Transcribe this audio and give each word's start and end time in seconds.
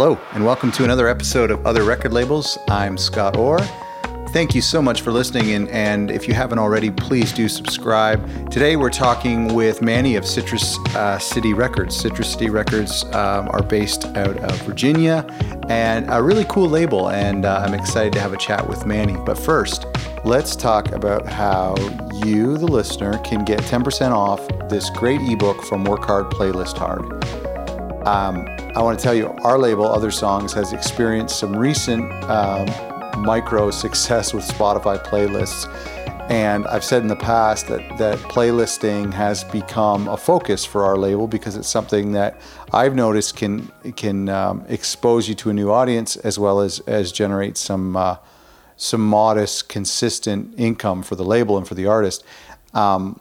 Hello, 0.00 0.16
and 0.32 0.44
welcome 0.46 0.70
to 0.70 0.84
another 0.84 1.08
episode 1.08 1.50
of 1.50 1.66
Other 1.66 1.82
Record 1.82 2.12
Labels. 2.12 2.56
I'm 2.68 2.96
Scott 2.96 3.36
Orr. 3.36 3.58
Thank 4.28 4.54
you 4.54 4.60
so 4.60 4.80
much 4.80 5.00
for 5.00 5.10
listening, 5.10 5.50
and, 5.54 5.68
and 5.70 6.08
if 6.08 6.28
you 6.28 6.34
haven't 6.34 6.60
already, 6.60 6.88
please 6.88 7.32
do 7.32 7.48
subscribe. 7.48 8.48
Today 8.48 8.76
we're 8.76 8.90
talking 8.90 9.56
with 9.56 9.82
Manny 9.82 10.14
of 10.14 10.24
Citrus 10.24 10.78
uh, 10.94 11.18
City 11.18 11.52
Records. 11.52 11.96
Citrus 11.96 12.30
City 12.30 12.48
Records 12.48 13.06
um, 13.06 13.48
are 13.50 13.64
based 13.64 14.04
out 14.16 14.36
of 14.36 14.62
Virginia, 14.62 15.26
and 15.68 16.06
a 16.10 16.22
really 16.22 16.44
cool 16.48 16.68
label, 16.68 17.10
and 17.10 17.44
uh, 17.44 17.64
I'm 17.66 17.74
excited 17.74 18.12
to 18.12 18.20
have 18.20 18.32
a 18.32 18.38
chat 18.38 18.68
with 18.68 18.86
Manny. 18.86 19.16
But 19.26 19.36
first, 19.36 19.84
let's 20.24 20.54
talk 20.54 20.92
about 20.92 21.26
how 21.26 21.74
you, 22.24 22.56
the 22.56 22.68
listener, 22.68 23.18
can 23.24 23.44
get 23.44 23.58
10% 23.62 24.12
off 24.12 24.46
this 24.68 24.90
great 24.90 25.20
ebook 25.22 25.60
from 25.64 25.82
Work 25.82 26.04
Hard, 26.04 26.26
Playlist 26.26 26.76
Hard. 26.78 27.47
Um, 28.08 28.48
I 28.74 28.80
want 28.80 28.98
to 28.98 29.02
tell 29.02 29.12
you, 29.12 29.26
our 29.44 29.58
label, 29.58 29.84
Other 29.84 30.10
Songs, 30.10 30.54
has 30.54 30.72
experienced 30.72 31.38
some 31.38 31.54
recent 31.54 32.10
um, 32.24 32.66
micro 33.22 33.70
success 33.70 34.32
with 34.32 34.48
Spotify 34.48 34.96
playlists. 35.04 35.68
And 36.30 36.66
I've 36.68 36.84
said 36.84 37.02
in 37.02 37.08
the 37.08 37.16
past 37.16 37.68
that, 37.68 37.98
that 37.98 38.16
playlisting 38.20 39.12
has 39.12 39.44
become 39.44 40.08
a 40.08 40.16
focus 40.16 40.64
for 40.64 40.86
our 40.86 40.96
label 40.96 41.28
because 41.28 41.54
it's 41.54 41.68
something 41.68 42.12
that 42.12 42.40
I've 42.72 42.94
noticed 42.94 43.36
can 43.36 43.70
can 43.94 44.30
um, 44.30 44.64
expose 44.70 45.28
you 45.28 45.34
to 45.34 45.50
a 45.50 45.52
new 45.52 45.70
audience 45.70 46.16
as 46.16 46.38
well 46.38 46.60
as 46.60 46.80
as 46.80 47.12
generate 47.12 47.58
some 47.58 47.94
uh, 47.94 48.16
some 48.78 49.02
modest, 49.06 49.68
consistent 49.68 50.54
income 50.56 51.02
for 51.02 51.14
the 51.14 51.24
label 51.24 51.58
and 51.58 51.68
for 51.68 51.74
the 51.74 51.84
artist. 51.84 52.24
Um, 52.72 53.20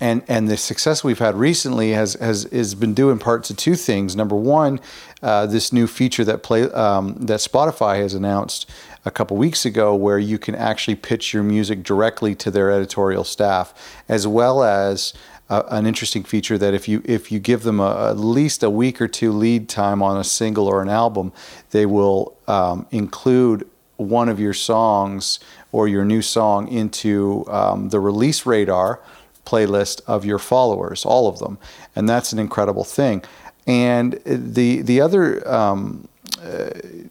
and 0.00 0.22
and 0.28 0.48
the 0.48 0.56
success 0.56 1.04
we've 1.04 1.18
had 1.18 1.34
recently 1.36 1.90
has 1.92 2.14
has 2.14 2.44
has 2.44 2.74
been 2.74 2.94
due 2.94 3.10
in 3.10 3.18
part 3.18 3.44
to 3.44 3.54
two 3.54 3.74
things. 3.74 4.16
Number 4.16 4.34
one, 4.34 4.80
uh, 5.22 5.46
this 5.46 5.72
new 5.72 5.86
feature 5.86 6.24
that 6.24 6.42
play 6.42 6.62
um, 6.72 7.14
that 7.14 7.40
Spotify 7.40 7.98
has 7.98 8.14
announced 8.14 8.70
a 9.04 9.10
couple 9.10 9.36
weeks 9.36 9.64
ago, 9.64 9.94
where 9.94 10.18
you 10.18 10.38
can 10.38 10.54
actually 10.54 10.94
pitch 10.94 11.32
your 11.32 11.42
music 11.42 11.82
directly 11.82 12.34
to 12.34 12.50
their 12.50 12.70
editorial 12.70 13.24
staff, 13.24 14.02
as 14.08 14.26
well 14.26 14.62
as 14.62 15.12
uh, 15.50 15.64
an 15.70 15.86
interesting 15.86 16.22
feature 16.22 16.56
that 16.56 16.72
if 16.72 16.88
you 16.88 17.02
if 17.04 17.30
you 17.30 17.38
give 17.38 17.62
them 17.62 17.78
a, 17.78 18.10
at 18.10 18.18
least 18.18 18.62
a 18.62 18.70
week 18.70 19.00
or 19.02 19.08
two 19.08 19.32
lead 19.32 19.68
time 19.68 20.02
on 20.02 20.16
a 20.16 20.24
single 20.24 20.66
or 20.66 20.80
an 20.80 20.88
album, 20.88 21.32
they 21.72 21.84
will 21.84 22.36
um, 22.48 22.86
include 22.90 23.68
one 23.96 24.30
of 24.30 24.40
your 24.40 24.54
songs 24.54 25.40
or 25.72 25.86
your 25.86 26.06
new 26.06 26.22
song 26.22 26.68
into 26.68 27.44
um, 27.48 27.90
the 27.90 28.00
release 28.00 28.46
radar 28.46 29.00
playlist 29.44 30.02
of 30.06 30.24
your 30.24 30.38
followers, 30.38 31.04
all 31.04 31.28
of 31.28 31.38
them, 31.38 31.58
and 31.94 32.08
that's 32.08 32.32
an 32.32 32.38
incredible 32.38 32.84
thing. 32.84 33.22
And 33.66 34.20
the 34.24 34.82
the 34.82 35.00
other 35.00 35.46
um, 35.48 36.08
uh, 36.42 36.70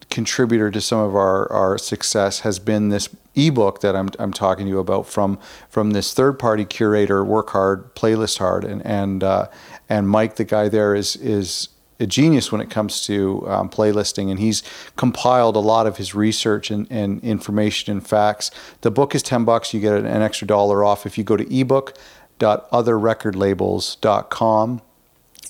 contributor 0.09 0.71
to 0.71 0.81
some 0.81 0.99
of 0.99 1.15
our, 1.15 1.51
our 1.51 1.77
success 1.77 2.39
has 2.39 2.57
been 2.57 2.89
this 2.89 3.09
ebook 3.35 3.81
that 3.81 3.95
I'm, 3.95 4.09
I'm 4.17 4.33
talking 4.33 4.65
to 4.65 4.69
you 4.69 4.79
about 4.79 5.07
from 5.07 5.37
from 5.69 5.91
this 5.91 6.13
third 6.13 6.39
party 6.39 6.65
curator, 6.65 7.23
Work 7.23 7.51
Hard, 7.51 7.93
Playlist 7.95 8.39
Hard, 8.39 8.63
and 8.63 8.85
and 8.85 9.23
uh, 9.23 9.47
and 9.87 10.09
Mike, 10.09 10.35
the 10.35 10.45
guy 10.45 10.69
there, 10.69 10.95
is 10.95 11.15
is 11.17 11.69
a 11.99 12.07
genius 12.07 12.51
when 12.51 12.61
it 12.61 12.69
comes 12.69 13.05
to 13.05 13.45
um, 13.49 13.69
playlisting, 13.69 14.31
and 14.31 14.39
he's 14.39 14.63
compiled 14.95 15.55
a 15.55 15.59
lot 15.59 15.85
of 15.85 15.97
his 15.97 16.15
research 16.15 16.71
and, 16.71 16.87
and 16.89 17.21
information 17.23 17.91
and 17.91 18.07
facts. 18.07 18.51
The 18.81 18.91
book 18.91 19.13
is 19.13 19.21
ten 19.21 19.45
bucks. 19.45 19.73
You 19.73 19.81
get 19.81 19.93
an 19.93 20.21
extra 20.21 20.47
dollar 20.47 20.83
off 20.83 21.05
if 21.05 21.17
you 21.17 21.23
go 21.23 21.37
to 21.37 21.55
ebook 21.55 21.97
www.otherrecordlabels.com 22.39 24.81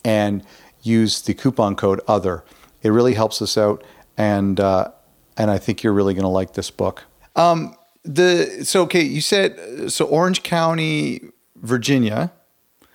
and 0.05 0.43
use 0.81 1.21
the 1.21 1.33
coupon 1.33 1.75
code 1.75 1.99
other. 2.07 2.43
It 2.81 2.89
really 2.89 3.13
helps 3.13 3.41
us 3.41 3.57
out, 3.57 3.83
and 4.17 4.59
uh, 4.59 4.91
and 5.37 5.51
I 5.51 5.57
think 5.57 5.83
you're 5.83 5.93
really 5.93 6.13
going 6.13 6.23
to 6.23 6.29
like 6.29 6.53
this 6.53 6.71
book. 6.71 7.05
Um, 7.35 7.75
the 8.03 8.65
so 8.65 8.83
okay, 8.83 9.01
you 9.01 9.21
said 9.21 9.91
so 9.91 10.05
Orange 10.05 10.43
County, 10.43 11.21
Virginia. 11.55 12.31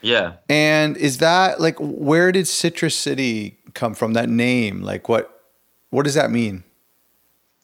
Yeah. 0.00 0.34
And 0.50 0.98
is 0.98 1.18
that 1.18 1.60
like 1.60 1.76
where 1.78 2.30
did 2.30 2.46
Citrus 2.46 2.94
City 2.94 3.58
come 3.72 3.94
from? 3.94 4.12
That 4.12 4.28
name, 4.28 4.82
like 4.82 5.08
what 5.08 5.44
what 5.90 6.04
does 6.04 6.14
that 6.14 6.30
mean? 6.30 6.64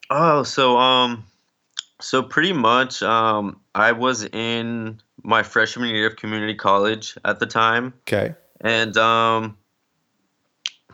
Oh, 0.09 0.43
so 0.43 0.79
um, 0.79 1.25
so 2.01 2.23
pretty 2.23 2.53
much 2.53 3.03
um, 3.03 3.61
I 3.75 3.93
was 3.93 4.25
in 4.25 5.01
my 5.23 5.43
freshman 5.43 5.95
year 5.95 6.07
of 6.07 6.17
community 6.17 6.55
college 6.55 7.17
at 7.25 7.39
the 7.39 7.47
time. 7.47 7.95
Okay. 8.09 8.35
And 8.61 8.97
um, 8.97 9.57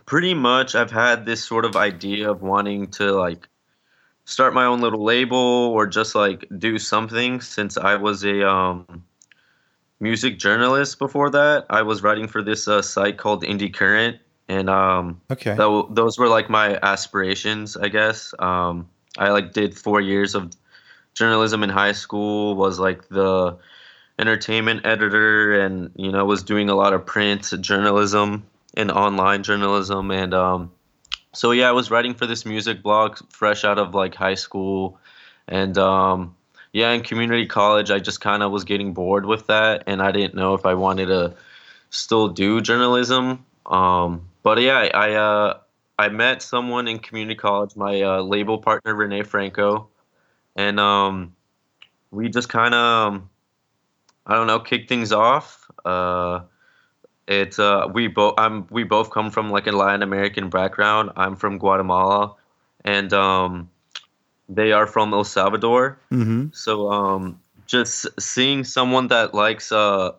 pretty 0.05 0.33
much 0.33 0.75
I've 0.75 0.91
had 0.91 1.25
this 1.25 1.43
sort 1.43 1.65
of 1.65 1.75
idea 1.75 2.31
of 2.31 2.41
wanting 2.41 2.87
to 2.91 3.11
like 3.11 3.47
start 4.25 4.53
my 4.53 4.65
own 4.65 4.81
little 4.81 5.03
label 5.03 5.37
or 5.37 5.87
just 5.87 6.15
like 6.15 6.45
do 6.57 6.77
something 6.77 7.41
since 7.41 7.77
I 7.77 7.95
was 7.95 8.23
a 8.23 8.47
um, 8.47 9.03
music 9.99 10.37
journalist 10.37 10.99
before 10.99 11.29
that. 11.31 11.65
I 11.69 11.81
was 11.81 12.03
writing 12.03 12.27
for 12.27 12.41
this 12.41 12.67
uh, 12.67 12.81
site 12.81 13.17
called 13.17 13.43
Indie 13.43 13.73
Current. 13.73 14.17
And 14.49 14.69
um, 14.69 15.21
okay, 15.29 15.55
th- 15.57 15.85
those 15.89 16.17
were 16.17 16.29
like 16.29 16.49
my 16.49 16.79
aspirations, 16.81 17.75
I 17.75 17.89
guess. 17.89 18.33
Um, 18.39 18.89
I 19.17 19.29
like 19.29 19.51
did 19.51 19.77
four 19.77 19.99
years 19.99 20.35
of 20.35 20.53
journalism 21.13 21.63
in 21.63 21.69
high 21.69 21.91
school. 21.91 22.55
Was 22.55 22.79
like 22.79 23.09
the 23.09 23.57
entertainment 24.19 24.85
editor 24.85 25.59
and 25.59 25.91
you 25.95 26.11
know 26.11 26.25
was 26.25 26.43
doing 26.43 26.69
a 26.69 26.75
lot 26.75 26.93
of 26.93 27.05
print 27.05 27.53
journalism 27.61 28.45
and 28.75 28.91
online 28.91 29.43
journalism. 29.43 30.11
And 30.11 30.33
um, 30.33 30.71
so 31.33 31.51
yeah 31.51 31.69
i 31.69 31.71
was 31.71 31.91
writing 31.91 32.13
for 32.13 32.25
this 32.25 32.45
music 32.45 32.81
blog 32.81 33.17
fresh 33.29 33.63
out 33.63 33.77
of 33.77 33.93
like 33.93 34.15
high 34.15 34.35
school. 34.35 34.99
And 35.47 35.77
um, 35.77 36.35
yeah 36.73 36.91
in 36.91 37.01
community 37.01 37.45
college 37.45 37.91
i 37.91 37.99
just 37.99 38.21
kind 38.21 38.43
of 38.43 38.51
was 38.51 38.63
getting 38.63 38.93
bored 38.93 39.25
with 39.25 39.47
that. 39.47 39.83
And 39.87 40.01
i 40.01 40.11
didn't 40.11 40.35
know 40.35 40.53
if 40.53 40.65
i 40.65 40.73
wanted 40.73 41.07
to 41.07 41.35
still 41.89 42.29
do 42.29 42.61
journalism. 42.61 43.45
Um, 43.65 44.29
but 44.43 44.61
yeah 44.61 44.89
i 44.93 45.13
uh, 45.13 45.59
I 45.99 46.09
met 46.09 46.43
someone 46.43 46.87
in 46.87 46.99
community 46.99 47.35
college 47.35 47.75
my 47.75 48.01
uh, 48.01 48.21
label 48.21 48.59
partner 48.59 48.93
renee 48.93 49.23
franco. 49.23 49.89
And 50.55 50.79
um, 50.79 51.35
we 52.11 52.29
just 52.29 52.49
kind 52.49 52.73
of 52.73 53.13
um, 53.13 53.29
I 54.27 54.35
don't 54.35 54.47
know, 54.47 54.59
kick 54.59 54.89
things 54.89 55.13
off. 55.13 55.71
Uh, 55.85 56.41
it's 57.27 57.59
uh, 57.59 57.87
we 57.91 58.07
both 58.07 58.35
I'm 58.37 58.67
we 58.69 58.83
both 58.83 59.09
come 59.09 59.31
from 59.31 59.49
like 59.49 59.67
a 59.67 59.71
Latin 59.71 60.03
American 60.03 60.49
background. 60.49 61.11
I'm 61.15 61.35
from 61.35 61.57
Guatemala, 61.57 62.35
and 62.83 63.11
um, 63.13 63.69
they 64.49 64.73
are 64.73 64.85
from 64.85 65.13
El 65.13 65.23
Salvador. 65.23 65.99
Mm-hmm. 66.11 66.47
So 66.51 66.91
um, 66.91 67.41
just 67.65 68.07
seeing 68.19 68.63
someone 68.63 69.07
that 69.07 69.33
likes 69.33 69.71
uh, 69.71 70.11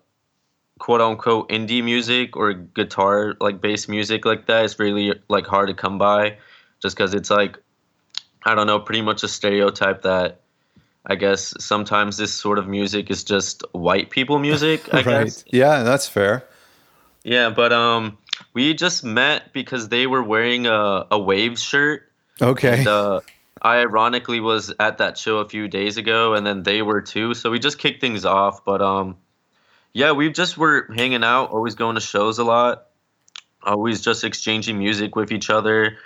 quote 0.78 1.00
unquote 1.00 1.48
indie 1.50 1.84
music 1.84 2.36
or 2.36 2.54
guitar 2.54 3.34
like 3.40 3.60
bass 3.60 3.88
music 3.88 4.24
like 4.24 4.46
that 4.46 4.64
is 4.64 4.78
really 4.78 5.14
like 5.28 5.46
hard 5.46 5.68
to 5.68 5.74
come 5.74 5.98
by, 5.98 6.38
just 6.80 6.96
because 6.96 7.14
it's 7.14 7.30
like 7.30 7.58
I 8.42 8.54
don't 8.54 8.66
know, 8.66 8.80
pretty 8.80 9.02
much 9.02 9.22
a 9.22 9.28
stereotype 9.28 10.02
that 10.02 10.40
I 11.08 11.14
guess 11.14 11.54
sometimes 11.58 12.18
this 12.18 12.32
sort 12.32 12.58
of 12.58 12.68
music 12.68 13.10
is 13.10 13.24
just 13.24 13.64
white 13.72 14.10
people 14.10 14.38
music. 14.38 14.92
I 14.92 14.96
right. 15.02 15.24
guess. 15.24 15.44
Yeah, 15.46 15.82
that's 15.82 16.06
fair. 16.06 16.44
Yeah, 17.24 17.50
but 17.50 17.72
um, 17.72 18.18
we 18.52 18.74
just 18.74 19.04
met 19.04 19.52
because 19.52 19.88
they 19.88 20.06
were 20.06 20.22
wearing 20.22 20.66
a 20.66 21.06
a 21.10 21.18
Wavves 21.18 21.62
shirt. 21.62 22.02
Okay. 22.40 22.80
And, 22.80 22.86
uh, 22.86 23.20
I 23.60 23.78
ironically 23.78 24.40
was 24.40 24.72
at 24.78 24.98
that 24.98 25.18
show 25.18 25.38
a 25.38 25.48
few 25.48 25.66
days 25.66 25.96
ago, 25.96 26.34
and 26.34 26.46
then 26.46 26.62
they 26.62 26.82
were 26.82 27.00
too. 27.00 27.34
So 27.34 27.50
we 27.50 27.58
just 27.58 27.78
kicked 27.78 28.00
things 28.00 28.24
off. 28.24 28.64
But 28.64 28.82
um, 28.82 29.16
yeah, 29.92 30.12
we 30.12 30.30
just 30.30 30.56
were 30.56 30.88
hanging 30.94 31.24
out, 31.24 31.50
always 31.50 31.74
going 31.74 31.96
to 31.96 32.00
shows 32.00 32.38
a 32.38 32.44
lot, 32.44 32.86
always 33.62 34.00
just 34.00 34.24
exchanging 34.24 34.78
music 34.78 35.16
with 35.16 35.32
each 35.32 35.50
other. 35.50 35.96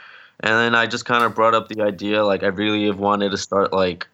And 0.41 0.53
then 0.55 0.75
I 0.75 0.87
just 0.87 1.05
kind 1.05 1.25
of 1.25 1.35
brought 1.35 1.55
up 1.55 1.69
the 1.69 1.83
idea, 1.83 2.25
like 2.25 2.43
I 2.43 2.49
really 2.49 2.87
have 2.87 2.99
wanted 2.99 3.31
to 3.31 3.37
start 3.37 3.73
like 3.73 4.07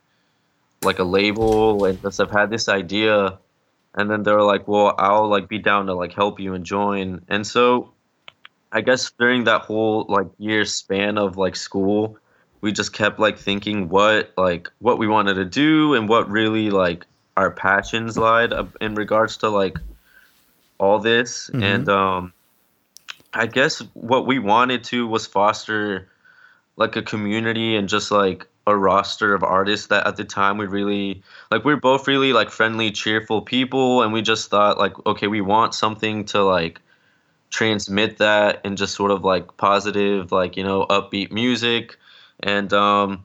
like 0.83 0.99
a 0.99 1.05
label 1.05 1.85
and 1.85 2.01
just 2.03 2.19
have 2.19 2.31
had 2.31 2.51
this 2.51 2.69
idea 2.69 3.39
and 3.95 4.11
then 4.11 4.23
they're 4.23 4.43
like 4.43 4.69
well 4.69 4.95
i'll 4.99 5.29
like 5.29 5.49
be 5.49 5.59
down 5.59 5.87
to 5.87 5.95
like 5.95 6.13
help 6.13 6.39
you 6.39 6.55
and 6.55 6.65
join 6.65 7.21
and 7.29 7.47
so 7.47 7.93
i 8.71 8.81
guess 8.81 9.11
during 9.19 9.45
that 9.45 9.63
whole 9.63 10.07
like 10.09 10.29
year 10.39 10.65
span 10.65 11.19
of 11.19 11.37
like 11.37 11.57
school 11.57 12.17
we 12.61 12.73
just 12.73 12.93
kept 12.93 13.19
like 13.19 13.39
thinking 13.39 13.89
what 13.89 14.33
like 14.37 14.71
what 14.79 14.99
we 14.99 15.07
wanted 15.07 15.35
to 15.35 15.45
do 15.45 15.95
and 15.95 16.09
what 16.09 16.31
really 16.31 16.71
like 16.71 17.05
our 17.37 17.51
passions 17.51 18.17
lied 18.17 18.53
in 18.81 18.95
regards 18.95 19.39
to 19.39 19.49
like 19.49 19.79
all 20.79 20.99
this 20.99 21.51
mm-hmm. 21.51 21.63
and 21.63 21.89
um 21.89 22.33
i 23.33 23.47
guess 23.47 23.81
what 23.95 24.27
we 24.27 24.39
wanted 24.39 24.85
to 24.85 25.07
was 25.07 25.27
foster 25.27 26.09
like 26.77 26.95
a 26.95 27.03
community 27.03 27.75
and 27.77 27.89
just 27.89 28.11
like 28.11 28.47
a 28.69 28.77
roster 28.77 29.35
of 29.35 29.43
artists 29.43 29.89
that 29.89 30.07
at 30.07 30.17
the 30.17 30.25
time 30.25 30.59
we 30.59 30.67
really 30.67 31.23
like 31.51 31.65
we 31.65 31.73
are 31.73 31.77
both 31.81 32.07
really 32.07 32.33
like 32.33 32.51
friendly 32.51 32.91
cheerful 32.91 33.43
people 33.43 34.03
and 34.03 34.13
we 34.13 34.23
just 34.23 34.51
thought 34.51 34.79
like 34.79 34.95
okay 35.07 35.27
we 35.27 35.41
want 35.41 35.75
something 35.75 36.25
to 36.25 36.43
like 36.43 36.81
transmit 37.51 38.19
that 38.19 38.61
and 38.65 38.77
just 38.77 38.95
sort 38.95 39.11
of 39.11 39.25
like 39.25 39.57
positive, 39.57 40.33
like 40.33 40.57
you 40.57 40.65
know, 40.65 40.87
upbeat 40.87 41.31
music, 41.31 41.97
and 42.41 42.73
um, 42.73 43.25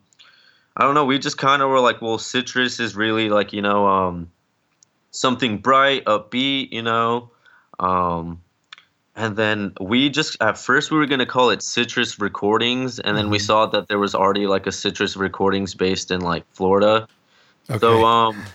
I 0.76 0.84
don't 0.84 0.96
know. 0.96 1.06
We 1.06 1.20
just 1.20 1.38
kind 1.38 1.62
of 1.62 1.70
were 1.70 1.80
like, 1.80 2.02
well, 2.02 2.18
citrus 2.18 2.80
is 2.80 2.96
really 2.96 3.30
like 3.30 3.54
you 3.54 3.62
know 3.62 3.88
um, 3.88 4.32
something 5.12 5.58
bright, 5.58 6.06
upbeat, 6.06 6.72
you 6.72 6.82
know. 6.82 7.32
Um, 7.80 8.42
and 9.16 9.36
then 9.36 9.74
we 9.80 10.10
just 10.10 10.38
at 10.42 10.58
first 10.58 10.92
we 10.92 10.98
were 10.98 11.06
gonna 11.06 11.26
call 11.26 11.50
it 11.50 11.62
Citrus 11.62 12.20
Recordings, 12.20 13.00
and 13.00 13.16
then 13.18 13.30
we 13.30 13.38
Mhm. 13.38 13.42
saw 13.42 13.66
that 13.68 13.88
there 13.88 14.00
was 14.00 14.16
already 14.16 14.48
like 14.48 14.68
a 14.68 14.72
Citrus 14.72 15.16
Recordings 15.16 15.76
based 15.76 16.12
in 16.12 16.22
like 16.22 16.44
Florida. 16.54 17.08
Okay. 17.70 17.80
So 17.80 18.06
um, 18.06 18.46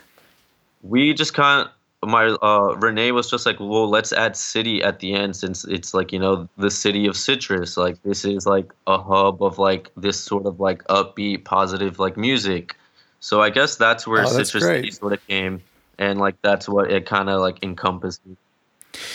we 0.83 1.15
just 1.15 1.35
kind 1.35 1.69
of 1.69 2.09
my 2.09 2.27
uh 2.27 2.77
Renee 2.77 3.11
was 3.13 3.29
just 3.29 3.45
like, 3.45 3.59
well, 3.59 3.89
let's 3.89 4.13
add 4.13 4.37
city 4.37 4.83
at 4.83 5.01
the 5.01 5.15
end 5.15 5.35
since 5.35 5.65
it's 5.65 5.95
like 5.95 6.13
you 6.13 6.19
know 6.19 6.49
the 6.57 6.71
city 6.71 7.07
of 7.07 7.17
citrus. 7.17 7.77
Like 7.77 8.01
this 8.05 8.25
is 8.25 8.47
like 8.47 8.71
a 8.87 8.99
hub 8.99 9.43
of 9.43 9.59
like 9.59 9.91
this 9.97 10.21
sort 10.21 10.47
of 10.47 10.61
like 10.61 10.85
upbeat, 10.89 11.45
positive 11.45 11.99
like 11.99 12.17
music. 12.17 12.77
So 13.21 13.43
I 13.43 13.51
guess 13.51 13.77
that's 13.77 14.07
where 14.07 14.25
Oh, 14.25 14.33
that's 14.33 14.53
Citrus 14.53 14.97
sort 14.97 15.13
of 15.15 15.27
came, 15.27 15.61
and 15.99 16.21
like 16.21 16.37
that's 16.43 16.69
what 16.69 16.91
it 16.91 17.05
kind 17.07 17.29
of 17.29 17.41
like 17.41 17.63
encompassed. 17.63 18.21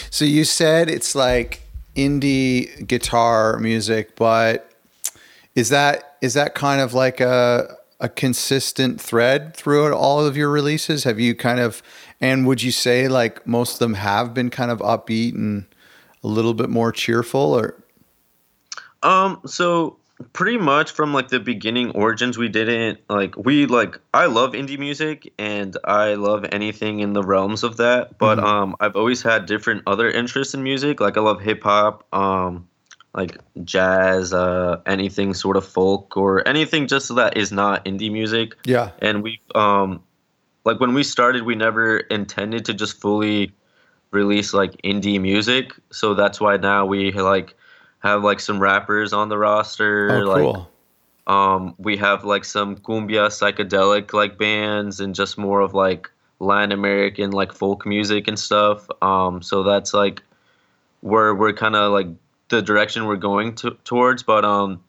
So 0.09 0.25
you 0.25 0.43
said 0.43 0.89
it's 0.89 1.15
like 1.15 1.61
indie 1.95 2.87
guitar 2.87 3.57
music, 3.59 4.15
but 4.15 4.71
is 5.55 5.69
that 5.69 6.17
is 6.21 6.33
that 6.33 6.55
kind 6.55 6.81
of 6.81 6.93
like 6.93 7.19
a 7.19 7.75
a 7.99 8.09
consistent 8.09 8.99
thread 8.99 9.55
throughout 9.55 9.93
all 9.93 10.25
of 10.25 10.35
your 10.35 10.49
releases? 10.49 11.03
Have 11.03 11.19
you 11.19 11.35
kind 11.35 11.59
of 11.59 11.81
and 12.19 12.45
would 12.47 12.61
you 12.61 12.71
say 12.71 13.07
like 13.07 13.45
most 13.47 13.73
of 13.73 13.79
them 13.79 13.93
have 13.95 14.33
been 14.33 14.49
kind 14.49 14.71
of 14.71 14.79
upbeat 14.79 15.33
and 15.33 15.65
a 16.23 16.27
little 16.27 16.53
bit 16.53 16.69
more 16.69 16.91
cheerful 16.91 17.53
or 17.53 17.83
Um, 19.03 19.41
so 19.45 19.97
pretty 20.31 20.57
much 20.57 20.91
from 20.91 21.13
like 21.13 21.27
the 21.27 21.39
beginning 21.39 21.91
origins, 21.91 22.37
we 22.37 22.47
didn't 22.49 22.99
like 23.09 23.35
we 23.35 23.65
like 23.65 23.99
I 24.13 24.27
love 24.27 24.53
indie 24.53 24.79
music 24.79 25.31
and 25.37 25.75
I 25.83 26.13
love 26.15 26.45
anything 26.51 26.99
in 27.01 27.13
the 27.13 27.23
realms 27.23 27.63
of 27.63 27.77
that. 27.77 28.17
But 28.17 28.37
Mhm. 28.37 28.43
um, 28.43 28.75
I've 28.79 28.95
always 28.95 29.21
had 29.21 29.45
different 29.45 29.83
other 29.87 30.09
interests 30.09 30.53
in 30.53 30.63
music. 30.63 30.99
Like 31.01 31.17
I 31.17 31.21
love 31.21 31.41
hip 31.41 31.63
hop, 31.63 32.05
um, 32.13 32.67
like 33.13 33.37
jazz, 33.63 34.33
uh, 34.33 34.81
anything 34.85 35.33
sort 35.33 35.57
of 35.57 35.65
folk 35.65 36.15
or 36.17 36.47
anything 36.47 36.87
just 36.87 37.13
that 37.15 37.37
is 37.37 37.51
not 37.51 37.85
indie 37.85 38.11
music. 38.11 38.55
yeah. 38.65 38.91
And 38.99 39.21
we 39.23 39.39
um, 39.55 40.01
like 40.65 40.79
when 40.79 40.93
we 40.93 41.03
started, 41.03 41.43
we 41.43 41.55
never 41.55 41.97
intended 41.97 42.65
to 42.65 42.73
just 42.73 43.01
fully 43.01 43.51
release 44.11 44.53
like 44.53 44.79
indie 44.83 45.19
music. 45.19 45.73
So 45.91 46.13
that's 46.13 46.39
why 46.39 46.57
now 46.57 46.85
we 46.85 47.11
like 47.11 47.55
have 48.03 48.23
like 48.23 48.39
some 48.39 48.59
rappers 48.59 49.13
on 49.13 49.29
the 49.29 49.37
roster. 49.37 50.11
Oh 50.11 50.19
like 50.19 50.41
cool. 50.41 50.69
um, 51.27 51.75
we 51.77 51.97
have 51.97 52.25
like 52.25 52.45
some 52.45 52.75
cumbia 52.75 53.27
psychedelic 53.27 54.13
like 54.13 54.37
bands 54.37 54.99
and 54.99 55.15
just 55.15 55.37
more 55.37 55.61
of 55.61 55.73
like 55.73 56.09
Latin 56.39 56.71
American 56.71 57.31
like 57.31 57.53
folk 57.53 57.85
music 57.85 58.27
and 58.27 58.37
stuff. 58.37 58.87
Um, 59.01 59.41
so 59.41 59.63
that's 59.63 59.93
like 59.93 60.21
where 61.01 61.33
we're 61.33 61.53
kind 61.53 61.75
of 61.75 61.91
like 61.91 62.07
the 62.49 62.61
direction 62.61 63.05
we're 63.05 63.15
going 63.15 63.55
to, 63.55 63.71
towards. 63.85 64.21
But 64.21 64.43
um, 64.43 64.83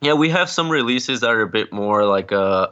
yeah, 0.00 0.14
we 0.14 0.28
have 0.30 0.48
some 0.48 0.70
releases 0.70 1.20
that 1.20 1.30
are 1.30 1.42
a 1.42 1.48
bit 1.48 1.72
more 1.72 2.04
like 2.04 2.32
uh 2.32 2.68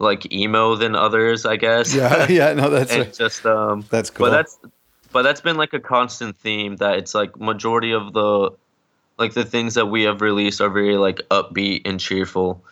like 0.00 0.32
emo 0.32 0.74
than 0.76 0.96
others, 0.96 1.46
I 1.46 1.56
guess. 1.56 1.94
Yeah, 1.94 2.26
yeah, 2.28 2.52
no 2.54 2.70
that's 2.70 3.18
just 3.18 3.46
um, 3.46 3.84
that's 3.88 4.10
cool. 4.10 4.26
but 4.26 4.30
that's 4.32 4.58
but 5.12 5.22
that's 5.22 5.40
been 5.40 5.56
like 5.56 5.72
a 5.72 5.80
constant 5.80 6.36
theme 6.36 6.76
that 6.76 6.98
it's 6.98 7.14
like 7.14 7.38
majority 7.38 7.92
of 7.92 8.12
the 8.12 8.50
like 9.18 9.34
the 9.34 9.44
things 9.44 9.74
that 9.74 9.86
we 9.86 10.02
have 10.04 10.20
released 10.20 10.60
are 10.60 10.68
very 10.70 10.96
like 10.96 11.20
upbeat 11.30 11.82
and 11.84 11.98
cheerful. 11.98 12.62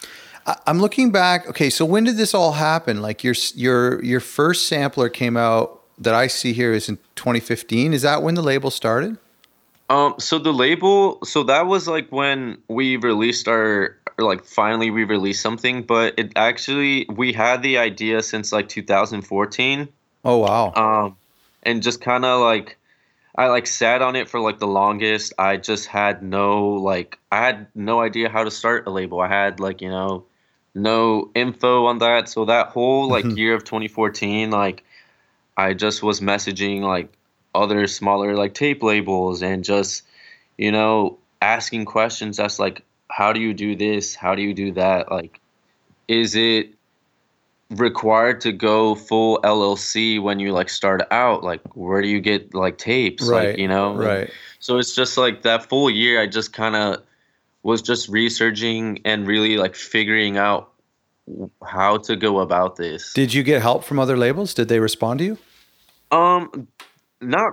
I- 0.46 0.56
I'm 0.66 0.81
looking 0.81 1.10
back. 1.10 1.48
Okay, 1.48 1.70
so 1.70 1.84
when 1.84 2.04
did 2.04 2.16
this 2.16 2.34
all 2.34 2.52
happen? 2.52 3.02
Like 3.02 3.25
your 3.25 3.34
your 3.54 4.02
your 4.04 4.20
first 4.20 4.69
sampler 4.69 5.08
came 5.08 5.37
out 5.37 5.82
that 5.98 6.14
I 6.14 6.26
see 6.26 6.52
here 6.52 6.72
is 6.72 6.88
in 6.88 6.98
2015. 7.16 7.93
Is 7.93 8.02
that 8.02 8.22
when 8.22 8.34
the 8.34 8.43
label 8.43 8.70
started? 8.70 9.16
Um, 9.88 10.14
so 10.19 10.38
the 10.40 10.52
label, 10.52 11.25
so 11.25 11.44
that 11.44 11.66
was 11.66 11.87
like 11.87 12.10
when 12.10 12.58
we 12.66 12.96
released 12.96 13.46
our, 13.46 13.96
or 14.19 14.25
like 14.25 14.44
finally 14.44 14.90
we 14.90 15.04
released 15.04 15.40
something, 15.43 15.82
but 15.84 16.14
it 16.19 16.32
actually 16.34 17.06
we 17.08 17.32
had 17.32 17.62
the 17.62 17.78
idea 17.78 18.22
since 18.22 18.52
like 18.52 18.69
2014. 18.69 19.88
Oh 20.25 20.38
wow. 20.38 20.72
Um, 20.75 21.16
and 21.62 21.82
just 21.84 22.00
kind 22.00 22.25
of 22.25 22.40
like, 22.40 22.76
I 23.36 23.48
like 23.48 23.66
sat 23.66 24.02
on 24.02 24.16
it 24.16 24.28
for 24.28 24.40
like 24.40 24.58
the 24.58 24.66
longest. 24.66 25.34
I 25.38 25.56
just 25.56 25.86
had 25.86 26.22
no 26.22 26.68
like, 26.68 27.18
I 27.30 27.44
had 27.44 27.66
no 27.74 28.00
idea 28.00 28.28
how 28.28 28.44
to 28.44 28.50
start 28.50 28.86
a 28.86 28.90
label. 28.90 29.20
I 29.20 29.28
had 29.28 29.60
like 29.60 29.80
you 29.80 29.90
know, 29.90 30.24
no 30.74 31.30
info 31.34 31.86
on 31.86 31.98
that. 31.98 32.28
So 32.28 32.46
that 32.46 32.68
whole 32.68 33.08
like 33.16 33.24
year 33.24 33.54
of 33.54 33.64
2014, 33.64 34.50
like, 34.50 34.84
I 35.56 35.74
just 35.74 36.02
was 36.02 36.20
messaging 36.20 36.82
like 36.82 37.12
other 37.56 37.86
smaller 37.86 38.34
like 38.36 38.54
tape 38.54 38.82
labels 38.82 39.42
and 39.42 39.64
just 39.64 40.02
you 40.58 40.70
know 40.70 41.18
asking 41.40 41.86
questions 41.86 42.36
that's 42.36 42.58
like 42.58 42.82
how 43.08 43.32
do 43.32 43.40
you 43.40 43.54
do 43.54 43.74
this 43.74 44.14
how 44.14 44.34
do 44.34 44.42
you 44.42 44.52
do 44.52 44.72
that 44.72 45.10
like 45.10 45.40
is 46.06 46.34
it 46.34 46.74
required 47.70 48.40
to 48.40 48.52
go 48.52 48.94
full 48.94 49.40
llc 49.42 50.22
when 50.22 50.38
you 50.38 50.52
like 50.52 50.68
start 50.68 51.02
out 51.10 51.42
like 51.42 51.60
where 51.74 52.00
do 52.00 52.06
you 52.06 52.20
get 52.20 52.54
like 52.54 52.78
tapes 52.78 53.26
right. 53.26 53.48
like 53.50 53.58
you 53.58 53.66
know 53.66 53.92
Right. 53.94 54.30
so 54.60 54.78
it's 54.78 54.94
just 54.94 55.18
like 55.18 55.42
that 55.42 55.68
full 55.68 55.90
year 55.90 56.20
i 56.20 56.26
just 56.28 56.52
kind 56.52 56.76
of 56.76 57.02
was 57.64 57.82
just 57.82 58.08
researching 58.08 59.00
and 59.04 59.26
really 59.26 59.56
like 59.56 59.74
figuring 59.74 60.36
out 60.36 60.70
how 61.66 61.96
to 61.98 62.14
go 62.14 62.38
about 62.38 62.76
this 62.76 63.12
Did 63.14 63.34
you 63.34 63.42
get 63.42 63.60
help 63.62 63.82
from 63.82 63.98
other 63.98 64.16
labels? 64.16 64.54
Did 64.54 64.69
they 64.69 64.78
respond 64.78 65.19
to 65.19 65.24
you? 65.24 65.38
Um, 66.12 66.69
not 67.20 67.52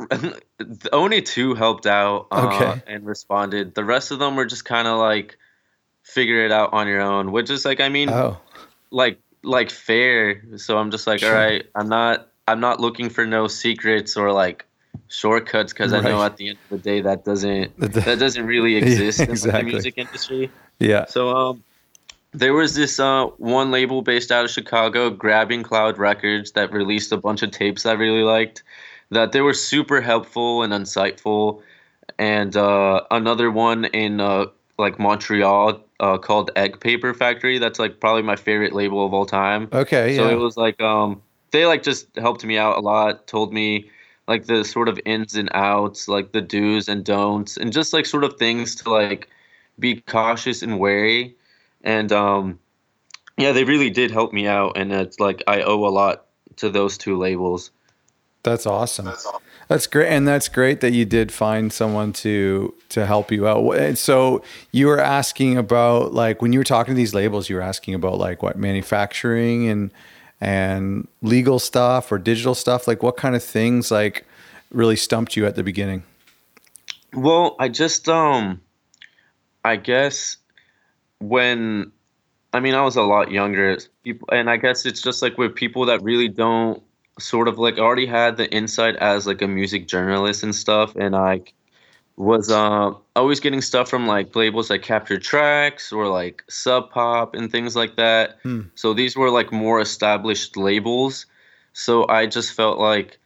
only 0.94 1.24
two 1.24 1.56
helped 1.56 1.88
out 1.88 2.28
uh, 2.32 2.46
Okay. 2.54 2.84
and 2.86 3.04
responded. 3.04 3.74
The 3.74 3.84
rest 3.84 4.12
of 4.12 4.20
them 4.20 4.36
were 4.36 4.46
just 4.46 4.64
kind 4.66 4.88
of 4.88 5.00
like 5.00 5.38
figure 6.04 6.46
it 6.46 6.52
out 6.52 6.72
on 6.74 6.88
your 6.88 7.02
own, 7.02 7.32
which 7.32 7.50
is 7.50 7.66
like 7.66 7.80
I 7.82 7.90
mean, 7.90 8.12
Oh, 8.12 8.38
like 8.92 9.18
like 9.44 9.70
fair. 9.70 10.42
So 10.58 10.78
I'm 10.78 10.92
just 10.92 11.08
like, 11.08 11.20
Sure. 11.20 11.30
all 11.30 11.36
right, 11.36 11.66
I'm 11.76 11.90
not 11.90 12.30
I'm 12.48 12.60
not 12.60 12.80
looking 12.80 13.10
for 13.10 13.26
no 13.26 13.48
secrets 13.48 14.18
or 14.18 14.32
like 14.32 14.66
shortcuts 15.08 15.74
because 15.74 15.94
I 15.94 16.02
know 16.02 16.22
at 16.24 16.38
the 16.38 16.50
end 16.50 16.58
of 16.66 16.70
the 16.70 16.78
day 16.78 17.02
that 17.02 17.26
doesn't 17.26 17.78
that 17.80 18.20
doesn't 18.20 18.46
really 18.46 18.76
exist 18.82 19.20
in 19.20 19.28
like, 19.28 19.32
exactly. 19.32 19.62
the 19.62 19.68
music 19.72 19.98
industry. 19.98 20.52
yeah. 20.80 21.06
So 21.06 21.36
um, 21.36 21.64
there 22.32 22.54
was 22.54 22.76
this 22.76 23.00
uh, 23.00 23.26
one 23.38 23.72
label 23.72 24.02
based 24.02 24.32
out 24.32 24.44
of 24.46 24.52
Chicago, 24.52 25.10
Grabbing 25.10 25.64
Cloud 25.64 25.98
Records, 25.98 26.52
that 26.54 26.72
released 26.72 27.12
a 27.12 27.18
bunch 27.18 27.44
of 27.44 27.52
tapes 27.52 27.86
I 27.86 27.94
really 27.94 28.24
liked. 28.24 28.64
That 29.12 29.32
they 29.32 29.42
were 29.42 29.54
super 29.54 30.02
helpful 30.02 30.64
and 30.64 30.74
insightful, 30.74 31.62
and 32.18 32.58
uh, 32.58 33.02
another 33.12 33.52
one 33.52 33.86
in 33.86 34.20
uh, 34.20 34.46
like 34.78 35.00
Montreal 35.00 35.84
uh, 36.00 36.18
called 36.18 36.52
Egg 36.56 36.80
Paper 36.80 37.14
Factory. 37.14 37.60
That's 37.60 37.80
like 37.80 38.00
probably 38.00 38.24
my 38.24 38.36
favorite 38.36 38.74
label 38.74 39.06
of 39.06 39.14
all 39.14 39.26
time. 39.26 39.70
Okay. 39.72 40.16
So 40.16 40.28
yeah. 40.28 40.34
it 40.34 40.40
was 40.40 40.58
like 40.58 40.82
um 40.82 41.22
they 41.52 41.66
like 41.66 41.84
just 41.84 42.16
helped 42.18 42.44
me 42.44 42.58
out 42.58 42.78
a 42.78 42.82
lot, 42.82 43.28
told 43.28 43.54
me 43.54 43.90
like 44.28 44.46
the 44.46 44.64
sort 44.64 44.88
of 44.90 45.00
ins 45.06 45.36
and 45.36 45.50
outs, 45.54 46.08
like 46.08 46.32
the 46.32 46.42
do's 46.42 46.88
and 46.88 47.04
don'ts, 47.04 47.58
and 47.58 47.72
just 47.72 47.94
like 47.94 48.06
sort 48.06 48.24
of 48.24 48.38
things 48.38 48.76
to 48.76 48.90
like 48.90 49.30
be 49.80 50.02
cautious 50.02 50.62
and 50.62 50.80
wary. 50.80 51.36
And 51.84 52.12
um 52.12 52.60
yeah, 53.38 53.52
they 53.52 53.64
really 53.64 53.90
did 53.90 54.12
help 54.12 54.34
me 54.34 54.48
out 54.48 54.78
and 54.78 54.92
it's 54.92 55.20
like 55.20 55.44
I 55.48 55.62
owe 55.62 55.86
a 55.86 55.90
lot 55.90 56.26
to 56.58 56.70
those 56.70 56.98
two 56.98 57.18
labels. 57.18 57.72
That's 58.44 58.66
awesome. 58.66 59.06
That's 59.06 59.28
great, 59.88 60.10
and 60.10 60.28
that's 60.28 60.50
great 60.50 60.82
that 60.82 60.92
you 60.92 61.06
did 61.06 61.32
find 61.32 61.72
someone 61.72 62.14
to 62.14 62.74
to 62.90 63.06
help 63.06 63.32
you 63.32 63.48
out. 63.48 63.72
And 63.72 63.98
so 63.98 64.44
you 64.72 64.88
were 64.88 65.00
asking 65.00 65.58
about 65.58 66.14
like 66.14 66.42
when 66.42 66.54
you 66.54 66.60
were 66.60 66.64
talking 66.66 66.94
to 66.94 66.98
these 66.98 67.14
labels, 67.14 67.50
you 67.50 67.56
were 67.56 67.62
asking 67.62 67.94
about 67.94 68.18
like 68.18 68.44
what 68.44 68.58
manufacturing 68.58 69.68
and 69.68 69.92
and 70.42 71.08
legal 71.22 71.60
stuff 71.60 72.12
or 72.12 72.18
digital 72.18 72.56
stuff. 72.56 72.88
Like 72.88 73.02
what 73.02 73.18
kind 73.18 73.36
of 73.36 73.44
things 73.44 73.90
like 73.90 74.26
really 74.72 74.96
stumped 74.96 75.36
you 75.36 75.46
at 75.46 75.56
the 75.56 75.64
beginning? 75.64 76.04
Well, 77.14 77.56
I 77.60 77.70
just 77.70 78.10
um 78.10 78.62
I 79.64 79.78
guess 79.78 80.38
when 81.20 81.92
I 82.52 82.60
mean 82.60 82.76
I 82.76 82.84
was 82.84 82.96
a 82.96 83.02
lot 83.02 83.32
younger 83.32 83.78
and 84.30 84.50
I 84.50 84.58
guess 84.58 84.86
it's 84.86 85.02
just 85.02 85.22
like 85.22 85.38
with 85.38 85.56
people 85.56 85.86
that 85.86 86.04
really 86.04 86.28
don't 86.28 86.84
sort 87.20 87.48
of 87.48 87.60
like 87.60 87.78
already 87.78 88.06
had 88.06 88.38
the 88.38 88.52
insight 88.52 88.96
as 88.98 89.28
like 89.28 89.42
a 89.42 89.48
music 89.48 89.88
journalist 89.88 90.44
and 90.44 90.56
stuff 90.56 90.96
and 90.96 91.16
I 91.16 91.42
was 92.16 92.52
uh, 92.52 92.92
always 93.16 93.40
getting 93.40 93.62
stuff 93.62 93.90
from 93.90 94.06
like 94.06 94.36
labels 94.36 94.70
like 94.70 94.84
Capture 94.84 95.20
Tracks 95.20 95.92
or 95.92 96.08
like 96.08 96.44
Sub 96.48 96.92
Pop 96.92 97.34
and 97.34 97.52
things 97.52 97.76
like 97.76 97.96
that. 97.96 98.38
Hmm. 98.44 98.62
So 98.76 98.94
these 98.94 99.16
were 99.16 99.32
like 99.32 99.52
more 99.52 99.80
established 99.82 100.56
labels. 100.56 101.26
So 101.74 102.08
I 102.08 102.28
just 102.28 102.54
felt 102.54 102.78
like 102.78 103.18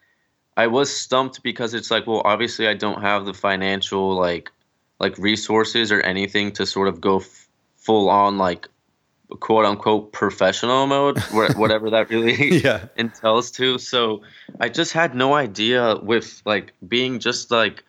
I 0.56 0.67
was 0.67 0.94
stumped 0.96 1.44
because 1.44 1.74
it's 1.74 1.91
like, 1.91 2.08
well, 2.08 2.22
obviously 2.24 2.67
I 2.67 2.75
don't 2.75 3.01
have 3.01 3.25
the 3.25 3.34
financial 3.34 4.15
like 4.15 4.51
like 5.00 5.17
resources 5.17 5.91
or 5.91 6.01
anything 6.01 6.51
to 6.53 6.65
sort 6.65 6.88
of 6.88 7.01
go 7.01 7.17
f- 7.17 7.48
full 7.75 8.10
on 8.10 8.38
like 8.38 8.67
quote 9.36 9.65
unquote 9.65 10.12
professional 10.13 10.88
mode, 10.88 11.19
whatever 11.31 11.89
that 11.89 12.10
really 12.10 12.60
yeah. 12.63 12.86
entails 12.96 13.51
to. 13.51 13.77
So 13.77 14.22
I 14.60 14.69
just 14.69 14.93
had 14.93 15.15
no 15.15 15.34
idea 15.36 15.98
with 15.98 16.41
like 16.46 16.74
being 16.88 17.19
just 17.19 17.51
like 17.51 17.84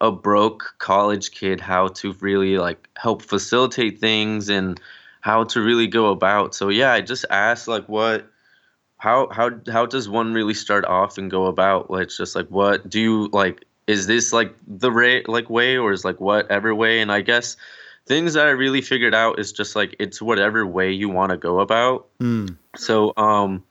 a 0.00 0.12
broke 0.12 0.74
college 0.78 1.32
kid 1.32 1.60
how 1.60 1.88
to 1.88 2.12
really 2.20 2.56
like 2.58 2.88
help 2.96 3.22
facilitate 3.22 3.98
things 3.98 4.48
and 4.48 4.80
how 5.20 5.44
to 5.44 5.60
really 5.60 5.86
go 5.86 6.10
about. 6.10 6.54
So 6.54 6.68
yeah, 6.68 6.92
I 6.92 7.00
just 7.00 7.24
asked 7.30 7.68
like 7.68 7.88
what 7.88 8.30
how 8.96 9.28
how 9.30 9.50
how 9.70 9.86
does 9.86 10.08
one 10.08 10.32
really 10.32 10.54
start 10.54 10.84
off 10.86 11.18
and 11.18 11.30
go 11.30 11.46
about? 11.46 11.90
Like 11.90 12.08
just 12.08 12.34
like 12.34 12.48
what 12.48 12.88
do 12.88 13.00
you 13.00 13.28
like 13.32 13.64
is 13.86 14.06
this 14.06 14.32
like 14.32 14.54
the 14.66 14.92
right 14.92 15.28
like 15.28 15.48
way 15.50 15.76
or 15.76 15.92
is 15.92 16.04
like 16.04 16.20
whatever 16.20 16.74
way? 16.74 17.00
And 17.00 17.10
I 17.10 17.20
guess 17.20 17.56
things 18.08 18.34
that 18.34 18.46
I 18.46 18.50
really 18.50 18.80
figured 18.80 19.14
out 19.14 19.38
is 19.38 19.52
just 19.52 19.76
like 19.76 19.94
it's 19.98 20.20
whatever 20.20 20.66
way 20.66 20.90
you 20.90 21.08
want 21.08 21.30
to 21.30 21.36
go 21.36 21.60
about. 21.60 22.08
Mm. 22.18 22.56
So 22.76 23.12
um 23.16 23.62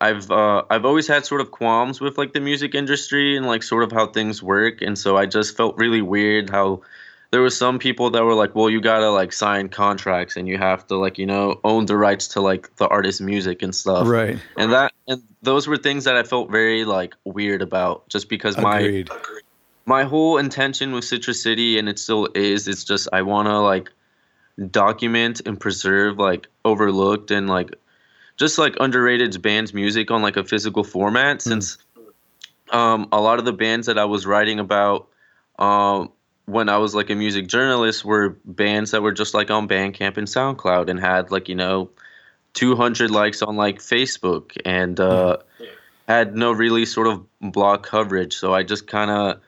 I've 0.00 0.30
uh, 0.30 0.62
I've 0.70 0.84
always 0.84 1.08
had 1.08 1.26
sort 1.26 1.40
of 1.40 1.50
qualms 1.50 2.00
with 2.00 2.18
like 2.18 2.32
the 2.32 2.40
music 2.40 2.74
industry 2.74 3.36
and 3.36 3.46
like 3.46 3.62
sort 3.62 3.82
of 3.82 3.90
how 3.90 4.06
things 4.06 4.42
work, 4.42 4.80
and 4.80 4.96
so 4.96 5.16
I 5.16 5.26
just 5.26 5.56
felt 5.56 5.76
really 5.76 6.02
weird 6.02 6.50
how 6.50 6.82
there 7.30 7.42
was 7.42 7.56
some 7.56 7.78
people 7.78 8.10
that 8.10 8.22
were 8.24 8.34
like, 8.34 8.54
well, 8.54 8.70
you 8.70 8.80
gotta 8.80 9.10
like 9.10 9.32
sign 9.32 9.68
contracts 9.68 10.36
and 10.36 10.46
you 10.46 10.56
have 10.56 10.86
to 10.86 10.96
like 10.96 11.18
you 11.18 11.26
know 11.26 11.60
own 11.64 11.86
the 11.86 11.96
rights 11.96 12.28
to 12.28 12.40
like 12.40 12.74
the 12.76 12.86
artist's 12.88 13.20
music 13.20 13.60
and 13.60 13.74
stuff, 13.74 14.06
right? 14.06 14.38
And 14.56 14.72
that 14.72 14.92
and 15.08 15.22
those 15.42 15.66
were 15.66 15.76
things 15.76 16.04
that 16.04 16.14
I 16.14 16.22
felt 16.22 16.48
very 16.50 16.84
like 16.84 17.14
weird 17.24 17.60
about, 17.60 18.08
just 18.08 18.28
because 18.28 18.56
Agreed. 18.56 19.08
my 19.08 19.16
my 19.88 20.04
whole 20.04 20.36
intention 20.36 20.92
with 20.92 21.04
Citrus 21.04 21.42
City, 21.42 21.78
and 21.78 21.88
it 21.88 21.98
still 21.98 22.28
is, 22.34 22.68
it's 22.68 22.84
just 22.84 23.08
I 23.10 23.22
want 23.22 23.48
to 23.48 23.58
like 23.58 23.90
document 24.70 25.40
and 25.46 25.58
preserve 25.58 26.18
like 26.18 26.46
overlooked 26.64 27.30
and 27.30 27.48
like 27.48 27.74
just 28.36 28.58
like 28.58 28.76
underrated 28.80 29.40
bands 29.40 29.72
music 29.72 30.10
on 30.10 30.20
like 30.20 30.36
a 30.36 30.44
physical 30.44 30.84
format 30.84 31.38
mm. 31.38 31.42
since 31.42 31.78
um, 32.70 33.08
a 33.12 33.20
lot 33.20 33.38
of 33.38 33.46
the 33.46 33.52
bands 33.52 33.86
that 33.86 33.98
I 33.98 34.04
was 34.04 34.26
writing 34.26 34.60
about 34.60 35.08
um, 35.58 36.12
when 36.44 36.68
I 36.68 36.76
was 36.76 36.94
like 36.94 37.08
a 37.08 37.14
music 37.14 37.46
journalist 37.46 38.04
were 38.04 38.36
bands 38.44 38.90
that 38.90 39.02
were 39.02 39.12
just 39.12 39.32
like 39.32 39.50
on 39.50 39.66
Bandcamp 39.68 40.18
and 40.18 40.26
SoundCloud 40.26 40.90
and 40.90 41.00
had 41.00 41.30
like 41.30 41.48
you 41.48 41.54
know 41.54 41.88
200 42.52 43.10
likes 43.10 43.40
on 43.40 43.56
like 43.56 43.78
Facebook 43.78 44.54
and 44.66 45.00
uh, 45.00 45.38
hmm. 45.56 45.64
had 46.06 46.36
no 46.36 46.52
really 46.52 46.84
sort 46.84 47.06
of 47.06 47.24
blog 47.40 47.84
coverage. 47.84 48.36
So 48.36 48.52
I 48.52 48.64
just 48.64 48.86
kind 48.86 49.10
of 49.10 49.40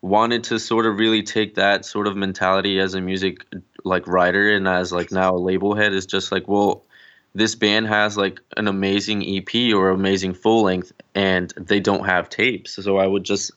wanted 0.00 0.44
to 0.44 0.58
sort 0.58 0.86
of 0.86 0.98
really 0.98 1.22
take 1.22 1.56
that 1.56 1.84
sort 1.84 2.06
of 2.06 2.16
mentality 2.16 2.78
as 2.78 2.94
a 2.94 3.00
music 3.00 3.44
like 3.84 4.06
writer 4.06 4.54
and 4.54 4.68
as 4.68 4.92
like 4.92 5.10
now 5.10 5.34
a 5.34 5.36
label 5.36 5.74
head 5.74 5.92
is 5.92 6.06
just 6.06 6.30
like 6.30 6.46
well 6.46 6.84
this 7.34 7.54
band 7.54 7.86
has 7.86 8.16
like 8.16 8.40
an 8.56 8.68
amazing 8.68 9.22
EP 9.24 9.72
or 9.74 9.90
amazing 9.90 10.34
full 10.34 10.62
length 10.62 10.92
and 11.14 11.52
they 11.56 11.80
don't 11.80 12.04
have 12.04 12.28
tapes. 12.28 12.72
So 12.82 12.98
I 12.98 13.06
would 13.06 13.24
just 13.24 13.52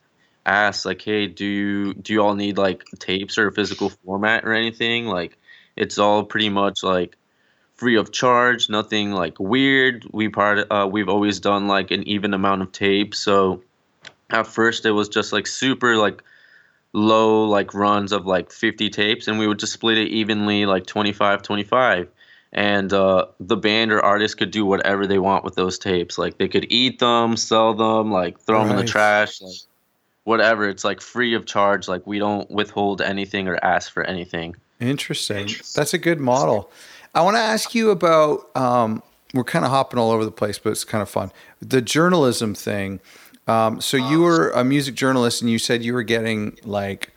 ask 0.46 0.86
like 0.86 1.02
hey 1.02 1.28
do 1.28 1.46
you 1.46 1.94
do 1.94 2.14
you 2.14 2.22
all 2.22 2.34
need 2.34 2.58
like 2.58 2.84
tapes 2.98 3.38
or 3.38 3.48
a 3.48 3.52
physical 3.52 3.90
format 3.90 4.46
or 4.46 4.54
anything? 4.54 5.06
Like 5.06 5.38
it's 5.76 5.98
all 5.98 6.24
pretty 6.24 6.50
much 6.50 6.84
like 6.84 7.18
free 7.76 7.96
of 7.96 8.12
charge 8.12 8.70
nothing 8.70 9.12
like 9.12 9.40
weird. 9.40 10.06
We 10.12 10.30
part 10.30 10.68
uh, 10.70 10.88
we've 10.92 11.10
always 11.10 11.40
done 11.40 11.68
like 11.68 11.92
an 11.92 12.08
even 12.08 12.34
amount 12.34 12.62
of 12.62 12.72
tapes. 12.72 13.20
So 13.20 13.64
at 14.30 14.48
first 14.48 14.86
it 14.86 14.92
was 14.92 15.10
just 15.10 15.34
like 15.34 15.48
super 15.48 15.96
like 15.96 16.22
low 16.94 17.46
like 17.46 17.74
runs 17.74 18.12
of 18.12 18.26
like 18.26 18.52
50 18.52 18.90
tapes 18.90 19.28
and 19.28 19.40
we 19.40 19.48
would 19.48 19.60
just 19.60 19.74
split 19.74 19.98
it 19.98 20.10
evenly 20.10 20.66
like 20.66 20.86
25 20.86 21.42
25 21.42 22.10
and 22.54 22.92
uh, 22.92 23.28
the 23.40 23.56
band 23.56 23.92
or 23.92 24.04
artist 24.04 24.38
could 24.38 24.52
do 24.52 24.66
whatever 24.66 25.08
they 25.08 25.20
want 25.20 25.44
with 25.44 25.56
those 25.56 25.80
tapes. 25.80 26.18
Like 26.18 26.38
they 26.38 26.48
could 26.48 26.68
eat 26.70 27.00
them 27.00 27.38
sell 27.38 27.74
them 27.74 28.12
like 28.12 28.40
throw 28.40 28.62
them 28.62 28.72
in 28.72 28.78
the 28.78 28.92
trash 28.92 29.42
like 29.42 29.54
whatever. 30.24 30.68
It's 30.68 30.84
like 30.84 31.02
free 31.02 31.34
of 31.34 31.46
charge. 31.46 31.88
Like 31.88 32.06
we 32.06 32.20
don't 32.20 32.50
withhold 32.52 33.02
anything 33.02 33.48
or 33.48 33.58
ask 33.64 33.92
for 33.92 34.04
anything. 34.04 34.56
Interesting, 34.80 35.48
that's 35.76 35.94
a 35.94 35.98
good 35.98 36.20
model. 36.20 36.72
I 37.14 37.22
want 37.22 37.36
to 37.36 37.42
ask 37.42 37.76
you 37.76 37.92
about 37.92 38.56
um, 38.56 39.04
we're 39.34 39.44
kind 39.44 39.64
of 39.64 39.72
hopping 39.72 40.00
all 40.00 40.12
over 40.12 40.26
the 40.26 40.32
place 40.32 40.60
but 40.60 40.72
it's 40.72 40.84
kind 40.84 41.02
of 41.02 41.10
fun. 41.10 41.32
The 41.62 41.82
journalism 41.82 42.54
thing 42.56 43.00
um, 43.48 43.82
so 43.82 43.98
you 43.98 44.22
were 44.22 44.50
a 44.52 44.64
music 44.64 44.96
journalist, 44.96 45.42
and 45.42 45.50
you 45.50 45.60
said 45.60 45.84
you 45.84 45.94
were 45.94 46.04
getting 46.04 46.58
like 46.64 47.14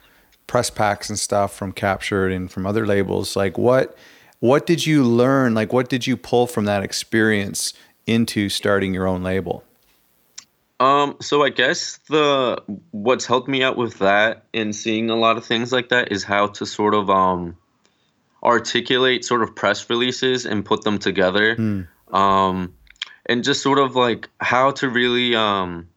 press 0.46 0.70
packs 0.70 1.08
and 1.08 1.18
stuff 1.18 1.54
from 1.54 1.72
Captured 1.72 2.32
and 2.32 2.50
from 2.50 2.66
other 2.66 2.86
labels. 2.86 3.36
Like 3.36 3.58
what 3.58 3.96
what 4.40 4.66
did 4.66 4.86
you 4.86 5.04
learn? 5.04 5.54
Like 5.54 5.72
what 5.72 5.88
did 5.88 6.06
you 6.06 6.16
pull 6.16 6.46
from 6.46 6.64
that 6.66 6.82
experience 6.82 7.72
into 8.06 8.48
starting 8.48 8.94
your 8.94 9.06
own 9.06 9.22
label? 9.22 9.64
Um, 10.80 11.16
so 11.20 11.42
I 11.42 11.50
guess 11.50 11.98
the 12.08 12.62
what's 12.90 13.26
helped 13.26 13.48
me 13.48 13.62
out 13.62 13.76
with 13.76 13.98
that 14.00 14.44
and 14.52 14.74
seeing 14.74 15.08
a 15.08 15.16
lot 15.16 15.36
of 15.36 15.44
things 15.44 15.72
like 15.72 15.88
that 15.90 16.10
is 16.10 16.24
how 16.24 16.48
to 16.48 16.66
sort 16.66 16.94
of 16.94 17.08
um 17.10 17.56
articulate 18.42 19.24
sort 19.24 19.42
of 19.42 19.54
press 19.54 19.88
releases 19.88 20.44
and 20.44 20.64
put 20.64 20.82
them 20.82 20.98
together. 20.98 21.56
Mm. 21.56 21.88
Um 22.12 22.74
and 23.26 23.42
just 23.42 23.62
sort 23.62 23.78
of 23.78 23.96
like 23.96 24.28
how 24.40 24.72
to 24.72 24.88
really 24.88 25.34
um 25.34 25.88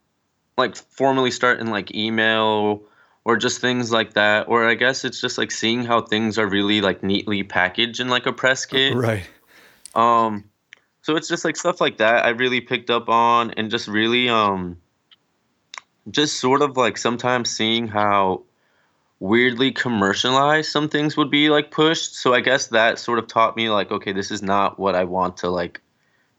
like 0.57 0.75
formally 0.75 1.31
start 1.31 1.59
in 1.59 1.67
like 1.67 1.93
email 1.93 2.81
or 3.23 3.37
just 3.37 3.61
things 3.61 3.91
like 3.91 4.13
that 4.13 4.47
or 4.47 4.67
i 4.67 4.73
guess 4.73 5.05
it's 5.05 5.21
just 5.21 5.37
like 5.37 5.51
seeing 5.51 5.85
how 5.85 6.01
things 6.01 6.37
are 6.37 6.47
really 6.47 6.81
like 6.81 7.03
neatly 7.03 7.43
packaged 7.43 7.99
in 7.99 8.09
like 8.09 8.25
a 8.25 8.33
press 8.33 8.65
kit. 8.65 8.95
right. 8.95 9.27
Um 9.95 10.45
so 11.01 11.15
it's 11.15 11.29
just 11.29 11.45
like 11.45 11.55
stuff 11.55 11.79
like 11.79 11.97
that 11.97 12.25
i 12.25 12.29
really 12.29 12.59
picked 12.59 12.89
up 12.89 13.07
on 13.07 13.51
and 13.51 13.69
just 13.71 13.87
really 13.87 14.29
um 14.29 14.77
just 16.09 16.39
sort 16.39 16.61
of 16.61 16.75
like 16.75 16.97
sometimes 16.97 17.49
seeing 17.49 17.87
how 17.87 18.43
weirdly 19.19 19.71
commercialized 19.71 20.71
some 20.71 20.89
things 20.89 21.17
would 21.17 21.31
be 21.31 21.49
like 21.49 21.71
pushed. 21.71 22.15
So 22.15 22.33
i 22.33 22.41
guess 22.41 22.67
that 22.67 22.99
sort 22.99 23.19
of 23.19 23.27
taught 23.27 23.55
me 23.55 23.69
like 23.69 23.91
okay 23.91 24.11
this 24.11 24.31
is 24.31 24.41
not 24.41 24.79
what 24.79 24.95
i 24.95 25.03
want 25.03 25.37
to 25.37 25.49
like 25.49 25.81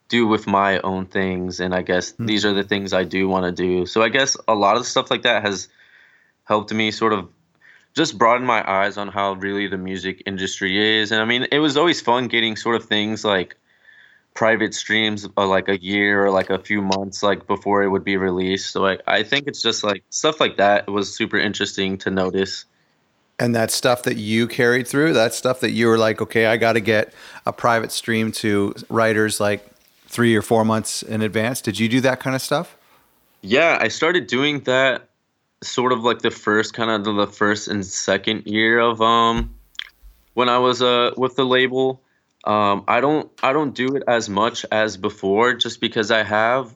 do 0.08 0.26
with 0.26 0.46
my 0.46 0.80
own 0.80 1.06
things 1.06 1.60
and 1.60 1.74
i 1.74 1.82
guess 1.82 2.12
mm-hmm. 2.12 2.26
these 2.26 2.44
are 2.44 2.54
the 2.54 2.64
things 2.64 2.92
i 2.92 3.04
do 3.04 3.28
want 3.28 3.44
to 3.44 3.52
do. 3.52 3.86
So 3.86 4.02
i 4.02 4.08
guess 4.08 4.36
a 4.46 4.54
lot 4.54 4.76
of 4.76 4.86
stuff 4.86 5.10
like 5.10 5.22
that 5.22 5.42
has 5.42 5.68
helped 6.44 6.72
me 6.72 6.90
sort 6.90 7.12
of 7.12 7.28
just 7.94 8.16
broaden 8.16 8.46
my 8.46 8.68
eyes 8.68 8.96
on 8.96 9.08
how 9.08 9.32
really 9.32 9.66
the 9.66 9.78
music 9.78 10.22
industry 10.26 11.00
is. 11.00 11.12
And 11.12 11.20
i 11.20 11.24
mean 11.24 11.46
it 11.52 11.58
was 11.58 11.76
always 11.76 12.00
fun 12.00 12.28
getting 12.28 12.56
sort 12.56 12.76
of 12.76 12.84
things 12.84 13.24
like 13.24 13.56
private 14.38 14.72
streams 14.72 15.26
uh, 15.36 15.44
like 15.44 15.68
a 15.68 15.82
year 15.82 16.24
or 16.24 16.30
like 16.30 16.48
a 16.48 16.60
few 16.60 16.80
months 16.80 17.24
like 17.24 17.48
before 17.48 17.82
it 17.82 17.88
would 17.88 18.04
be 18.04 18.16
released. 18.16 18.70
So 18.70 18.86
I, 18.86 18.98
I 19.04 19.24
think 19.24 19.48
it's 19.48 19.60
just 19.60 19.82
like 19.82 20.04
stuff 20.10 20.38
like 20.38 20.58
that 20.58 20.86
was 20.86 21.12
super 21.12 21.36
interesting 21.36 21.98
to 21.98 22.10
notice. 22.12 22.64
And 23.40 23.52
that 23.56 23.72
stuff 23.72 24.04
that 24.04 24.16
you 24.16 24.46
carried 24.46 24.86
through 24.86 25.14
that 25.14 25.34
stuff 25.34 25.58
that 25.60 25.70
you 25.70 25.86
were 25.88 25.98
like 25.98 26.20
okay 26.20 26.46
i 26.46 26.56
got 26.56 26.72
to 26.72 26.80
get 26.80 27.12
a 27.46 27.52
private 27.52 27.92
stream 27.92 28.32
to 28.32 28.74
writers 28.88 29.38
like 29.38 29.64
three 30.08 30.34
or 30.34 30.42
four 30.42 30.64
months 30.64 31.02
in 31.02 31.22
advance. 31.22 31.60
Did 31.60 31.78
you 31.78 31.88
do 31.88 32.00
that 32.00 32.18
kind 32.18 32.34
of 32.34 32.42
stuff? 32.42 32.76
Yeah, 33.42 33.78
I 33.80 33.88
started 33.88 34.26
doing 34.26 34.60
that 34.60 35.08
sort 35.62 35.92
of 35.92 36.02
like 36.02 36.20
the 36.20 36.30
first 36.30 36.74
kind 36.74 36.90
of 36.90 37.16
the 37.16 37.26
first 37.26 37.68
and 37.68 37.84
second 37.84 38.46
year 38.46 38.78
of 38.78 39.00
um 39.00 39.54
when 40.34 40.48
I 40.48 40.58
was 40.58 40.82
uh 40.82 41.12
with 41.16 41.36
the 41.36 41.44
label. 41.44 42.02
Um, 42.44 42.84
I 42.88 43.00
don't 43.00 43.30
I 43.42 43.52
don't 43.52 43.74
do 43.74 43.96
it 43.96 44.02
as 44.08 44.28
much 44.28 44.64
as 44.72 44.96
before 44.96 45.54
just 45.54 45.80
because 45.80 46.10
I 46.10 46.22
have 46.22 46.74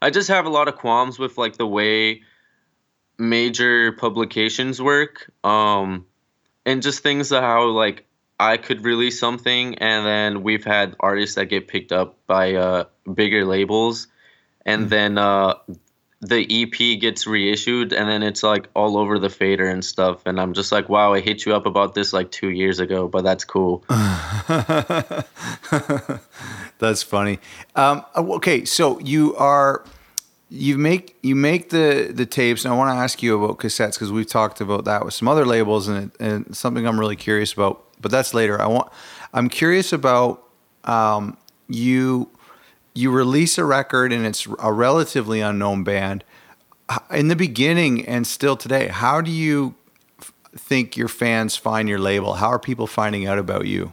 I 0.00 0.10
just 0.10 0.28
have 0.28 0.46
a 0.46 0.50
lot 0.50 0.68
of 0.68 0.76
qualms 0.76 1.18
with 1.18 1.38
like 1.38 1.56
the 1.56 1.66
way 1.66 2.22
major 3.18 3.92
publications 3.92 4.82
work 4.82 5.30
um 5.44 6.06
and 6.66 6.82
just 6.82 7.02
things 7.02 7.30
how 7.30 7.66
like 7.68 8.06
I 8.38 8.56
could 8.56 8.84
release 8.84 9.18
something, 9.20 9.76
and 9.76 10.06
then 10.06 10.42
we've 10.42 10.64
had 10.64 10.96
artists 11.00 11.36
that 11.36 11.46
get 11.46 11.68
picked 11.68 11.92
up 11.92 12.18
by 12.26 12.54
uh, 12.54 12.84
bigger 13.12 13.44
labels, 13.44 14.08
and 14.66 14.82
mm-hmm. 14.82 14.88
then 14.90 15.18
uh, 15.18 15.54
the 16.20 16.46
EP 16.62 17.00
gets 17.00 17.26
reissued, 17.26 17.92
and 17.92 18.08
then 18.08 18.22
it's 18.22 18.42
like 18.42 18.68
all 18.74 18.96
over 18.96 19.18
the 19.18 19.28
fader 19.28 19.66
and 19.66 19.84
stuff. 19.84 20.22
And 20.24 20.40
I'm 20.40 20.54
just 20.54 20.70
like, 20.72 20.88
wow, 20.88 21.12
I 21.12 21.20
hit 21.20 21.44
you 21.44 21.54
up 21.54 21.66
about 21.66 21.94
this 21.94 22.12
like 22.12 22.30
two 22.30 22.50
years 22.50 22.80
ago, 22.80 23.08
but 23.08 23.22
that's 23.24 23.44
cool. 23.44 23.84
that's 26.78 27.02
funny. 27.02 27.38
Um, 27.74 28.04
okay, 28.16 28.64
so 28.64 29.00
you 29.00 29.34
are 29.36 29.84
you 30.52 30.76
make 30.76 31.16
you 31.22 31.34
make 31.34 31.70
the 31.70 32.12
the 32.14 32.26
tapes 32.26 32.66
and 32.66 32.74
i 32.74 32.76
want 32.76 32.94
to 32.94 32.94
ask 32.94 33.22
you 33.22 33.42
about 33.42 33.56
cassettes 33.56 33.94
because 33.94 34.12
we've 34.12 34.26
talked 34.26 34.60
about 34.60 34.84
that 34.84 35.02
with 35.02 35.14
some 35.14 35.26
other 35.26 35.46
labels 35.46 35.88
and, 35.88 36.12
it, 36.12 36.20
and 36.20 36.54
something 36.54 36.86
i'm 36.86 37.00
really 37.00 37.16
curious 37.16 37.54
about 37.54 37.82
but 38.02 38.10
that's 38.10 38.34
later. 38.34 38.60
I 38.60 38.66
want. 38.66 38.92
I'm 39.32 39.48
curious 39.48 39.92
about 39.92 40.42
um, 40.84 41.36
you. 41.68 42.28
You 42.94 43.10
release 43.10 43.56
a 43.56 43.64
record 43.64 44.12
and 44.12 44.26
it's 44.26 44.46
a 44.58 44.70
relatively 44.70 45.40
unknown 45.40 45.82
band. 45.82 46.24
in 47.10 47.28
the 47.28 47.36
beginning 47.36 48.06
and 48.06 48.26
still 48.26 48.54
today, 48.54 48.88
how 48.88 49.22
do 49.22 49.30
you 49.30 49.74
think 50.54 50.96
your 50.96 51.08
fans 51.08 51.56
find 51.56 51.88
your 51.88 51.98
label? 51.98 52.34
How 52.34 52.48
are 52.48 52.58
people 52.58 52.86
finding 52.86 53.26
out 53.26 53.38
about 53.38 53.66
you? 53.66 53.92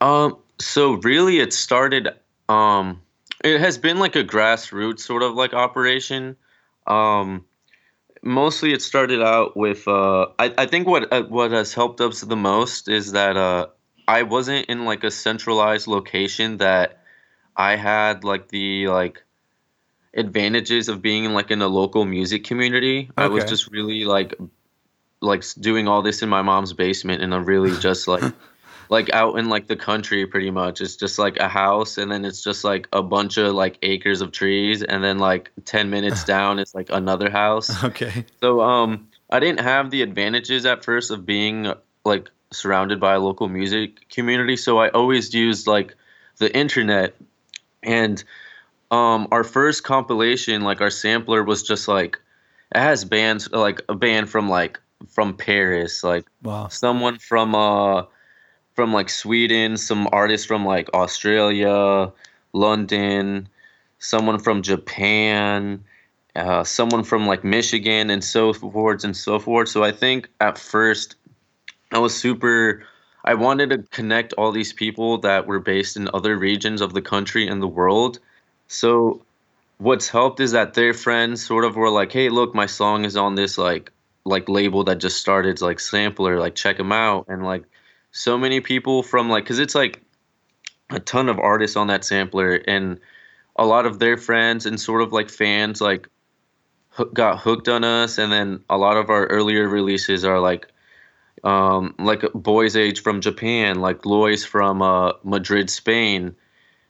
Um, 0.00 0.36
so 0.60 0.92
really, 0.92 1.40
it 1.40 1.52
started. 1.52 2.08
Um, 2.48 3.02
it 3.44 3.60
has 3.60 3.78
been 3.78 3.98
like 3.98 4.16
a 4.16 4.24
grassroots 4.24 5.00
sort 5.00 5.22
of 5.22 5.34
like 5.34 5.54
operation. 5.54 6.36
Um, 6.86 7.44
mostly, 8.28 8.72
it 8.72 8.82
started 8.82 9.22
out 9.22 9.56
with. 9.56 9.88
Uh, 9.88 10.26
I 10.38 10.54
I 10.58 10.66
think 10.66 10.86
what 10.86 11.12
uh, 11.12 11.22
what 11.24 11.50
has 11.50 11.74
helped 11.74 12.00
us 12.00 12.20
the 12.20 12.36
most 12.36 12.88
is 12.88 13.12
that 13.12 13.36
uh, 13.36 13.66
I 14.06 14.22
wasn't 14.22 14.66
in 14.66 14.84
like 14.84 15.04
a 15.04 15.10
centralized 15.10 15.86
location 15.86 16.58
that 16.58 17.02
I 17.56 17.76
had 17.76 18.24
like 18.24 18.48
the 18.48 18.88
like 18.88 19.24
advantages 20.14 20.88
of 20.88 21.02
being 21.02 21.24
in 21.24 21.34
like 21.34 21.50
in 21.50 21.60
a 21.62 21.68
local 21.68 22.04
music 22.04 22.44
community. 22.44 23.10
I 23.16 23.28
was 23.28 23.44
just 23.44 23.70
really 23.70 24.04
like 24.04 24.34
like 25.20 25.44
doing 25.58 25.88
all 25.88 26.02
this 26.02 26.22
in 26.22 26.28
my 26.28 26.42
mom's 26.42 26.72
basement 26.72 27.22
and 27.22 27.34
I'm 27.34 27.44
really 27.44 27.76
just 27.78 28.06
like 28.06 28.22
like 28.90 29.10
out 29.12 29.38
in 29.38 29.48
like 29.48 29.66
the 29.66 29.76
country 29.76 30.26
pretty 30.26 30.50
much. 30.50 30.80
It's 30.80 30.96
just 30.96 31.18
like 31.18 31.36
a 31.38 31.48
house 31.48 31.98
and 31.98 32.10
then 32.10 32.24
it's 32.24 32.42
just 32.42 32.64
like 32.64 32.88
a 32.92 33.02
bunch 33.02 33.36
of 33.36 33.54
like 33.54 33.78
acres 33.82 34.20
of 34.20 34.32
trees 34.32 34.82
and 34.82 35.02
then 35.04 35.18
like 35.18 35.50
10 35.64 35.90
minutes 35.90 36.24
down 36.34 36.58
it's 36.58 36.74
like 36.74 36.90
another 36.90 37.30
house. 37.30 37.82
Okay. 37.84 38.24
So 38.40 38.60
um 38.60 39.08
I 39.30 39.40
didn't 39.40 39.60
have 39.60 39.90
the 39.90 40.02
advantages 40.02 40.64
at 40.64 40.84
first 40.84 41.10
of 41.10 41.26
being 41.26 41.72
like 42.04 42.30
surrounded 42.50 42.98
by 42.98 43.14
a 43.14 43.20
local 43.20 43.48
music 43.48 44.08
community, 44.08 44.56
so 44.56 44.78
I 44.78 44.88
always 44.88 45.34
used 45.34 45.66
like 45.66 45.94
the 46.38 46.54
internet 46.56 47.14
and 47.82 48.22
um 48.90 49.28
our 49.30 49.44
first 49.44 49.84
compilation 49.84 50.62
like 50.62 50.80
our 50.80 50.90
sampler 50.90 51.44
was 51.44 51.62
just 51.62 51.88
like 51.88 52.18
it 52.74 52.78
has 52.80 53.04
bands 53.04 53.50
like 53.50 53.82
a 53.88 53.94
band 53.94 54.30
from 54.30 54.48
like 54.48 54.80
from 55.08 55.34
Paris, 55.36 56.02
like 56.02 56.26
Wow. 56.42 56.68
someone 56.68 57.18
from 57.18 57.54
uh 57.54 58.04
from 58.78 58.92
like 58.92 59.10
Sweden, 59.10 59.76
some 59.76 60.08
artists 60.12 60.46
from 60.46 60.64
like 60.64 60.88
Australia, 60.94 62.12
London, 62.52 63.48
someone 63.98 64.38
from 64.38 64.62
Japan, 64.62 65.82
uh, 66.36 66.62
someone 66.62 67.02
from 67.02 67.26
like 67.26 67.42
Michigan, 67.42 68.08
and 68.08 68.22
so 68.22 68.52
forth 68.52 69.02
and 69.02 69.16
so 69.16 69.40
forth. 69.40 69.68
So 69.68 69.82
I 69.82 69.90
think 69.90 70.28
at 70.38 70.56
first 70.58 71.16
I 71.90 71.98
was 71.98 72.14
super. 72.14 72.84
I 73.24 73.34
wanted 73.34 73.70
to 73.70 73.78
connect 73.90 74.32
all 74.34 74.52
these 74.52 74.72
people 74.72 75.18
that 75.26 75.48
were 75.48 75.58
based 75.58 75.96
in 75.96 76.08
other 76.14 76.36
regions 76.36 76.80
of 76.80 76.94
the 76.94 77.02
country 77.02 77.48
and 77.48 77.60
the 77.60 77.66
world. 77.66 78.20
So 78.68 79.20
what's 79.78 80.08
helped 80.08 80.38
is 80.38 80.52
that 80.52 80.74
their 80.74 80.94
friends 80.94 81.44
sort 81.44 81.64
of 81.64 81.74
were 81.74 81.90
like, 81.90 82.12
"Hey, 82.12 82.28
look, 82.28 82.54
my 82.54 82.66
song 82.66 83.04
is 83.04 83.16
on 83.16 83.34
this 83.34 83.58
like 83.58 83.90
like 84.24 84.48
label 84.48 84.84
that 84.84 84.98
just 84.98 85.18
started, 85.18 85.60
like 85.60 85.80
Sampler, 85.80 86.38
like 86.38 86.54
check 86.54 86.76
them 86.76 86.92
out." 86.92 87.24
And 87.26 87.42
like 87.44 87.64
so 88.18 88.36
many 88.36 88.60
people 88.60 89.02
from 89.02 89.28
like 89.30 89.46
cuz 89.46 89.58
it's 89.58 89.74
like 89.74 90.02
a 90.90 90.98
ton 91.00 91.28
of 91.28 91.38
artists 91.38 91.76
on 91.76 91.86
that 91.88 92.04
sampler 92.04 92.54
and 92.66 92.98
a 93.56 93.64
lot 93.64 93.86
of 93.86 93.98
their 93.98 94.16
friends 94.16 94.66
and 94.66 94.80
sort 94.80 95.02
of 95.02 95.12
like 95.12 95.28
fans 95.30 95.80
like 95.80 96.08
hoo- 96.90 97.10
got 97.12 97.38
hooked 97.38 97.68
on 97.68 97.84
us 97.84 98.18
and 98.18 98.32
then 98.32 98.64
a 98.70 98.76
lot 98.78 98.96
of 98.96 99.10
our 99.10 99.26
earlier 99.26 99.68
releases 99.68 100.24
are 100.24 100.40
like 100.40 100.66
um, 101.44 101.94
like 102.00 102.24
Boys 102.34 102.74
Age 102.76 103.00
from 103.00 103.20
Japan, 103.20 103.78
like 103.80 104.04
Lois 104.04 104.44
from 104.44 104.82
uh, 104.82 105.12
Madrid, 105.22 105.70
Spain, 105.70 106.34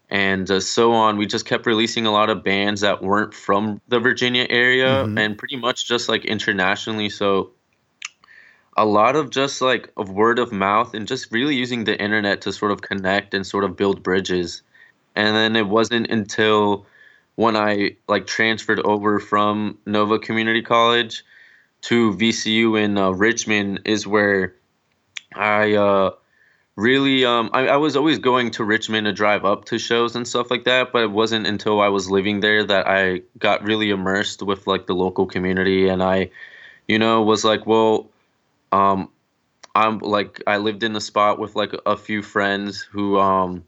and 0.08 0.50
uh, 0.50 0.60
so 0.60 0.92
on. 0.92 1.18
We 1.18 1.26
just 1.26 1.44
kept 1.44 1.66
releasing 1.66 2.06
a 2.06 2.10
lot 2.10 2.30
of 2.30 2.42
bands 2.42 2.80
that 2.80 3.02
weren't 3.02 3.34
from 3.34 3.82
the 3.88 4.00
Virginia 4.00 4.46
area 4.48 5.04
Mhm. 5.04 5.18
and 5.20 5.36
pretty 5.36 5.56
much 5.56 5.86
just 5.86 6.08
like 6.08 6.24
internationally. 6.24 7.10
So 7.10 7.50
a 8.78 8.84
lot 8.84 9.16
of 9.16 9.30
just 9.30 9.60
like 9.60 9.90
of 9.96 10.10
word 10.10 10.38
of 10.38 10.52
mouth 10.52 10.94
and 10.94 11.08
just 11.08 11.32
really 11.32 11.56
using 11.56 11.84
the 11.84 12.00
internet 12.00 12.40
to 12.42 12.52
sort 12.52 12.70
of 12.70 12.80
connect 12.80 13.34
and 13.34 13.44
sort 13.44 13.64
of 13.64 13.76
build 13.76 14.02
bridges. 14.04 14.62
And 15.16 15.34
then 15.34 15.56
it 15.56 15.66
wasn't 15.66 16.06
until 16.10 16.86
when 17.34 17.56
I 17.56 17.96
like 18.06 18.26
transferred 18.26 18.78
over 18.80 19.18
from 19.18 19.78
Nova 19.84 20.20
Community 20.20 20.62
College 20.62 21.24
to 21.82 22.12
VCU 22.14 22.80
in 22.80 22.96
uh, 22.96 23.10
Richmond 23.10 23.80
is 23.84 24.06
where 24.06 24.54
I 25.34 25.74
uh, 25.74 26.10
really 26.76 27.24
um, 27.24 27.50
I, 27.52 27.66
I 27.66 27.76
was 27.76 27.96
always 27.96 28.20
going 28.20 28.52
to 28.52 28.64
Richmond 28.64 29.06
to 29.06 29.12
drive 29.12 29.44
up 29.44 29.64
to 29.66 29.78
shows 29.78 30.14
and 30.14 30.26
stuff 30.26 30.52
like 30.52 30.64
that, 30.64 30.92
but 30.92 31.02
it 31.02 31.10
wasn't 31.10 31.48
until 31.48 31.80
I 31.80 31.88
was 31.88 32.08
living 32.08 32.40
there 32.40 32.62
that 32.64 32.86
I 32.86 33.22
got 33.38 33.64
really 33.64 33.90
immersed 33.90 34.42
with 34.42 34.68
like 34.68 34.86
the 34.86 34.94
local 34.94 35.26
community, 35.26 35.88
and 35.88 36.00
I, 36.00 36.30
you 36.86 36.98
know, 36.98 37.22
was 37.22 37.44
like, 37.44 37.66
well, 37.66 38.08
um, 38.72 39.10
I'm 39.74 39.98
like 39.98 40.42
I 40.46 40.56
lived 40.56 40.82
in 40.82 40.96
a 40.96 41.00
spot 41.00 41.38
with 41.38 41.54
like 41.56 41.72
a 41.86 41.96
few 41.96 42.22
friends 42.22 42.80
who 42.80 43.18
um, 43.18 43.64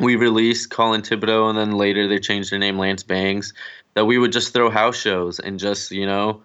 we 0.00 0.16
released 0.16 0.70
Colin 0.70 1.02
Thibodeau, 1.02 1.48
and 1.48 1.58
then 1.58 1.72
later 1.72 2.08
they 2.08 2.18
changed 2.18 2.50
their 2.50 2.58
name 2.58 2.78
Lance 2.78 3.02
Bangs. 3.02 3.52
That 3.94 4.06
we 4.06 4.18
would 4.18 4.32
just 4.32 4.52
throw 4.52 4.70
house 4.70 4.96
shows 4.96 5.38
and 5.38 5.58
just 5.58 5.90
you 5.90 6.06
know 6.06 6.42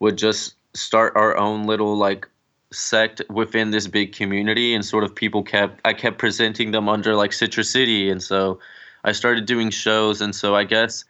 would 0.00 0.16
just 0.16 0.54
start 0.74 1.14
our 1.16 1.36
own 1.36 1.64
little 1.64 1.96
like 1.96 2.28
sect 2.72 3.22
within 3.30 3.70
this 3.70 3.86
big 3.86 4.12
community 4.12 4.74
and 4.74 4.84
sort 4.84 5.04
of 5.04 5.14
people 5.14 5.42
kept 5.42 5.80
I 5.84 5.92
kept 5.92 6.18
presenting 6.18 6.72
them 6.72 6.88
under 6.88 7.14
like 7.14 7.32
Citrus 7.32 7.70
City 7.70 8.10
and 8.10 8.22
so 8.22 8.58
I 9.04 9.12
started 9.12 9.46
doing 9.46 9.70
shows 9.70 10.20
and 10.20 10.34
so 10.34 10.56
I 10.56 10.64
guess 10.64 11.04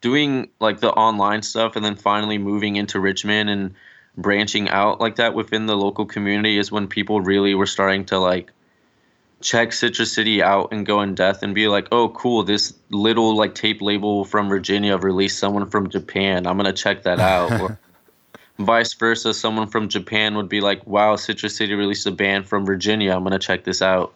doing 0.00 0.48
like 0.60 0.80
the 0.80 0.92
online 0.92 1.42
stuff 1.42 1.76
and 1.76 1.84
then 1.84 1.94
finally 1.94 2.38
moving 2.38 2.76
into 2.76 2.98
Richmond 2.98 3.50
and 3.50 3.74
branching 4.16 4.68
out 4.68 5.00
like 5.00 5.16
that 5.16 5.34
within 5.34 5.66
the 5.66 5.76
local 5.76 6.06
community 6.06 6.58
is 6.58 6.70
when 6.70 6.86
people 6.86 7.20
really 7.20 7.54
were 7.54 7.66
starting 7.66 8.04
to 8.06 8.18
like 8.18 8.52
check 9.40 9.72
Citrus 9.72 10.12
City 10.12 10.42
out 10.42 10.72
and 10.72 10.86
go 10.86 11.02
in 11.02 11.14
depth 11.14 11.42
and 11.42 11.54
be 11.54 11.68
like, 11.68 11.86
oh, 11.92 12.08
cool, 12.08 12.42
this 12.42 12.72
little 12.90 13.36
like 13.36 13.54
tape 13.54 13.82
label 13.82 14.24
from 14.24 14.48
Virginia 14.48 14.96
released 14.96 15.38
someone 15.38 15.68
from 15.68 15.88
Japan. 15.90 16.46
I'm 16.46 16.56
gonna 16.56 16.72
check 16.72 17.02
that 17.02 17.20
out. 17.20 17.52
or 17.60 17.78
vice 18.58 18.94
versa, 18.94 19.34
someone 19.34 19.68
from 19.68 19.88
Japan 19.88 20.36
would 20.36 20.48
be 20.48 20.60
like, 20.60 20.86
wow, 20.86 21.16
Citrus 21.16 21.56
City 21.56 21.74
released 21.74 22.06
a 22.06 22.10
band 22.10 22.46
from 22.48 22.64
Virginia. 22.64 23.12
I'm 23.14 23.22
gonna 23.22 23.38
check 23.38 23.64
this 23.64 23.82
out. 23.82 24.14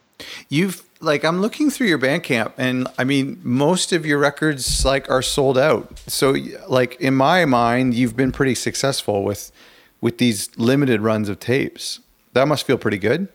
You've 0.48 0.82
like 1.00 1.24
I'm 1.24 1.40
looking 1.40 1.70
through 1.70 1.88
your 1.88 1.98
Bandcamp, 1.98 2.52
and 2.56 2.88
I 2.98 3.04
mean 3.04 3.40
most 3.44 3.92
of 3.92 4.06
your 4.06 4.18
records 4.18 4.84
like 4.84 5.10
are 5.10 5.22
sold 5.22 5.58
out. 5.58 5.98
So 6.08 6.34
like 6.68 6.96
in 7.00 7.14
my 7.14 7.44
mind, 7.44 7.94
you've 7.94 8.16
been 8.16 8.32
pretty 8.32 8.54
successful 8.54 9.22
with 9.22 9.52
with 10.00 10.18
these 10.18 10.56
limited 10.58 11.00
runs 11.00 11.28
of 11.28 11.40
tapes. 11.40 12.00
That 12.32 12.48
must 12.48 12.66
feel 12.66 12.78
pretty 12.78 12.98
good. 12.98 13.28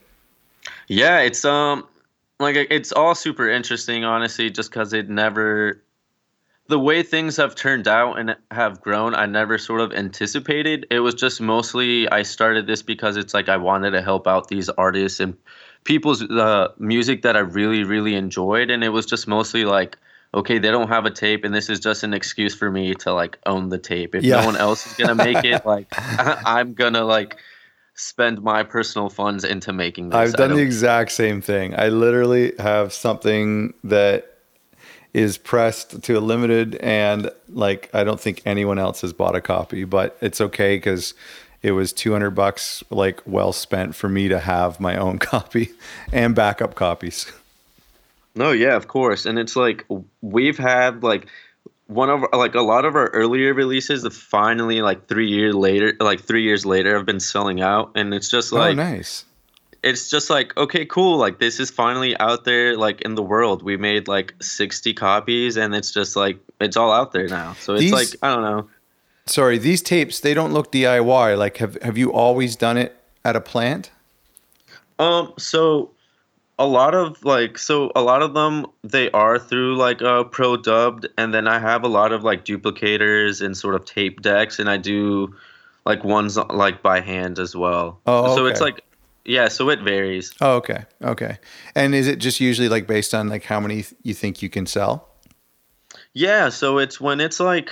Yeah, 0.88 1.20
it's 1.20 1.44
um 1.46 1.88
like 2.40 2.56
it's 2.56 2.92
all 2.92 3.16
super 3.16 3.50
interesting, 3.50 4.04
honestly, 4.04 4.50
just 4.50 4.70
because 4.72 4.94
it 4.94 5.10
never 5.10 5.82
the 6.68 6.80
way 6.80 7.04
things 7.04 7.36
have 7.38 7.56
turned 7.56 7.88
out 7.88 8.18
and 8.18 8.36
have 8.52 8.82
grown, 8.82 9.14
I 9.14 9.26
never 9.26 9.58
sort 9.58 9.82
of 9.82 9.92
anticipated. 9.92 10.88
It 10.90 11.02
was 11.02 11.14
just 11.14 11.42
mostly 11.42 12.08
I 12.10 12.24
started 12.24 12.68
this 12.68 12.82
because 12.82 13.18
it's 13.18 13.34
like 13.34 13.50
I 13.50 13.58
wanted 13.58 13.92
to 13.92 14.02
help 14.02 14.28
out 14.28 14.48
these 14.48 14.70
artists 14.70 15.20
and 15.20 15.36
people's 15.84 16.24
uh, 16.24 16.70
music 16.78 17.24
that 17.24 17.36
I 17.36 17.42
really, 17.42 17.84
really 17.84 18.16
enjoyed, 18.16 18.72
and 18.72 18.84
it 18.84 18.90
was 18.90 19.06
just 19.06 19.28
mostly 19.28 19.66
like, 19.66 19.98
okay, 20.34 20.58
they 20.58 20.72
don't 20.72 20.88
have 20.88 21.06
a 21.06 21.12
tape, 21.12 21.44
and 21.44 21.54
this 21.54 21.70
is 21.70 21.80
just 21.80 22.04
an 22.04 22.14
excuse 22.14 22.56
for 22.56 22.72
me 22.72 22.94
to 22.96 23.14
like 23.14 23.38
own 23.46 23.70
the 23.70 23.78
tape. 23.78 24.16
If 24.16 24.24
Yeah. 24.24 24.42
no 24.42 24.46
one 24.46 24.58
else 24.58 24.86
is 24.88 24.94
gonna 24.94 25.16
make 25.16 25.44
it, 25.44 25.66
like 25.66 25.88
I'm 26.20 26.74
gonna 26.74 27.04
like 27.04 27.38
spend 27.96 28.42
my 28.42 28.64
personal 28.64 29.10
funds 29.10 29.44
into 29.44 29.72
making 29.72 30.10
this. 30.10 30.18
I've 30.18 30.34
done 30.34 30.54
the 30.54 30.62
exact 30.62 31.12
same 31.12 31.42
thing. 31.42 31.76
I 31.78 31.90
literally 31.90 32.54
have 32.60 32.92
something 32.94 33.74
that 33.84 34.30
is 35.14 35.38
pressed 35.38 36.02
to 36.02 36.18
a 36.18 36.20
limited 36.20 36.76
and 36.78 37.30
like 37.50 37.90
I 37.94 38.04
don't 38.04 38.20
think 38.20 38.42
anyone 38.46 38.80
else 38.80 39.02
has 39.02 39.14
bought 39.14 39.36
a 39.36 39.42
copy, 39.42 39.84
but 39.84 40.18
it's 40.22 40.42
okay 40.42 40.80
cuz 40.80 41.14
it 41.62 41.74
was 41.74 41.94
200 41.94 42.32
bucks 42.32 42.84
like 42.90 43.22
well 43.28 43.54
spent 43.54 43.96
for 43.96 44.10
me 44.10 44.28
to 44.28 44.40
have 44.40 44.80
my 44.80 44.98
own 44.98 45.20
copy 45.32 45.72
and 46.12 46.34
backup 46.34 46.74
copies. 46.74 47.32
No, 48.36 48.52
yeah, 48.52 48.76
of 48.76 48.88
course. 48.88 49.26
And 49.26 49.38
it's 49.38 49.56
like 49.56 49.86
we've 50.22 50.58
had 50.58 51.04
like 51.04 51.28
one 51.88 52.10
of 52.10 52.24
like 52.34 52.56
a 52.56 52.62
lot 52.62 52.86
of 52.86 52.96
our 52.96 53.08
earlier 53.10 53.54
releases 53.54 54.04
that 54.04 54.14
finally 54.14 54.82
like 54.82 55.08
three 55.08 55.28
years 55.30 55.54
later 55.54 55.94
like 56.00 56.22
three 56.22 56.44
years 56.44 56.66
later 56.66 56.96
have 56.96 57.06
been 57.06 57.20
selling 57.20 57.62
out 57.62 57.92
and 57.96 58.14
it's 58.14 58.30
just 58.30 58.54
like 58.54 58.72
oh 58.72 58.74
nice. 58.74 59.26
it's 59.84 60.10
just 60.10 60.30
like 60.30 60.56
okay 60.56 60.86
cool 60.86 61.18
like 61.18 61.40
this 61.40 61.60
is 61.60 61.70
finally 61.70 62.18
out 62.20 62.46
there 62.46 62.78
like 62.78 63.02
in 63.02 63.16
the 63.16 63.22
world 63.22 63.62
we 63.62 63.76
made 63.76 64.08
like 64.08 64.34
60 64.42 64.94
copies 64.94 65.58
and 65.58 65.76
it's 65.76 65.92
just 65.92 66.16
like 66.16 66.40
it's 66.62 66.78
all 66.78 66.92
out 66.92 67.12
there 67.12 67.28
now 67.28 67.54
so 67.60 67.74
it's 67.74 67.82
These- 67.82 67.92
like 67.92 68.08
i 68.24 68.34
don't 68.34 68.44
know 68.44 68.70
Sorry, 69.26 69.58
these 69.58 69.82
tapes 69.82 70.20
they 70.20 70.34
don't 70.34 70.52
look 70.52 70.72
DIY. 70.72 71.38
Like 71.38 71.58
have 71.58 71.82
have 71.82 71.98
you 71.98 72.12
always 72.12 72.56
done 72.56 72.78
it 72.78 72.96
at 73.24 73.36
a 73.36 73.42
plant? 73.42 73.90
Um, 75.00 75.34
so 75.38 75.92
a 76.60 76.66
lot 76.68 76.94
of 76.94 77.24
like 77.26 77.58
so 77.58 77.92
a 77.96 78.02
lot 78.02 78.22
of 78.22 78.34
them 78.34 78.66
they 78.84 79.10
are 79.12 79.40
through 79.40 79.76
like 79.76 80.02
uh 80.02 80.24
pro 80.24 80.56
dubbed 80.56 81.08
and 81.18 81.34
then 81.34 81.48
i 81.48 81.58
have 81.60 81.84
a 81.84 81.88
lot 81.88 82.12
of 82.12 82.24
like 82.24 82.46
duplicators 82.46 83.44
and 83.44 83.58
sort 83.58 83.74
of 83.76 83.84
tape 83.86 84.22
decks 84.22 84.60
and 84.60 84.70
i 84.70 84.78
do 84.78 85.34
like 85.86 86.04
ones 86.04 86.38
like 86.38 86.82
by 86.84 87.00
hand 87.00 87.40
as 87.40 87.56
well 87.56 88.00
Oh, 88.06 88.36
so 88.36 88.46
it's 88.46 88.62
like 88.62 88.84
yeah 89.26 89.48
so 89.48 89.70
it 89.70 89.80
varies 89.82 90.32
Oh, 90.42 90.56
okay. 90.58 90.86
Okay. 91.02 91.38
And 91.76 91.96
is 91.96 92.08
it 92.08 92.18
just 92.18 92.40
usually 92.40 92.70
like 92.70 92.88
based 92.88 93.14
on 93.14 93.30
like 93.30 93.44
how 93.46 93.60
many 93.60 93.86
you 94.04 94.14
think 94.14 94.42
you 94.42 94.50
can 94.50 94.66
sell? 94.66 95.10
yeah 96.14 96.50
so 96.50 96.78
it's 96.78 97.00
when 97.02 97.20
it's 97.20 97.40
like 97.40 97.72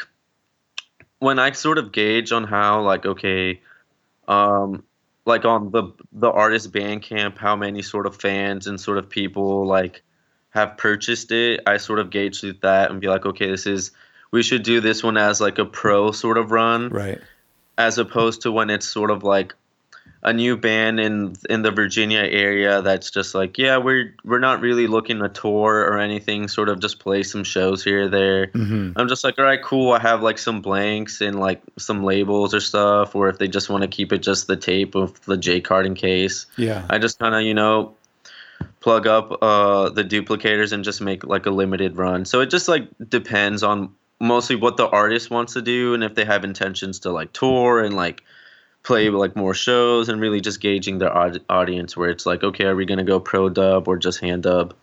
when 1.20 1.38
i 1.39 1.52
sort 1.52 1.78
of 1.78 1.91
gauge 1.91 2.32
on 2.32 2.44
how 2.46 2.82
like 2.82 3.06
okay 3.06 3.60
um 4.28 4.84
like 5.26 5.46
on 5.46 5.72
the 5.72 5.84
the 6.12 6.32
artist 6.32 6.72
bandcamp 6.72 7.38
how 7.38 7.56
many 7.56 7.82
sort 7.82 8.06
of 8.06 8.16
fans 8.16 8.68
and 8.68 8.80
sort 8.80 8.98
of 8.98 9.10
people 9.10 9.66
like 9.66 10.02
have 10.50 10.78
purchased 10.78 11.32
it 11.32 11.62
i 11.68 11.78
sort 11.78 12.00
of 12.00 12.10
gauge 12.10 12.42
through 12.42 12.54
that 12.62 12.92
and 12.92 13.02
be 13.02 13.08
like 13.08 13.26
okay 13.26 13.50
this 13.50 13.66
is 13.66 13.92
we 14.32 14.42
should 14.42 14.64
do 14.64 14.80
this 14.80 15.04
one 15.04 15.18
as 15.18 15.40
like 15.42 15.60
a 15.60 15.66
pro 15.66 16.12
sort 16.12 16.38
of 16.38 16.52
run 16.52 16.90
Right. 16.90 17.20
as 17.78 17.98
opposed 17.98 18.42
to 18.44 18.52
when 18.52 18.70
it's 18.70 18.88
sort 18.88 19.12
of 19.12 19.24
like 19.24 19.54
a 20.24 20.34
new 20.34 20.56
band 20.56 21.00
in 21.00 21.36
in 21.50 21.62
the 21.62 21.72
Virginia 21.72 22.20
area 22.22 22.82
that's 22.82 23.10
just 23.10 23.34
like 23.34 23.58
yeah 23.58 23.78
we're 23.78 24.14
we're 24.24 24.40
not 24.40 24.62
really 24.62 24.88
looking 24.88 25.20
to 25.20 25.30
tour 25.30 25.80
or 25.80 25.98
anything 25.98 26.48
sort 26.48 26.70
of 26.70 26.80
just 26.80 27.00
play 27.00 27.24
some 27.24 27.44
shows 27.44 27.84
here 27.84 28.04
or 28.04 28.10
there 28.10 28.48
hmm 28.48 28.92
I'm 28.96 29.08
just 29.08 29.24
like, 29.24 29.40
all 29.40 29.46
right, 29.46 29.62
cool. 29.62 29.92
I 29.92 30.00
have 30.00 30.22
like 30.22 30.38
some 30.38 30.62
blanks 30.62 31.22
and 31.22 31.40
like 31.40 31.62
some 31.78 32.04
labels 32.04 32.54
or 32.54 32.60
stuff, 32.60 33.16
or 33.16 33.30
if 33.30 33.38
they 33.38 33.48
just 33.48 33.70
want 33.70 33.84
to 33.84 33.88
keep 33.88 34.12
it 34.12 34.20
just 34.20 34.48
the 34.48 34.58
tape 34.58 34.96
of 34.96 35.24
the 35.26 35.38
J 35.38 35.62
card 35.62 35.86
in 35.86 35.96
case. 35.96 36.46
Yeah. 36.58 36.86
I 36.90 36.98
just 36.98 37.20
kind 37.20 37.36
of, 37.36 37.42
you 37.42 37.54
know, 37.54 37.96
plug 38.80 39.08
up 39.08 39.42
uh, 39.42 39.90
the 39.90 40.04
duplicators 40.04 40.72
and 40.72 40.84
just 40.84 41.02
make 41.02 41.24
like 41.24 41.46
a 41.46 41.52
limited 41.52 41.98
run. 41.98 42.26
So 42.26 42.42
it 42.42 42.50
just 42.50 42.68
like 42.68 42.88
depends 43.10 43.64
on 43.64 43.94
mostly 44.20 44.56
what 44.56 44.78
the 44.78 44.88
artist 44.88 45.32
wants 45.32 45.54
to 45.54 45.62
do 45.62 45.96
and 45.96 46.04
if 46.04 46.14
they 46.14 46.26
have 46.26 46.44
intentions 46.44 47.00
to 47.00 47.12
like 47.12 47.34
tour 47.34 47.84
and 47.84 47.96
like 47.96 48.24
play 48.84 49.10
like 49.10 49.36
more 49.36 49.54
shows 49.54 50.10
and 50.10 50.20
really 50.20 50.41
just 50.41 50.60
gauging 50.60 50.98
their 50.98 51.15
audience 51.50 51.96
where 51.96 52.10
it's 52.10 52.26
like, 52.26 52.44
okay, 52.44 52.65
are 52.65 52.76
we 52.76 52.86
going 52.86 52.98
to 52.98 53.04
go 53.04 53.20
pro 53.20 53.50
dub 53.50 53.88
or 53.88 53.98
just 53.98 54.20
hand 54.20 54.44
dub? 54.44 54.74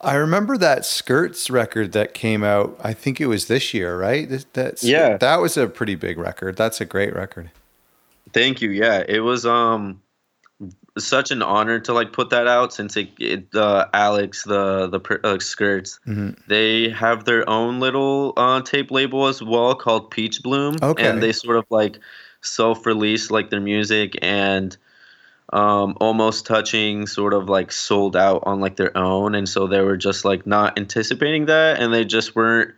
I 0.00 0.14
remember 0.14 0.56
that 0.58 0.84
Skirts 0.84 1.48
record 1.50 1.92
that 1.92 2.12
came 2.14 2.42
out. 2.42 2.76
I 2.82 2.92
think 2.92 3.20
it 3.20 3.26
was 3.26 3.46
this 3.46 3.72
year, 3.72 3.96
right? 3.96 4.28
This, 4.28 4.46
that's 4.52 4.82
Yeah. 4.82 5.16
That 5.18 5.40
was 5.40 5.56
a 5.56 5.68
pretty 5.68 5.94
big 5.94 6.18
record. 6.18 6.56
That's 6.56 6.80
a 6.80 6.84
great 6.84 7.14
record. 7.14 7.50
Thank 8.32 8.62
you. 8.62 8.70
Yeah, 8.70 9.04
it 9.06 9.20
was 9.20 9.44
um 9.46 10.00
such 10.98 11.30
an 11.30 11.42
honor 11.42 11.80
to 11.80 11.92
like 11.92 12.12
put 12.12 12.30
that 12.30 12.46
out 12.46 12.72
since 12.72 12.96
it, 12.96 13.10
it 13.18 13.46
uh, 13.54 13.86
Alex 13.92 14.44
the 14.44 14.88
the 14.88 15.00
uh, 15.24 15.38
skirts 15.38 15.98
Mhm. 16.06 16.36
they 16.48 16.90
have 16.90 17.24
their 17.24 17.48
own 17.48 17.80
little 17.80 18.32
uh, 18.36 18.60
tape 18.62 18.90
label 18.90 19.26
as 19.26 19.42
well 19.42 19.74
called 19.74 20.10
Peach 20.10 20.42
Bloom 20.42 20.76
Okay. 20.82 21.02
and 21.08 21.22
they 21.22 21.32
sort 21.32 21.56
of 21.56 21.64
like 21.70 21.98
self-release 22.42 23.30
like 23.30 23.50
their 23.50 23.60
music 23.60 24.18
and 24.22 24.76
um 25.52 25.96
almost 26.00 26.46
touching 26.46 27.06
sort 27.06 27.34
of 27.34 27.48
like 27.48 27.70
sold 27.72 28.16
out 28.16 28.42
on 28.44 28.60
like 28.60 28.76
their 28.76 28.96
own 28.96 29.34
and 29.34 29.48
so 29.48 29.66
they 29.66 29.80
were 29.80 29.96
just 29.96 30.24
like 30.24 30.46
not 30.46 30.78
anticipating 30.78 31.46
that 31.46 31.80
and 31.80 31.92
they 31.92 32.04
just 32.04 32.34
weren't 32.34 32.74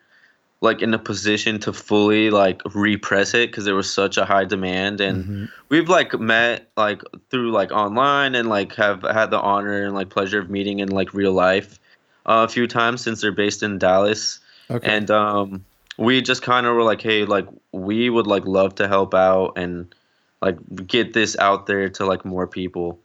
like 0.60 0.80
in 0.80 0.94
a 0.94 0.98
position 0.98 1.58
to 1.58 1.72
fully 1.72 2.30
like 2.30 2.62
repress 2.74 3.34
it 3.34 3.50
because 3.50 3.64
there 3.64 3.74
was 3.74 3.92
such 3.92 4.16
a 4.16 4.24
high 4.24 4.44
demand 4.44 5.00
and 5.00 5.24
Mhm. 5.24 5.48
we've 5.68 5.88
like 5.88 6.18
met 6.18 6.70
like 6.76 7.02
through 7.30 7.50
like 7.52 7.70
online 7.70 8.34
and 8.34 8.48
like 8.48 8.74
have 8.76 9.02
had 9.02 9.30
the 9.30 9.38
honor 9.40 9.84
and 9.84 9.94
like 9.94 10.08
pleasure 10.08 10.38
of 10.40 10.48
meeting 10.50 10.78
in 10.80 10.88
like 10.88 11.12
real 11.14 11.32
life 11.32 11.78
uh, 12.26 12.46
a 12.48 12.48
few 12.48 12.66
times 12.66 13.02
since 13.02 13.20
they're 13.20 13.32
based 13.32 13.62
in 13.62 13.78
Dallas 13.78 14.40
Okay. 14.70 14.88
and 14.96 15.10
um 15.10 15.64
we 15.96 16.20
just 16.20 16.42
kind 16.42 16.66
of 16.66 16.74
were 16.74 16.82
like 16.82 17.00
hey 17.00 17.24
like 17.24 17.46
we 17.72 18.10
would 18.10 18.26
like 18.26 18.44
love 18.46 18.74
to 18.74 18.88
help 18.88 19.14
out 19.14 19.52
and 19.56 19.94
like 20.42 20.56
get 20.86 21.12
this 21.12 21.36
out 21.38 21.66
there 21.66 21.88
to 21.88 22.04
like 22.04 22.24
more 22.24 22.46
people 22.46 22.98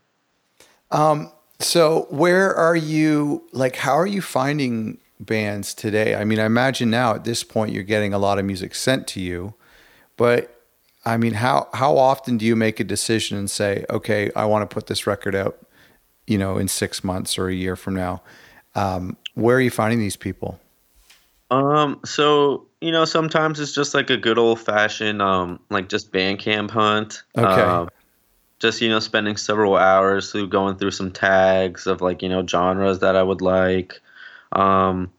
Um, 0.91 1.31
so 1.59 2.07
where 2.09 2.55
are 2.55 2.75
you 2.75 3.43
like 3.51 3.75
how 3.75 3.97
are 3.97 4.07
you 4.07 4.21
finding 4.21 4.97
bands 5.19 5.73
today? 5.73 6.15
I 6.15 6.23
mean, 6.23 6.39
I 6.39 6.45
imagine 6.45 6.89
now 6.89 7.15
at 7.15 7.23
this 7.25 7.43
point 7.43 7.73
you're 7.73 7.83
getting 7.83 8.13
a 8.13 8.19
lot 8.19 8.39
of 8.39 8.45
music 8.45 8.73
sent 8.73 9.07
to 9.07 9.19
you, 9.19 9.53
but 10.17 10.55
I 11.05 11.17
mean, 11.17 11.33
how 11.33 11.67
how 11.73 11.97
often 11.97 12.37
do 12.37 12.45
you 12.45 12.55
make 12.55 12.79
a 12.79 12.83
decision 12.83 13.37
and 13.37 13.49
say, 13.49 13.85
"Okay, 13.89 14.31
I 14.35 14.45
want 14.45 14.69
to 14.69 14.73
put 14.73 14.87
this 14.87 15.07
record 15.07 15.35
out, 15.35 15.57
you 16.27 16.37
know, 16.37 16.57
in 16.57 16.67
6 16.67 17.03
months 17.03 17.37
or 17.37 17.47
a 17.47 17.53
year 17.53 17.75
from 17.75 17.95
now?" 17.95 18.21
Um, 18.75 19.17
where 19.33 19.57
are 19.57 19.61
you 19.61 19.71
finding 19.71 19.99
these 19.99 20.15
people? 20.17 20.59
Um, 21.51 21.99
so 22.05 22.67
you 22.81 22.91
know, 22.91 23.05
sometimes 23.05 23.59
it's 23.59 23.73
just 23.73 23.93
like 23.93 24.09
a 24.09 24.17
good 24.17 24.37
old 24.37 24.59
fashioned 24.59 25.21
um 25.21 25.59
like 25.69 25.89
just 25.89 26.11
Bandcamp 26.11 26.71
hunt. 26.71 27.23
Okay. 27.37 27.61
Um, 27.61 27.89
just 28.59 28.81
you 28.81 28.89
know, 28.89 28.99
spending 28.99 29.37
several 29.37 29.77
hours 29.77 30.31
through 30.31 30.47
going 30.47 30.77
through 30.77 30.91
some 30.91 31.11
tags 31.11 31.87
of 31.87 32.01
like 32.01 32.21
you 32.21 32.29
know 32.29 32.45
genres 32.45 32.99
that 32.99 33.15
I 33.15 33.23
would 33.23 33.41
like. 33.41 33.99
Um, 34.51 35.11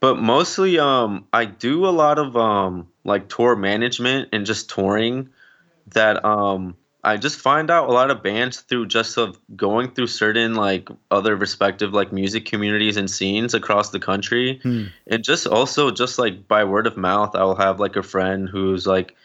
but 0.00 0.18
mostly 0.18 0.78
um 0.78 1.26
I 1.32 1.44
do 1.44 1.86
a 1.86 1.90
lot 1.90 2.18
of 2.18 2.36
um 2.36 2.88
like 3.04 3.28
tour 3.28 3.56
management 3.56 4.28
and 4.32 4.44
just 4.44 4.68
touring 4.68 5.28
that 5.88 6.24
um 6.24 6.76
I 7.04 7.16
just 7.16 7.38
find 7.40 7.68
out 7.70 7.88
a 7.88 7.92
lot 7.92 8.10
of 8.12 8.22
bands 8.22 8.60
through 8.60 8.86
just 8.86 9.18
of 9.18 9.36
going 9.56 9.90
through 9.90 10.06
certain 10.06 10.54
like 10.54 10.88
other 11.10 11.34
respective 11.34 11.92
like 11.92 12.12
music 12.12 12.44
communities 12.46 12.96
and 12.96 13.10
scenes 13.10 13.54
across 13.54 13.90
the 13.90 13.98
country 13.98 14.60
Hmm. 14.62 14.84
and 15.08 15.24
just 15.24 15.46
also 15.46 15.90
just 15.90 16.18
like 16.18 16.46
by 16.46 16.62
word 16.64 16.86
of 16.86 16.96
mouth 16.96 17.34
i'll 17.34 17.56
have 17.56 17.80
like 17.80 17.96
a 17.96 18.02
friend 18.04 18.48
who's 18.48 18.86
like 18.86 19.16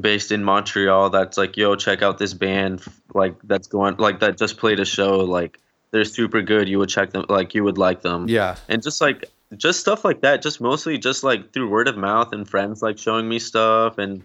based 0.00 0.32
in 0.32 0.42
montreal 0.42 1.08
that's 1.10 1.38
like 1.38 1.56
yo 1.56 1.76
check 1.76 2.02
out 2.02 2.18
this 2.18 2.34
band 2.34 2.82
like 3.14 3.36
that's 3.44 3.68
going 3.68 3.96
like 3.98 4.18
that 4.18 4.36
just 4.36 4.56
played 4.56 4.80
a 4.80 4.84
show 4.84 5.18
like 5.20 5.60
they're 5.92 6.04
super 6.04 6.42
good 6.42 6.68
you 6.68 6.80
would 6.80 6.88
check 6.88 7.10
them 7.12 7.24
like 7.28 7.54
you 7.54 7.62
would 7.62 7.78
like 7.78 8.02
them 8.02 8.26
Yeah. 8.28 8.56
and 8.68 8.82
just 8.82 9.00
like 9.00 9.26
just 9.56 9.78
stuff 9.78 10.04
like 10.04 10.22
that 10.22 10.42
just 10.42 10.60
mostly 10.60 10.98
just 10.98 11.22
like 11.22 11.52
through 11.52 11.68
word 11.68 11.86
of 11.86 11.96
mouth 11.96 12.32
and 12.32 12.48
friends 12.48 12.82
like 12.82 12.98
showing 12.98 13.28
me 13.28 13.38
stuff 13.38 13.98
and 13.98 14.24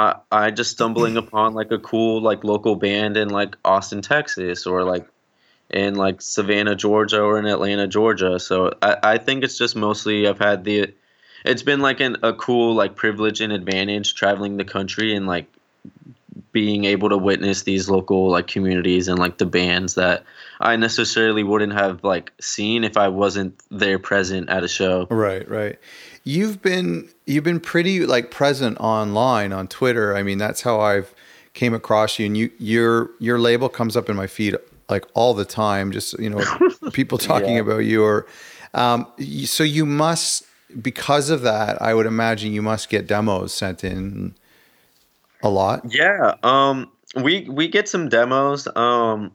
i 0.00 0.16
i 0.32 0.50
just 0.50 0.70
stumbling 0.70 1.16
upon 1.24 1.54
like 1.54 1.70
a 1.70 1.78
cool 1.78 2.20
like 2.20 2.42
local 2.42 2.74
band 2.76 3.16
in 3.16 3.28
like 3.28 3.56
austin 3.64 4.00
texas 4.00 4.66
or 4.66 4.84
like 4.84 5.06
in 5.70 5.94
like 5.94 6.20
savannah 6.20 6.74
georgia 6.74 7.20
or 7.20 7.38
in 7.38 7.46
atlanta 7.46 7.86
georgia 7.86 8.40
so 8.40 8.72
i 8.82 8.96
i 9.02 9.18
think 9.18 9.44
it's 9.44 9.58
just 9.58 9.76
mostly 9.76 10.26
i've 10.26 10.38
had 10.38 10.64
the 10.64 10.92
it's 11.44 11.62
been 11.62 11.80
like 11.80 12.00
an, 12.00 12.16
a 12.22 12.32
cool 12.32 12.74
like 12.74 12.96
privilege 12.96 13.40
and 13.40 13.52
advantage 13.52 14.14
traveling 14.14 14.56
the 14.56 14.64
country 14.64 15.14
and 15.14 15.26
like 15.26 15.46
being 16.52 16.84
able 16.84 17.08
to 17.08 17.16
witness 17.16 17.62
these 17.62 17.88
local 17.88 18.28
like 18.30 18.46
communities 18.46 19.08
and 19.08 19.18
like 19.18 19.38
the 19.38 19.46
bands 19.46 19.94
that 19.94 20.24
I 20.60 20.76
necessarily 20.76 21.44
wouldn't 21.44 21.72
have 21.72 22.02
like 22.02 22.32
seen 22.40 22.84
if 22.84 22.96
I 22.96 23.08
wasn't 23.08 23.60
there 23.70 23.98
present 23.98 24.48
at 24.48 24.64
a 24.64 24.68
show. 24.68 25.06
Right, 25.10 25.48
right. 25.48 25.78
You've 26.24 26.60
been 26.62 27.08
you've 27.26 27.44
been 27.44 27.60
pretty 27.60 28.04
like 28.06 28.30
present 28.30 28.78
online 28.80 29.52
on 29.52 29.68
Twitter. 29.68 30.16
I 30.16 30.22
mean, 30.22 30.38
that's 30.38 30.62
how 30.62 30.80
I've 30.80 31.14
came 31.54 31.74
across 31.74 32.18
you 32.18 32.26
and 32.26 32.36
you 32.36 32.50
your 32.58 33.10
your 33.18 33.38
label 33.38 33.68
comes 33.68 33.96
up 33.96 34.08
in 34.08 34.16
my 34.16 34.26
feed 34.26 34.56
like 34.88 35.04
all 35.14 35.34
the 35.34 35.44
time 35.44 35.90
just 35.92 36.18
you 36.20 36.30
know 36.30 36.40
people 36.92 37.18
talking 37.18 37.54
Yeah. 37.56 37.60
about 37.62 37.78
you 37.78 38.04
or 38.04 38.26
um 38.74 39.06
so 39.44 39.64
you 39.64 39.84
must 39.84 40.44
because 40.80 41.30
of 41.30 41.42
that, 41.42 41.82
I 41.82 41.94
would 41.94 42.06
imagine 42.06 42.52
you 42.52 42.62
must 42.62 42.88
get 42.88 43.08
demos 43.08 43.52
sent 43.52 43.82
in 43.82 44.36
a 45.42 45.48
lot. 45.48 45.82
Yeah, 45.92 46.34
um 46.44 46.88
we 47.16 47.48
we 47.50 47.66
get 47.66 47.88
some 47.88 48.08
demos. 48.08 48.68
Um 48.76 49.32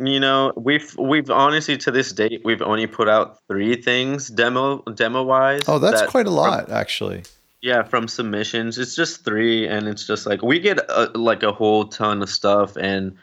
you 0.00 0.18
know, 0.18 0.52
we've 0.56 0.96
we've 0.96 1.30
honestly 1.30 1.76
to 1.76 1.90
this 1.90 2.12
date 2.12 2.40
we've 2.44 2.62
only 2.62 2.86
put 2.86 3.08
out 3.08 3.38
3 3.48 3.76
things 3.82 4.28
demo 4.28 4.78
demo 4.94 5.22
wise. 5.22 5.62
Oh, 5.68 5.78
that's 5.78 6.02
quite 6.10 6.26
a 6.26 6.30
lot 6.30 6.70
actually. 6.70 7.22
Yeah, 7.62 7.82
from 7.82 8.08
submissions, 8.08 8.78
it's 8.78 8.96
just 8.96 9.22
three, 9.22 9.68
and 9.68 9.86
it's 9.86 10.06
just 10.06 10.24
like 10.24 10.40
we 10.42 10.58
get 10.60 10.78
a, 10.88 11.10
like 11.14 11.42
a 11.42 11.52
whole 11.52 11.84
ton 11.88 12.22
of 12.22 12.30
stuff, 12.30 12.74
and 12.76 13.14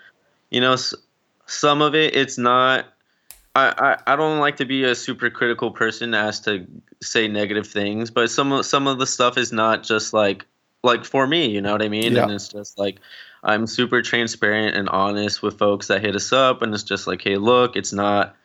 you 0.52 0.62
know, 0.62 0.74
s- 0.74 0.94
some 1.48 1.82
of 1.82 1.96
it 1.96 2.16
it's 2.16 2.38
not. 2.38 2.86
I, 3.56 3.74
I 4.06 4.13
I 4.13 4.16
don't 4.16 4.38
like 4.38 4.58
to 4.58 4.66
be 4.66 4.84
a 4.84 4.94
super 4.94 5.32
critical 5.32 5.72
person 5.72 6.13
as 6.13 6.40
to 6.42 6.68
say 7.02 7.28
negative 7.28 7.66
things, 7.66 8.12
but 8.12 8.30
some 8.30 8.52
of 8.52 8.68
some 8.68 8.86
of 8.86 9.00
the 9.00 9.08
stuff 9.08 9.40
is 9.40 9.52
not 9.52 9.82
just 9.82 10.13
like 10.13 10.46
like 10.84 11.04
for 11.04 11.26
me, 11.26 11.50
you 11.50 11.60
know 11.60 11.72
what 11.72 11.82
I 11.82 11.90
mean? 11.90 12.13
Yeah. 12.13 12.24
And 12.24 12.32
it's 12.34 12.48
just 12.50 12.78
like 12.78 13.00
I'm 13.43 13.67
super 13.67 14.02
transparent 14.02 14.76
and 14.76 14.89
honest 14.89 15.41
with 15.41 15.58
folks 15.58 15.88
that 15.88 16.02
hit 16.02 16.15
us 16.15 16.34
up, 16.34 16.62
and 16.62 16.73
it's 16.73 16.84
just 16.84 17.08
like, 17.08 17.21
hey, 17.21 17.38
look, 17.38 17.76
it's 17.76 17.93
not 17.93 18.36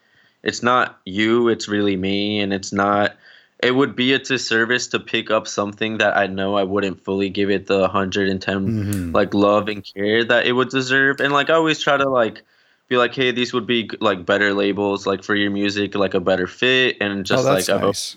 it's 0.42 0.62
not 0.62 0.98
you, 1.04 1.48
it's 1.48 1.68
really 1.68 1.96
me, 1.96 2.40
and 2.40 2.52
it's 2.52 2.72
not 2.72 3.16
it 3.62 3.72
would 3.76 3.94
be 3.94 4.12
a 4.12 4.18
disservice 4.18 4.88
to 4.88 4.98
pick 4.98 5.30
up 5.30 5.46
something 5.46 5.98
that 5.98 6.16
I 6.16 6.26
know 6.26 6.56
I 6.56 6.64
wouldn't 6.64 7.04
fully 7.04 7.30
give 7.30 7.48
it 7.50 7.66
the 7.66 7.80
110 7.82 8.40
Mhm. 8.40 9.14
like 9.14 9.34
love 9.34 9.68
and 9.68 9.84
care 9.84 10.24
that 10.24 10.46
it 10.46 10.52
would 10.52 10.68
deserve. 10.70 11.20
And 11.20 11.32
like 11.32 11.48
I 11.48 11.54
always 11.54 11.80
try 11.80 11.96
to 11.96 12.08
like 12.08 12.42
be 12.88 12.96
like, 12.96 13.14
hey, 13.14 13.30
these 13.30 13.52
would 13.52 13.66
be 13.66 13.88
like 14.00 14.26
better 14.26 14.52
labels, 14.52 15.06
like 15.06 15.22
for 15.22 15.34
your 15.34 15.50
music, 15.50 15.94
like 15.94 16.14
a 16.14 16.20
better 16.20 16.46
fit, 16.46 16.96
and 17.00 17.24
just 17.24 17.46
oh, 17.46 17.52
like 17.54 17.68
nice. 17.68 18.16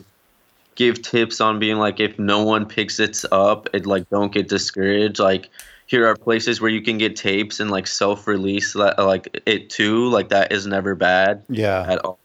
give 0.76 1.02
tips 1.02 1.40
on 1.40 1.60
being 1.60 1.78
like, 1.78 2.00
if 2.00 2.18
no 2.20 2.44
one 2.44 2.66
picks 2.66 3.00
it 3.00 3.24
up, 3.32 3.70
it 3.74 3.86
like 3.86 4.10
don't 4.10 4.34
get 4.34 4.50
discouraged. 4.50 5.20
Like, 5.20 5.50
here 5.86 6.08
are 6.08 6.16
places 6.16 6.60
where 6.60 6.72
you 6.72 6.82
can 6.82 6.98
get 6.98 7.16
tapes 7.16 7.60
and 7.60 7.70
like 7.70 7.88
self-release 7.88 8.76
like 8.76 9.42
it 9.46 9.70
too. 9.70 10.08
Like 10.10 10.30
that 10.30 10.52
is 10.52 10.66
never 10.66 10.96
bad. 10.96 11.44
Yeah. 11.50 11.86
At 11.88 12.04
all. 12.04 12.20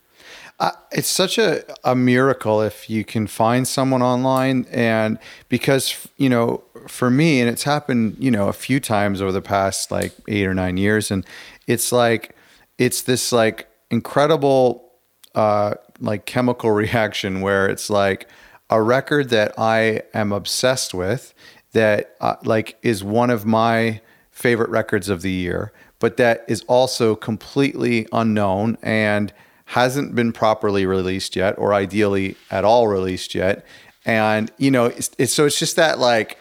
Uh, 0.60 0.72
it's 0.92 1.08
such 1.08 1.38
a, 1.38 1.64
a 1.84 1.96
miracle 1.96 2.60
if 2.60 2.90
you 2.90 3.02
can 3.02 3.26
find 3.26 3.66
someone 3.66 4.02
online 4.02 4.66
and 4.70 5.18
because 5.48 6.06
you 6.18 6.28
know 6.28 6.62
for 6.86 7.10
me 7.10 7.40
and 7.40 7.48
it's 7.48 7.62
happened 7.62 8.14
you 8.18 8.30
know 8.30 8.46
a 8.48 8.52
few 8.52 8.78
times 8.78 9.22
over 9.22 9.32
the 9.32 9.40
past 9.40 9.90
like 9.90 10.12
eight 10.28 10.46
or 10.46 10.52
nine 10.52 10.76
years 10.76 11.10
and 11.10 11.24
it's 11.66 11.92
like 11.92 12.36
it's 12.76 13.00
this 13.02 13.32
like 13.32 13.68
incredible 13.90 14.92
uh 15.34 15.72
like 15.98 16.26
chemical 16.26 16.70
reaction 16.84 17.40
where 17.40 17.66
it's 17.66 17.88
like 17.88 18.28
a 18.68 18.82
record 18.82 19.30
that 19.30 19.58
i 19.58 20.02
am 20.12 20.30
obsessed 20.30 20.92
with 20.92 21.32
that 21.72 22.16
uh, 22.20 22.36
like 22.44 22.78
is 22.82 23.02
one 23.04 23.30
of 23.30 23.46
my 23.46 24.00
favorite 24.30 24.70
records 24.70 25.08
of 25.08 25.22
the 25.22 25.30
year 25.30 25.72
but 26.00 26.16
that 26.16 26.44
is 26.48 26.62
also 26.62 27.14
completely 27.14 28.08
unknown 28.12 28.76
and 28.82 29.32
hasn't 29.66 30.16
been 30.16 30.32
properly 30.32 30.84
released 30.84 31.36
yet, 31.36 31.56
or 31.56 31.72
ideally 31.72 32.36
at 32.50 32.64
all 32.64 32.88
released 32.88 33.36
yet. 33.36 33.64
And 34.04 34.50
you 34.58 34.70
know, 34.70 34.86
it's, 34.86 35.10
it's 35.16 35.32
so 35.32 35.46
it's 35.46 35.58
just 35.58 35.76
that 35.76 36.00
like 36.00 36.38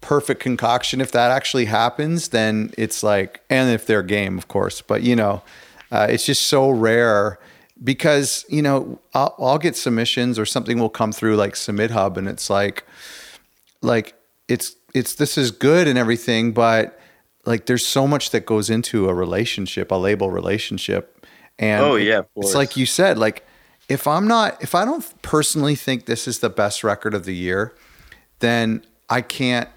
perfect 0.00 0.40
concoction. 0.40 1.00
If 1.00 1.12
that 1.12 1.30
actually 1.30 1.66
happens, 1.66 2.28
then 2.28 2.72
it's 2.78 3.02
like, 3.02 3.42
and 3.50 3.68
if 3.68 3.84
they're 3.84 4.02
game, 4.02 4.38
of 4.38 4.48
course. 4.48 4.80
But 4.80 5.02
you 5.02 5.14
know, 5.14 5.42
uh, 5.90 6.06
it's 6.08 6.24
just 6.24 6.46
so 6.46 6.70
rare 6.70 7.38
because 7.82 8.46
you 8.48 8.62
know 8.62 9.00
I'll, 9.12 9.34
I'll 9.38 9.58
get 9.58 9.76
submissions 9.76 10.38
or 10.38 10.46
something 10.46 10.78
will 10.78 10.88
come 10.88 11.10
through 11.10 11.36
like 11.36 11.56
Submit 11.56 11.90
Hub, 11.90 12.16
and 12.16 12.28
it's 12.28 12.48
like, 12.48 12.84
like 13.82 14.14
it's 14.50 14.76
it's 14.92 15.14
this 15.14 15.38
is 15.38 15.50
good 15.50 15.86
and 15.86 15.98
everything, 15.98 16.52
but 16.52 16.98
like 17.46 17.66
there's 17.66 17.86
so 17.86 18.06
much 18.06 18.30
that 18.30 18.44
goes 18.44 18.68
into 18.68 19.08
a 19.08 19.14
relationship, 19.14 19.90
a 19.90 19.94
label 19.94 20.30
relationship 20.30 21.20
and 21.60 21.84
oh 21.84 21.96
yeah, 21.96 22.22
it's 22.36 22.54
like 22.54 22.76
you 22.76 22.86
said, 22.86 23.18
like 23.18 23.44
if 23.88 24.06
I'm 24.06 24.26
not, 24.26 24.62
if 24.62 24.74
I 24.74 24.86
don't 24.86 25.04
personally 25.22 25.74
think 25.74 26.06
this 26.06 26.26
is 26.26 26.38
the 26.38 26.48
best 26.48 26.82
record 26.82 27.12
of 27.12 27.26
the 27.26 27.34
year, 27.34 27.74
then 28.38 28.82
I 29.10 29.20
can't 29.20 29.68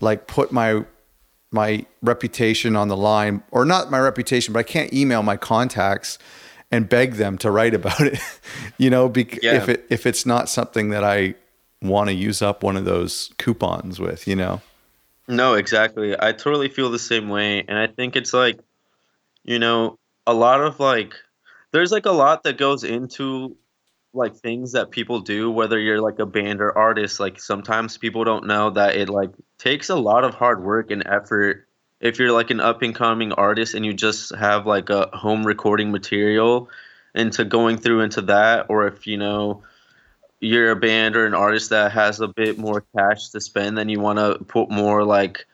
like 0.00 0.26
put 0.26 0.50
my 0.50 0.84
my 1.52 1.84
reputation 2.00 2.74
on 2.74 2.88
the 2.88 2.96
line, 2.96 3.42
or 3.50 3.66
not 3.66 3.90
my 3.90 4.00
reputation, 4.00 4.54
but 4.54 4.60
I 4.60 4.62
can't 4.62 4.92
email 4.94 5.22
my 5.22 5.36
contacts 5.36 6.18
and 6.70 6.88
beg 6.88 7.14
them 7.14 7.36
to 7.38 7.50
write 7.50 7.74
about 7.74 8.00
it. 8.00 8.18
you 8.78 8.88
know, 8.88 9.08
because 9.08 9.40
yeah. 9.42 9.56
if 9.56 9.68
it 9.68 9.86
if 9.90 10.06
it's 10.06 10.24
not 10.24 10.48
something 10.48 10.88
that 10.88 11.04
I 11.04 11.34
want 11.82 12.08
to 12.08 12.14
use 12.14 12.42
up 12.42 12.62
one 12.62 12.76
of 12.76 12.84
those 12.84 13.30
coupons 13.38 13.98
with, 13.98 14.26
you 14.26 14.36
know. 14.36 14.60
No, 15.28 15.54
exactly. 15.54 16.16
I 16.18 16.32
totally 16.32 16.68
feel 16.68 16.90
the 16.90 16.98
same 16.98 17.28
way, 17.28 17.64
and 17.66 17.78
I 17.78 17.86
think 17.86 18.16
it's 18.16 18.32
like, 18.32 18.58
you 19.44 19.58
know, 19.58 19.98
a 20.26 20.34
lot 20.34 20.60
of 20.60 20.80
like 20.80 21.14
there's 21.72 21.92
like 21.92 22.06
a 22.06 22.12
lot 22.12 22.42
that 22.44 22.58
goes 22.58 22.84
into 22.84 23.56
like 24.12 24.34
things 24.36 24.72
that 24.72 24.90
people 24.90 25.20
do 25.20 25.50
whether 25.50 25.78
you're 25.78 26.00
like 26.00 26.18
a 26.18 26.26
band 26.26 26.60
or 26.60 26.76
artist 26.76 27.20
like 27.20 27.40
sometimes 27.40 27.96
people 27.96 28.24
don't 28.24 28.46
know 28.46 28.70
that 28.70 28.96
it 28.96 29.08
like 29.08 29.30
takes 29.56 29.88
a 29.88 29.94
lot 29.94 30.24
of 30.24 30.34
hard 30.34 30.64
work 30.64 30.90
and 30.90 31.06
effort 31.06 31.68
if 32.00 32.18
you're 32.18 32.32
like 32.32 32.50
an 32.50 32.60
up 32.60 32.82
and 32.82 32.94
coming 32.94 33.32
artist 33.32 33.74
and 33.74 33.86
you 33.86 33.94
just 33.94 34.34
have 34.34 34.66
like 34.66 34.90
a 34.90 35.08
home 35.16 35.46
recording 35.46 35.92
material 35.92 36.68
into 37.14 37.44
going 37.44 37.76
through 37.76 38.00
into 38.00 38.22
that 38.22 38.66
or 38.68 38.86
if 38.88 39.06
you 39.06 39.16
know 39.16 39.62
you're 40.40 40.70
a 40.70 40.76
band 40.76 41.16
or 41.16 41.26
an 41.26 41.34
artist 41.34 41.70
that 41.70 41.92
has 41.92 42.20
a 42.20 42.28
bit 42.28 42.58
more 42.58 42.84
cash 42.96 43.28
to 43.28 43.40
spend 43.40 43.76
then 43.76 43.88
you 43.88 44.00
want 44.00 44.18
to 44.18 44.42
put 44.44 44.70
more 44.70 45.04
like 45.04 45.46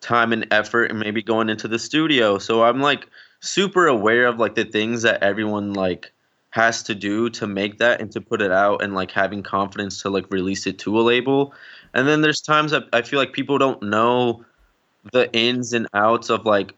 time 0.00 0.32
and 0.32 0.46
effort 0.50 0.90
and 0.90 1.00
maybe 1.00 1.22
going 1.22 1.48
into 1.48 1.66
the 1.66 1.78
studio 1.78 2.38
so 2.38 2.62
i'm 2.62 2.80
like 2.80 3.08
super 3.40 3.86
aware 3.86 4.26
of 4.26 4.38
like 4.38 4.54
the 4.54 4.64
things 4.64 5.02
that 5.02 5.22
everyone 5.22 5.72
like 5.72 6.12
has 6.50 6.82
to 6.82 6.94
do 6.94 7.28
to 7.30 7.46
make 7.46 7.78
that 7.78 8.00
and 8.00 8.10
to 8.12 8.20
put 8.20 8.40
it 8.40 8.50
out 8.50 8.82
and 8.82 8.94
like 8.94 9.10
having 9.10 9.42
confidence 9.42 10.02
to 10.02 10.10
like 10.10 10.26
release 10.30 10.66
it 10.66 10.78
to 10.78 10.98
a 10.98 11.02
label. 11.02 11.54
And 11.94 12.08
then 12.08 12.20
there's 12.20 12.40
times 12.40 12.70
that 12.70 12.84
I 12.92 13.02
feel 13.02 13.18
like 13.18 13.32
people 13.32 13.58
don't 13.58 13.82
know 13.82 14.44
the 15.12 15.32
ins 15.32 15.72
and 15.72 15.86
outs 15.94 16.30
of 16.30 16.44
like 16.46 16.74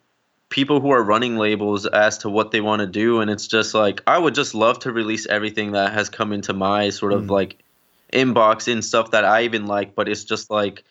people 0.51 0.81
who 0.81 0.91
are 0.91 1.03
running 1.03 1.37
labels 1.37 1.87
as 1.87 2.19
to 2.19 2.29
what 2.29 2.51
they 2.51 2.61
want 2.61 2.81
to 2.81 2.87
do 2.87 3.21
and 3.21 3.31
it's 3.31 3.47
just 3.47 3.73
like 3.73 4.03
I 4.07 4.19
would 4.19 4.35
just 4.35 4.55
love 4.55 4.81
to 4.81 4.93
release 4.93 5.27
everything 5.27 5.73
that 5.73 5.93
has 5.93 6.09
come 6.09 6.33
into 6.33 6.53
my 6.53 6.91
sort 6.91 7.13
of 7.13 7.25
mm. 7.25 7.31
like 7.31 7.63
inbox 8.13 8.71
and 8.71 8.85
stuff 8.85 9.13
that 9.13 9.25
I 9.25 9.45
even 9.45 9.67
like 9.67 9.95
but 9.95 10.09
it's 10.09 10.25
just 10.25 10.51
like 10.51 10.85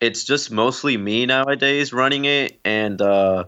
it's 0.00 0.24
just 0.24 0.50
mostly 0.50 0.96
me 0.96 1.24
nowadays 1.26 1.92
running 1.92 2.26
it 2.26 2.60
and 2.64 3.00
uh 3.00 3.44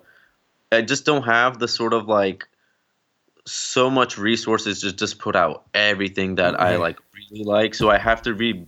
I 0.73 0.83
just 0.83 1.05
don't 1.05 1.23
have 1.23 1.59
the 1.59 1.69
sort 1.69 1.93
of 1.93 2.09
like 2.09 2.49
so 3.47 3.89
much 3.89 4.19
resources 4.19 4.81
to 4.81 4.93
just 4.93 5.19
put 5.19 5.37
out 5.37 5.65
everything 5.73 6.37
that 6.37 6.55
right. 6.55 6.75
I 6.75 6.77
like 6.77 6.99
really 7.15 7.45
like. 7.45 7.75
So 7.75 7.91
I 7.91 7.99
have 7.99 8.23
to 8.23 8.35
read 8.35 8.67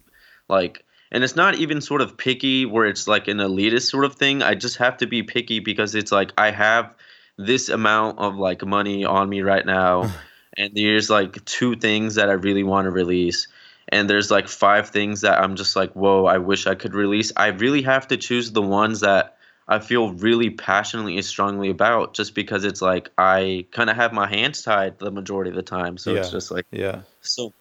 like 0.48 0.84
and 1.10 1.24
it's 1.24 1.36
not 1.36 1.56
even 1.56 1.80
sort 1.80 2.00
of 2.00 2.16
picky 2.16 2.66
where 2.66 2.86
it's 2.86 3.08
like 3.08 3.28
an 3.28 3.38
elitist 3.38 3.90
sort 3.90 4.04
of 4.04 4.14
thing. 4.14 4.42
I 4.42 4.54
just 4.54 4.76
have 4.76 4.96
to 4.98 5.06
be 5.06 5.22
picky 5.22 5.60
because 5.60 5.94
it's 5.94 6.12
like 6.12 6.32
I 6.36 6.50
have 6.50 6.94
this 7.36 7.68
amount 7.68 8.18
of 8.18 8.36
like 8.36 8.64
money 8.64 9.04
on 9.04 9.28
me 9.28 9.42
right 9.42 9.64
now 9.64 10.12
and 10.56 10.74
there's 10.74 11.08
like 11.08 11.44
two 11.44 11.76
things 11.76 12.16
that 12.16 12.28
I 12.28 12.34
really 12.34 12.62
want 12.62 12.86
to 12.86 12.90
release 12.90 13.48
and 13.90 14.08
there's 14.08 14.30
like 14.30 14.48
five 14.48 14.90
things 14.90 15.22
that 15.22 15.40
I'm 15.40 15.56
just 15.56 15.74
like, 15.74 15.92
whoa, 15.92 16.26
I 16.26 16.38
wish 16.38 16.66
I 16.66 16.74
could 16.74 16.94
release. 16.94 17.32
I 17.36 17.48
really 17.48 17.82
have 17.82 18.08
to 18.08 18.16
choose 18.16 18.52
the 18.52 18.62
ones 18.62 19.00
that 19.00 19.36
I 19.66 19.78
feel 19.78 20.12
really 20.12 20.50
passionately 20.50 21.16
and 21.16 21.24
strongly 21.24 21.70
about 21.70 22.14
just 22.14 22.34
because 22.34 22.64
it's 22.64 22.82
like 22.82 23.10
I 23.16 23.66
kind 23.70 23.88
of 23.88 23.96
have 23.96 24.12
my 24.12 24.26
hands 24.26 24.62
tied 24.62 24.98
the 24.98 25.10
majority 25.10 25.50
of 25.50 25.56
the 25.56 25.62
time. 25.62 25.96
So 25.96 26.12
yeah. 26.12 26.20
it's 26.20 26.30
just 26.30 26.50
like, 26.50 26.66
yeah. 26.70 27.00
So 27.22 27.52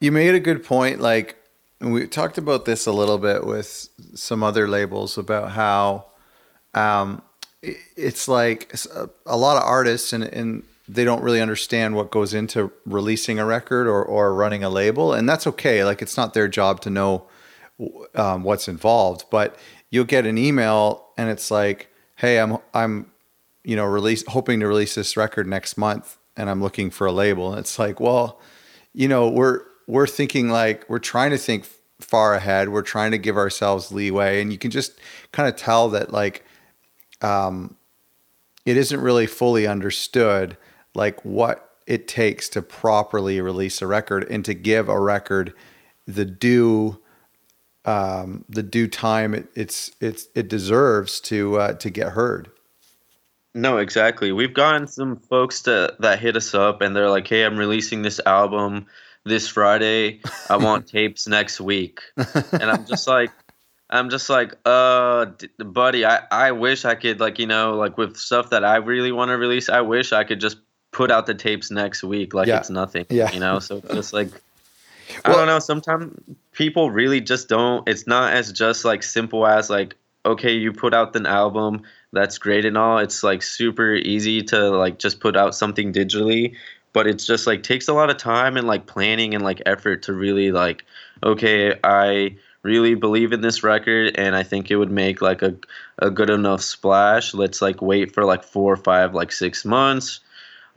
you 0.00 0.10
made 0.10 0.34
a 0.34 0.40
good 0.40 0.64
point. 0.64 1.00
Like 1.00 1.36
we 1.80 2.06
talked 2.06 2.38
about 2.38 2.64
this 2.64 2.86
a 2.86 2.92
little 2.92 3.18
bit 3.18 3.46
with 3.46 3.88
some 4.14 4.42
other 4.42 4.66
labels 4.66 5.18
about 5.18 5.52
how 5.52 6.06
um, 6.74 7.22
it's 7.62 8.28
like 8.28 8.74
a 9.26 9.36
lot 9.36 9.56
of 9.56 9.62
artists 9.62 10.12
and, 10.12 10.24
and 10.24 10.62
they 10.88 11.04
don't 11.04 11.22
really 11.22 11.40
understand 11.40 11.94
what 11.94 12.10
goes 12.10 12.32
into 12.32 12.72
releasing 12.84 13.38
a 13.38 13.44
record 13.44 13.86
or, 13.86 14.04
or 14.04 14.34
running 14.34 14.62
a 14.62 14.70
label. 14.70 15.12
And 15.12 15.28
that's 15.28 15.46
okay. 15.46 15.84
Like 15.84 16.00
it's 16.00 16.16
not 16.16 16.32
their 16.32 16.48
job 16.48 16.80
to 16.82 16.90
know 16.90 17.26
um, 18.14 18.42
what's 18.42 18.68
involved, 18.68 19.24
but 19.30 19.56
you'll 19.90 20.04
get 20.04 20.26
an 20.26 20.38
email 20.38 21.08
and 21.18 21.28
it's 21.28 21.50
like, 21.50 21.92
"Hey, 22.16 22.38
I'm 22.38 22.58
I'm 22.72 23.10
you 23.64 23.76
know 23.76 23.84
release 23.84 24.24
hoping 24.28 24.60
to 24.60 24.66
release 24.66 24.94
this 24.94 25.16
record 25.16 25.46
next 25.46 25.76
month 25.76 26.16
and 26.36 26.48
I'm 26.48 26.62
looking 26.62 26.90
for 26.90 27.06
a 27.06 27.12
label." 27.12 27.50
And 27.50 27.60
it's 27.60 27.78
like, 27.78 28.00
"Well, 28.00 28.40
you 28.94 29.08
know, 29.08 29.28
we're 29.28 29.62
we're 29.86 30.06
thinking 30.06 30.48
like 30.48 30.88
we're 30.88 30.98
trying 30.98 31.30
to 31.30 31.38
think 31.38 31.66
far 32.00 32.34
ahead. 32.34 32.68
We're 32.68 32.82
trying 32.82 33.12
to 33.12 33.18
give 33.18 33.36
ourselves 33.36 33.92
leeway 33.92 34.40
and 34.40 34.52
you 34.52 34.58
can 34.58 34.70
just 34.70 34.98
kind 35.32 35.48
of 35.48 35.56
tell 35.56 35.88
that 35.90 36.12
like 36.12 36.44
um 37.22 37.76
it 38.64 38.76
isn't 38.76 39.00
really 39.00 39.26
fully 39.26 39.66
understood 39.66 40.56
like 40.94 41.24
what 41.24 41.76
it 41.86 42.08
takes 42.08 42.48
to 42.50 42.60
properly 42.60 43.40
release 43.40 43.80
a 43.80 43.86
record 43.86 44.28
and 44.28 44.44
to 44.44 44.54
give 44.54 44.88
a 44.88 45.00
record 45.00 45.54
the 46.06 46.24
due 46.24 47.00
um, 47.84 48.44
the 48.48 48.64
due 48.64 48.88
time 48.88 49.32
it, 49.32 49.46
it's 49.54 49.92
it's 50.00 50.26
it 50.34 50.48
deserves 50.48 51.20
to 51.20 51.58
uh, 51.58 51.72
to 51.74 51.88
get 51.88 52.12
heard. 52.12 52.50
No, 53.54 53.78
exactly. 53.78 54.32
We've 54.32 54.52
gotten 54.52 54.86
some 54.86 55.16
folks 55.16 55.62
to, 55.62 55.94
that 56.00 56.18
hit 56.18 56.36
us 56.36 56.54
up 56.54 56.82
and 56.82 56.94
they're 56.94 57.08
like, 57.08 57.26
"Hey, 57.26 57.44
I'm 57.44 57.56
releasing 57.56 58.02
this 58.02 58.20
album 58.26 58.86
this 59.26 59.48
Friday. 59.48 60.20
I 60.48 60.56
want 60.56 60.86
tapes 60.88 61.28
next 61.28 61.60
week." 61.60 62.00
And 62.16 62.64
I'm 62.64 62.86
just 62.86 63.06
like, 63.16 63.30
I'm 63.90 64.08
just 64.08 64.30
like, 64.30 64.54
uh, 64.64 65.26
buddy, 65.58 66.06
I, 66.06 66.22
I 66.30 66.52
wish 66.52 66.84
I 66.84 66.94
could 66.94 67.20
like 67.20 67.38
you 67.38 67.46
know 67.46 67.74
like 67.74 67.98
with 67.98 68.16
stuff 68.16 68.50
that 68.50 68.64
I 68.64 68.76
really 68.76 69.12
want 69.12 69.28
to 69.30 69.36
release. 69.36 69.68
I 69.68 69.82
wish 69.82 70.12
I 70.12 70.24
could 70.24 70.40
just 70.40 70.58
put 70.92 71.10
out 71.10 71.26
the 71.26 71.34
tapes 71.34 71.70
next 71.70 72.02
week 72.02 72.32
like 72.32 72.48
yeah. 72.48 72.58
it's 72.58 72.70
nothing. 72.70 73.04
Yeah. 73.10 73.30
You 73.30 73.40
know, 73.40 73.58
so 73.58 73.82
just 73.92 74.14
like 74.14 74.28
I 75.24 75.32
don't 75.32 75.46
know. 75.46 75.58
Sometimes 75.58 76.18
people 76.52 76.90
really 76.90 77.20
just 77.20 77.48
don't. 77.48 77.88
It's 77.88 78.06
not 78.06 78.32
as 78.32 78.52
just 78.52 78.84
like 78.84 79.02
simple 79.02 79.46
as 79.46 79.70
like, 79.70 79.94
okay, 80.24 80.52
you 80.52 80.72
put 80.72 80.94
out 80.94 81.14
an 81.14 81.26
album, 81.26 81.82
that's 82.12 82.38
great 82.38 82.64
and 82.64 82.76
all. 82.76 82.98
It's 82.98 83.22
like 83.22 83.42
super 83.42 83.94
easy 83.94 84.42
to 84.44 84.70
like 84.70 84.98
just 84.98 85.20
put 85.20 85.36
out 85.36 85.54
something 85.54 85.92
digitally, 85.92 86.56
but 86.96 87.06
it's 87.06 87.26
just 87.26 87.46
like 87.46 87.62
takes 87.62 87.88
a 87.88 87.92
lot 87.92 88.08
of 88.08 88.16
time 88.16 88.56
and 88.56 88.66
like 88.66 88.86
planning 88.86 89.34
and 89.34 89.44
like 89.44 89.60
effort 89.66 90.04
to 90.04 90.14
really 90.14 90.50
like, 90.50 90.82
okay, 91.22 91.78
I 91.84 92.36
really 92.62 92.94
believe 92.94 93.34
in 93.34 93.42
this 93.42 93.62
record 93.62 94.16
and 94.16 94.34
I 94.34 94.42
think 94.42 94.70
it 94.70 94.76
would 94.76 94.90
make 94.90 95.20
like 95.20 95.42
a, 95.42 95.54
a 95.98 96.08
good 96.08 96.30
enough 96.30 96.62
splash. 96.62 97.34
Let's 97.34 97.60
like 97.60 97.82
wait 97.82 98.14
for 98.14 98.24
like 98.24 98.44
four 98.44 98.72
or 98.72 98.78
five, 98.78 99.12
like 99.12 99.30
six 99.30 99.62
months. 99.62 100.20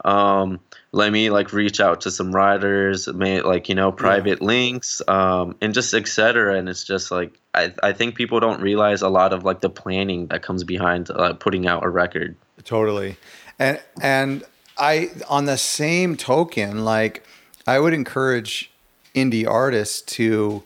Um, 0.04 0.60
let 0.92 1.10
me 1.10 1.30
like 1.30 1.54
reach 1.54 1.80
out 1.80 2.02
to 2.02 2.10
some 2.10 2.32
writers, 2.32 3.08
may 3.08 3.40
like 3.40 3.70
you 3.70 3.74
know 3.74 3.90
private 3.90 4.42
yeah. 4.42 4.46
links, 4.46 5.00
um, 5.08 5.56
and 5.62 5.72
just 5.72 5.94
etc. 5.94 6.58
And 6.58 6.68
it's 6.68 6.84
just 6.84 7.10
like 7.10 7.32
I 7.54 7.72
I 7.82 7.94
think 7.94 8.14
people 8.14 8.40
don't 8.40 8.60
realize 8.60 9.00
a 9.00 9.08
lot 9.08 9.32
of 9.32 9.44
like 9.44 9.60
the 9.60 9.70
planning 9.70 10.26
that 10.26 10.42
comes 10.42 10.64
behind 10.64 11.10
uh, 11.10 11.32
putting 11.32 11.66
out 11.66 11.82
a 11.82 11.88
record. 11.88 12.36
Totally, 12.64 13.16
and 13.58 13.80
and 14.02 14.44
I 14.80 15.10
on 15.28 15.44
the 15.44 15.58
same 15.58 16.16
token, 16.16 16.84
like 16.84 17.22
I 17.66 17.78
would 17.78 17.92
encourage 17.92 18.72
indie 19.14 19.46
artists 19.46 20.00
to. 20.16 20.64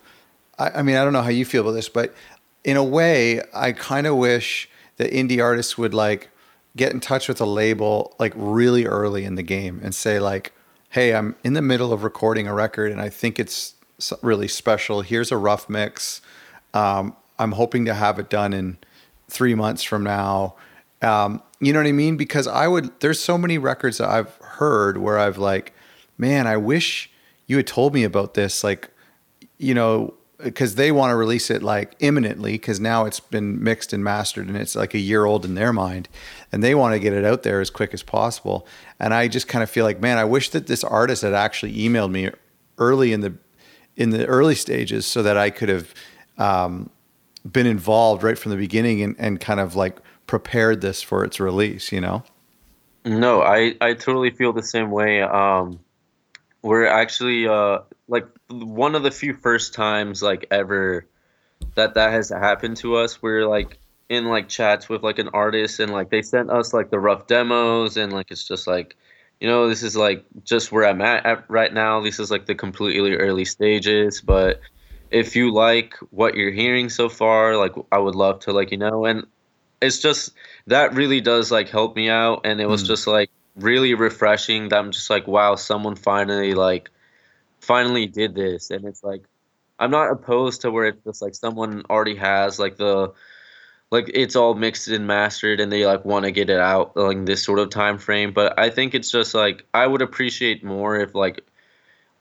I, 0.56 0.70
I 0.70 0.82
mean, 0.82 0.96
I 0.96 1.04
don't 1.04 1.12
know 1.12 1.22
how 1.22 1.30
you 1.30 1.44
feel 1.44 1.62
about 1.62 1.72
this, 1.72 1.88
but 1.88 2.14
in 2.62 2.76
a 2.76 2.84
way, 2.84 3.42
I 3.52 3.72
kind 3.72 4.06
of 4.06 4.16
wish 4.16 4.70
that 4.96 5.10
indie 5.10 5.42
artists 5.42 5.76
would 5.76 5.92
like 5.92 6.30
get 6.76 6.92
in 6.92 7.00
touch 7.00 7.28
with 7.28 7.40
a 7.40 7.44
label 7.44 8.14
like 8.18 8.32
really 8.36 8.86
early 8.86 9.24
in 9.24 9.34
the 9.34 9.42
game 9.42 9.80
and 9.82 9.92
say 9.92 10.20
like, 10.20 10.52
"Hey, 10.90 11.12
I'm 11.12 11.34
in 11.42 11.54
the 11.54 11.62
middle 11.62 11.92
of 11.92 12.04
recording 12.04 12.46
a 12.46 12.54
record 12.54 12.92
and 12.92 13.00
I 13.00 13.08
think 13.08 13.40
it's 13.40 13.74
really 14.22 14.48
special. 14.48 15.02
Here's 15.02 15.32
a 15.32 15.36
rough 15.36 15.68
mix. 15.68 16.20
Um, 16.72 17.16
I'm 17.38 17.52
hoping 17.52 17.84
to 17.86 17.94
have 17.94 18.20
it 18.20 18.30
done 18.30 18.52
in 18.52 18.78
three 19.28 19.56
months 19.56 19.82
from 19.82 20.04
now." 20.04 20.54
Um, 21.02 21.42
you 21.66 21.72
know 21.72 21.80
what 21.80 21.86
I 21.86 21.92
mean? 21.92 22.16
Because 22.16 22.46
I 22.46 22.68
would. 22.68 22.90
There's 23.00 23.20
so 23.20 23.38
many 23.38 23.58
records 23.58 23.98
that 23.98 24.08
I've 24.08 24.34
heard 24.36 24.98
where 24.98 25.18
I've 25.18 25.38
like, 25.38 25.72
man, 26.18 26.46
I 26.46 26.56
wish 26.56 27.10
you 27.46 27.56
had 27.56 27.66
told 27.66 27.94
me 27.94 28.04
about 28.04 28.34
this. 28.34 28.64
Like, 28.64 28.90
you 29.58 29.74
know, 29.74 30.14
because 30.38 30.74
they 30.74 30.92
want 30.92 31.10
to 31.10 31.16
release 31.16 31.50
it 31.50 31.62
like 31.62 31.94
imminently 32.00 32.52
because 32.52 32.80
now 32.80 33.04
it's 33.04 33.20
been 33.20 33.62
mixed 33.62 33.92
and 33.92 34.02
mastered 34.02 34.46
and 34.48 34.56
it's 34.56 34.74
like 34.74 34.94
a 34.94 34.98
year 34.98 35.24
old 35.24 35.44
in 35.44 35.54
their 35.54 35.72
mind 35.72 36.08
and 36.52 36.62
they 36.62 36.74
want 36.74 36.92
to 36.92 36.98
get 36.98 37.12
it 37.12 37.24
out 37.24 37.42
there 37.44 37.60
as 37.60 37.70
quick 37.70 37.94
as 37.94 38.02
possible 38.02 38.66
and 38.98 39.14
i 39.14 39.28
just 39.28 39.46
kind 39.46 39.62
of 39.62 39.70
feel 39.70 39.84
like 39.84 40.00
man 40.00 40.18
i 40.18 40.24
wish 40.24 40.50
that 40.50 40.66
this 40.66 40.82
artist 40.82 41.22
had 41.22 41.32
actually 41.32 41.72
emailed 41.74 42.10
me 42.10 42.30
early 42.78 43.12
in 43.12 43.20
the 43.20 43.32
in 43.96 44.10
the 44.10 44.26
early 44.26 44.54
stages 44.54 45.06
so 45.06 45.22
that 45.22 45.36
i 45.36 45.50
could 45.50 45.68
have 45.68 45.94
um, 46.36 46.90
been 47.50 47.66
involved 47.66 48.22
right 48.22 48.38
from 48.38 48.50
the 48.50 48.56
beginning 48.56 49.02
and, 49.02 49.14
and 49.18 49.40
kind 49.40 49.60
of 49.60 49.76
like 49.76 49.98
prepared 50.26 50.80
this 50.80 51.02
for 51.02 51.24
its 51.24 51.38
release 51.38 51.92
you 51.92 52.00
know 52.00 52.22
no 53.04 53.42
i 53.42 53.74
i 53.80 53.92
totally 53.92 54.30
feel 54.30 54.52
the 54.52 54.62
same 54.62 54.90
way 54.90 55.22
um 55.22 55.78
we're 56.62 56.86
actually 56.86 57.46
uh 57.46 57.78
like 58.08 58.26
one 58.48 58.94
of 58.94 59.02
the 59.02 59.10
few 59.10 59.34
first 59.34 59.74
times 59.74 60.22
like 60.22 60.46
ever 60.50 61.06
that 61.74 61.94
that 61.94 62.12
has 62.12 62.28
happened 62.30 62.76
to 62.78 62.96
us. 62.96 63.22
We're 63.22 63.46
like 63.46 63.78
in 64.08 64.26
like 64.26 64.48
chats 64.48 64.88
with 64.88 65.02
like 65.02 65.18
an 65.18 65.30
artist 65.32 65.80
and 65.80 65.92
like 65.92 66.10
they 66.10 66.22
sent 66.22 66.50
us 66.50 66.74
like 66.74 66.90
the 66.90 66.98
rough 66.98 67.26
demos 67.26 67.96
and 67.96 68.12
like 68.12 68.30
it's 68.30 68.46
just 68.46 68.66
like 68.66 68.96
you 69.40 69.48
know 69.48 69.68
this 69.68 69.82
is 69.82 69.96
like 69.96 70.24
just 70.44 70.70
where 70.70 70.86
I'm 70.86 71.00
at, 71.00 71.24
at 71.26 71.44
right 71.48 71.72
now. 71.72 72.00
This 72.00 72.18
is 72.18 72.30
like 72.30 72.46
the 72.46 72.54
completely 72.54 73.14
early 73.14 73.44
stages, 73.44 74.20
but 74.20 74.60
if 75.10 75.36
you 75.36 75.52
like 75.52 75.94
what 76.10 76.34
you're 76.34 76.50
hearing 76.50 76.88
so 76.88 77.08
far, 77.08 77.56
like 77.56 77.72
I 77.90 77.98
would 77.98 78.14
love 78.14 78.40
to 78.40 78.52
like 78.52 78.70
you 78.70 78.78
know 78.78 79.04
and 79.04 79.26
it's 79.80 79.98
just 79.98 80.32
that 80.66 80.94
really 80.94 81.20
does 81.20 81.50
like 81.50 81.68
help 81.68 81.96
me 81.96 82.08
out 82.08 82.40
and 82.44 82.60
it 82.60 82.66
was 82.66 82.84
mm. 82.84 82.86
just 82.86 83.06
like 83.06 83.30
really 83.56 83.94
refreshing 83.94 84.68
that 84.68 84.78
I'm 84.78 84.90
just 84.90 85.10
like 85.10 85.26
wow 85.26 85.54
someone 85.54 85.96
finally 85.96 86.54
like 86.54 86.90
finally 87.64 88.06
did 88.06 88.34
this 88.34 88.70
and 88.70 88.84
it's 88.84 89.02
like 89.02 89.22
i'm 89.78 89.90
not 89.90 90.10
opposed 90.10 90.60
to 90.60 90.70
where 90.70 90.86
it's 90.86 91.02
just 91.04 91.22
like 91.22 91.34
someone 91.34 91.82
already 91.90 92.14
has 92.14 92.58
like 92.58 92.76
the 92.76 93.12
like 93.90 94.10
it's 94.12 94.36
all 94.36 94.54
mixed 94.54 94.88
and 94.88 95.06
mastered 95.06 95.60
and 95.60 95.72
they 95.72 95.86
like 95.86 96.04
want 96.04 96.24
to 96.24 96.30
get 96.30 96.50
it 96.50 96.60
out 96.60 96.96
like 96.96 97.24
this 97.24 97.42
sort 97.42 97.58
of 97.58 97.70
time 97.70 97.98
frame 97.98 98.32
but 98.32 98.56
i 98.58 98.68
think 98.68 98.94
it's 98.94 99.10
just 99.10 99.34
like 99.34 99.66
i 99.72 99.86
would 99.86 100.02
appreciate 100.02 100.62
more 100.62 100.96
if 100.96 101.14
like 101.14 101.42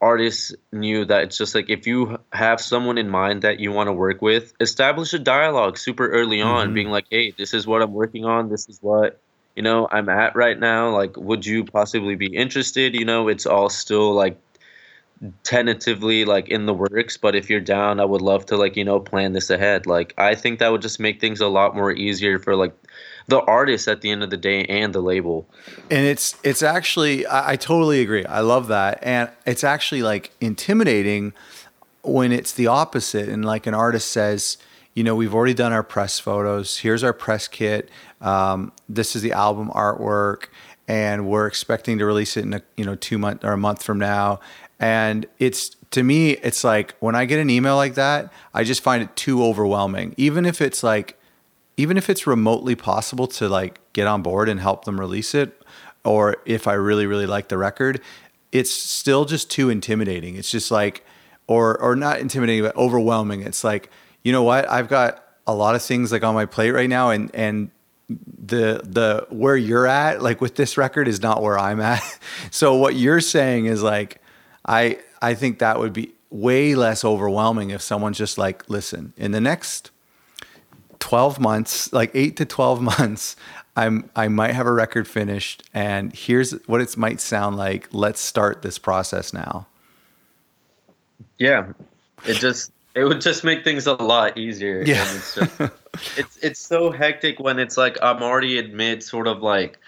artists 0.00 0.54
knew 0.72 1.04
that 1.04 1.22
it's 1.22 1.38
just 1.38 1.54
like 1.54 1.70
if 1.70 1.86
you 1.86 2.18
have 2.32 2.60
someone 2.60 2.98
in 2.98 3.08
mind 3.08 3.42
that 3.42 3.60
you 3.60 3.72
want 3.72 3.86
to 3.88 3.92
work 3.92 4.20
with 4.20 4.52
establish 4.60 5.12
a 5.14 5.18
dialogue 5.18 5.78
super 5.78 6.08
early 6.08 6.42
on 6.42 6.66
mm-hmm. 6.66 6.74
being 6.74 6.88
like 6.88 7.06
hey 7.10 7.30
this 7.38 7.54
is 7.54 7.66
what 7.66 7.80
i'm 7.82 7.92
working 7.92 8.24
on. 8.24 8.48
This 8.48 8.68
is 8.68 8.78
what 8.82 9.20
you 9.56 9.62
know 9.62 9.88
i'm 9.90 10.08
at 10.08 10.36
right 10.36 10.58
now. 10.58 10.90
Like 10.90 11.16
would 11.16 11.46
you 11.46 11.64
possibly 11.64 12.16
be 12.16 12.26
interested? 12.26 12.94
You 12.94 13.04
know 13.04 13.28
it's 13.28 13.46
all 13.46 13.70
still 13.70 14.12
like 14.12 14.38
tentatively 15.42 16.24
like 16.24 16.48
in 16.48 16.66
the 16.66 16.74
works 16.74 17.16
but 17.16 17.34
if 17.36 17.48
you're 17.48 17.60
down 17.60 18.00
i 18.00 18.04
would 18.04 18.20
love 18.20 18.44
to 18.44 18.56
like 18.56 18.76
you 18.76 18.84
know 18.84 19.00
plan 19.00 19.32
this 19.32 19.48
ahead. 19.48 19.86
Like 19.86 20.12
i 20.18 20.34
think 20.34 20.58
that 20.58 20.70
would 20.70 20.82
just 20.82 21.00
make 21.00 21.20
things 21.20 21.40
a 21.40 21.48
lot 21.48 21.74
more 21.74 21.92
easier 21.92 22.38
for 22.38 22.56
like 22.56 22.74
the 23.26 23.40
artist 23.42 23.88
at 23.88 24.00
the 24.00 24.10
end 24.10 24.22
of 24.22 24.30
the 24.30 24.36
day 24.36 24.64
and 24.66 24.94
the 24.94 25.00
label. 25.00 25.48
And 25.90 26.06
it's 26.06 26.36
it's 26.42 26.62
actually 26.62 27.26
I, 27.26 27.52
I 27.52 27.56
totally 27.56 28.00
agree. 28.00 28.24
I 28.24 28.40
love 28.40 28.68
that. 28.68 28.98
And 29.02 29.30
it's 29.46 29.64
actually 29.64 30.02
like 30.02 30.30
intimidating 30.40 31.32
when 32.02 32.32
it's 32.32 32.52
the 32.52 32.66
opposite 32.66 33.28
and 33.28 33.44
like 33.44 33.66
an 33.66 33.74
artist 33.74 34.10
says 34.10 34.58
you 34.92 35.02
know 35.02 35.14
we've 35.14 35.34
already 35.34 35.54
done 35.54 35.72
our 35.72 35.82
press 35.82 36.18
photos. 36.18 36.78
Here's 36.78 37.02
our 37.02 37.12
press 37.12 37.48
kit. 37.48 37.90
Um, 38.20 38.72
this 38.88 39.16
is 39.16 39.22
the 39.22 39.32
album 39.32 39.70
artwork 39.70 40.46
and 40.86 41.26
we're 41.26 41.46
expecting 41.46 41.98
to 41.98 42.04
release 42.04 42.36
it 42.36 42.44
in 42.44 42.54
a 42.54 42.62
you 42.76 42.84
know 42.84 42.94
two 42.94 43.18
month 43.18 43.44
or 43.44 43.52
a 43.52 43.56
month 43.56 43.82
from 43.82 43.98
now. 43.98 44.40
And 44.78 45.26
it's 45.38 45.76
to 45.92 46.02
me, 46.02 46.32
it's 46.32 46.64
like 46.64 46.94
when 46.98 47.14
I 47.14 47.24
get 47.24 47.38
an 47.38 47.48
email 47.48 47.76
like 47.76 47.94
that, 47.94 48.32
I 48.52 48.64
just 48.64 48.82
find 48.82 49.02
it 49.02 49.14
too 49.16 49.42
overwhelming. 49.44 50.14
Even 50.16 50.44
if 50.44 50.60
it's 50.60 50.82
like, 50.82 51.18
even 51.76 51.96
if 51.96 52.08
it's 52.08 52.26
remotely 52.26 52.74
possible 52.74 53.26
to 53.26 53.48
like 53.48 53.80
get 53.92 54.06
on 54.06 54.22
board 54.22 54.48
and 54.48 54.60
help 54.60 54.84
them 54.84 54.98
release 55.00 55.34
it, 55.34 55.60
or 56.04 56.36
if 56.44 56.68
I 56.68 56.74
really, 56.74 57.06
really 57.06 57.26
like 57.26 57.48
the 57.48 57.58
record, 57.58 58.00
it's 58.52 58.70
still 58.70 59.24
just 59.24 59.50
too 59.50 59.70
intimidating. 59.70 60.36
It's 60.36 60.50
just 60.50 60.70
like, 60.70 61.04
or 61.46 61.80
or 61.80 61.96
not 61.96 62.20
intimidating, 62.20 62.64
but 62.64 62.76
overwhelming. 62.76 63.42
It's 63.42 63.64
like, 63.64 63.90
you 64.22 64.32
know 64.32 64.42
what? 64.42 64.68
I've 64.68 64.88
got 64.88 65.24
a 65.46 65.54
lot 65.54 65.74
of 65.74 65.82
things 65.82 66.12
like 66.12 66.22
on 66.22 66.34
my 66.34 66.46
plate 66.46 66.70
right 66.70 66.88
now, 66.88 67.10
and 67.10 67.34
and 67.34 67.70
the 68.08 68.80
the 68.84 69.26
where 69.30 69.56
you're 69.56 69.86
at, 69.86 70.22
like 70.22 70.40
with 70.40 70.54
this 70.54 70.78
record, 70.78 71.08
is 71.08 71.22
not 71.22 71.42
where 71.42 71.58
I'm 71.58 71.80
at. 71.80 72.02
so 72.50 72.76
what 72.76 72.94
you're 72.94 73.20
saying 73.20 73.66
is 73.66 73.82
like 73.82 74.20
I 74.64 74.98
I 75.20 75.34
think 75.34 75.58
that 75.58 75.78
would 75.78 75.92
be 75.92 76.12
way 76.30 76.74
less 76.74 77.04
overwhelming 77.04 77.70
if 77.70 77.80
someone's 77.80 78.18
just 78.18 78.38
like, 78.38 78.68
listen, 78.68 79.12
in 79.16 79.32
the 79.32 79.40
next 79.40 79.90
12 81.04 81.38
months, 81.38 81.92
like 81.92 82.10
8 82.14 82.34
to 82.38 82.46
12 82.46 82.80
months, 82.98 83.36
I'm 83.76 84.08
I 84.16 84.28
might 84.28 84.52
have 84.54 84.66
a 84.66 84.72
record 84.72 85.06
finished 85.06 85.62
and 85.74 86.14
here's 86.14 86.52
what 86.66 86.80
it 86.80 86.96
might 86.96 87.20
sound 87.20 87.56
like. 87.56 87.88
Let's 87.92 88.20
start 88.20 88.62
this 88.62 88.78
process 88.78 89.34
now. 89.34 89.66
Yeah. 91.38 91.72
It 92.26 92.38
just 92.38 92.72
it 92.94 93.04
would 93.04 93.20
just 93.20 93.44
make 93.44 93.64
things 93.64 93.86
a 93.86 93.92
lot 93.92 94.38
easier. 94.38 94.82
Yeah. 94.86 95.04
It's, 95.14 95.34
just, 95.34 95.60
it's 96.16 96.36
it's 96.38 96.60
so 96.60 96.90
hectic 96.90 97.38
when 97.38 97.58
it's 97.58 97.76
like 97.76 97.98
I'm 98.00 98.22
already 98.22 98.56
in 98.56 98.74
mid 98.74 99.02
sort 99.02 99.26
of 99.26 99.42
like 99.42 99.78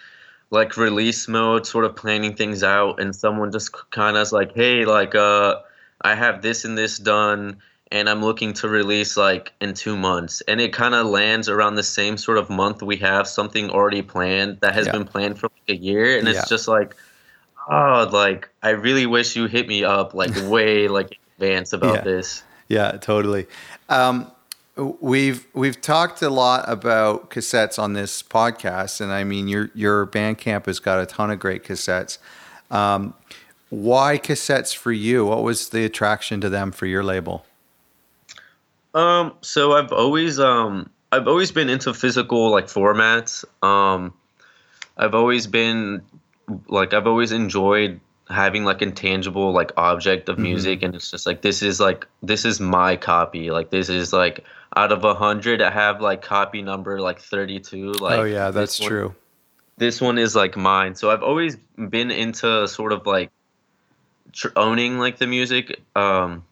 like 0.50 0.76
release 0.76 1.28
mode, 1.28 1.66
sort 1.66 1.86
of 1.86 1.96
planning 1.96 2.36
things 2.36 2.62
out, 2.62 3.00
and 3.00 3.16
someone 3.16 3.50
just 3.50 3.72
kind 3.90 4.16
of 4.16 4.22
is 4.22 4.32
like, 4.32 4.54
"Hey, 4.54 4.84
like, 4.84 5.14
uh, 5.14 5.56
I 6.02 6.14
have 6.14 6.42
this 6.42 6.64
and 6.64 6.78
this 6.78 6.98
done, 6.98 7.56
and 7.98 8.08
I'm 8.08 8.22
looking 8.22 8.52
to 8.54 8.68
release 8.68 9.16
like 9.16 9.52
in 9.60 9.74
two 9.74 9.96
months," 9.96 10.42
and 10.48 10.60
it 10.60 10.72
kind 10.72 10.94
of 10.94 11.06
lands 11.06 11.48
around 11.48 11.74
the 11.74 11.82
same 11.82 12.16
sort 12.16 12.38
of 12.38 12.50
month 12.50 12.82
we 12.82 12.96
have 12.98 13.26
something 13.26 13.70
already 13.70 14.02
planned 14.02 14.60
that 14.60 14.74
has 14.74 14.86
yeah. 14.86 14.92
been 14.92 15.04
planned 15.04 15.38
for 15.38 15.46
like 15.46 15.76
a 15.76 15.80
year, 15.80 16.18
and 16.18 16.26
yeah. 16.26 16.34
it's 16.34 16.48
just 16.48 16.68
like, 16.68 16.96
oh, 17.70 18.08
like 18.12 18.48
I 18.62 18.70
really 18.70 19.06
wish 19.06 19.36
you 19.36 19.46
hit 19.46 19.68
me 19.68 19.84
up 19.84 20.14
like 20.14 20.30
way 20.50 20.88
like 20.88 21.12
in 21.12 21.18
advance 21.36 21.72
about 21.72 21.96
yeah. 21.96 22.00
this. 22.02 22.42
Yeah, 22.68 22.92
totally. 22.92 23.46
Um, 23.88 24.30
We've 24.76 25.46
we've 25.54 25.80
talked 25.80 26.20
a 26.20 26.28
lot 26.28 26.66
about 26.68 27.30
cassettes 27.30 27.78
on 27.78 27.94
this 27.94 28.22
podcast, 28.22 29.00
and 29.00 29.10
I 29.10 29.24
mean 29.24 29.48
your 29.48 29.70
your 29.74 30.06
Bandcamp 30.06 30.66
has 30.66 30.80
got 30.80 31.00
a 31.00 31.06
ton 31.06 31.30
of 31.30 31.38
great 31.38 31.64
cassettes. 31.64 32.18
Um, 32.70 33.14
why 33.70 34.18
cassettes 34.18 34.76
for 34.76 34.92
you? 34.92 35.24
What 35.24 35.42
was 35.42 35.70
the 35.70 35.86
attraction 35.86 36.42
to 36.42 36.50
them 36.50 36.72
for 36.72 36.84
your 36.84 37.02
label? 37.02 37.45
Um, 38.96 39.34
so 39.42 39.74
I've 39.74 39.92
always 39.92 40.40
um 40.40 40.88
I've 41.12 41.28
always 41.28 41.52
been 41.52 41.68
into 41.68 41.92
physical 41.92 42.50
like 42.50 42.64
formats. 42.66 43.44
Um, 43.62 44.14
I've 44.96 45.14
always 45.14 45.46
been 45.46 46.00
like 46.66 46.94
I've 46.94 47.06
always 47.06 47.30
enjoyed 47.30 48.00
having 48.30 48.64
like 48.64 48.80
intangible 48.80 49.52
like 49.52 49.70
object 49.76 50.30
of 50.30 50.36
mm-hmm. 50.36 50.44
music, 50.44 50.78
mm-hmm. 50.78 50.86
and 50.86 50.94
it's 50.94 51.10
just 51.10 51.26
like 51.26 51.42
this 51.42 51.62
is 51.62 51.78
like 51.78 52.06
this 52.22 52.46
is 52.46 52.58
my 52.58 52.96
copy. 52.96 53.50
Like 53.50 53.68
this 53.68 53.90
is 53.90 54.14
like 54.14 54.46
out 54.74 54.92
of 54.92 55.04
a 55.04 55.14
hundred, 55.14 55.60
I 55.60 55.70
have 55.70 56.00
like 56.00 56.22
copy 56.22 56.62
number 56.62 56.98
like 56.98 57.20
thirty 57.20 57.60
two. 57.60 57.92
Like 57.92 58.18
oh 58.18 58.24
yeah, 58.24 58.50
that's 58.50 58.78
this 58.78 58.86
true. 58.86 59.14
This 59.76 60.00
one 60.00 60.16
is 60.16 60.34
like 60.34 60.56
mine. 60.56 60.94
So 60.94 61.10
I've 61.10 61.22
always 61.22 61.58
been 61.90 62.10
into 62.10 62.66
sort 62.66 62.94
of 62.94 63.06
like 63.06 63.30
tr- 64.32 64.56
owning 64.56 64.98
like 64.98 65.18
the 65.18 65.26
music. 65.26 65.82
Um, 65.94 66.46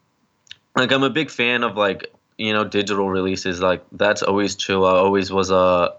like 0.77 0.93
I'm 0.93 1.05
a 1.05 1.11
big 1.11 1.31
fan 1.31 1.63
of 1.63 1.79
like 1.79 2.14
you 2.39 2.53
know 2.53 2.65
digital 2.65 3.09
releases 3.09 3.61
like 3.61 3.85
that's 3.93 4.23
always 4.23 4.55
chill. 4.57 4.85
I 4.85 4.93
always 4.93 5.31
was 5.31 5.51
a 5.51 5.57
uh, 5.57 5.93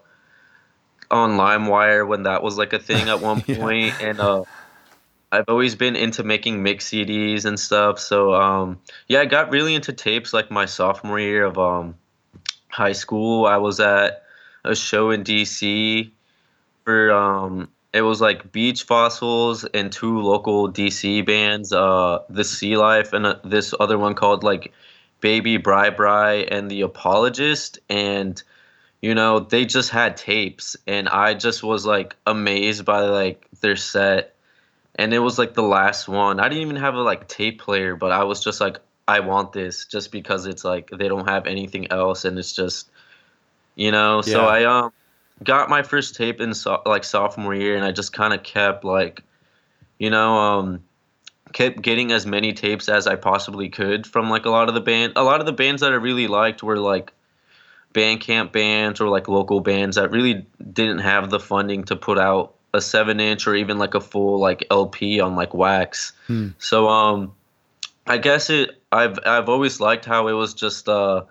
on 1.11 1.37
LimeWire 1.37 2.07
when 2.07 2.23
that 2.23 2.43
was 2.43 2.57
like 2.57 2.73
a 2.73 2.79
thing 2.79 3.09
at 3.09 3.21
one 3.21 3.43
yeah. 3.47 3.95
and 4.01 4.19
uh, 4.19 4.43
I've 5.31 5.45
always 5.47 5.75
been 5.75 5.95
into 5.95 6.23
making 6.23 6.63
mix 6.63 6.89
CDs 6.89 7.45
and 7.45 7.59
stuff. 7.59 7.99
So 7.99 8.33
um, 8.33 8.79
yeah, 9.07 9.21
I 9.21 9.25
got 9.25 9.51
really 9.51 9.75
into 9.75 9.93
tapes 9.93 10.33
like 10.33 10.51
my 10.51 10.65
sophomore 10.65 11.19
year 11.19 11.45
of 11.45 11.57
um, 11.57 11.95
high 12.69 12.93
school. 12.93 13.45
I 13.45 13.57
was 13.57 13.79
at 13.79 14.23
a 14.63 14.75
show 14.75 15.11
in 15.11 15.23
DC 15.23 16.09
for 16.83 17.11
um, 17.11 17.69
it 17.93 18.01
was 18.01 18.19
like 18.19 18.51
Beach 18.51 18.83
Fossils 18.83 19.63
and 19.63 19.91
two 19.91 20.19
local 20.19 20.71
DC 20.71 21.25
bands, 21.25 21.71
uh, 21.71 22.19
The 22.29 22.43
Sea 22.43 22.77
Life 22.77 23.13
and 23.13 23.25
uh, 23.25 23.35
this 23.43 23.73
other 23.79 23.97
one 23.97 24.15
called 24.15 24.43
like 24.43 24.73
Baby 25.21 25.57
Bry 25.57 25.89
Bry 25.89 26.33
and 26.35 26.69
The 26.69 26.81
Apologist. 26.81 27.79
And, 27.89 28.41
you 29.01 29.15
know, 29.15 29.39
they 29.39 29.65
just 29.65 29.89
had 29.89 30.17
tapes 30.17 30.75
and 30.87 31.09
I 31.09 31.33
just 31.33 31.63
was 31.63 31.85
like 31.85 32.15
amazed 32.25 32.85
by 32.85 33.01
like 33.01 33.47
their 33.61 33.75
set. 33.75 34.35
And 34.95 35.13
it 35.13 35.19
was 35.19 35.37
like 35.37 35.53
the 35.53 35.63
last 35.63 36.07
one. 36.07 36.39
I 36.39 36.47
didn't 36.47 36.63
even 36.63 36.77
have 36.77 36.95
a 36.95 37.01
like 37.01 37.27
tape 37.27 37.61
player, 37.61 37.95
but 37.95 38.11
I 38.11 38.23
was 38.23 38.43
just 38.43 38.61
like, 38.61 38.79
I 39.07 39.19
want 39.19 39.51
this 39.51 39.85
just 39.85 40.11
because 40.11 40.45
it's 40.45 40.63
like 40.63 40.89
they 40.89 41.07
don't 41.07 41.27
have 41.27 41.45
anything 41.47 41.91
else 41.91 42.25
and 42.25 42.39
it's 42.39 42.53
just, 42.53 42.89
you 43.75 43.91
know, 43.91 44.17
yeah. 44.17 44.33
so 44.33 44.45
I, 44.45 44.63
um, 44.63 44.91
got 45.43 45.69
my 45.69 45.83
first 45.83 46.15
tape 46.15 46.39
in 46.39 46.53
so, 46.53 46.81
like 46.85 47.03
sophomore 47.03 47.53
year, 47.53 47.75
and 47.75 47.83
I 47.85 47.91
just 47.91 48.13
kind 48.13 48.33
of 48.33 48.43
kept 48.43 48.83
like, 48.83 49.21
you 49.99 50.09
know, 50.09 50.35
um, 50.37 50.83
kept 51.53 51.81
getting 51.81 52.11
as 52.11 52.25
many 52.25 52.53
tapes 52.53 52.89
as 52.89 53.07
I 53.07 53.15
possibly 53.15 53.69
could 53.69 54.05
from 54.05 54.29
like 54.29 54.45
a 54.45 54.49
lot 54.49 54.67
of 54.67 54.75
the 54.75 54.81
band. 54.81 55.13
A 55.15 55.23
lot 55.23 55.39
of 55.39 55.45
the 55.45 55.53
bands 55.53 55.81
that 55.81 55.91
I 55.91 55.95
really 55.95 56.27
liked 56.27 56.63
were 56.63 56.77
like 56.77 57.13
Bandcamp 57.93 58.51
bands 58.51 58.99
or 58.99 59.07
like 59.07 59.27
local 59.27 59.61
bands 59.61 59.95
that 59.95 60.11
really 60.11 60.45
didn't 60.73 60.99
have 60.99 61.29
the 61.29 61.39
funding 61.39 61.85
to 61.85 61.95
put 61.95 62.17
out 62.17 62.55
a 62.73 62.81
seven 62.81 63.19
inch 63.19 63.47
or 63.47 63.55
even 63.55 63.77
like 63.77 63.93
a 63.95 64.01
full 64.01 64.39
like 64.39 64.65
LP 64.69 65.19
on 65.19 65.35
like 65.35 65.53
wax. 65.53 66.13
Hmm. 66.27 66.49
So 66.59 66.89
um, 66.89 67.33
I 68.05 68.17
guess 68.17 68.49
it. 68.49 68.81
I've 68.91 69.19
I've 69.25 69.49
always 69.49 69.79
liked 69.79 70.05
how 70.05 70.27
it 70.27 70.33
was 70.33 70.53
just 70.53 70.89
uh 70.89 71.23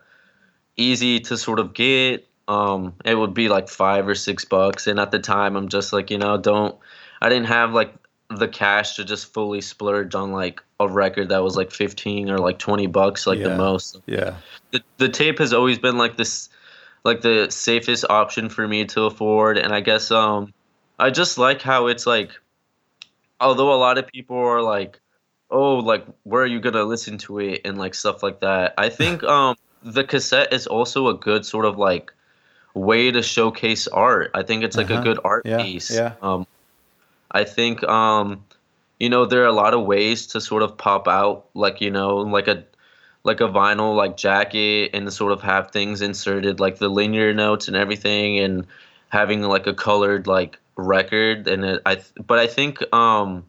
easy 0.77 1.21
to 1.21 1.37
sort 1.37 1.61
of 1.61 1.73
get 1.73 2.27
um, 2.49 2.95
it 3.05 3.15
would 3.15 3.35
be 3.35 3.49
like 3.49 3.69
five 3.69 4.07
or 4.07 4.15
six 4.15 4.45
bucks. 4.45 4.87
And 4.87 4.99
at 5.01 5.11
the 5.11 5.19
time, 5.19 5.57
I'm 5.57 5.69
just 5.69 5.93
like, 5.93 6.11
you 6.11 6.19
know, 6.19 6.37
don't. 6.37 6.77
I 7.21 7.29
didn't 7.29 7.47
have 7.47 7.73
like 7.73 7.95
the 8.31 8.49
cash 8.49 8.97
to 8.97 9.05
just 9.05 9.33
fully 9.33 9.61
splurge 9.61 10.15
on 10.15 10.33
like 10.33 10.63
a 10.81 10.89
record 10.89 11.29
that 11.29 11.43
was 11.43 11.57
like 11.57 11.71
15 11.71 12.31
or 12.31 12.39
like 12.39 12.59
20 12.59 12.87
bucks, 12.87 13.27
like 13.27 13.39
yeah. 13.39 13.49
the 13.49 13.57
most. 13.57 14.01
Yeah. 14.07 14.37
The 14.71 14.83
the 14.99 15.09
tape 15.09 15.39
has 15.39 15.53
always 15.53 15.79
been 15.79 15.99
like 15.99 16.17
this, 16.17 16.49
like 17.05 17.21
the 17.21 17.51
safest 17.51 18.05
option 18.09 18.49
for 18.49 18.67
me 18.67 18.85
to 18.87 19.03
afford, 19.03 19.59
and 19.59 19.73
I 19.73 19.81
guess 19.81 20.11
um, 20.11 20.53
I 20.99 21.11
just 21.11 21.39
like 21.39 21.63
how 21.63 21.87
it's 21.87 22.07
like, 22.07 22.31
although 23.41 23.73
a 23.73 23.77
lot 23.77 23.99
of 23.99 24.07
people 24.07 24.37
are 24.37 24.63
like, 24.63 25.01
oh, 25.51 25.77
like 25.77 26.05
where 26.25 26.43
are 26.43 26.47
you 26.47 26.61
gonna 26.61 26.85
listen 26.85 27.19
to 27.19 27.39
it 27.39 27.63
and 27.65 27.79
like 27.79 27.95
stuff 27.95 28.23
like 28.23 28.41
that. 28.41 28.75
I 28.79 28.89
think 29.01 29.23
um 29.23 29.57
the 29.83 30.05
cassette 30.05 30.53
is 30.53 30.67
also 30.67 31.09
a 31.09 31.15
good 31.15 31.45
sort 31.45 31.67
of 31.67 31.77
like 31.77 32.13
way 32.75 33.11
to 33.11 33.23
showcase 33.23 33.87
art. 33.87 34.31
I 34.35 34.43
think 34.43 34.65
it's 34.65 34.77
like 34.77 34.91
uh-huh. 34.91 35.01
a 35.01 35.05
good 35.05 35.21
art 35.25 35.47
yeah, 35.47 35.63
piece. 35.63 35.95
Yeah. 35.95 36.15
Um, 36.21 36.47
I 37.35 37.45
think 37.45 37.83
um, 37.83 38.45
you 38.99 39.11
know 39.11 39.27
there 39.27 39.43
are 39.43 39.47
a 39.47 39.53
lot 39.53 39.75
of 39.75 39.85
ways 39.85 40.29
to 40.29 40.41
sort 40.41 40.63
of 40.63 40.79
pop 40.79 41.07
out, 41.07 41.47
like 41.53 41.83
you 41.83 41.91
know, 41.91 42.17
like 42.17 42.49
a 42.49 42.65
like 43.25 43.41
a 43.41 43.49
vinyl 43.49 43.97
like 43.97 44.17
jacket 44.17 44.91
and 44.95 45.13
sort 45.13 45.33
of 45.33 45.43
have 45.43 45.71
things 45.71 46.01
inserted 46.03 46.61
like 46.61 46.79
the 46.79 46.89
linear 46.89 47.33
notes 47.33 47.69
and 47.69 47.77
everything 47.77 48.39
and 48.39 48.67
having 49.09 49.43
like 49.43 49.67
a 49.67 49.75
colored 49.75 50.27
like 50.27 50.59
record 50.77 51.49
and 51.49 51.65
it, 51.65 51.83
I 51.87 52.03
but 52.27 52.39
I 52.39 52.47
think 52.47 52.83
um 52.95 53.45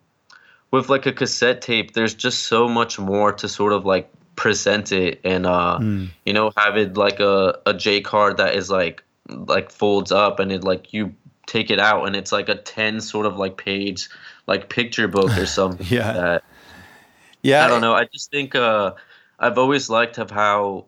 with 0.72 0.90
like 0.90 1.06
a 1.06 1.12
cassette 1.12 1.62
tape 1.62 1.94
there's 1.94 2.14
just 2.14 2.44
so 2.44 2.68
much 2.68 2.98
more 2.98 3.34
to 3.34 3.50
sort 3.50 3.74
of 3.74 3.86
like 3.86 4.10
present 4.36 4.92
it 4.92 5.20
and 5.24 5.46
uh 5.46 5.78
mm. 5.80 6.08
you 6.26 6.34
know 6.34 6.52
have 6.58 6.78
it 6.78 6.96
like 6.96 7.20
a 7.20 7.60
a 7.66 7.74
J 7.74 8.02
card 8.02 8.38
that 8.38 8.56
is 8.56 8.70
like 8.70 9.04
like 9.28 9.72
folds 9.72 10.12
up 10.12 10.40
and 10.40 10.52
it 10.52 10.64
like 10.64 10.94
you 10.94 11.14
take 11.46 11.70
it 11.70 11.80
out 11.80 12.06
and 12.06 12.16
it's 12.16 12.32
like 12.32 12.50
a 12.50 12.56
10 12.56 13.02
sort 13.02 13.26
of 13.26 13.38
like 13.38 13.58
page 13.58 14.10
like 14.48 14.70
picture 14.70 15.08
book 15.08 15.32
or 15.38 15.46
something 15.46 15.86
yeah 15.90 16.08
like 16.08 16.16
that. 16.16 16.44
yeah 17.42 17.66
i 17.66 17.68
don't 17.68 17.82
know 17.82 17.94
i 17.94 18.06
just 18.06 18.32
think 18.32 18.56
uh 18.56 18.92
i've 19.40 19.58
always 19.58 19.90
liked 19.90 20.18
of 20.18 20.32
how 20.32 20.86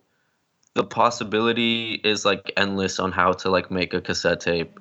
the 0.74 0.84
possibility 0.84 1.96
is 2.04 2.26
like 2.26 2.52
endless 2.58 3.00
on 3.00 3.12
how 3.12 3.32
to 3.32 3.50
like 3.50 3.72
make 3.72 3.94
a 3.94 4.02
cassette 4.02 4.40
tape 4.40 4.80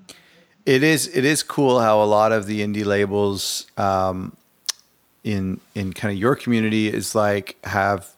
it 0.64 0.82
is 0.82 1.08
it 1.14 1.24
is 1.24 1.42
cool 1.42 1.80
how 1.80 2.02
a 2.02 2.04
lot 2.04 2.32
of 2.32 2.46
the 2.46 2.60
indie 2.60 2.84
labels 2.84 3.66
um 3.76 4.36
in 5.24 5.60
in 5.74 5.92
kind 5.92 6.12
of 6.12 6.18
your 6.18 6.36
community 6.36 6.88
is 6.88 7.14
like 7.14 7.56
have 7.64 8.10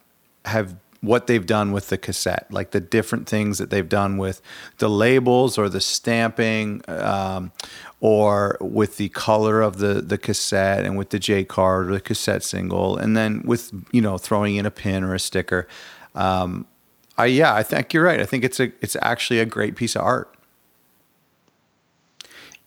have 0.44 0.76
what 1.00 1.26
they've 1.28 1.46
done 1.46 1.72
with 1.72 1.88
the 1.88 1.98
cassette, 1.98 2.46
like 2.50 2.72
the 2.72 2.80
different 2.80 3.28
things 3.28 3.58
that 3.58 3.70
they've 3.70 3.88
done 3.88 4.18
with 4.18 4.42
the 4.78 4.88
labels 4.88 5.56
or 5.56 5.68
the 5.68 5.80
stamping, 5.80 6.82
um, 6.88 7.52
or 8.00 8.56
with 8.60 8.96
the 8.96 9.08
color 9.10 9.62
of 9.62 9.78
the 9.78 9.94
the 9.94 10.18
cassette 10.18 10.84
and 10.84 10.96
with 10.98 11.10
the 11.10 11.18
J 11.18 11.44
card 11.44 11.88
or 11.88 11.92
the 11.92 12.00
cassette 12.00 12.42
single, 12.42 12.96
and 12.96 13.16
then 13.16 13.42
with 13.44 13.72
you 13.92 14.00
know 14.00 14.18
throwing 14.18 14.56
in 14.56 14.66
a 14.66 14.70
pin 14.70 15.04
or 15.04 15.14
a 15.14 15.20
sticker. 15.20 15.68
Um, 16.14 16.66
I 17.16 17.26
yeah, 17.26 17.54
I 17.54 17.62
think 17.62 17.92
you're 17.92 18.04
right. 18.04 18.20
I 18.20 18.26
think 18.26 18.44
it's 18.44 18.60
a 18.60 18.72
it's 18.80 18.96
actually 19.02 19.40
a 19.40 19.46
great 19.46 19.76
piece 19.76 19.94
of 19.94 20.02
art. 20.02 20.34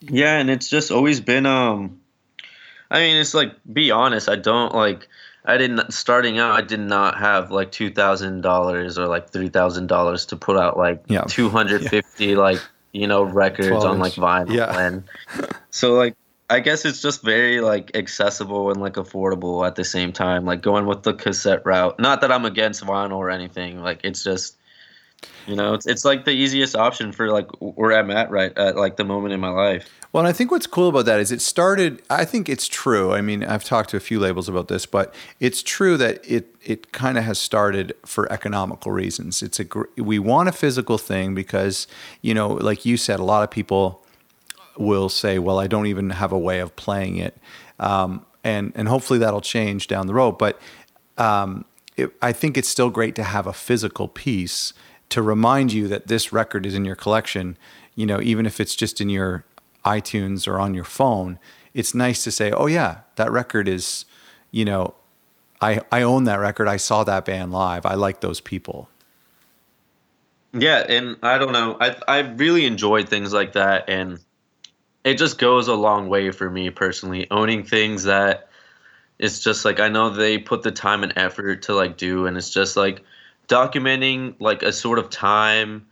Yeah, 0.01 0.37
and 0.37 0.49
it's 0.49 0.69
just 0.69 0.91
always 0.91 1.19
been 1.19 1.45
um 1.45 2.01
I 2.91 2.99
mean, 2.99 3.15
it's 3.15 3.33
like 3.33 3.53
be 3.71 3.89
honest, 3.89 4.27
I 4.27 4.35
don't 4.35 4.75
like 4.75 5.07
I 5.45 5.57
didn't 5.57 5.91
starting 5.91 6.37
out. 6.37 6.51
I 6.51 6.61
did 6.61 6.79
not 6.79 7.17
have 7.17 7.51
like 7.51 7.71
two 7.71 7.89
thousand 7.89 8.41
dollars 8.41 8.97
or 8.99 9.07
like 9.07 9.29
three 9.29 9.49
thousand 9.49 9.87
dollars 9.87 10.25
to 10.27 10.35
put 10.35 10.57
out 10.57 10.77
like 10.77 11.03
yeah. 11.07 11.23
two 11.27 11.49
hundred 11.49 11.87
fifty 11.89 12.27
yeah. 12.27 12.37
like 12.37 12.61
you 12.91 13.07
know 13.07 13.23
records 13.23 13.83
on 13.83 13.99
like 13.99 14.13
vinyl. 14.13 14.53
Yeah. 14.53 14.77
And 14.79 15.03
so 15.71 15.93
like 15.93 16.15
I 16.49 16.59
guess 16.59 16.85
it's 16.85 17.01
just 17.01 17.23
very 17.23 17.61
like 17.61 17.95
accessible 17.95 18.71
and 18.71 18.81
like 18.81 18.93
affordable 18.93 19.65
at 19.65 19.75
the 19.75 19.85
same 19.85 20.11
time. 20.11 20.45
Like 20.45 20.61
going 20.61 20.85
with 20.85 21.03
the 21.03 21.13
cassette 21.13 21.65
route. 21.65 21.97
Not 21.99 22.21
that 22.21 22.31
I'm 22.31 22.45
against 22.45 22.83
vinyl 22.83 23.17
or 23.17 23.29
anything. 23.31 23.81
Like 23.81 24.01
it's 24.03 24.23
just 24.23 24.57
you 25.47 25.55
know 25.55 25.73
it's 25.73 25.87
it's 25.87 26.05
like 26.05 26.25
the 26.25 26.31
easiest 26.31 26.75
option 26.75 27.13
for 27.13 27.31
like 27.31 27.47
where 27.59 27.97
I'm 27.97 28.11
at 28.11 28.29
right 28.29 28.55
at 28.57 28.75
like 28.75 28.97
the 28.97 29.05
moment 29.05 29.33
in 29.33 29.39
my 29.39 29.49
life. 29.49 30.00
Well, 30.11 30.25
and 30.25 30.27
I 30.27 30.33
think 30.33 30.51
what's 30.51 30.67
cool 30.67 30.89
about 30.89 31.05
that 31.05 31.21
is 31.21 31.31
it 31.31 31.41
started. 31.41 32.01
I 32.09 32.25
think 32.25 32.49
it's 32.49 32.67
true. 32.67 33.13
I 33.13 33.21
mean, 33.21 33.45
I've 33.45 33.63
talked 33.63 33.91
to 33.91 33.97
a 33.97 34.01
few 34.01 34.19
labels 34.19 34.49
about 34.49 34.67
this, 34.67 34.85
but 34.85 35.13
it's 35.39 35.63
true 35.63 35.95
that 35.97 36.19
it 36.29 36.53
it 36.61 36.91
kind 36.91 37.17
of 37.17 37.23
has 37.23 37.39
started 37.39 37.93
for 38.05 38.29
economical 38.31 38.91
reasons. 38.91 39.41
It's 39.41 39.59
a 39.59 39.65
we 39.95 40.19
want 40.19 40.49
a 40.49 40.51
physical 40.51 40.97
thing 40.97 41.33
because 41.33 41.87
you 42.21 42.33
know, 42.33 42.49
like 42.49 42.85
you 42.85 42.97
said, 42.97 43.21
a 43.21 43.23
lot 43.23 43.43
of 43.43 43.51
people 43.51 44.05
will 44.77 45.07
say, 45.07 45.39
"Well, 45.39 45.59
I 45.59 45.67
don't 45.67 45.87
even 45.87 46.09
have 46.09 46.33
a 46.33 46.39
way 46.39 46.59
of 46.59 46.75
playing 46.75 47.15
it," 47.15 47.37
um, 47.79 48.25
and 48.43 48.73
and 48.75 48.89
hopefully 48.89 49.19
that'll 49.19 49.41
change 49.41 49.87
down 49.87 50.07
the 50.07 50.13
road. 50.13 50.37
But 50.37 50.59
um, 51.17 51.63
it, 51.95 52.11
I 52.21 52.33
think 52.33 52.57
it's 52.57 52.67
still 52.67 52.89
great 52.89 53.15
to 53.15 53.23
have 53.23 53.47
a 53.47 53.53
physical 53.53 54.09
piece 54.09 54.73
to 55.07 55.21
remind 55.21 55.71
you 55.71 55.87
that 55.87 56.07
this 56.07 56.33
record 56.33 56.65
is 56.65 56.75
in 56.75 56.83
your 56.83 56.95
collection. 56.97 57.57
You 57.95 58.05
know, 58.05 58.19
even 58.21 58.45
if 58.45 58.59
it's 58.59 58.75
just 58.75 58.99
in 58.99 59.09
your 59.09 59.45
iTunes 59.85 60.47
or 60.47 60.59
on 60.59 60.73
your 60.73 60.83
phone, 60.83 61.39
it's 61.73 61.93
nice 61.93 62.23
to 62.23 62.31
say, 62.31 62.51
"Oh 62.51 62.67
yeah, 62.67 62.99
that 63.15 63.31
record 63.31 63.67
is, 63.67 64.05
you 64.51 64.65
know, 64.65 64.95
I 65.61 65.81
I 65.91 66.01
own 66.01 66.25
that 66.25 66.39
record. 66.39 66.67
I 66.67 66.77
saw 66.77 67.03
that 67.03 67.25
band 67.25 67.51
live. 67.51 67.85
I 67.85 67.95
like 67.95 68.21
those 68.21 68.41
people." 68.41 68.89
Yeah, 70.53 70.85
and 70.87 71.17
I 71.23 71.37
don't 71.37 71.53
know. 71.53 71.77
I 71.79 71.95
I 72.07 72.19
really 72.19 72.65
enjoyed 72.65 73.07
things 73.09 73.33
like 73.33 73.53
that 73.53 73.89
and 73.89 74.19
it 75.03 75.17
just 75.17 75.37
goes 75.37 75.67
a 75.67 75.73
long 75.73 76.09
way 76.09 76.31
for 76.31 76.49
me 76.49 76.69
personally 76.69 77.27
owning 77.31 77.63
things 77.63 78.03
that 78.03 78.49
it's 79.19 79.39
just 79.39 79.65
like 79.65 79.79
I 79.79 79.89
know 79.89 80.09
they 80.09 80.37
put 80.37 80.63
the 80.63 80.71
time 80.71 81.03
and 81.03 81.13
effort 81.15 81.63
to 81.63 81.73
like 81.73 81.97
do 81.97 82.25
and 82.25 82.37
it's 82.37 82.49
just 82.49 82.77
like 82.77 83.03
documenting 83.47 84.35
like 84.39 84.63
a 84.63 84.71
sort 84.71 84.99
of 84.99 85.09
time 85.09 85.87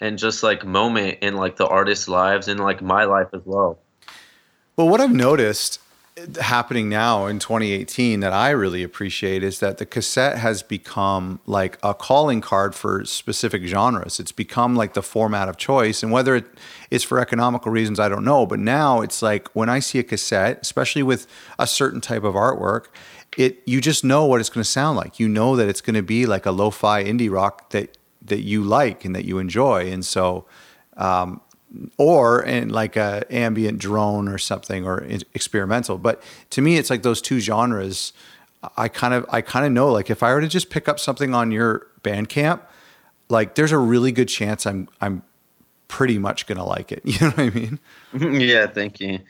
and 0.00 0.18
just 0.18 0.42
like 0.42 0.64
moment 0.64 1.18
in 1.22 1.36
like 1.36 1.56
the 1.56 1.66
artists' 1.66 2.08
lives 2.08 2.48
and 2.48 2.60
like 2.60 2.82
my 2.82 3.04
life 3.04 3.28
as 3.32 3.42
well. 3.44 3.78
Well, 4.76 4.88
what 4.88 5.00
I've 5.00 5.14
noticed 5.14 5.80
happening 6.40 6.88
now 6.88 7.26
in 7.26 7.38
2018 7.38 8.20
that 8.20 8.32
I 8.32 8.50
really 8.50 8.82
appreciate 8.82 9.42
is 9.42 9.60
that 9.60 9.76
the 9.76 9.84
cassette 9.84 10.38
has 10.38 10.62
become 10.62 11.40
like 11.44 11.78
a 11.82 11.92
calling 11.92 12.40
card 12.40 12.74
for 12.74 13.04
specific 13.04 13.64
genres. 13.64 14.18
It's 14.18 14.32
become 14.32 14.74
like 14.76 14.94
the 14.94 15.02
format 15.02 15.48
of 15.48 15.58
choice. 15.58 16.02
And 16.02 16.10
whether 16.10 16.34
it 16.34 16.46
is 16.90 17.02
for 17.02 17.20
economical 17.20 17.70
reasons, 17.70 18.00
I 18.00 18.08
don't 18.08 18.24
know. 18.24 18.46
But 18.46 18.60
now 18.60 19.02
it's 19.02 19.20
like 19.20 19.48
when 19.54 19.68
I 19.68 19.78
see 19.78 19.98
a 19.98 20.02
cassette, 20.02 20.60
especially 20.62 21.02
with 21.02 21.26
a 21.58 21.66
certain 21.66 22.00
type 22.00 22.24
of 22.24 22.34
artwork, 22.34 22.86
it 23.36 23.62
you 23.66 23.82
just 23.82 24.02
know 24.02 24.24
what 24.24 24.40
it's 24.40 24.48
going 24.48 24.64
to 24.64 24.70
sound 24.70 24.96
like. 24.96 25.20
You 25.20 25.28
know 25.28 25.54
that 25.56 25.68
it's 25.68 25.82
going 25.82 25.96
to 25.96 26.02
be 26.02 26.24
like 26.24 26.46
a 26.46 26.50
lo-fi 26.50 27.04
indie 27.04 27.30
rock 27.30 27.70
that 27.70 27.98
that 28.26 28.40
you 28.40 28.62
like 28.62 29.04
and 29.04 29.14
that 29.14 29.24
you 29.24 29.38
enjoy. 29.38 29.90
And 29.90 30.04
so, 30.04 30.46
um, 30.96 31.40
or 31.98 32.42
in 32.42 32.68
like 32.70 32.96
a 32.96 33.24
ambient 33.30 33.78
drone 33.78 34.28
or 34.28 34.38
something 34.38 34.86
or 34.86 35.02
experimental. 35.34 35.98
But 35.98 36.22
to 36.50 36.62
me, 36.62 36.76
it's 36.76 36.90
like 36.90 37.02
those 37.02 37.20
two 37.20 37.40
genres. 37.40 38.12
I 38.76 38.88
kind 38.88 39.14
of 39.14 39.26
I 39.28 39.40
kind 39.40 39.66
of 39.66 39.72
know 39.72 39.90
like 39.90 40.10
if 40.10 40.22
I 40.22 40.32
were 40.32 40.40
to 40.40 40.48
just 40.48 40.70
pick 40.70 40.88
up 40.88 40.98
something 40.98 41.34
on 41.34 41.52
your 41.52 41.86
Bandcamp, 42.02 42.60
like 43.28 43.54
there's 43.54 43.72
a 43.72 43.78
really 43.78 44.12
good 44.12 44.28
chance 44.28 44.66
I'm 44.66 44.88
I'm 45.00 45.22
pretty 45.88 46.18
much 46.18 46.46
gonna 46.46 46.64
like 46.64 46.92
it. 46.92 47.02
You 47.04 47.18
know 47.20 47.30
what 47.30 47.38
I 47.38 47.50
mean? 47.50 47.78
yeah, 48.40 48.66
thank 48.66 49.00
you. 49.00 49.20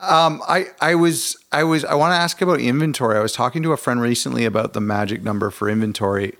Um, 0.00 0.42
I 0.48 0.66
I 0.80 0.94
was 0.94 1.36
I 1.52 1.64
was 1.64 1.84
I 1.84 1.94
want 1.94 2.12
to 2.12 2.16
ask 2.16 2.40
about 2.42 2.60
inventory. 2.60 3.16
I 3.16 3.20
was 3.20 3.32
talking 3.32 3.62
to 3.62 3.72
a 3.72 3.76
friend 3.76 4.00
recently 4.00 4.44
about 4.44 4.72
the 4.72 4.80
magic 4.80 5.22
number 5.22 5.50
for 5.50 5.68
inventory, 5.68 6.34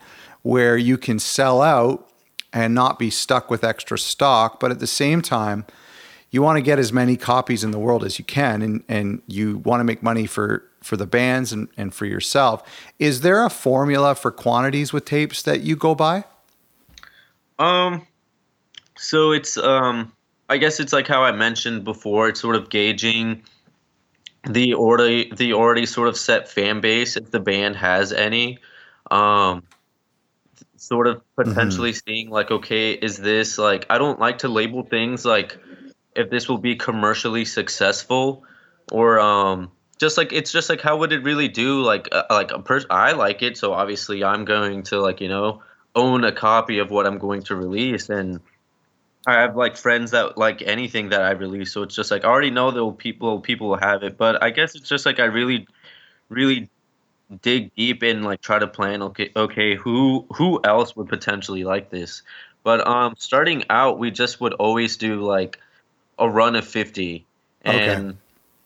where 0.47 0.77
you 0.77 0.97
can 0.97 1.19
sell 1.19 1.61
out 1.61 2.09
and 2.53 2.73
not 2.73 3.01
be 3.01 3.11
stuck 3.11 3.51
with 3.51 3.65
extra 3.65 3.99
stock, 3.99 4.61
but 4.61 4.71
at 4.71 4.79
the 4.79 4.87
same 4.87 5.21
time, 5.21 5.67
you 6.31 6.41
want 6.41 6.57
to 6.57 6.63
get 6.63 6.79
as 6.79 6.93
many 6.93 7.17
copies 7.17 7.65
in 7.65 7.73
the 7.73 7.81
world 7.81 8.05
as 8.05 8.21
you 8.21 8.25
can, 8.25 8.63
and 8.63 8.85
and 8.89 9.23
you 9.27 9.59
want 9.59 9.81
to 9.81 9.85
make 9.85 10.05
money 10.05 10.25
for 10.25 10.63
for 10.85 10.97
the 10.97 11.07
bands 11.07 11.53
and, 11.53 11.67
and 11.77 11.93
for 11.93 12.07
yourself. 12.07 12.63
Is 13.01 13.23
there 13.23 13.45
a 13.45 13.51
formula 13.51 14.15
for 14.15 14.31
quantities 14.31 14.93
with 14.93 15.05
tapes 15.05 15.43
that 15.43 15.63
you 15.63 15.75
go 15.75 15.97
by? 15.97 16.23
Um, 17.59 18.07
so 18.97 19.33
it's 19.33 19.57
um 19.57 20.13
I 20.49 20.59
guess 20.59 20.79
it's 20.79 20.93
like 20.93 21.09
how 21.09 21.25
I 21.25 21.33
mentioned 21.33 21.83
before. 21.83 22.29
It's 22.29 22.41
sort 22.41 22.55
of 22.55 22.71
gauging 22.71 23.43
the 24.49 24.75
already 24.75 25.33
the 25.35 25.55
already 25.55 25.87
sort 25.87 26.07
of 26.07 26.17
set 26.17 26.49
fan 26.49 26.81
base 26.81 27.17
if 27.17 27.33
the 27.33 27.41
band 27.41 27.75
has 27.75 28.13
any. 28.13 28.59
Um, 29.11 29.65
sort 30.87 31.07
of 31.07 31.17
mm-hmm. 31.17 31.51
potentially 31.51 31.91
mm-hmm. 31.91 32.11
seeing 32.11 32.31
like, 32.31 32.51
okay, 32.51 32.93
is 32.93 33.17
this 33.17 33.59
like 33.59 33.87
I 33.91 33.99
don't 33.99 34.21
like 34.21 34.39
to 34.39 34.49
label 34.49 34.83
things 34.83 35.25
like 35.25 35.59
if 36.15 36.31
this 36.31 36.49
will 36.49 36.59
be 36.59 36.77
commercially 36.77 37.45
successful 37.45 38.45
or 38.93 39.19
um 39.19 39.71
just 39.99 40.17
like 40.17 40.33
it's 40.33 40.53
just 40.53 40.69
like 40.69 40.81
how 40.81 40.97
would 40.99 41.13
it 41.13 41.23
really 41.23 41.49
do 41.49 41.83
like 41.83 42.09
uh, 42.13 42.25
like 42.31 42.53
a 42.53 42.61
person 42.61 42.89
I 42.91 43.13
like 43.13 43.43
it 43.43 43.57
so 43.57 43.73
obviously 43.73 44.23
I'm 44.25 44.45
going 44.45 44.85
to 44.85 45.01
like 45.01 45.21
you 45.21 45.29
know 45.29 45.63
own 45.95 46.25
a 46.25 46.33
copy 46.33 46.79
of 46.79 46.91
what 46.91 47.07
I'm 47.07 47.19
going 47.19 47.43
to 47.45 47.57
release 47.57 48.09
and 48.09 48.41
I 49.27 49.41
have 49.41 49.57
like 49.57 49.77
friends 49.77 50.13
that 50.13 50.39
like 50.39 50.63
anything 50.63 51.09
that 51.09 51.21
I 51.21 51.33
release, 51.33 51.73
so 51.73 51.83
it's 51.83 51.97
just 51.97 52.13
like 52.13 52.25
I 52.25 52.29
already 52.29 52.51
know 52.51 52.71
that 52.71 52.99
people 52.99 53.41
people 53.41 53.69
will 53.69 53.79
have 53.79 54.05
it, 54.05 54.17
but 54.17 54.41
I 54.41 54.51
guess 54.51 54.77
it's 54.77 54.89
just 54.89 55.05
like 55.05 55.19
I 55.19 55.25
really, 55.25 55.67
really 56.29 56.71
dig 57.43 57.75
deep 57.75 58.03
and 58.03 58.25
like 58.25 58.41
try 58.41 58.59
to 58.59 58.67
plan. 58.67 59.03
Okay, 59.03 59.31
okay, 59.37 59.75
who 59.75 60.27
who 60.35 60.61
else 60.65 60.97
would 60.97 61.09
potentially 61.09 61.65
like 61.65 61.91
this? 61.91 62.23
But 62.63 62.87
um, 62.87 63.15
starting 63.19 63.65
out, 63.71 63.99
we 63.99 64.11
just 64.11 64.41
would 64.41 64.53
always 64.55 64.97
do 64.97 65.21
like 65.21 65.59
a 66.19 66.29
run 66.29 66.57
of 66.57 66.67
fifty, 66.67 67.27
and 67.63 68.09
okay. 68.09 68.19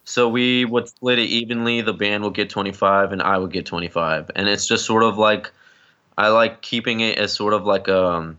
so 0.04 0.28
we 0.28 0.64
would 0.64 0.88
split 0.88 1.18
it 1.18 1.28
evenly. 1.28 1.80
The 1.80 1.94
band 1.94 2.22
will 2.22 2.30
get 2.30 2.50
twenty 2.50 2.72
five, 2.72 3.12
and 3.12 3.22
I 3.22 3.38
would 3.38 3.52
get 3.52 3.66
twenty 3.66 3.88
five, 3.88 4.30
and 4.34 4.48
it's 4.48 4.66
just 4.66 4.84
sort 4.86 5.02
of 5.02 5.18
like 5.18 5.50
I 6.16 6.28
like 6.28 6.62
keeping 6.62 7.00
it 7.00 7.18
as 7.18 7.32
sort 7.32 7.54
of 7.54 7.64
like 7.64 7.88
um 7.88 8.38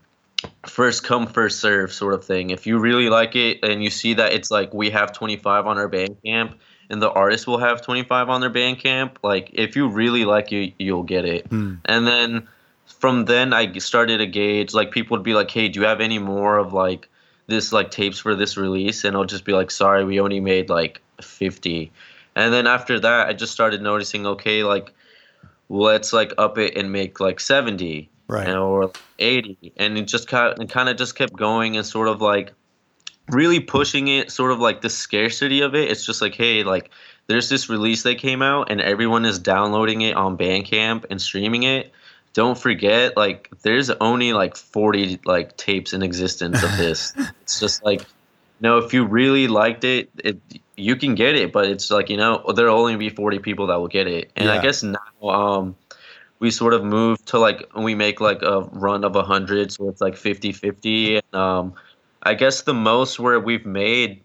first 0.65 1.03
come 1.03 1.27
first 1.27 1.59
serve 1.59 1.91
sort 1.91 2.13
of 2.13 2.23
thing. 2.25 2.49
If 2.49 2.65
you 2.65 2.79
really 2.79 3.09
like 3.09 3.35
it 3.35 3.59
and 3.63 3.83
you 3.83 3.89
see 3.89 4.13
that 4.15 4.33
it's 4.33 4.51
like 4.51 4.73
we 4.73 4.89
have 4.89 5.13
25 5.13 5.67
on 5.67 5.77
our 5.77 5.89
Bandcamp 5.89 6.55
and 6.91 7.01
the 7.01 7.09
artist 7.09 7.47
will 7.47 7.57
have 7.57 7.81
25 7.81 8.29
on 8.29 8.41
their 8.41 8.49
Bandcamp, 8.49 9.11
like 9.23 9.49
if 9.53 9.75
you 9.75 9.87
really 9.87 10.25
like 10.25 10.51
it, 10.51 10.73
you'll 10.77 11.03
get 11.03 11.25
it. 11.25 11.49
Mm. 11.49 11.79
And 11.85 12.05
then 12.05 12.47
from 12.85 13.25
then 13.25 13.53
I 13.53 13.71
started 13.77 14.17
to 14.17 14.27
gauge 14.27 14.73
like 14.73 14.91
people 14.91 15.15
would 15.15 15.23
be 15.23 15.33
like, 15.33 15.49
"Hey, 15.49 15.69
do 15.69 15.79
you 15.79 15.85
have 15.85 16.01
any 16.01 16.19
more 16.19 16.57
of 16.57 16.73
like 16.73 17.07
this 17.47 17.71
like 17.71 17.91
tapes 17.91 18.19
for 18.19 18.35
this 18.35 18.57
release?" 18.57 19.05
And 19.05 19.15
I'll 19.15 19.25
just 19.25 19.45
be 19.45 19.53
like, 19.53 19.71
"Sorry, 19.71 20.03
we 20.03 20.19
only 20.19 20.41
made 20.41 20.69
like 20.69 21.01
50." 21.21 21.91
And 22.35 22.53
then 22.53 22.67
after 22.67 22.99
that, 22.99 23.27
I 23.27 23.33
just 23.33 23.53
started 23.53 23.81
noticing, 23.81 24.27
okay, 24.27 24.63
like 24.63 24.93
let's 25.69 26.11
like 26.11 26.33
up 26.37 26.57
it 26.57 26.75
and 26.75 26.91
make 26.91 27.21
like 27.21 27.39
70 27.39 28.09
right. 28.27 28.49
or 28.49 28.91
80 29.19 29.71
and 29.77 29.97
it 29.97 30.03
just 30.03 30.27
kind 30.27 30.59
of, 30.59 30.67
kind 30.67 30.89
of 30.89 30.97
just 30.97 31.15
kept 31.15 31.33
going 31.33 31.77
and 31.77 31.85
sort 31.85 32.09
of 32.09 32.21
like 32.21 32.51
really 33.29 33.59
pushing 33.59 34.07
it 34.07 34.31
sort 34.31 34.51
of 34.51 34.59
like 34.59 34.81
the 34.81 34.89
scarcity 34.89 35.61
of 35.61 35.75
it. 35.75 35.89
It's 35.89 36.05
just 36.05 36.21
like 36.21 36.35
hey 36.35 36.63
like 36.63 36.91
there's 37.27 37.49
this 37.49 37.69
release 37.69 38.03
that 38.03 38.17
came 38.17 38.41
out 38.41 38.71
and 38.71 38.81
everyone 38.81 39.25
is 39.25 39.39
downloading 39.39 40.01
it 40.01 40.15
on 40.15 40.37
bandcamp 40.37 41.05
and 41.09 41.21
streaming 41.21 41.63
it. 41.63 41.91
Don't 42.33 42.57
forget 42.57 43.15
like 43.15 43.49
there's 43.61 43.89
only 43.89 44.33
like 44.33 44.55
40 44.55 45.19
like 45.25 45.57
tapes 45.57 45.93
in 45.93 46.01
existence 46.01 46.63
of 46.63 46.77
this. 46.77 47.13
It's 47.41 47.59
just 47.59 47.83
like 47.83 48.01
you 48.01 48.61
know 48.61 48.77
if 48.77 48.93
you 48.93 49.05
really 49.05 49.47
liked 49.47 49.83
it, 49.83 50.09
it 50.17 50.39
you 50.77 50.95
can 50.95 51.15
get 51.15 51.35
it 51.35 51.51
but 51.51 51.65
it's 51.65 51.91
like 51.91 52.09
you 52.09 52.17
know 52.17 52.43
there'll 52.55 52.79
only 52.79 52.95
be 52.95 53.09
40 53.09 53.39
people 53.39 53.67
that 53.67 53.75
will 53.75 53.87
get 53.87 54.07
it. 54.07 54.31
And 54.35 54.45
yeah. 54.47 54.55
i 54.55 54.61
guess 54.61 54.83
now 54.83 54.97
um 55.21 55.75
we 56.41 56.49
sort 56.49 56.73
of 56.73 56.83
move 56.83 57.23
to 57.25 57.37
like 57.37 57.69
we 57.75 57.93
make 57.93 58.19
like 58.19 58.41
a 58.41 58.61
run 58.61 59.03
of 59.03 59.13
100 59.13 59.71
so 59.71 59.87
it's 59.87 60.01
like 60.01 60.17
50 60.17 60.51
50 60.51 61.15
and 61.17 61.35
um, 61.35 61.73
i 62.23 62.33
guess 62.33 62.63
the 62.63 62.73
most 62.73 63.19
where 63.19 63.39
we've 63.39 63.65
made 63.65 64.21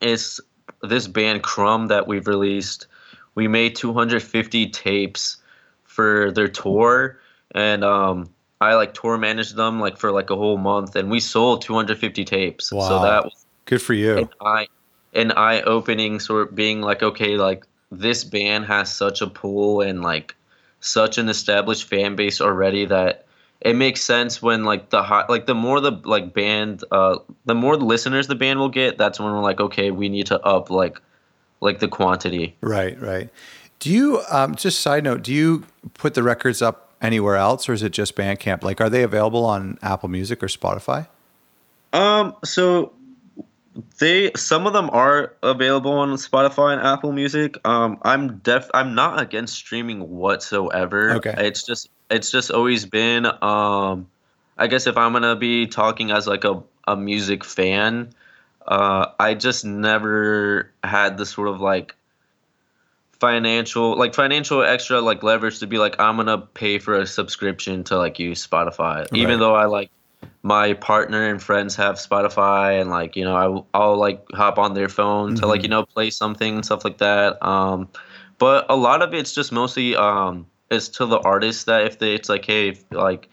is 0.00 0.40
this 0.82 1.06
band 1.06 1.42
crumb 1.42 1.88
that 1.88 2.06
we've 2.06 2.26
released. 2.26 2.86
We 3.34 3.48
made 3.48 3.76
250 3.76 4.70
tapes 4.70 5.38
for 5.84 6.30
their 6.32 6.48
tour 6.48 7.20
and 7.54 7.84
um, 7.84 8.28
i 8.60 8.74
like 8.74 8.92
tour 8.92 9.16
managed 9.16 9.56
them 9.56 9.80
like 9.80 9.96
for 9.96 10.12
like 10.12 10.30
a 10.30 10.36
whole 10.36 10.58
month 10.58 10.94
and 10.96 11.10
we 11.10 11.20
sold 11.20 11.62
250 11.62 12.24
tapes. 12.24 12.72
Wow. 12.72 12.88
so 12.88 13.02
that 13.02 13.24
was 13.24 13.46
good 13.64 13.80
for 13.80 13.94
you. 13.94 14.18
an 14.18 14.28
eye, 14.40 14.68
an 15.14 15.32
eye 15.32 15.62
opening 15.62 16.20
sort 16.20 16.48
of 16.48 16.54
being 16.54 16.80
like 16.80 17.02
okay 17.02 17.36
like 17.36 17.66
this 17.90 18.24
band 18.24 18.66
has 18.66 18.92
such 18.92 19.22
a 19.22 19.26
pull 19.26 19.80
and 19.80 20.02
like 20.02 20.34
such 20.80 21.18
an 21.18 21.28
established 21.28 21.88
fan 21.88 22.16
base 22.16 22.40
already 22.40 22.84
that 22.86 23.25
it 23.60 23.74
makes 23.74 24.02
sense 24.02 24.42
when 24.42 24.64
like 24.64 24.90
the 24.90 25.02
hot 25.02 25.30
like 25.30 25.46
the 25.46 25.54
more 25.54 25.80
the 25.80 25.92
like 26.04 26.34
band 26.34 26.84
uh 26.90 27.18
the 27.44 27.54
more 27.54 27.76
the 27.76 27.84
listeners 27.84 28.26
the 28.26 28.34
band 28.34 28.58
will 28.58 28.68
get 28.68 28.98
that's 28.98 29.18
when 29.18 29.32
we're 29.32 29.42
like 29.42 29.60
okay 29.60 29.90
we 29.90 30.08
need 30.08 30.26
to 30.26 30.40
up 30.40 30.70
like 30.70 31.00
like 31.60 31.78
the 31.78 31.88
quantity 31.88 32.56
right 32.60 33.00
right 33.00 33.30
do 33.78 33.90
you 33.90 34.20
um 34.30 34.54
just 34.54 34.80
side 34.80 35.04
note 35.04 35.22
do 35.22 35.32
you 35.32 35.64
put 35.94 36.14
the 36.14 36.22
records 36.22 36.60
up 36.60 36.94
anywhere 37.00 37.36
else 37.36 37.68
or 37.68 37.72
is 37.72 37.82
it 37.82 37.92
just 37.92 38.14
bandcamp 38.16 38.62
like 38.62 38.80
are 38.80 38.90
they 38.90 39.02
available 39.02 39.44
on 39.44 39.78
apple 39.82 40.08
music 40.08 40.42
or 40.42 40.46
spotify 40.46 41.06
um 41.92 42.34
so 42.44 42.92
they 43.98 44.32
some 44.36 44.66
of 44.66 44.72
them 44.72 44.88
are 44.90 45.34
available 45.42 45.92
on 45.92 46.08
Spotify 46.12 46.72
and 46.72 46.86
Apple 46.86 47.12
Music. 47.12 47.58
Um, 47.66 47.98
I'm 48.00 48.38
def 48.38 48.70
I'm 48.72 48.94
not 48.94 49.20
against 49.20 49.54
streaming 49.54 50.08
whatsoever. 50.08 51.12
Okay. 51.16 51.34
It's 51.36 51.62
just 51.62 51.90
it's 52.10 52.30
just 52.30 52.50
always 52.50 52.86
been 52.86 53.26
um, 53.42 54.08
I 54.58 54.66
guess 54.66 54.86
if 54.86 54.96
I'm 54.96 55.12
gonna 55.12 55.36
be 55.36 55.66
talking 55.66 56.10
as 56.10 56.26
like 56.26 56.44
a, 56.44 56.62
a 56.86 56.96
music 56.96 57.44
fan, 57.44 58.10
uh, 58.66 59.06
I 59.18 59.34
just 59.34 59.64
never 59.64 60.72
had 60.82 61.18
the 61.18 61.26
sort 61.26 61.48
of 61.48 61.60
like 61.60 61.94
financial 63.20 63.96
like 63.96 64.14
financial 64.14 64.62
extra 64.62 65.00
like 65.00 65.22
leverage 65.22 65.58
to 65.60 65.66
be 65.66 65.78
like 65.78 65.98
I'm 65.98 66.16
gonna 66.16 66.38
pay 66.38 66.78
for 66.78 66.94
a 66.94 67.06
subscription 67.06 67.84
to 67.84 67.98
like 67.98 68.18
use 68.18 68.46
Spotify. 68.46 68.98
Right. 68.98 69.08
Even 69.14 69.40
though 69.40 69.54
I 69.54 69.66
like 69.66 69.90
my 70.42 70.72
partner 70.74 71.28
and 71.28 71.42
friends 71.42 71.76
have 71.76 71.96
Spotify 71.96 72.80
and 72.80 72.88
like 72.88 73.16
you 73.16 73.24
know 73.24 73.66
I, 73.74 73.78
I'll 73.78 73.96
like 73.96 74.24
hop 74.32 74.58
on 74.58 74.74
their 74.74 74.88
phone 74.88 75.30
mm-hmm. 75.30 75.40
to 75.40 75.46
like 75.46 75.62
you 75.62 75.68
mm-hmm. 75.68 75.72
know 75.72 75.86
play 75.86 76.10
something 76.10 76.56
and 76.56 76.64
stuff 76.64 76.84
like 76.84 76.98
that. 76.98 77.44
Um, 77.46 77.88
but 78.38 78.66
a 78.70 78.76
lot 78.76 79.02
of 79.02 79.12
it's 79.14 79.34
just 79.34 79.52
mostly 79.52 79.96
um, 79.96 80.46
is 80.70 80.88
to 80.88 81.06
the 81.06 81.18
artist 81.18 81.66
that 81.66 81.84
if 81.86 81.98
they 81.98 82.14
it's 82.14 82.28
like 82.28 82.44
hey 82.44 82.70
if, 82.70 82.84
like 82.90 83.28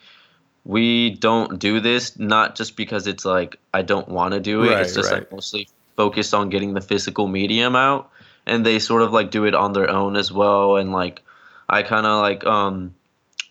we 0.65 1.11
don't 1.11 1.59
do 1.59 1.79
this 1.79 2.17
not 2.17 2.55
just 2.55 2.75
because 2.77 3.07
it's 3.07 3.25
like 3.25 3.59
I 3.73 3.81
don't 3.81 4.07
want 4.07 4.33
to 4.33 4.39
do 4.39 4.63
it. 4.63 4.69
Right, 4.69 4.81
it's 4.81 4.95
just 4.95 5.11
right. 5.11 5.19
like 5.19 5.31
mostly 5.31 5.67
focused 5.95 6.33
on 6.33 6.49
getting 6.49 6.73
the 6.73 6.81
physical 6.81 7.27
medium 7.27 7.75
out, 7.75 8.09
and 8.45 8.65
they 8.65 8.79
sort 8.79 9.01
of 9.01 9.11
like 9.11 9.31
do 9.31 9.45
it 9.45 9.55
on 9.55 9.73
their 9.73 9.89
own 9.89 10.15
as 10.15 10.31
well. 10.31 10.77
And 10.77 10.91
like 10.91 11.21
I 11.67 11.83
kind 11.83 12.05
of 12.05 12.21
like 12.21 12.45
um 12.45 12.95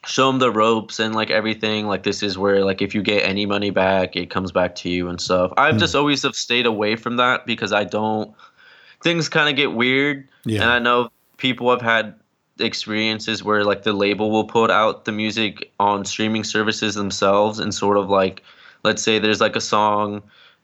show 0.04 0.26
them 0.26 0.38
the 0.38 0.50
ropes 0.50 0.98
and 0.98 1.14
like 1.14 1.30
everything 1.30 1.86
like 1.86 2.02
this 2.02 2.22
is 2.22 2.36
where 2.36 2.64
like 2.64 2.82
if 2.82 2.94
you 2.94 3.02
get 3.02 3.20
any 3.20 3.46
money 3.46 3.70
back 3.70 4.16
it 4.16 4.30
comes 4.30 4.50
back 4.50 4.74
to 4.74 4.90
you 4.90 5.08
and 5.08 5.20
stuff 5.20 5.52
i've 5.56 5.76
mm. 5.76 5.78
just 5.78 5.94
always 5.94 6.24
have 6.24 6.34
stayed 6.34 6.66
away 6.66 6.96
from 6.96 7.18
that 7.18 7.46
because 7.46 7.72
i 7.72 7.84
don't 7.84 8.34
things 9.00 9.28
kind 9.28 9.48
of 9.48 9.54
get 9.54 9.72
weird 9.72 10.28
yeah. 10.44 10.60
and 10.60 10.70
i 10.72 10.80
know 10.80 11.08
people 11.36 11.70
have 11.70 11.80
had 11.80 12.16
experiences 12.58 13.42
where 13.42 13.64
like 13.64 13.82
the 13.82 13.92
label 13.92 14.30
will 14.30 14.44
put 14.44 14.70
out 14.70 15.04
the 15.04 15.12
music 15.12 15.72
on 15.80 16.04
streaming 16.04 16.44
services 16.44 16.94
themselves 16.94 17.58
and 17.58 17.74
sort 17.74 17.96
of 17.96 18.08
like 18.08 18.42
let's 18.84 19.02
say 19.02 19.18
there's 19.18 19.40
like 19.40 19.56
a 19.56 19.60
song 19.60 20.22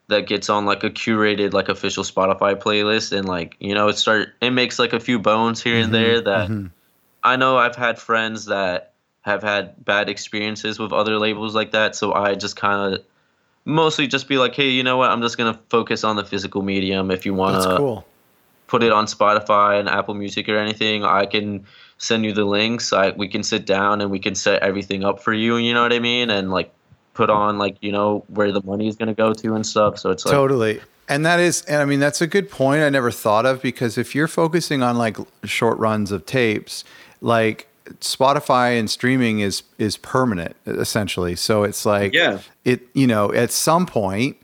that 0.08 0.26
gets 0.26 0.48
on 0.48 0.66
like 0.66 0.84
a 0.84 0.90
curated 0.90 1.52
like 1.52 1.68
official 1.68 2.04
spotify 2.04 2.54
playlist 2.54 3.16
and 3.16 3.26
like 3.26 3.56
you 3.58 3.74
know 3.74 3.88
it 3.88 3.96
start 3.96 4.34
it 4.40 4.50
makes 4.50 4.78
like 4.78 4.92
a 4.92 5.00
few 5.00 5.18
bones 5.18 5.62
here 5.62 5.74
mm-hmm, 5.74 5.84
and 5.84 5.94
there 5.94 6.20
that 6.20 6.48
mm-hmm. 6.48 6.66
i 7.24 7.36
know 7.36 7.56
i've 7.56 7.76
had 7.76 7.98
friends 7.98 8.46
that 8.46 8.92
have 9.28 9.42
had 9.42 9.84
bad 9.84 10.08
experiences 10.08 10.78
with 10.78 10.92
other 10.92 11.18
labels 11.18 11.54
like 11.54 11.72
that. 11.72 11.94
So 11.94 12.12
I 12.12 12.34
just 12.34 12.56
kind 12.56 12.94
of 12.94 13.04
mostly 13.64 14.06
just 14.06 14.28
be 14.28 14.38
like, 14.38 14.54
hey, 14.54 14.70
you 14.70 14.82
know 14.82 14.96
what? 14.96 15.10
I'm 15.10 15.22
just 15.22 15.36
gonna 15.36 15.58
focus 15.68 16.02
on 16.02 16.16
the 16.16 16.24
physical 16.24 16.62
medium. 16.62 17.10
If 17.10 17.26
you 17.26 17.34
want 17.34 17.62
to 17.62 17.76
cool. 17.76 18.06
Put 18.68 18.82
it 18.84 18.92
on 18.92 19.06
Spotify 19.06 19.80
and 19.80 19.88
Apple 19.88 20.14
Music 20.14 20.48
or 20.48 20.56
anything, 20.56 21.04
I 21.04 21.26
can 21.26 21.64
send 21.98 22.24
you 22.24 22.32
the 22.32 22.44
links. 22.44 22.92
I 22.92 23.10
we 23.10 23.26
can 23.26 23.42
sit 23.42 23.66
down 23.66 24.00
and 24.00 24.10
we 24.10 24.20
can 24.20 24.36
set 24.36 24.62
everything 24.62 25.04
up 25.04 25.20
for 25.20 25.32
you. 25.32 25.56
You 25.56 25.74
know 25.74 25.82
what 25.82 25.92
I 25.92 25.98
mean? 25.98 26.30
And 26.30 26.50
like 26.50 26.72
put 27.14 27.30
on 27.30 27.58
like 27.58 27.76
you 27.80 27.90
know 27.90 28.24
where 28.28 28.52
the 28.52 28.62
money 28.62 28.86
is 28.86 28.94
gonna 28.94 29.14
go 29.14 29.32
to 29.32 29.54
and 29.54 29.66
stuff. 29.66 29.98
So 29.98 30.10
it's 30.10 30.24
like 30.24 30.32
totally. 30.32 30.80
And 31.10 31.24
that 31.24 31.40
is, 31.40 31.62
and 31.62 31.80
I 31.80 31.86
mean, 31.86 32.00
that's 32.00 32.20
a 32.20 32.26
good 32.26 32.50
point 32.50 32.82
I 32.82 32.90
never 32.90 33.10
thought 33.10 33.46
of 33.46 33.62
because 33.62 33.96
if 33.96 34.14
you're 34.14 34.28
focusing 34.28 34.82
on 34.82 34.98
like 34.98 35.16
short 35.42 35.78
runs 35.78 36.12
of 36.12 36.26
tapes, 36.26 36.84
like 37.22 37.66
Spotify 38.00 38.78
and 38.78 38.90
streaming 38.90 39.40
is 39.40 39.62
is 39.78 39.96
permanent 39.96 40.54
essentially. 40.66 41.34
So 41.34 41.64
it's 41.64 41.86
like 41.86 42.12
yeah. 42.12 42.40
it 42.64 42.82
you 42.92 43.06
know 43.06 43.32
at 43.32 43.50
some 43.50 43.86
point, 43.86 44.36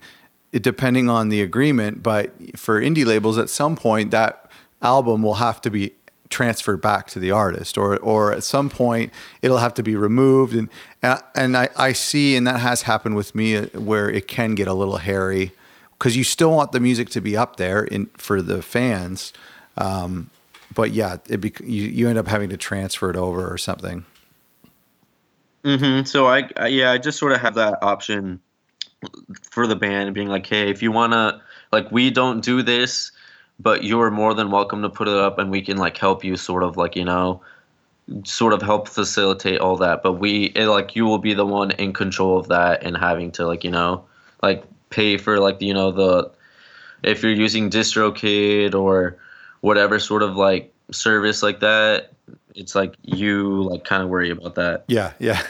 it, 0.55 0.63
depending 0.63 1.11
on 1.11 1.31
the 1.31 1.43
agreement, 1.43 2.01
but 2.03 2.33
for 2.57 2.81
indie 2.81 3.05
labels, 3.05 3.39
at 3.39 3.51
some 3.51 3.75
point 3.75 4.13
that 4.13 4.49
album 4.81 5.21
will 5.21 5.35
have 5.35 5.61
to 5.63 5.71
be 5.71 5.93
transferred 6.31 6.81
back 6.81 7.09
to 7.09 7.19
the 7.19 7.33
artist, 7.33 7.77
or 7.77 7.97
or 7.99 8.33
at 8.33 8.45
some 8.45 8.71
point 8.71 9.13
it'll 9.43 9.59
have 9.59 9.75
to 9.75 9.83
be 9.83 9.97
removed. 9.97 10.55
And 10.55 10.69
and 11.35 11.57
I, 11.57 11.69
I 11.77 11.93
see, 11.93 12.37
and 12.37 12.47
that 12.47 12.61
has 12.61 12.83
happened 12.83 13.17
with 13.17 13.35
me, 13.35 13.57
uh, 13.57 13.67
where 13.75 14.09
it 14.09 14.29
can 14.29 14.55
get 14.55 14.69
a 14.69 14.75
little 14.75 14.99
hairy 14.99 15.51
because 15.99 16.17
you 16.17 16.23
still 16.23 16.53
want 16.53 16.71
the 16.71 16.81
music 16.81 17.09
to 17.11 17.21
be 17.21 17.37
up 17.37 17.57
there 17.57 17.83
in 17.83 18.07
for 18.17 18.41
the 18.41 18.63
fans. 18.63 19.33
Um, 19.77 20.31
but 20.73 20.93
yeah, 20.93 21.17
it 21.29 21.41
bec- 21.41 21.61
you 21.61 21.83
you 21.83 22.09
end 22.09 22.19
up 22.19 22.29
having 22.29 22.51
to 22.51 22.57
transfer 22.57 23.11
it 23.11 23.17
over 23.17 23.53
or 23.53 23.59
something. 23.59 24.05
Mm-hmm. 25.65 26.05
So 26.05 26.27
I, 26.29 26.49
I 26.57 26.69
yeah, 26.69 26.93
I 26.93 26.99
just 26.99 27.19
sort 27.19 27.33
of 27.33 27.41
have 27.41 27.57
that 27.57 27.83
option 27.83 28.41
for 29.51 29.67
the 29.67 29.77
band, 29.77 30.15
being 30.15 30.29
like, 30.29 30.47
hey, 30.47 30.71
if 30.71 30.83
you 30.83 30.93
wanna 30.93 31.41
like, 31.73 31.91
we 31.91 32.11
don't 32.11 32.43
do 32.43 32.63
this, 32.63 33.11
but 33.59 33.85
you're 33.85 34.11
more 34.11 34.35
than 34.35 34.51
welcome 34.51 34.83
to 34.83 34.89
put 34.89 35.09
it 35.09 35.17
up, 35.17 35.39
and 35.39 35.51
we 35.51 35.63
can 35.63 35.77
like 35.77 35.97
help 35.97 36.25
you, 36.25 36.37
sort 36.37 36.63
of 36.63 36.77
like 36.77 36.97
you 36.97 37.05
know, 37.05 37.41
sort 38.25 38.53
of 38.53 38.63
help 38.63 38.89
facilitate 38.89 39.61
all 39.61 39.77
that. 39.77 40.03
But 40.03 40.15
we 40.15 40.47
it, 40.57 40.67
like 40.67 40.97
you 40.97 41.05
will 41.05 41.19
be 41.19 41.35
the 41.35 41.47
one 41.47 41.71
in 41.73 41.93
control 41.93 42.39
of 42.39 42.49
that 42.49 42.83
and 42.83 42.97
having 42.97 43.33
to 43.33 43.47
like 43.47 43.65
you 43.65 43.71
know 43.71 44.05
like 44.43 44.65
pay 44.91 45.17
for 45.17 45.39
like 45.39 45.61
you 45.61 45.75
know 45.75 45.91
the 45.91 46.31
if 47.03 47.23
you're 47.23 47.33
using 47.33 47.71
DistroKid 47.71 48.75
or 48.75 49.19
whatever 49.61 49.99
sort 49.99 50.23
of 50.23 50.37
like 50.37 50.73
service 50.91 51.43
like 51.43 51.61
that, 51.61 52.13
it's 52.55 52.75
like 52.75 52.97
you 53.03 53.63
like 53.63 53.85
kind 53.85 54.03
of 54.03 54.09
worry 54.09 54.31
about 54.31 54.55
that. 54.57 54.85
Yeah, 54.89 55.13
yeah. 55.19 55.43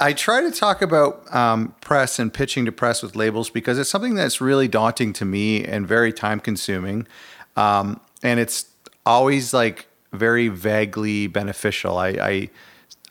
I 0.00 0.12
try 0.12 0.40
to 0.40 0.50
talk 0.50 0.82
about 0.82 1.32
um, 1.34 1.74
press 1.80 2.18
and 2.18 2.32
pitching 2.32 2.64
to 2.64 2.72
press 2.72 3.02
with 3.02 3.14
labels 3.14 3.48
because 3.48 3.78
it's 3.78 3.90
something 3.90 4.14
that's 4.14 4.40
really 4.40 4.66
daunting 4.66 5.12
to 5.14 5.24
me 5.24 5.64
and 5.64 5.86
very 5.86 6.12
time 6.12 6.40
consuming. 6.40 7.06
Um, 7.56 8.00
and 8.22 8.40
it's 8.40 8.66
always 9.06 9.54
like 9.54 9.86
very 10.12 10.48
vaguely 10.48 11.26
beneficial. 11.26 11.96
I, 11.98 12.08
I, 12.08 12.50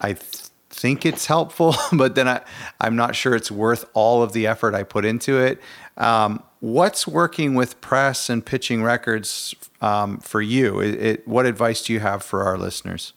I 0.01 0.13
th- 0.13 0.49
think 0.69 1.05
it's 1.05 1.27
helpful, 1.27 1.75
but 1.93 2.15
then 2.15 2.27
I, 2.27 2.41
I'm 2.81 2.95
not 2.95 3.15
sure 3.15 3.33
it's 3.35 3.51
worth 3.51 3.85
all 3.93 4.21
of 4.21 4.33
the 4.33 4.47
effort 4.47 4.75
I 4.75 4.83
put 4.83 5.05
into 5.05 5.39
it. 5.39 5.61
Um, 5.97 6.43
what's 6.59 7.07
working 7.07 7.55
with 7.55 7.79
press 7.79 8.29
and 8.29 8.45
pitching 8.45 8.83
records 8.83 9.55
um, 9.81 10.17
for 10.19 10.41
you? 10.41 10.79
It, 10.79 10.95
it, 10.95 11.27
what 11.27 11.45
advice 11.45 11.83
do 11.83 11.93
you 11.93 11.99
have 12.01 12.23
for 12.23 12.43
our 12.43 12.57
listeners? 12.57 13.13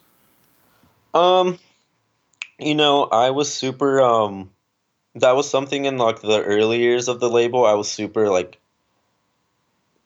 Um, 1.15 1.59
you 2.59 2.75
know, 2.75 3.05
I 3.05 3.31
was 3.31 3.53
super. 3.53 4.01
Um, 4.01 4.51
that 5.17 5.35
was 5.35 5.49
something 5.49 5.85
in 5.85 5.99
like 5.99 6.21
the 6.21 6.43
early 6.43 6.79
years 6.79 7.09
of 7.09 7.21
the 7.21 7.31
label. 7.31 7.65
I 7.65 7.75
was 7.75 7.91
super 7.91 8.29
like 8.29 8.59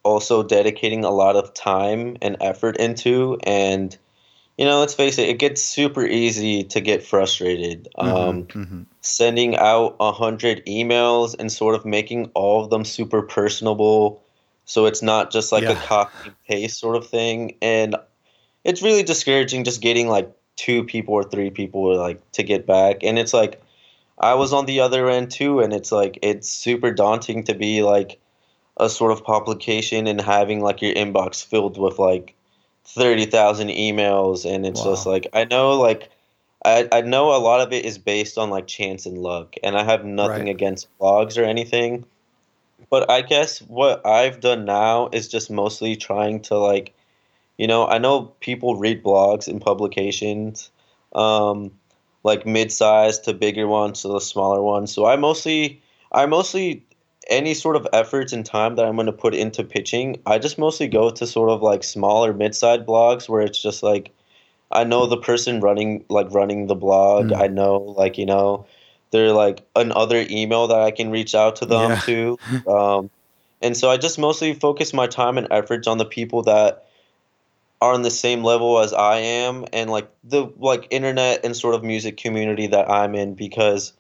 also 0.03 0.43
dedicating 0.43 1.05
a 1.05 1.11
lot 1.11 1.37
of 1.37 1.53
time 1.55 2.17
and 2.23 2.37
effort 2.41 2.77
into 2.79 3.39
and 3.43 3.97
you 4.57 4.65
know 4.65 4.81
let's 4.81 4.95
face 4.95 5.19
it 5.19 5.29
it 5.29 5.39
gets 5.39 5.63
super 5.63 6.07
easy 6.07 6.65
to 6.65 6.81
get 6.81 7.03
frustrated 7.03 7.89
mm-hmm, 7.99 8.09
um, 8.09 8.45
mm-hmm. 8.45 8.83
sending 9.03 9.57
out 9.57 9.97
a 10.01 10.13
hundred 10.13 10.65
emails 10.67 11.37
and 11.39 11.53
sort 11.53 11.75
of 11.75 11.85
making 11.85 12.31
all 12.35 12.65
of 12.65 12.71
them 12.71 12.85
super 12.85 13.21
personable 13.23 14.23
so 14.65 14.87
it's 14.87 15.03
not 15.03 15.31
just 15.31 15.53
like 15.53 15.65
yeah. 15.65 15.73
a 15.73 15.87
copy 15.87 16.15
and 16.25 16.35
paste 16.49 16.79
sort 16.79 16.97
of 16.97 17.07
thing 17.07 17.55
and 17.61 17.95
it's 18.65 18.83
really 18.83 19.03
discouraging 19.03 19.65
just 19.65 19.83
getting 19.83 20.09
like 20.09 20.33
two 20.61 20.85
people 20.85 21.15
or 21.15 21.25
three 21.25 21.49
people 21.49 21.97
like 21.97 22.21
to 22.33 22.43
get 22.43 22.67
back 22.67 23.03
and 23.03 23.19
it's 23.19 23.33
like 23.33 23.63
i 24.19 24.35
was 24.35 24.53
on 24.53 24.67
the 24.67 24.79
other 24.79 25.09
end 25.09 25.31
too 25.31 25.61
and 25.61 25.73
it's 25.73 25.91
like 25.91 26.19
it's 26.21 26.51
super 26.51 26.91
daunting 26.93 27.43
to 27.43 27.55
be 27.55 27.83
like 27.83 28.21
a 28.77 28.91
sort 28.91 29.11
of 29.11 29.25
publication 29.25 30.07
and 30.07 30.21
having 30.21 30.61
like 30.61 30.83
your 30.83 30.93
inbox 30.93 31.43
filled 31.43 31.79
with 31.79 31.99
like 31.99 32.35
30,000 32.85 33.69
emails 33.69 34.45
and 34.45 34.67
it's 34.67 34.81
wow. 34.81 34.91
just 34.91 35.07
like 35.07 35.27
I 35.33 35.45
know 35.45 35.81
like 35.81 36.11
I, 36.63 36.87
I 36.93 37.01
know 37.01 37.35
a 37.35 37.41
lot 37.41 37.63
of 37.63 37.73
it 37.73 37.87
is 37.87 37.97
based 37.97 38.37
on 38.37 38.51
like 38.51 38.67
chance 38.67 39.07
and 39.07 39.17
luck 39.17 39.55
and 39.63 39.79
I 39.79 39.85
have 39.85 40.05
nothing 40.05 40.45
right. 40.45 40.55
against 40.57 40.89
blogs 40.99 41.39
or 41.41 41.45
anything 41.45 42.05
but 42.91 43.11
I 43.11 43.23
guess 43.23 43.61
what 43.61 44.05
I've 44.07 44.41
done 44.41 44.67
now 44.67 45.09
is 45.11 45.27
just 45.27 45.51
mostly 45.51 45.97
trying 45.97 46.41
to 46.43 46.59
like 46.59 46.93
you 47.61 47.67
know 47.67 47.87
I 47.87 47.99
know 47.99 48.33
people 48.41 48.77
read 48.77 49.03
blogs 49.03 49.47
and 49.47 49.61
publications 49.61 50.71
um 51.15 51.71
like 52.23 52.47
mid-sized 52.47 53.25
to 53.25 53.35
bigger 53.35 53.67
ones 53.67 54.03
to 54.03 54.09
the 54.09 54.21
smaller 54.21 54.63
ones 54.63 54.93
so 54.93 55.07
I 55.07 55.17
mostly 55.17 55.83
I 56.13 56.27
mostly 56.27 56.85
any 57.29 57.55
sort 57.55 57.77
of 57.77 57.87
efforts 57.93 58.33
and 58.33 58.45
time 58.45 58.77
that 58.77 58.85
I'm 58.85 58.97
going 58.97 59.07
to 59.07 59.13
put 59.13 59.35
into 59.35 59.63
pitching, 59.63 60.21
I 60.27 60.39
just 60.39 60.59
mostly 60.59 60.89
go 60.89 61.11
to 61.11 61.27
sort 61.27 61.51
of 61.51 61.63
like 61.63 61.85
smaller 61.85 62.33
mid-sized 62.33 62.85
blogs 62.85 63.29
where 63.29 63.43
it's 63.43 63.63
just 63.63 63.83
like 63.83 64.11
I 64.73 64.85
know 64.85 65.07
the 65.07 65.17
person 65.17 65.61
running 65.61 66.05
like 66.09 66.27
running 66.33 66.67
the 66.67 66.75
blog. 66.75 67.27
Mm. 67.27 67.41
I 67.41 67.47
know 67.47 67.79
like 67.97 68.19
you 68.19 68.27
know 68.27 68.67
they're 69.11 69.33
like 69.33 69.63
another 69.77 70.27
email 70.29 70.67
that 70.69 70.81
I 70.81 70.91
can 70.91 71.11
reach 71.11 71.35
out 71.35 71.57
to 71.57 71.67
them 71.67 71.91
yeah. 71.91 72.01
to. 72.01 72.39
Um, 72.69 73.11
and 73.63 73.77
so 73.77 73.91
I 73.91 73.97
just 73.97 74.19
mostly 74.19 74.55
focus 74.55 74.95
my 74.95 75.07
time 75.07 75.37
and 75.37 75.47
efforts 75.51 75.87
on 75.87 75.99
the 75.99 76.05
people 76.05 76.43
that 76.45 76.87
are 77.81 77.95
on 77.95 78.03
the 78.03 78.11
same 78.11 78.45
level 78.45 78.79
as 78.79 78.93
I 78.93 79.19
am 79.19 79.65
and 79.73 79.91
like 79.91 80.11
the 80.23 80.53
like 80.59 80.87
internet 80.91 81.45
and 81.45 81.57
sort 81.57 81.75
of 81.75 81.83
music 81.83 82.17
community 82.17 82.67
that 82.67 82.91
I'm 82.91 83.15
in 83.15 83.35
because 83.35 83.93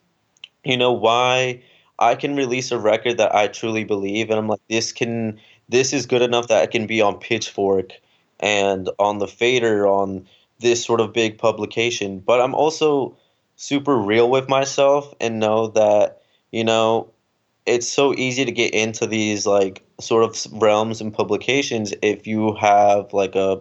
you 0.65 0.77
know 0.77 0.93
why 0.93 1.63
I 2.01 2.15
can 2.15 2.35
release 2.35 2.73
a 2.73 2.79
record 2.79 3.19
that 3.19 3.35
I 3.35 3.47
truly 3.49 3.85
believe, 3.85 4.31
and 4.31 4.39
I'm 4.39 4.49
like, 4.49 4.61
this 4.69 4.91
can, 4.91 5.39
this 5.69 5.93
is 5.93 6.07
good 6.07 6.23
enough 6.23 6.49
that 6.49 6.65
it 6.65 6.71
can 6.71 6.87
be 6.87 7.03
on 7.03 7.19
Pitchfork 7.19 7.93
and 8.41 8.89
on 8.99 9.19
the 9.19 9.29
Fader 9.29 9.87
on 9.87 10.27
this 10.61 10.83
sort 10.83 11.03
of 11.03 11.13
big 11.13 11.37
publication. 11.37 12.21
But 12.21 12.41
I'm 12.41 12.55
also 12.55 13.17
super 13.57 13.97
real 13.97 14.31
with 14.31 14.49
myself 14.49 15.13
and 15.21 15.39
know 15.39 15.69
that 15.69 16.23
you 16.51 16.65
know 16.65 17.13
it's 17.67 17.87
so 17.87 18.15
easy 18.15 18.47
to 18.47 18.53
get 18.53 18.73
into 18.73 19.07
these 19.07 19.47
like 19.47 19.85
sort 20.01 20.25
of 20.25 20.63
realms 20.63 21.03
and 21.03 21.13
publications 21.13 21.93
if 22.01 22.27
you 22.27 22.55
have 22.55 23.13
like 23.13 23.35
a 23.35 23.61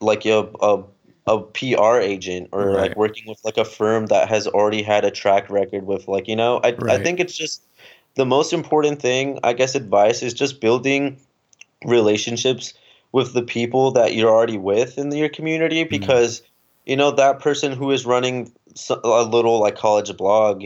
like 0.00 0.24
a, 0.26 0.48
a 0.60 0.82
a 1.26 1.40
PR 1.40 1.98
agent 1.98 2.48
or 2.52 2.66
right. 2.66 2.76
like 2.76 2.96
working 2.96 3.24
with 3.28 3.38
like 3.44 3.56
a 3.56 3.64
firm 3.64 4.06
that 4.06 4.28
has 4.28 4.46
already 4.46 4.82
had 4.82 5.04
a 5.04 5.10
track 5.10 5.48
record 5.50 5.86
with 5.86 6.08
like 6.08 6.26
you 6.26 6.36
know 6.36 6.58
I 6.64 6.72
right. 6.72 7.00
I 7.00 7.02
think 7.02 7.20
it's 7.20 7.36
just 7.36 7.62
the 8.16 8.26
most 8.26 8.52
important 8.52 9.00
thing 9.00 9.38
I 9.44 9.52
guess 9.52 9.74
advice 9.74 10.22
is 10.22 10.34
just 10.34 10.60
building 10.60 11.20
relationships 11.84 12.74
with 13.12 13.32
the 13.32 13.42
people 13.42 13.90
that 13.92 14.14
you're 14.14 14.30
already 14.30 14.58
with 14.58 14.98
in 14.98 15.12
your 15.12 15.28
community 15.28 15.82
mm-hmm. 15.82 15.90
because 15.90 16.40
mm. 16.40 16.44
you 16.86 16.96
know 16.96 17.10
that 17.12 17.38
person 17.38 17.72
who 17.72 17.90
is 17.90 18.06
running 18.06 18.50
a 19.04 19.22
little 19.22 19.60
like 19.60 19.76
college 19.76 20.16
blog 20.16 20.64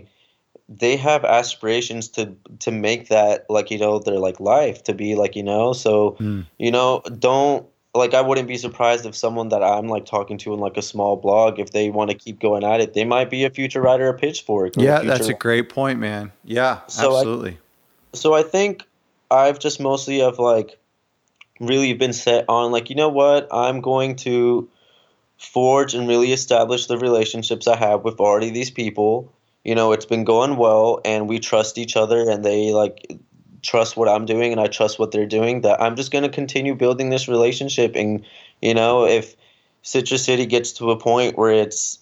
they 0.68 0.96
have 0.96 1.24
aspirations 1.24 2.08
to 2.08 2.34
to 2.58 2.70
make 2.70 3.08
that 3.08 3.44
like 3.50 3.70
you 3.70 3.78
know 3.78 3.98
their 3.98 4.18
like 4.18 4.40
life 4.40 4.82
to 4.84 4.94
be 4.94 5.14
like 5.14 5.36
you 5.36 5.42
know 5.42 5.72
so 5.72 6.12
mm. 6.20 6.46
you 6.58 6.70
know 6.70 7.02
don't 7.18 7.66
like 7.94 8.12
I 8.12 8.20
wouldn't 8.20 8.48
be 8.48 8.56
surprised 8.56 9.06
if 9.06 9.14
someone 9.14 9.50
that 9.50 9.62
I'm 9.62 9.88
like 9.88 10.04
talking 10.04 10.36
to 10.38 10.52
in 10.52 10.58
like 10.58 10.76
a 10.76 10.82
small 10.82 11.16
blog, 11.16 11.60
if 11.60 11.70
they 11.70 11.90
want 11.90 12.10
to 12.10 12.16
keep 12.16 12.40
going 12.40 12.64
at 12.64 12.80
it, 12.80 12.92
they 12.92 13.04
might 13.04 13.30
be 13.30 13.44
a 13.44 13.50
future 13.50 13.80
writer 13.80 14.08
of 14.08 14.20
Pitchfork. 14.20 14.74
Yeah, 14.76 15.00
a 15.00 15.04
that's 15.04 15.28
a 15.28 15.34
great 15.34 15.68
point, 15.68 16.00
man. 16.00 16.32
Yeah, 16.44 16.80
so 16.88 17.16
absolutely. 17.16 17.52
I, 17.52 18.16
so 18.16 18.34
I 18.34 18.42
think 18.42 18.82
I've 19.30 19.60
just 19.60 19.80
mostly 19.80 20.18
have 20.20 20.38
like 20.38 20.78
really 21.60 21.94
been 21.94 22.12
set 22.12 22.46
on 22.48 22.72
like 22.72 22.90
you 22.90 22.96
know 22.96 23.08
what 23.08 23.46
I'm 23.52 23.80
going 23.80 24.16
to 24.16 24.68
forge 25.38 25.94
and 25.94 26.08
really 26.08 26.32
establish 26.32 26.86
the 26.86 26.98
relationships 26.98 27.68
I 27.68 27.76
have 27.76 28.02
with 28.02 28.18
already 28.18 28.50
these 28.50 28.70
people. 28.70 29.32
You 29.62 29.74
know, 29.74 29.92
it's 29.92 30.04
been 30.04 30.24
going 30.24 30.56
well, 30.56 31.00
and 31.04 31.28
we 31.28 31.38
trust 31.38 31.78
each 31.78 31.96
other, 31.96 32.28
and 32.28 32.44
they 32.44 32.72
like 32.72 33.18
trust 33.64 33.96
what 33.96 34.08
I'm 34.08 34.26
doing 34.26 34.52
and 34.52 34.60
I 34.60 34.68
trust 34.68 34.98
what 34.98 35.10
they're 35.10 35.26
doing, 35.26 35.62
that 35.62 35.80
I'm 35.80 35.96
just 35.96 36.12
going 36.12 36.24
to 36.24 36.30
continue 36.30 36.74
building 36.74 37.10
this 37.10 37.26
relationship. 37.26 37.96
And, 37.96 38.24
you 38.62 38.74
know, 38.74 39.06
if 39.06 39.34
Citrus 39.82 40.24
City 40.24 40.46
gets 40.46 40.72
to 40.74 40.90
a 40.90 40.98
point 40.98 41.36
where 41.36 41.52
it's 41.52 41.98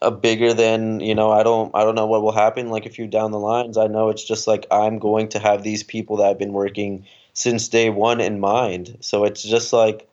a 0.00 0.10
bigger 0.10 0.54
than 0.54 1.00
you 1.00 1.14
know 1.14 1.32
i 1.32 1.42
don't 1.42 1.74
i 1.74 1.82
don't 1.82 1.96
know 1.96 2.06
what 2.06 2.22
will 2.22 2.32
happen 2.32 2.70
like 2.70 2.86
a 2.86 2.90
few 2.90 3.06
down 3.06 3.32
the 3.32 3.38
lines 3.38 3.76
i 3.76 3.86
know 3.86 4.08
it's 4.10 4.22
just 4.22 4.46
like 4.46 4.64
i'm 4.70 4.98
going 4.98 5.28
to 5.28 5.40
have 5.40 5.64
these 5.64 5.82
people 5.82 6.16
that 6.16 6.26
I've 6.26 6.38
been 6.38 6.52
working 6.52 7.04
since 7.32 7.68
day 7.68 7.90
one 7.90 8.20
in 8.20 8.38
mind 8.38 8.96
so 9.00 9.24
it's 9.24 9.42
just 9.42 9.72
like 9.72 10.08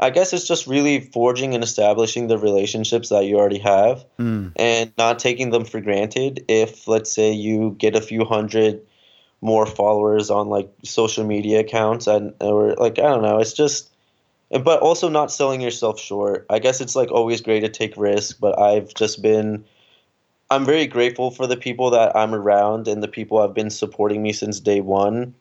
i 0.00 0.10
guess 0.10 0.32
it's 0.32 0.48
just 0.48 0.66
really 0.66 1.00
forging 1.00 1.54
and 1.54 1.62
establishing 1.62 2.26
the 2.26 2.38
relationships 2.38 3.08
that 3.10 3.24
you 3.24 3.38
already 3.38 3.58
have 3.58 4.04
Mm. 4.18 4.52
and 4.56 4.92
not 4.98 5.20
taking 5.20 5.50
them 5.50 5.64
for 5.64 5.80
granted 5.80 6.44
if 6.48 6.88
let's 6.88 7.12
say 7.12 7.32
you 7.32 7.76
get 7.78 7.94
a 7.94 8.00
few 8.00 8.24
hundred 8.24 8.80
more 9.40 9.66
followers 9.66 10.30
on 10.30 10.48
like 10.48 10.70
social 10.84 11.24
media 11.24 11.60
accounts 11.60 12.06
and 12.06 12.34
or 12.40 12.74
like 12.74 12.98
i 12.98 13.02
don't 13.02 13.22
know 13.22 13.38
it's 13.38 13.52
just 13.52 13.90
but 14.64 14.80
also 14.80 15.08
not 15.08 15.30
selling 15.30 15.60
yourself 15.60 16.00
short. 16.00 16.44
I 16.50 16.58
guess 16.58 16.80
it's 16.80 16.96
like 16.96 17.12
always 17.12 17.40
great 17.40 17.60
to 17.60 17.68
take 17.68 17.96
risks 17.96 18.32
but 18.32 18.58
i've 18.58 18.92
just 18.94 19.22
been 19.22 19.64
i'm 20.50 20.64
very 20.64 20.86
grateful 20.86 21.30
for 21.30 21.46
the 21.46 21.56
people 21.56 21.90
that 21.90 22.14
i'm 22.16 22.34
around 22.34 22.88
and 22.88 23.02
the 23.02 23.08
people 23.08 23.40
have 23.40 23.54
been 23.54 23.70
supporting 23.70 24.22
me 24.22 24.32
since 24.32 24.60
day 24.60 24.80
one. 24.80 25.34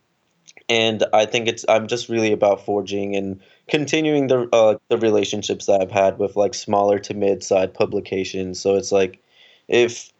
And 0.69 1.03
i 1.13 1.25
think 1.25 1.47
it's 1.47 1.65
i'm 1.67 1.87
just 1.87 2.09
really 2.09 2.31
about 2.31 2.63
forging 2.63 3.15
and 3.15 3.39
continuing 3.67 4.27
the 4.27 4.47
uh, 4.53 4.75
the 4.87 4.97
relationships 4.97 5.65
that 5.65 5.81
i've 5.81 5.91
had 5.91 6.19
with 6.19 6.35
like 6.35 6.53
smaller 6.53 6.99
to 6.99 7.13
mid-side 7.13 7.73
publications. 7.73 8.59
So 8.59 8.75
it's 8.75 8.91
like 8.91 9.21
if 9.67 10.11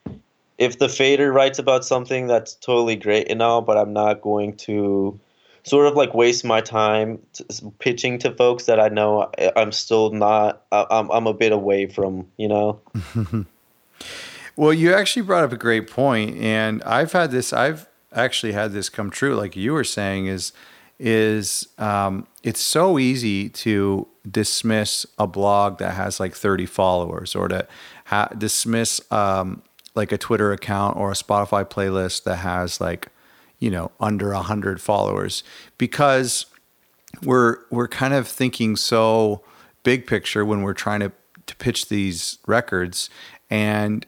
if 0.60 0.78
the 0.78 0.88
fader 0.90 1.32
writes 1.34 1.58
about 1.58 1.84
something 1.84 2.28
that's 2.28 2.54
totally 2.54 2.96
great 2.96 3.32
and 3.32 3.42
all 3.42 3.62
but 3.62 3.78
i'm 3.78 3.92
not 3.94 4.22
going 4.22 4.56
to 4.56 5.20
sort 5.64 5.88
of 5.88 5.96
like 5.96 6.14
waste 6.14 6.46
my 6.46 6.62
time 6.62 7.20
t- 7.34 7.44
pitching 7.80 8.18
to 8.20 8.32
folks 8.32 8.66
that 8.66 8.80
I 8.80 8.88
know 8.88 9.30
I- 9.38 9.52
I'm 9.58 9.72
still 9.72 10.12
not 10.12 10.62
I- 10.72 10.86
I'm 10.90 11.10
I'm 11.12 11.28
a 11.28 11.34
bit 11.34 11.52
away 11.52 11.86
from, 11.88 12.28
you 12.38 12.48
know. 12.48 12.80
Well, 14.56 14.74
you 14.74 14.94
actually 14.94 15.22
brought 15.22 15.44
up 15.46 15.54
a 15.54 15.58
great 15.58 15.90
point, 15.90 16.36
and 16.38 16.84
I've 16.84 17.14
had 17.14 17.32
this. 17.32 17.54
I've 17.54 17.88
actually 18.14 18.52
had 18.52 18.74
this 18.74 18.90
come 18.90 19.10
true. 19.10 19.36
Like 19.36 19.56
you 19.56 19.72
were 19.74 19.86
saying, 19.86 20.26
is 20.28 20.52
is 21.00 21.68
um, 21.78 22.28
it's 22.44 22.60
so 22.60 23.00
easy 23.00 23.48
to 23.50 24.06
dismiss 24.30 25.06
a 25.18 25.26
blog 25.28 25.78
that 25.78 25.92
has 25.94 26.20
like 26.20 26.36
30 26.36 26.66
followers, 26.66 27.36
or 27.36 27.48
to 27.48 27.66
ha- 28.06 28.30
dismiss 28.38 29.00
um, 29.12 29.62
like 29.96 30.12
a 30.12 30.18
Twitter 30.18 30.52
account 30.52 30.98
or 30.98 31.12
a 31.12 31.16
Spotify 31.16 31.68
playlist 31.68 32.24
that 32.24 32.38
has 32.38 32.80
like 32.80 33.10
you 33.60 33.70
know 33.70 33.92
under 34.00 34.32
a 34.32 34.42
hundred 34.42 34.82
followers, 34.82 35.44
because 35.78 36.46
we're 37.24 37.58
we're 37.70 37.88
kind 37.88 38.14
of 38.14 38.28
thinking 38.28 38.76
so 38.76 39.42
big 39.84 40.08
picture 40.08 40.46
when 40.46 40.62
we're 40.62 40.74
trying 40.74 41.00
to 41.00 41.12
to 41.48 41.56
pitch 41.56 41.90
these 41.90 42.38
records 42.46 43.10
and 43.50 44.06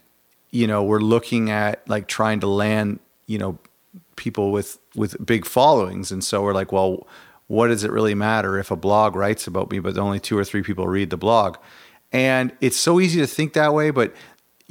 you 0.51 0.67
know 0.67 0.83
we're 0.83 0.99
looking 0.99 1.49
at 1.49 1.87
like 1.89 2.07
trying 2.07 2.39
to 2.39 2.47
land 2.47 2.99
you 3.25 3.37
know 3.37 3.57
people 4.15 4.51
with 4.51 4.77
with 4.95 5.23
big 5.25 5.45
followings. 5.45 6.11
And 6.11 6.23
so 6.23 6.43
we're 6.43 6.53
like 6.53 6.71
well 6.71 7.07
what 7.47 7.67
does 7.67 7.83
it 7.83 7.91
really 7.91 8.15
matter 8.15 8.57
if 8.57 8.71
a 8.71 8.77
blog 8.77 9.15
writes 9.15 9.45
about 9.45 9.69
me 9.71 9.79
but 9.79 9.97
only 9.97 10.19
two 10.19 10.37
or 10.37 10.45
three 10.45 10.61
people 10.61 10.87
read 10.87 11.09
the 11.09 11.17
blog? 11.17 11.57
And 12.13 12.51
it's 12.59 12.77
so 12.77 12.99
easy 12.99 13.19
to 13.19 13.27
think 13.27 13.53
that 13.53 13.73
way 13.73 13.89
but 13.89 14.13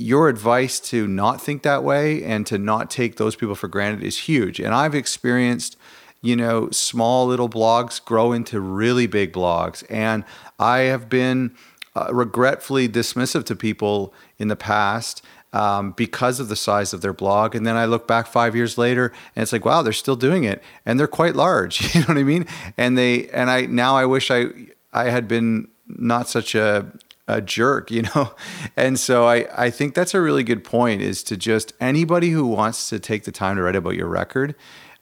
your 0.01 0.29
advice 0.29 0.81
to 0.81 1.07
not 1.07 1.41
think 1.41 1.63
that 1.63 1.85
way 1.85 2.25
and 2.25 2.47
to 2.47 2.57
not 2.57 2.91
take 2.91 3.17
those 3.17 3.37
people 3.37 3.55
for 3.55 3.69
granted 3.69 4.03
is 4.03 4.17
huge 4.21 4.59
and 4.59 4.75
i've 4.75 4.95
experienced 4.95 5.77
you 6.23 6.35
know 6.35 6.71
small 6.71 7.27
little 7.27 7.49
blogs 7.49 8.03
grow 8.03 8.33
into 8.33 8.61
really 8.61 9.07
big 9.07 9.33
blogs 9.33 9.85
and 9.91 10.25
i 10.59 10.79
have 10.81 11.09
been 11.09 11.55
uh, 11.95 12.09
regretfully 12.13 12.89
dismissive 12.89 13.45
to 13.45 13.55
people 13.55 14.15
in 14.39 14.49
the 14.49 14.57
past 14.57 15.23
um, 15.53 15.91
because 15.93 16.39
of 16.39 16.49
the 16.49 16.55
size 16.55 16.93
of 16.93 17.01
their 17.01 17.13
blog. 17.13 17.57
And 17.57 17.67
then 17.67 17.77
I 17.77 17.85
look 17.85 18.07
back 18.07 18.29
five 18.29 18.55
years 18.55 18.79
later 18.79 19.13
and 19.35 19.43
it's 19.43 19.53
like, 19.53 19.65
wow, 19.65 19.83
they're 19.83 19.93
still 19.93 20.15
doing 20.15 20.45
it. 20.45 20.63
And 20.87 20.99
they're 20.99 21.09
quite 21.09 21.35
large. 21.35 21.81
You 21.95 22.03
know 22.03 22.07
what 22.07 22.19
I 22.19 22.23
mean? 22.23 22.47
And 22.77 22.97
they, 22.97 23.29
and 23.31 23.51
I, 23.51 23.63
now 23.63 23.97
I 23.97 24.07
wish 24.07 24.31
I, 24.31 24.47
I 24.93 25.11
had 25.11 25.27
been 25.27 25.67
not 25.89 26.29
such 26.29 26.55
a, 26.55 26.87
a 27.37 27.41
jerk, 27.41 27.91
you 27.91 28.03
know? 28.03 28.35
And 28.77 28.99
so 28.99 29.27
I, 29.27 29.47
I 29.57 29.71
think 29.71 29.95
that's 29.95 30.15
a 30.15 30.21
really 30.21 30.43
good 30.43 30.65
point 30.65 31.03
is 31.03 31.23
to 31.25 31.37
just 31.37 31.73
anybody 31.81 32.31
who 32.31 32.47
wants 32.47 32.89
to 32.91 32.99
take 32.99 33.25
the 33.25 33.33
time 33.33 33.57
to 33.57 33.63
write 33.63 33.77
about 33.77 33.95
your 33.95 34.09
record, 34.09 34.55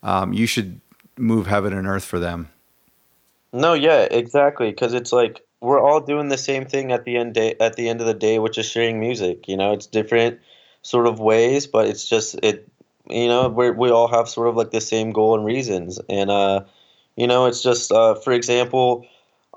um, 0.02 0.32
you 0.32 0.46
should 0.46 0.80
move 1.16 1.46
heaven 1.46 1.72
and 1.72 1.86
earth 1.86 2.04
for 2.04 2.18
them. 2.18 2.48
No, 3.52 3.72
yeah, 3.74 4.06
exactly, 4.10 4.72
cuz 4.72 4.92
it's 4.92 5.12
like 5.12 5.40
we're 5.60 5.80
all 5.80 6.00
doing 6.00 6.28
the 6.28 6.38
same 6.38 6.64
thing 6.66 6.92
at 6.92 7.04
the 7.04 7.16
end 7.16 7.34
day 7.34 7.54
at 7.60 7.76
the 7.76 7.88
end 7.88 8.00
of 8.00 8.06
the 8.06 8.14
day, 8.14 8.38
which 8.38 8.58
is 8.58 8.66
sharing 8.66 9.00
music, 9.00 9.48
you 9.48 9.56
know? 9.56 9.72
It's 9.72 9.86
different 9.86 10.38
sort 10.82 11.06
of 11.06 11.18
ways, 11.18 11.66
but 11.66 11.86
it's 11.86 12.08
just 12.08 12.36
it 12.42 12.68
you 13.08 13.28
know, 13.28 13.48
we 13.48 13.70
we 13.70 13.90
all 13.90 14.08
have 14.08 14.28
sort 14.28 14.48
of 14.48 14.56
like 14.56 14.70
the 14.70 14.80
same 14.80 15.12
goal 15.12 15.34
and 15.34 15.44
reasons. 15.44 16.00
And 16.08 16.30
uh 16.30 16.64
you 17.16 17.26
know, 17.26 17.46
it's 17.46 17.62
just 17.62 17.90
uh 17.92 18.14
for 18.14 18.32
example, 18.32 19.06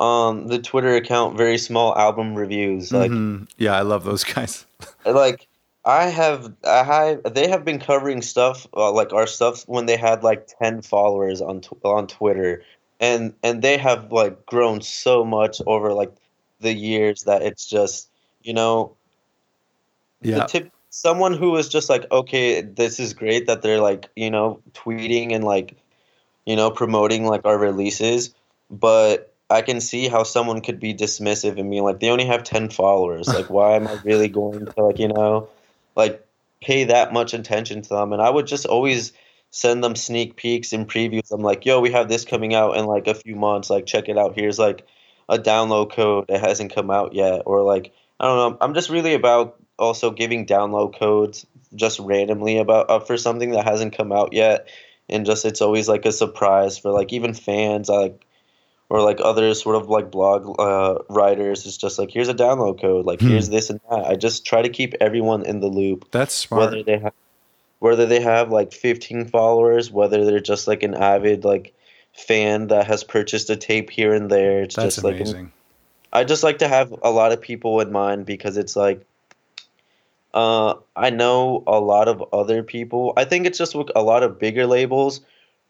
um 0.01 0.47
the 0.47 0.59
Twitter 0.59 0.95
account 0.95 1.37
very 1.37 1.57
small 1.57 1.95
album 1.95 2.33
reviews 2.35 2.91
like 2.91 3.11
Mhm. 3.11 3.47
Yeah, 3.57 3.77
I 3.77 3.81
love 3.81 4.03
those 4.03 4.23
guys. 4.35 4.65
like 5.05 5.47
I 5.85 6.05
have 6.09 6.53
I 6.65 6.83
have 6.83 7.33
they 7.33 7.47
have 7.47 7.63
been 7.63 7.79
covering 7.79 8.21
stuff 8.21 8.67
uh, 8.75 8.91
like 8.91 9.13
our 9.13 9.27
stuff 9.27 9.63
when 9.67 9.85
they 9.85 9.97
had 9.97 10.23
like 10.23 10.47
10 10.61 10.81
followers 10.81 11.41
on 11.41 11.61
tw- 11.61 11.77
on 11.85 12.07
Twitter 12.07 12.63
and 12.99 13.33
and 13.43 13.61
they 13.61 13.77
have 13.77 14.11
like 14.11 14.45
grown 14.45 14.81
so 14.81 15.23
much 15.23 15.61
over 15.65 15.93
like 15.93 16.11
the 16.59 16.73
years 16.73 17.23
that 17.23 17.41
it's 17.41 17.65
just 17.65 18.09
you 18.43 18.53
know 18.53 18.95
the 20.21 20.29
Yeah. 20.29 20.45
tip 20.45 20.71
someone 20.89 21.33
who 21.33 21.55
is 21.57 21.69
just 21.69 21.89
like 21.89 22.05
okay 22.11 22.61
this 22.61 22.99
is 22.99 23.13
great 23.13 23.47
that 23.47 23.61
they're 23.61 23.81
like 23.81 24.09
you 24.15 24.29
know 24.29 24.59
tweeting 24.73 25.33
and 25.33 25.43
like 25.43 25.73
you 26.45 26.55
know 26.55 26.69
promoting 26.69 27.25
like 27.25 27.41
our 27.45 27.57
releases 27.57 28.33
but 28.69 29.30
I 29.51 29.61
can 29.61 29.81
see 29.81 30.07
how 30.07 30.23
someone 30.23 30.61
could 30.61 30.79
be 30.79 30.93
dismissive 30.93 31.59
and 31.59 31.69
be 31.69 31.81
like 31.81 31.99
they 31.99 32.09
only 32.09 32.25
have 32.25 32.43
10 32.43 32.69
followers. 32.69 33.27
Like 33.27 33.49
why 33.49 33.75
am 33.75 33.87
I 33.87 33.99
really 34.03 34.27
going 34.41 34.65
to 34.65 34.83
like 34.83 34.99
you 34.99 35.09
know 35.09 35.49
like 35.95 36.25
pay 36.61 36.85
that 36.85 37.13
much 37.13 37.33
attention 37.33 37.81
to 37.83 37.89
them? 37.89 38.13
And 38.13 38.21
I 38.21 38.29
would 38.29 38.47
just 38.47 38.65
always 38.65 39.13
send 39.51 39.83
them 39.83 39.95
sneak 39.95 40.37
peeks 40.37 40.71
and 40.73 40.89
previews. 40.89 41.31
I'm 41.31 41.41
like 41.41 41.65
yo 41.65 41.79
we 41.81 41.91
have 41.91 42.09
this 42.09 42.25
coming 42.25 42.55
out 42.55 42.77
in 42.77 42.85
like 42.85 43.07
a 43.07 43.15
few 43.15 43.35
months. 43.35 43.69
Like 43.69 43.85
check 43.85 44.09
it 44.09 44.17
out. 44.17 44.35
Here's 44.35 44.59
like 44.59 44.87
a 45.29 45.37
download 45.37 45.91
code 45.91 46.25
that 46.29 46.41
hasn't 46.41 46.73
come 46.73 46.89
out 46.89 47.13
yet. 47.13 47.43
Or 47.45 47.61
like 47.61 47.93
I 48.19 48.27
don't 48.27 48.37
know. 48.37 48.57
I'm 48.61 48.73
just 48.73 48.89
really 48.89 49.13
about 49.13 49.57
also 49.77 50.11
giving 50.11 50.45
download 50.45 50.97
codes 50.97 51.45
just 51.75 51.99
randomly 51.99 52.57
about 52.57 52.89
uh, 52.89 52.99
for 52.99 53.17
something 53.17 53.51
that 53.51 53.65
hasn't 53.65 53.97
come 53.97 54.11
out 54.11 54.33
yet. 54.33 54.69
And 55.09 55.25
just 55.25 55.43
it's 55.43 55.61
always 55.61 55.89
like 55.89 56.05
a 56.05 56.11
surprise 56.11 56.77
for 56.77 56.91
like 56.91 57.11
even 57.11 57.33
fans. 57.33 57.89
I 57.89 57.95
like 57.95 58.25
or 58.91 59.01
like 59.01 59.19
other 59.23 59.53
sort 59.53 59.77
of 59.77 59.87
like 59.87 60.11
blog 60.11 60.59
uh, 60.59 60.95
writers 61.09 61.65
it's 61.65 61.77
just 61.77 61.97
like 61.97 62.11
here's 62.11 62.27
a 62.27 62.33
download 62.33 62.79
code 62.81 63.05
like 63.05 63.21
Hmm. 63.21 63.29
here's 63.29 63.47
this 63.49 63.69
and 63.69 63.79
that 63.89 64.05
I 64.05 64.15
just 64.15 64.45
try 64.45 64.61
to 64.61 64.67
keep 64.69 64.93
everyone 64.99 65.45
in 65.45 65.61
the 65.61 65.67
loop 65.67 66.11
That's 66.11 66.33
smart. 66.35 66.71
whether 66.71 66.83
they 66.83 66.97
have 66.99 67.13
whether 67.79 68.05
they 68.05 68.19
have 68.19 68.51
like 68.51 68.73
15 68.73 69.27
followers 69.29 69.89
whether 69.91 70.25
they're 70.25 70.41
just 70.41 70.67
like 70.67 70.83
an 70.83 70.93
avid 70.93 71.45
like 71.45 71.73
fan 72.13 72.67
that 72.67 72.85
has 72.87 73.03
purchased 73.05 73.49
a 73.49 73.55
tape 73.55 73.89
here 73.89 74.13
and 74.13 74.29
there 74.29 74.61
it's 74.63 74.75
That's 74.75 74.95
just 74.95 75.05
like 75.05 75.15
amazing. 75.15 75.51
I 76.11 76.25
just 76.25 76.43
like 76.43 76.57
to 76.59 76.67
have 76.67 76.93
a 77.01 77.09
lot 77.11 77.31
of 77.31 77.39
people 77.39 77.79
in 77.79 77.93
mind 77.93 78.25
because 78.25 78.57
it's 78.57 78.75
like 78.75 79.05
uh, 80.33 80.75
I 80.95 81.09
know 81.09 81.63
a 81.67 81.79
lot 81.79 82.07
of 82.07 82.23
other 82.33 82.63
people. 82.63 83.13
I 83.17 83.25
think 83.25 83.45
it's 83.45 83.57
just 83.57 83.75
with 83.75 83.89
a 83.95 84.01
lot 84.01 84.23
of 84.23 84.39
bigger 84.39 84.65
labels 84.65 85.21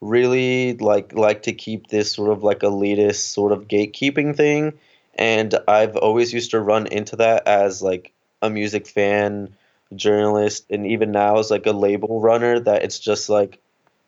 really 0.02 0.76
like 0.76 1.14
like 1.14 1.44
to 1.44 1.52
keep 1.52 1.86
this 1.86 2.12
sort 2.12 2.30
of 2.30 2.42
like 2.42 2.60
elitist 2.60 3.32
sort 3.32 3.52
of 3.52 3.68
gatekeeping 3.68 4.36
thing. 4.36 4.74
And 5.14 5.54
I've 5.68 5.96
always 5.96 6.32
used 6.32 6.50
to 6.50 6.60
run 6.60 6.86
into 6.86 7.16
that 7.16 7.46
as 7.46 7.82
like 7.82 8.12
a 8.42 8.50
music 8.50 8.88
fan, 8.88 9.54
journalist 9.94 10.66
and 10.70 10.86
even 10.86 11.12
now 11.12 11.38
as 11.38 11.50
like 11.50 11.66
a 11.66 11.72
label 11.72 12.20
runner 12.20 12.58
that 12.60 12.82
it's 12.82 12.98
just 12.98 13.28
like 13.28 13.60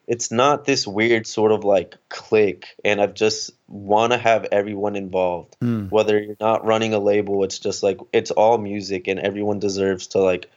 it's 0.06 0.30
not 0.30 0.64
this 0.64 0.86
weird 0.86 1.26
sort 1.26 1.52
of 1.52 1.64
like 1.64 1.94
clique. 2.08 2.74
And 2.84 3.00
I've 3.00 3.14
just 3.14 3.52
want 3.68 4.12
to 4.12 4.18
have 4.18 4.46
everyone 4.50 4.96
involved. 4.96 5.56
Hmm. 5.60 5.86
whether 5.86 6.18
you're 6.20 6.36
not 6.40 6.66
running 6.66 6.92
a 6.92 6.98
label 6.98 7.44
it's 7.44 7.58
just 7.58 7.82
like 7.82 7.98
it's 8.12 8.30
all 8.30 8.58
music 8.58 9.06
and 9.06 9.20
everyone 9.20 9.60
deserves 9.60 10.08
to 10.08 10.18
like 10.18 10.50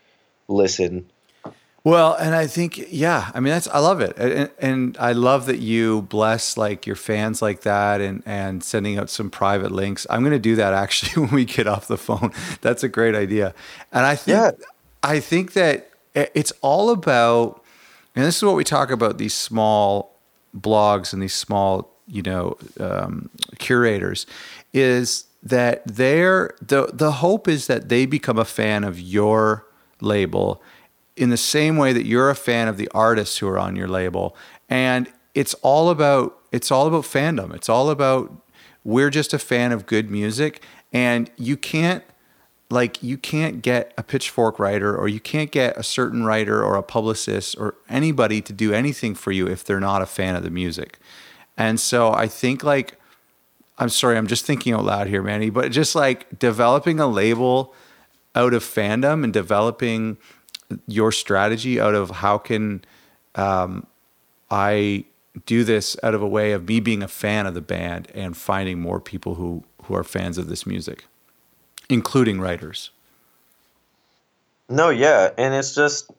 listen 0.47 1.09
Well, 1.87 2.15
and 2.15 2.35
I 2.35 2.47
think, 2.47 2.87
yeah, 2.89 3.31
I 3.33 3.39
mean, 3.39 3.53
that's, 3.53 3.69
I 3.69 3.79
love 3.79 4.01
it. 4.01 4.17
And, 4.17 4.51
and 4.59 4.97
I 4.99 5.13
love 5.13 5.45
that 5.45 5.59
you 5.59 6.01
bless 6.01 6.57
like 6.57 6.85
your 6.85 6.97
fans 6.97 7.41
like 7.41 7.61
that 7.61 8.01
and, 8.01 8.21
and 8.25 8.61
sending 8.61 8.97
out 8.99 9.09
some 9.09 9.29
private 9.29 9.71
links. 9.71 10.05
I'm 10.09 10.19
going 10.19 10.33
to 10.33 10.37
do 10.39 10.57
that 10.57 10.73
actually 10.73 11.11
when 11.25 11.33
we 11.33 11.45
get 11.45 11.65
off 11.65 11.87
the 11.87 11.97
phone. 11.97 12.33
That's 12.59 12.83
a 12.83 12.89
great 12.89 13.15
idea. 13.15 13.53
And 13.93 14.05
I 14.05 14.17
think, 14.17 14.35
Yeah. 14.35 14.51
I 15.01 15.21
think 15.21 15.53
that 15.53 15.89
it's 16.13 16.51
all 16.59 16.89
about, 16.89 17.63
and 18.17 18.25
this 18.25 18.35
is 18.35 18.43
what 18.43 18.57
we 18.57 18.65
talk 18.65 18.91
about 18.91 19.17
these 19.17 19.33
small 19.33 20.19
blogs 20.53 21.13
and 21.13 21.21
these 21.21 21.35
small, 21.35 21.89
you 22.05 22.21
know, 22.21 22.57
um, 22.81 23.29
curators 23.59 24.25
is 24.73 25.23
that 25.41 25.83
they're, 25.87 26.53
the, 26.61 26.89
the 26.91 27.13
hope 27.13 27.47
is 27.47 27.67
that 27.67 27.87
they 27.87 28.05
become 28.05 28.37
a 28.37 28.43
fan 28.43 28.83
of 28.83 28.99
your 28.99 29.65
label 30.01 30.61
in 31.17 31.29
the 31.29 31.37
same 31.37 31.77
way 31.77 31.93
that 31.93 32.05
you're 32.05 32.29
a 32.29 32.35
fan 32.35 32.67
of 32.67 32.77
the 32.77 32.89
artists 32.93 33.37
who 33.39 33.47
are 33.47 33.59
on 33.59 33.75
your 33.75 33.87
label. 33.87 34.35
And 34.69 35.11
it's 35.33 35.53
all 35.55 35.89
about 35.89 36.37
it's 36.51 36.71
all 36.71 36.87
about 36.87 37.03
fandom. 37.03 37.53
It's 37.53 37.69
all 37.69 37.89
about 37.89 38.33
we're 38.83 39.09
just 39.09 39.33
a 39.33 39.39
fan 39.39 39.71
of 39.71 39.85
good 39.85 40.09
music. 40.09 40.63
And 40.93 41.29
you 41.35 41.57
can't 41.57 42.03
like 42.69 43.01
you 43.01 43.17
can't 43.17 43.61
get 43.61 43.93
a 43.97 44.03
pitchfork 44.03 44.59
writer 44.59 44.95
or 44.95 45.07
you 45.07 45.19
can't 45.19 45.51
get 45.51 45.77
a 45.77 45.83
certain 45.83 46.23
writer 46.23 46.63
or 46.63 46.75
a 46.75 46.83
publicist 46.83 47.55
or 47.57 47.75
anybody 47.89 48.41
to 48.41 48.53
do 48.53 48.73
anything 48.73 49.15
for 49.15 49.31
you 49.31 49.47
if 49.47 49.63
they're 49.63 49.79
not 49.79 50.01
a 50.01 50.05
fan 50.05 50.35
of 50.35 50.43
the 50.43 50.49
music. 50.49 50.99
And 51.57 51.79
so 51.79 52.13
i 52.13 52.27
think 52.27 52.63
like 52.63 52.99
i'm 53.79 53.89
sorry 53.89 54.15
i'm 54.15 54.27
just 54.27 54.45
thinking 54.45 54.73
out 54.73 54.83
loud 54.83 55.07
here 55.07 55.23
manny 55.23 55.49
but 55.49 55.71
just 55.71 55.95
like 55.95 56.37
developing 56.37 56.99
a 56.99 57.07
label 57.07 57.73
out 58.35 58.53
of 58.53 58.63
fandom 58.63 59.23
and 59.23 59.33
developing 59.33 60.17
your 60.87 61.11
strategy 61.11 61.79
out 61.79 61.95
of 61.95 62.09
how 62.09 62.37
can 62.37 62.83
um, 63.35 63.87
I 64.49 65.05
do 65.45 65.63
this 65.63 65.95
out 66.03 66.13
of 66.13 66.21
a 66.21 66.27
way 66.27 66.51
of 66.51 66.67
me 66.67 66.79
being 66.79 67.03
a 67.03 67.07
fan 67.07 67.45
of 67.45 67.53
the 67.53 67.61
band 67.61 68.09
and 68.13 68.35
finding 68.35 68.79
more 68.79 68.99
people 68.99 69.35
who 69.35 69.63
who 69.83 69.95
are 69.95 70.03
fans 70.03 70.37
of 70.37 70.47
this 70.47 70.65
music, 70.65 71.05
including 71.89 72.41
writers. 72.41 72.91
No, 74.69 74.89
yeah, 74.89 75.29
and 75.37 75.53
it's 75.53 75.73
just 75.73 76.11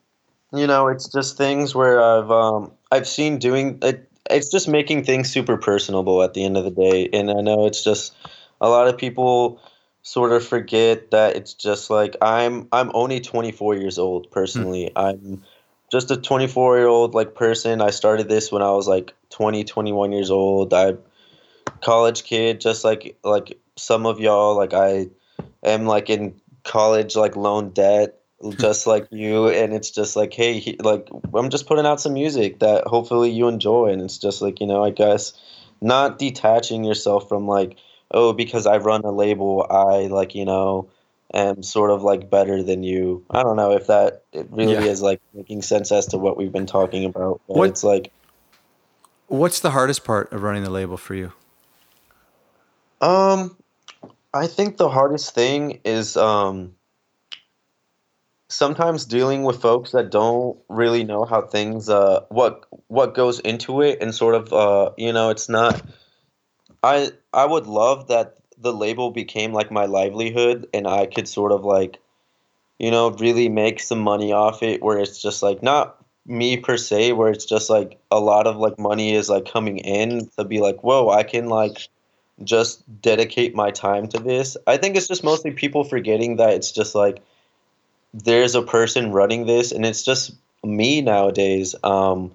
you 0.52 0.66
know, 0.66 0.88
it's 0.88 1.08
just 1.08 1.36
things 1.36 1.74
where 1.74 2.00
I've 2.00 2.30
um 2.30 2.72
I've 2.90 3.06
seen 3.06 3.38
doing 3.38 3.78
it. 3.82 4.08
It's 4.30 4.50
just 4.50 4.68
making 4.68 5.04
things 5.04 5.30
super 5.30 5.56
personable 5.56 6.22
at 6.22 6.34
the 6.34 6.44
end 6.44 6.56
of 6.56 6.64
the 6.64 6.70
day, 6.70 7.08
and 7.12 7.30
I 7.30 7.40
know 7.40 7.66
it's 7.66 7.82
just 7.82 8.14
a 8.60 8.68
lot 8.68 8.88
of 8.88 8.96
people 8.96 9.60
sort 10.02 10.32
of 10.32 10.46
forget 10.46 11.10
that 11.10 11.36
it's 11.36 11.54
just 11.54 11.90
like 11.90 12.16
I'm 12.22 12.68
I'm 12.72 12.90
only 12.94 13.20
24 13.20 13.76
years 13.76 13.98
old 13.98 14.30
personally. 14.30 14.90
Mm. 14.96 15.08
I'm 15.08 15.44
just 15.90 16.10
a 16.10 16.16
24 16.16 16.78
year 16.78 16.86
old 16.86 17.14
like 17.14 17.34
person. 17.34 17.80
I 17.80 17.90
started 17.90 18.28
this 18.28 18.52
when 18.52 18.62
I 18.62 18.70
was 18.70 18.86
like 18.88 19.14
20, 19.30 19.64
21 19.64 20.12
years 20.12 20.30
old. 20.30 20.72
I 20.72 20.94
college 21.80 22.24
kid, 22.24 22.60
just 22.60 22.84
like 22.84 23.16
like 23.22 23.58
some 23.76 24.06
of 24.06 24.20
y'all. 24.20 24.56
Like 24.56 24.74
I 24.74 25.08
am 25.62 25.86
like 25.86 26.10
in 26.10 26.40
college 26.64 27.16
like 27.16 27.36
loan 27.36 27.70
debt, 27.70 28.20
just 28.58 28.86
like 28.86 29.08
you. 29.10 29.48
And 29.48 29.72
it's 29.72 29.90
just 29.90 30.16
like, 30.16 30.32
hey, 30.32 30.58
he, 30.58 30.76
like 30.78 31.08
I'm 31.34 31.50
just 31.50 31.66
putting 31.66 31.86
out 31.86 32.00
some 32.00 32.14
music 32.14 32.60
that 32.60 32.86
hopefully 32.86 33.30
you 33.30 33.48
enjoy. 33.48 33.88
And 33.88 34.02
it's 34.02 34.18
just 34.18 34.42
like 34.42 34.60
you 34.60 34.66
know, 34.66 34.84
I 34.84 34.90
guess 34.90 35.32
not 35.80 36.18
detaching 36.18 36.84
yourself 36.84 37.28
from 37.28 37.46
like, 37.46 37.76
oh, 38.10 38.32
because 38.32 38.66
I 38.66 38.78
run 38.78 39.02
a 39.02 39.10
label, 39.10 39.66
I 39.68 40.06
like 40.06 40.34
you 40.34 40.44
know 40.44 40.88
am 41.32 41.62
sort 41.62 41.90
of 41.90 42.02
like 42.02 42.30
better 42.30 42.62
than 42.62 42.82
you. 42.82 43.24
I 43.30 43.42
don't 43.42 43.56
know 43.56 43.72
if 43.72 43.86
that 43.88 44.22
it 44.32 44.48
really 44.50 44.72
yeah. 44.72 44.80
is 44.90 45.02
like 45.02 45.20
making 45.34 45.62
sense 45.62 45.92
as 45.92 46.06
to 46.06 46.18
what 46.18 46.36
we've 46.36 46.52
been 46.52 46.66
talking 46.66 47.04
about. 47.04 47.40
But 47.46 47.56
what, 47.56 47.68
it's 47.68 47.84
like 47.84 48.12
What's 49.26 49.60
the 49.60 49.70
hardest 49.70 50.04
part 50.04 50.32
of 50.32 50.42
running 50.42 50.64
the 50.64 50.70
label 50.70 50.96
for 50.96 51.14
you? 51.14 51.32
Um 53.00 53.56
I 54.32 54.46
think 54.46 54.76
the 54.76 54.88
hardest 54.88 55.34
thing 55.34 55.80
is 55.84 56.16
um 56.16 56.74
sometimes 58.48 59.04
dealing 59.04 59.44
with 59.44 59.60
folks 59.60 59.92
that 59.92 60.10
don't 60.10 60.58
really 60.70 61.04
know 61.04 61.24
how 61.26 61.42
things 61.42 61.90
uh 61.90 62.20
what 62.30 62.64
what 62.86 63.14
goes 63.14 63.38
into 63.40 63.82
it 63.82 63.98
and 64.00 64.14
sort 64.14 64.34
of 64.34 64.52
uh 64.52 64.90
you 64.96 65.12
know 65.12 65.28
it's 65.28 65.50
not 65.50 65.82
I 66.82 67.10
I 67.32 67.44
would 67.44 67.66
love 67.66 68.08
that 68.08 68.36
the 68.58 68.72
label 68.72 69.10
became 69.10 69.52
like 69.52 69.70
my 69.70 69.86
livelihood 69.86 70.68
and 70.74 70.86
I 70.86 71.06
could 71.06 71.28
sort 71.28 71.52
of 71.52 71.64
like 71.64 71.98
you 72.78 72.90
know 72.90 73.10
really 73.10 73.48
make 73.48 73.80
some 73.80 74.00
money 74.00 74.32
off 74.32 74.62
it 74.62 74.82
where 74.82 74.98
it's 74.98 75.20
just 75.20 75.42
like 75.42 75.62
not 75.62 75.96
me 76.26 76.56
per 76.56 76.76
se 76.76 77.12
where 77.12 77.30
it's 77.30 77.46
just 77.46 77.70
like 77.70 77.98
a 78.10 78.20
lot 78.20 78.46
of 78.46 78.56
like 78.56 78.78
money 78.78 79.14
is 79.14 79.30
like 79.30 79.50
coming 79.50 79.78
in 79.78 80.28
to 80.36 80.44
be 80.44 80.60
like 80.60 80.82
whoa 80.82 81.08
I 81.08 81.22
can 81.22 81.48
like 81.48 81.88
just 82.44 82.84
dedicate 83.02 83.54
my 83.54 83.72
time 83.72 84.06
to 84.08 84.18
this. 84.18 84.56
I 84.66 84.76
think 84.76 84.96
it's 84.96 85.08
just 85.08 85.24
mostly 85.24 85.50
people 85.50 85.82
forgetting 85.82 86.36
that 86.36 86.54
it's 86.54 86.70
just 86.70 86.94
like 86.94 87.20
there's 88.14 88.54
a 88.54 88.62
person 88.62 89.12
running 89.12 89.46
this 89.46 89.72
and 89.72 89.84
it's 89.84 90.04
just 90.04 90.34
me 90.64 91.00
nowadays 91.00 91.74
um 91.82 92.32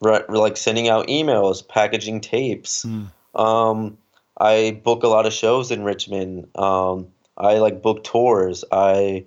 like 0.00 0.56
sending 0.56 0.88
out 0.88 1.08
emails, 1.08 1.66
packaging 1.66 2.20
tapes. 2.20 2.84
Mm. 2.84 3.08
Um 3.38 3.98
I 4.40 4.80
book 4.84 5.02
a 5.02 5.08
lot 5.08 5.26
of 5.26 5.32
shows 5.32 5.70
in 5.70 5.82
Richmond. 5.82 6.48
Um, 6.56 7.08
I 7.36 7.58
like 7.58 7.82
book 7.82 8.04
tours. 8.04 8.64
I 8.70 9.24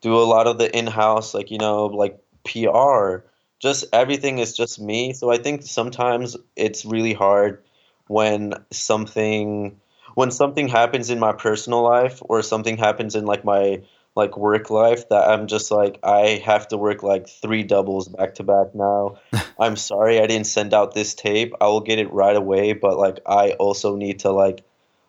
do 0.00 0.16
a 0.16 0.24
lot 0.24 0.46
of 0.46 0.58
the 0.58 0.76
in-house, 0.76 1.34
like 1.34 1.50
you 1.50 1.58
know, 1.58 1.86
like 1.86 2.18
PR. 2.44 3.24
Just 3.60 3.86
everything 3.92 4.38
is 4.38 4.56
just 4.56 4.80
me. 4.80 5.12
So 5.12 5.30
I 5.30 5.38
think 5.38 5.62
sometimes 5.62 6.36
it's 6.56 6.84
really 6.84 7.12
hard 7.12 7.62
when 8.08 8.54
something 8.70 9.80
when 10.14 10.30
something 10.30 10.68
happens 10.68 11.10
in 11.10 11.18
my 11.18 11.32
personal 11.32 11.82
life 11.82 12.20
or 12.22 12.42
something 12.42 12.76
happens 12.76 13.14
in 13.14 13.26
like 13.26 13.44
my 13.44 13.82
like 14.18 14.36
work 14.36 14.68
life 14.68 15.08
that 15.08 15.28
I'm 15.28 15.46
just 15.46 15.70
like 15.70 16.00
I 16.02 16.42
have 16.44 16.66
to 16.68 16.76
work 16.76 17.04
like 17.04 17.28
three 17.28 17.62
doubles 17.62 18.08
back 18.08 18.34
to 18.34 18.42
back 18.42 18.74
now. 18.74 19.18
I'm 19.60 19.76
sorry 19.76 20.20
I 20.20 20.26
didn't 20.26 20.48
send 20.48 20.74
out 20.74 20.92
this 20.92 21.14
tape. 21.14 21.54
I 21.60 21.68
will 21.68 21.80
get 21.80 22.00
it 22.00 22.12
right 22.12 22.36
away, 22.36 22.72
but 22.72 22.98
like 22.98 23.20
I 23.24 23.52
also 23.52 23.94
need 23.96 24.18
to 24.20 24.32
like 24.32 24.64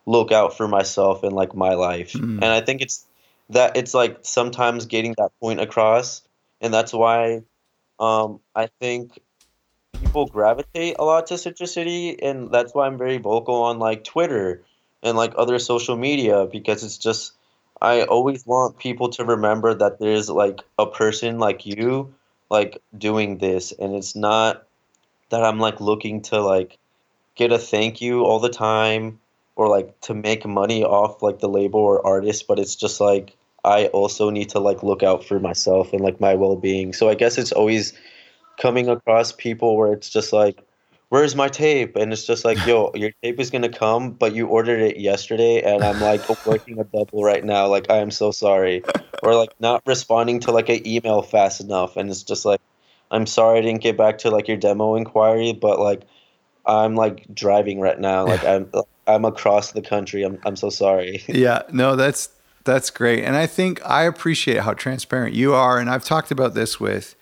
look 0.06 0.32
out 0.32 0.56
for 0.56 0.68
myself 0.68 1.24
and 1.24 1.34
like 1.34 1.56
my 1.56 1.74
life. 1.74 2.14
Mm. 2.14 2.36
And 2.36 2.46
I 2.46 2.62
think 2.62 2.82
it's 2.82 3.06
that 3.50 3.76
it's 3.76 3.96
like 3.96 4.20
sometimes 4.22 4.86
getting 4.86 5.16
that 5.18 5.32
point 5.42 5.60
across 5.60 6.22
and 6.62 6.72
that's 6.72 6.94
why 6.94 7.42
um 8.00 8.40
I 8.54 8.70
think 8.80 9.20
people 10.00 10.28
gravitate 10.28 10.98
a 11.00 11.04
lot 11.04 11.28
to 11.28 11.38
Citrus 11.38 11.74
City 11.74 12.22
and 12.22 12.52
that's 12.52 12.76
why 12.76 12.86
I'm 12.86 13.00
very 13.00 13.18
vocal 13.18 13.64
on 13.64 13.80
like 13.80 14.04
Twitter 14.04 14.62
and 15.02 15.18
like 15.18 15.34
other 15.36 15.58
social 15.58 15.98
media 15.98 16.46
because 16.46 16.84
it's 16.84 17.00
just 17.00 17.34
I 17.82 18.04
always 18.04 18.46
want 18.46 18.78
people 18.78 19.10
to 19.10 19.26
remember 19.26 19.74
that 19.74 20.00
there's 20.00 20.30
like 20.30 20.62
a 20.78 20.86
person 20.86 21.40
like 21.40 21.66
you 21.66 22.14
like 22.50 22.82
doing 22.98 23.38
this 23.38 23.72
and 23.72 23.96
it's 23.96 24.16
not 24.16 24.66
that 25.30 25.44
I'm 25.44 25.60
like 25.60 25.80
looking 25.80 26.22
to 26.24 26.42
like 26.42 26.78
get 27.36 27.52
a 27.52 27.60
thank 27.60 28.02
you 28.02 28.26
all 28.26 28.40
the 28.40 28.50
time 28.50 29.20
or 29.56 29.68
like 29.68 30.00
to 30.02 30.14
make 30.14 30.46
money 30.46 30.84
off 30.84 31.22
like 31.22 31.40
the 31.40 31.50
label 31.50 31.80
or 31.80 32.06
artist 32.06 32.48
but 32.48 32.60
it's 32.60 32.76
just 32.76 33.00
like 33.00 33.36
I 33.64 33.88
also 33.88 34.30
need 34.30 34.50
to 34.50 34.60
like 34.60 34.84
look 34.84 35.04
out 35.04 35.24
for 35.26 35.40
myself 35.40 35.94
and 35.94 36.02
like 36.02 36.20
my 36.20 36.36
well-being. 36.36 36.94
So 36.94 37.10
I 37.10 37.16
guess 37.16 37.38
it's 37.38 37.52
always 37.52 37.94
coming 38.58 38.88
across 38.90 39.32
people 39.32 39.78
where 39.78 39.94
it's 39.94 40.10
just 40.10 40.32
like 40.34 40.62
where's 41.10 41.36
my 41.36 41.48
tape? 41.48 41.96
And 41.96 42.14
it's 42.14 42.26
just 42.26 42.46
like, 42.46 42.66
yo, 42.66 42.92
your 42.96 43.12
tape 43.22 43.40
is 43.40 43.50
gonna 43.50 43.70
come, 43.70 44.12
but 44.12 44.34
you 44.34 44.48
ordered 44.48 44.80
it 44.80 44.98
yesterday, 44.98 45.62
and 45.62 45.84
I'm 45.84 46.00
like 46.00 46.22
working 46.46 46.80
a 46.80 46.84
double 46.84 47.24
right 47.24 47.44
now. 47.44 47.68
Like, 47.68 47.92
I 47.92 47.98
am 47.98 48.12
so 48.12 48.32
sorry, 48.32 48.84
or 49.22 49.36
like 49.36 49.54
not 49.60 49.82
responding 49.86 50.40
to 50.42 50.52
like 50.52 50.70
an 50.70 50.88
email 50.88 51.22
fast 51.22 51.62
enough, 51.62 51.98
and 51.98 52.10
it's 52.10 52.24
just 52.24 52.46
like, 52.46 52.62
I'm 53.12 53.26
sorry 53.26 53.60
I 53.60 53.62
didn't 53.62 53.82
get 53.82 53.98
back 53.98 54.20
to 54.20 54.32
like 54.32 54.48
your 54.48 54.58
demo 54.58 54.96
inquiry, 54.96 55.54
but 55.54 55.80
like, 55.80 56.04
I'm 56.66 56.96
like 56.96 57.34
driving 57.34 57.80
right 57.80 58.00
now. 58.00 58.26
Like, 58.26 58.44
I'm 58.46 58.72
I'm 59.08 59.26
across 59.26 59.72
the 59.72 59.82
country. 59.82 60.24
I'm 60.24 60.40
I'm 60.46 60.56
so 60.56 60.70
sorry. 60.70 61.24
yeah, 61.28 61.64
no, 61.72 61.96
that's 61.96 62.30
that's 62.64 62.92
great, 62.92 63.24
and 63.24 63.36
I 63.36 63.48
think 63.48 63.84
I 63.86 64.04
appreciate 64.04 64.60
how 64.60 64.74
transparent 64.74 65.34
you 65.34 65.54
are, 65.54 65.80
and 65.80 65.90
I've 65.90 66.04
talked 66.04 66.30
about 66.30 66.54
this 66.54 66.80
with 66.80 67.16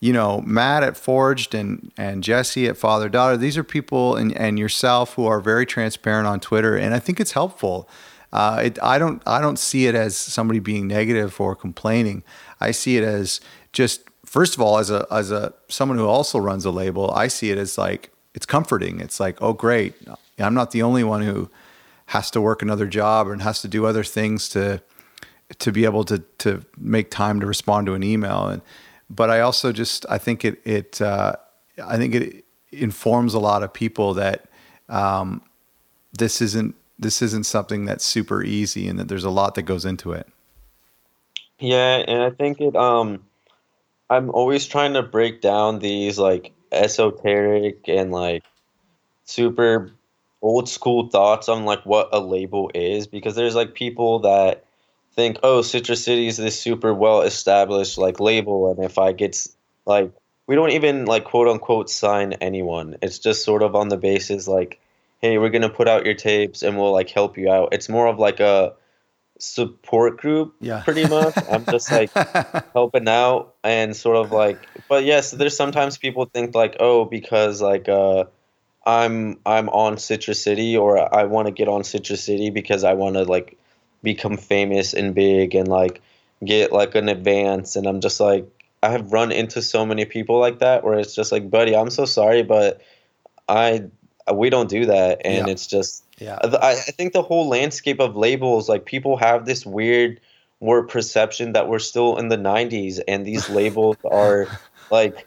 you 0.00 0.12
know, 0.12 0.42
Matt 0.42 0.82
at 0.82 0.96
Forged 0.96 1.54
and 1.54 1.92
and 1.96 2.22
Jesse 2.22 2.66
at 2.66 2.76
Father 2.76 3.08
Daughter. 3.08 3.36
These 3.36 3.56
are 3.56 3.64
people 3.64 4.16
and 4.16 4.36
and 4.36 4.58
yourself 4.58 5.14
who 5.14 5.26
are 5.26 5.40
very 5.40 5.66
transparent 5.66 6.26
on 6.26 6.40
Twitter, 6.40 6.76
and 6.76 6.94
I 6.94 6.98
think 6.98 7.20
it's 7.20 7.32
helpful. 7.32 7.88
Uh, 8.32 8.62
it, 8.64 8.78
I 8.82 8.98
don't 8.98 9.22
I 9.26 9.40
don't 9.40 9.58
see 9.58 9.86
it 9.86 9.94
as 9.94 10.16
somebody 10.16 10.58
being 10.58 10.88
negative 10.88 11.40
or 11.40 11.54
complaining. 11.54 12.22
I 12.60 12.72
see 12.72 12.96
it 12.96 13.04
as 13.04 13.40
just 13.72 14.02
first 14.24 14.54
of 14.54 14.60
all 14.60 14.78
as 14.78 14.90
a 14.90 15.06
as 15.10 15.30
a 15.30 15.54
someone 15.68 15.98
who 15.98 16.06
also 16.06 16.38
runs 16.38 16.64
a 16.64 16.70
label. 16.70 17.10
I 17.12 17.28
see 17.28 17.50
it 17.50 17.58
as 17.58 17.78
like 17.78 18.10
it's 18.34 18.46
comforting. 18.46 19.00
It's 19.00 19.20
like 19.20 19.40
oh 19.40 19.52
great, 19.52 19.94
I'm 20.38 20.54
not 20.54 20.72
the 20.72 20.82
only 20.82 21.04
one 21.04 21.22
who 21.22 21.48
has 22.06 22.30
to 22.32 22.40
work 22.40 22.60
another 22.60 22.86
job 22.86 23.28
and 23.28 23.40
has 23.42 23.62
to 23.62 23.68
do 23.68 23.86
other 23.86 24.04
things 24.04 24.48
to 24.50 24.82
to 25.58 25.72
be 25.72 25.84
able 25.84 26.04
to 26.04 26.18
to 26.38 26.64
make 26.76 27.10
time 27.10 27.40
to 27.40 27.46
respond 27.46 27.86
to 27.86 27.94
an 27.94 28.02
email 28.02 28.48
and 28.48 28.62
but 29.10 29.30
I 29.30 29.40
also 29.40 29.72
just 29.72 30.06
I 30.08 30.18
think 30.18 30.44
it 30.44 30.60
it 30.64 31.00
uh, 31.00 31.34
I 31.82 31.96
think 31.96 32.14
it 32.14 32.44
informs 32.72 33.34
a 33.34 33.38
lot 33.38 33.62
of 33.62 33.72
people 33.72 34.14
that 34.14 34.46
um, 34.88 35.42
this 36.12 36.40
isn't 36.40 36.74
this 36.98 37.22
isn't 37.22 37.44
something 37.44 37.84
that's 37.84 38.04
super 38.04 38.42
easy 38.42 38.88
and 38.88 38.98
that 38.98 39.08
there's 39.08 39.24
a 39.24 39.30
lot 39.30 39.54
that 39.54 39.62
goes 39.62 39.84
into 39.84 40.12
it. 40.12 40.26
Yeah, 41.58 41.96
and 42.06 42.22
I 42.22 42.30
think 42.30 42.60
it 42.60 42.76
um 42.76 43.24
I'm 44.10 44.30
always 44.30 44.66
trying 44.66 44.94
to 44.94 45.02
break 45.02 45.40
down 45.40 45.78
these 45.78 46.18
like 46.18 46.52
esoteric 46.72 47.88
and 47.88 48.10
like 48.10 48.44
super 49.24 49.90
old 50.42 50.68
school 50.68 51.08
thoughts 51.08 51.48
on 51.48 51.64
like 51.64 51.84
what 51.86 52.10
a 52.12 52.20
label 52.20 52.70
is 52.74 53.06
because 53.06 53.34
there's 53.34 53.54
like 53.54 53.74
people 53.74 54.20
that 54.20 54.64
think, 55.14 55.38
oh, 55.42 55.62
Citrus 55.62 56.04
City 56.04 56.26
is 56.26 56.36
this 56.36 56.60
super 56.60 56.92
well 56.92 57.22
established 57.22 57.98
like 57.98 58.20
label, 58.20 58.70
and 58.70 58.84
if 58.84 58.98
I 58.98 59.12
get 59.12 59.46
like, 59.86 60.12
we 60.46 60.54
don't 60.54 60.70
even 60.70 61.06
like 61.06 61.24
quote 61.24 61.48
unquote 61.48 61.90
sign 61.90 62.34
anyone. 62.34 62.96
It's 63.02 63.18
just 63.18 63.44
sort 63.44 63.62
of 63.62 63.74
on 63.74 63.88
the 63.88 63.96
basis 63.96 64.48
like, 64.48 64.80
hey, 65.20 65.38
we're 65.38 65.50
gonna 65.50 65.70
put 65.70 65.88
out 65.88 66.04
your 66.04 66.14
tapes 66.14 66.62
and 66.62 66.76
we'll 66.76 66.92
like 66.92 67.10
help 67.10 67.38
you 67.38 67.50
out. 67.50 67.70
It's 67.72 67.88
more 67.88 68.06
of 68.06 68.18
like 68.18 68.40
a 68.40 68.74
support 69.38 70.18
group, 70.18 70.54
yeah. 70.60 70.82
pretty 70.82 71.06
much. 71.06 71.34
I'm 71.50 71.64
just 71.64 71.90
like 71.90 72.10
helping 72.72 73.08
out 73.08 73.54
and 73.62 73.94
sort 73.94 74.16
of 74.16 74.32
like, 74.32 74.58
but 74.88 75.04
yes, 75.04 75.30
there's 75.30 75.56
sometimes 75.56 75.98
people 75.98 76.26
think 76.26 76.54
like, 76.54 76.76
oh, 76.80 77.04
because 77.04 77.60
like 77.62 77.88
uh 77.88 78.24
I'm 78.86 79.38
I'm 79.46 79.68
on 79.70 79.98
Citrus 79.98 80.42
City 80.42 80.76
or 80.76 81.14
I 81.14 81.24
want 81.24 81.46
to 81.46 81.52
get 81.52 81.68
on 81.68 81.84
Citrus 81.84 82.22
City 82.22 82.50
because 82.50 82.84
I 82.84 82.94
want 82.94 83.16
to 83.16 83.24
like 83.24 83.58
become 84.04 84.36
famous 84.36 84.94
and 84.94 85.14
big 85.14 85.54
and 85.56 85.66
like 85.66 86.00
get 86.44 86.70
like 86.70 86.94
an 86.94 87.08
advance 87.08 87.74
and 87.74 87.86
I'm 87.86 88.00
just 88.00 88.20
like 88.20 88.46
I 88.82 88.90
have 88.90 89.12
run 89.12 89.32
into 89.32 89.62
so 89.62 89.84
many 89.86 90.04
people 90.04 90.38
like 90.38 90.58
that 90.60 90.84
where 90.84 90.98
it's 90.98 91.14
just 91.14 91.32
like 91.32 91.50
buddy 91.50 91.74
I'm 91.74 91.90
so 91.90 92.04
sorry 92.04 92.42
but 92.42 92.80
I 93.48 93.86
we 94.32 94.50
don't 94.50 94.68
do 94.68 94.86
that 94.86 95.22
and 95.24 95.46
Yeah. 95.48 95.52
it's 95.52 95.66
just 95.66 96.04
yeah. 96.18 96.38
I, 96.42 96.72
I 96.72 96.74
think 96.74 97.12
the 97.12 97.22
whole 97.22 97.48
landscape 97.48 98.00
of 98.00 98.14
labels 98.14 98.68
like 98.68 98.84
people 98.84 99.16
have 99.16 99.46
this 99.46 99.66
weird 99.66 100.20
word 100.60 100.88
perception 100.88 101.54
that 101.54 101.68
we're 101.68 101.80
still 101.80 102.16
in 102.18 102.28
the 102.28 102.36
90s 102.36 103.00
and 103.08 103.26
these 103.26 103.48
labels 103.58 103.96
are 104.04 104.46
like 104.90 105.26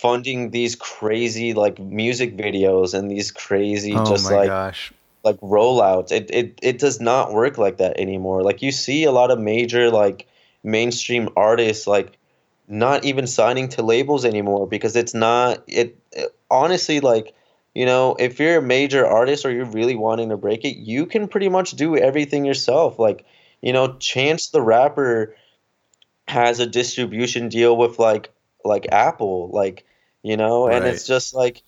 funding 0.00 0.50
these 0.50 0.76
crazy 0.76 1.54
like 1.54 1.78
music 1.78 2.36
videos 2.36 2.94
and 2.94 3.10
these 3.10 3.30
crazy 3.30 3.94
Oh 3.94 4.04
just 4.04 4.30
my 4.30 4.36
like 4.36 4.48
gosh. 4.48 4.92
Like 5.26 5.40
rollouts. 5.42 6.12
It, 6.12 6.30
it 6.32 6.60
it 6.62 6.78
does 6.80 7.00
not 7.02 7.34
work 7.34 7.58
like 7.58 7.78
that 7.78 8.00
anymore. 8.00 8.42
Like 8.44 8.62
you 8.62 8.72
see 8.72 9.04
a 9.04 9.12
lot 9.12 9.32
of 9.32 9.40
major 9.40 9.90
like 9.90 10.28
mainstream 10.64 11.30
artists 11.36 11.86
like 11.88 12.18
not 12.68 13.04
even 13.04 13.26
signing 13.26 13.68
to 13.70 13.82
labels 13.82 14.24
anymore 14.24 14.66
because 14.68 14.96
it's 14.96 15.14
not 15.14 15.62
it, 15.68 15.98
it- 16.12 16.34
honestly 16.50 17.00
like 17.00 17.34
you 17.74 17.86
know 17.86 18.16
if 18.20 18.38
you're 18.40 18.58
a 18.58 18.62
major 18.62 19.06
artist 19.06 19.44
or 19.44 19.52
you're 19.52 19.64
really 19.66 19.96
wanting 19.96 20.30
to 20.30 20.36
break 20.36 20.64
it 20.64 20.76
you 20.78 21.06
can 21.06 21.28
pretty 21.28 21.48
much 21.48 21.72
do 21.72 21.96
everything 21.96 22.44
yourself 22.44 22.98
like 22.98 23.24
you 23.62 23.72
know 23.72 23.96
chance 23.98 24.50
the 24.50 24.62
rapper 24.62 25.34
has 26.28 26.60
a 26.60 26.66
distribution 26.66 27.48
deal 27.48 27.76
with 27.76 27.98
like 27.98 28.32
like 28.64 28.86
apple 28.92 29.50
like 29.52 29.84
you 30.22 30.36
know 30.36 30.68
and 30.68 30.86
it's 30.86 31.06
just 31.06 31.34
like 31.34 31.62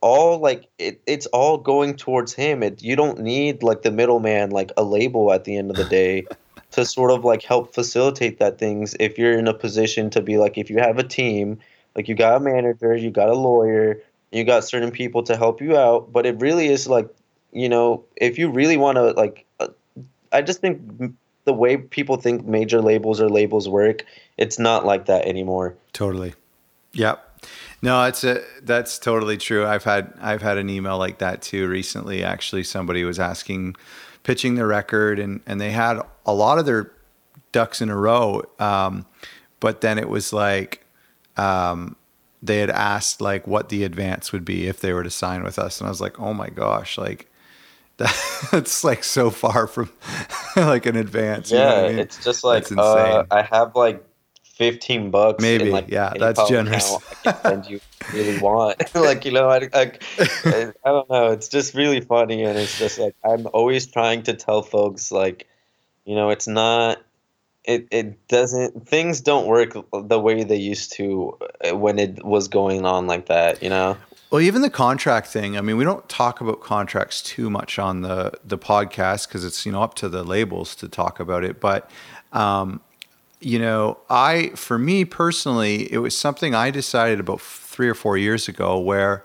all 0.00 0.38
like 0.38 0.68
it, 0.78 1.00
it's 1.06 1.26
all 1.26 1.58
going 1.58 1.96
towards 1.96 2.32
him 2.32 2.62
it, 2.62 2.82
you 2.82 2.96
don't 2.96 3.20
need 3.20 3.62
like 3.62 3.82
the 3.82 3.90
middleman 3.90 4.50
like 4.50 4.72
a 4.76 4.82
label 4.82 5.32
at 5.32 5.44
the 5.44 5.56
end 5.56 5.70
of 5.70 5.76
the 5.76 5.84
day 5.84 6.26
to 6.72 6.84
sort 6.84 7.10
of 7.10 7.24
like 7.24 7.42
help 7.42 7.72
facilitate 7.72 8.38
that 8.38 8.58
things 8.58 8.96
if 8.98 9.18
you're 9.18 9.38
in 9.38 9.46
a 9.46 9.54
position 9.54 10.10
to 10.10 10.20
be 10.20 10.36
like 10.36 10.58
if 10.58 10.68
you 10.68 10.78
have 10.78 10.98
a 10.98 11.04
team 11.04 11.58
like 11.94 12.08
you 12.08 12.14
got 12.14 12.36
a 12.36 12.40
manager 12.40 12.94
you 12.96 13.10
got 13.10 13.28
a 13.28 13.34
lawyer 13.34 14.02
you 14.32 14.42
got 14.44 14.64
certain 14.64 14.90
people 14.90 15.22
to 15.22 15.36
help 15.36 15.60
you 15.60 15.76
out 15.76 16.12
but 16.12 16.26
it 16.26 16.40
really 16.40 16.66
is 16.66 16.88
like 16.88 17.08
you 17.52 17.68
know 17.68 18.04
if 18.16 18.38
you 18.38 18.50
really 18.50 18.76
want 18.76 18.96
to 18.96 19.12
like 19.12 19.46
uh, 19.60 19.68
i 20.32 20.42
just 20.42 20.60
think 20.60 20.80
the 21.44 21.52
way 21.52 21.76
people 21.76 22.16
think 22.16 22.44
major 22.44 22.82
labels 22.82 23.20
or 23.20 23.28
labels 23.28 23.68
work 23.68 24.04
it's 24.36 24.58
not 24.58 24.84
like 24.84 25.06
that 25.06 25.24
anymore 25.24 25.76
Totally. 25.96 26.34
Yep. 26.92 27.25
No, 27.86 28.02
it's 28.02 28.24
a 28.24 28.42
that's 28.62 28.98
totally 28.98 29.36
true. 29.36 29.64
I've 29.64 29.84
had 29.84 30.12
I've 30.20 30.42
had 30.42 30.58
an 30.58 30.68
email 30.68 30.98
like 30.98 31.18
that 31.18 31.40
too 31.40 31.68
recently. 31.68 32.24
Actually, 32.24 32.64
somebody 32.64 33.04
was 33.04 33.20
asking, 33.20 33.76
pitching 34.24 34.56
the 34.56 34.66
record, 34.66 35.20
and 35.20 35.40
and 35.46 35.60
they 35.60 35.70
had 35.70 36.00
a 36.26 36.34
lot 36.34 36.58
of 36.58 36.66
their 36.66 36.90
ducks 37.52 37.80
in 37.80 37.88
a 37.88 37.96
row, 37.96 38.42
um, 38.58 39.06
but 39.60 39.82
then 39.82 40.00
it 40.00 40.08
was 40.08 40.32
like, 40.32 40.84
um, 41.36 41.94
they 42.42 42.58
had 42.58 42.70
asked 42.70 43.20
like 43.20 43.46
what 43.46 43.68
the 43.68 43.84
advance 43.84 44.32
would 44.32 44.44
be 44.44 44.66
if 44.66 44.80
they 44.80 44.92
were 44.92 45.04
to 45.04 45.10
sign 45.10 45.44
with 45.44 45.56
us, 45.56 45.80
and 45.80 45.86
I 45.86 45.90
was 45.90 46.00
like, 46.00 46.18
oh 46.18 46.34
my 46.34 46.48
gosh, 46.50 46.98
like. 46.98 47.30
That's 48.52 48.84
like 48.84 49.02
so 49.04 49.30
far 49.30 49.66
from 49.66 49.90
like 50.56 50.84
an 50.84 50.96
advance. 50.96 51.50
you 51.50 51.56
know 51.56 51.64
yeah 51.64 51.86
I 51.86 51.88
mean? 51.88 51.98
it's 51.98 52.22
just 52.22 52.44
like 52.44 52.70
uh, 52.76 53.24
i 53.30 53.40
have 53.40 53.74
like 53.74 54.04
15 54.56 55.10
bucks 55.10 55.42
Maybe, 55.42 55.70
like, 55.70 55.88
yeah, 55.88 56.14
that's 56.18 56.48
generous. 56.48 56.86
account 56.86 57.04
I 57.26 57.32
can 57.32 57.42
send 57.42 57.66
you 57.66 57.80
really 58.12 58.38
want 58.38 58.82
like 58.94 59.24
you 59.24 59.32
know 59.32 59.48
I, 59.48 59.68
I, 59.74 59.92
I 60.44 60.72
don't 60.84 61.10
know 61.10 61.30
it's 61.32 61.48
just 61.48 61.74
really 61.74 62.00
funny 62.00 62.42
and 62.44 62.58
it's 62.58 62.78
just 62.78 62.98
like 62.98 63.14
i'm 63.24 63.46
always 63.52 63.86
trying 63.86 64.22
to 64.24 64.34
tell 64.34 64.62
folks 64.62 65.10
like 65.10 65.46
you 66.04 66.14
know 66.14 66.30
it's 66.30 66.46
not 66.46 67.02
it, 67.64 67.88
it 67.90 68.28
doesn't 68.28 68.88
things 68.88 69.20
don't 69.20 69.46
work 69.46 69.76
the 69.92 70.20
way 70.20 70.44
they 70.44 70.56
used 70.56 70.92
to 70.94 71.36
uh, 71.68 71.76
when 71.76 71.98
it 71.98 72.24
was 72.24 72.48
going 72.48 72.84
on 72.84 73.06
like 73.06 73.26
that 73.26 73.62
you 73.62 73.68
know 73.68 73.96
Well, 74.30 74.40
even 74.40 74.62
the 74.62 74.70
contract 74.70 75.28
thing. 75.28 75.56
I 75.56 75.60
mean, 75.60 75.76
we 75.76 75.84
don't 75.84 76.08
talk 76.08 76.40
about 76.40 76.60
contracts 76.60 77.22
too 77.22 77.48
much 77.48 77.78
on 77.78 78.02
the 78.02 78.32
the 78.44 78.58
podcast 78.58 79.28
because 79.28 79.44
it's 79.44 79.64
you 79.64 79.70
know 79.72 79.82
up 79.82 79.94
to 79.94 80.08
the 80.08 80.24
labels 80.24 80.74
to 80.76 80.88
talk 80.88 81.20
about 81.20 81.44
it. 81.44 81.60
But 81.60 81.88
um, 82.32 82.80
you 83.40 83.58
know, 83.58 83.98
I 84.08 84.50
for 84.54 84.78
me 84.78 85.04
personally, 85.04 85.92
it 85.92 85.98
was 85.98 86.16
something 86.16 86.54
I 86.54 86.70
decided 86.70 87.20
about 87.20 87.40
three 87.40 87.88
or 87.88 87.94
four 87.94 88.16
years 88.16 88.48
ago 88.48 88.78
where 88.78 89.24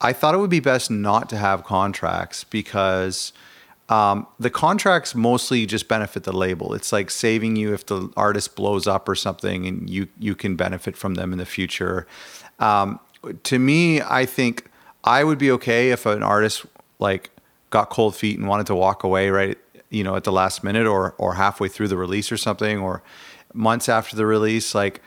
I 0.00 0.12
thought 0.12 0.34
it 0.34 0.38
would 0.38 0.50
be 0.50 0.60
best 0.60 0.90
not 0.90 1.28
to 1.30 1.36
have 1.38 1.64
contracts 1.64 2.44
because 2.44 3.32
um, 3.88 4.26
the 4.38 4.50
contracts 4.50 5.14
mostly 5.14 5.64
just 5.64 5.88
benefit 5.88 6.24
the 6.24 6.36
label. 6.36 6.74
It's 6.74 6.92
like 6.92 7.10
saving 7.10 7.56
you 7.56 7.72
if 7.72 7.86
the 7.86 8.10
artist 8.16 8.56
blows 8.56 8.86
up 8.86 9.08
or 9.08 9.14
something, 9.14 9.66
and 9.66 9.88
you 9.88 10.08
you 10.18 10.34
can 10.34 10.56
benefit 10.56 10.96
from 10.96 11.14
them 11.14 11.32
in 11.32 11.38
the 11.38 11.46
future. 11.46 12.06
Um, 12.58 13.00
to 13.44 13.58
me, 13.58 14.02
I 14.02 14.26
think 14.26 14.70
I 15.04 15.24
would 15.24 15.38
be 15.38 15.50
okay 15.52 15.90
if 15.90 16.04
an 16.04 16.22
artist 16.22 16.66
like 16.98 17.30
got 17.70 17.90
cold 17.90 18.16
feet 18.16 18.38
and 18.38 18.48
wanted 18.48 18.66
to 18.66 18.74
walk 18.74 19.04
away 19.04 19.30
right, 19.30 19.58
you 19.88 20.02
know, 20.02 20.16
at 20.16 20.24
the 20.24 20.32
last 20.32 20.64
minute 20.64 20.86
or 20.86 21.14
or 21.16 21.34
halfway 21.34 21.68
through 21.68 21.88
the 21.88 21.96
release 21.96 22.32
or 22.32 22.36
something, 22.36 22.78
or 22.78 23.02
months 23.56 23.88
after 23.88 24.16
the 24.16 24.26
release. 24.26 24.74
Like 24.74 25.00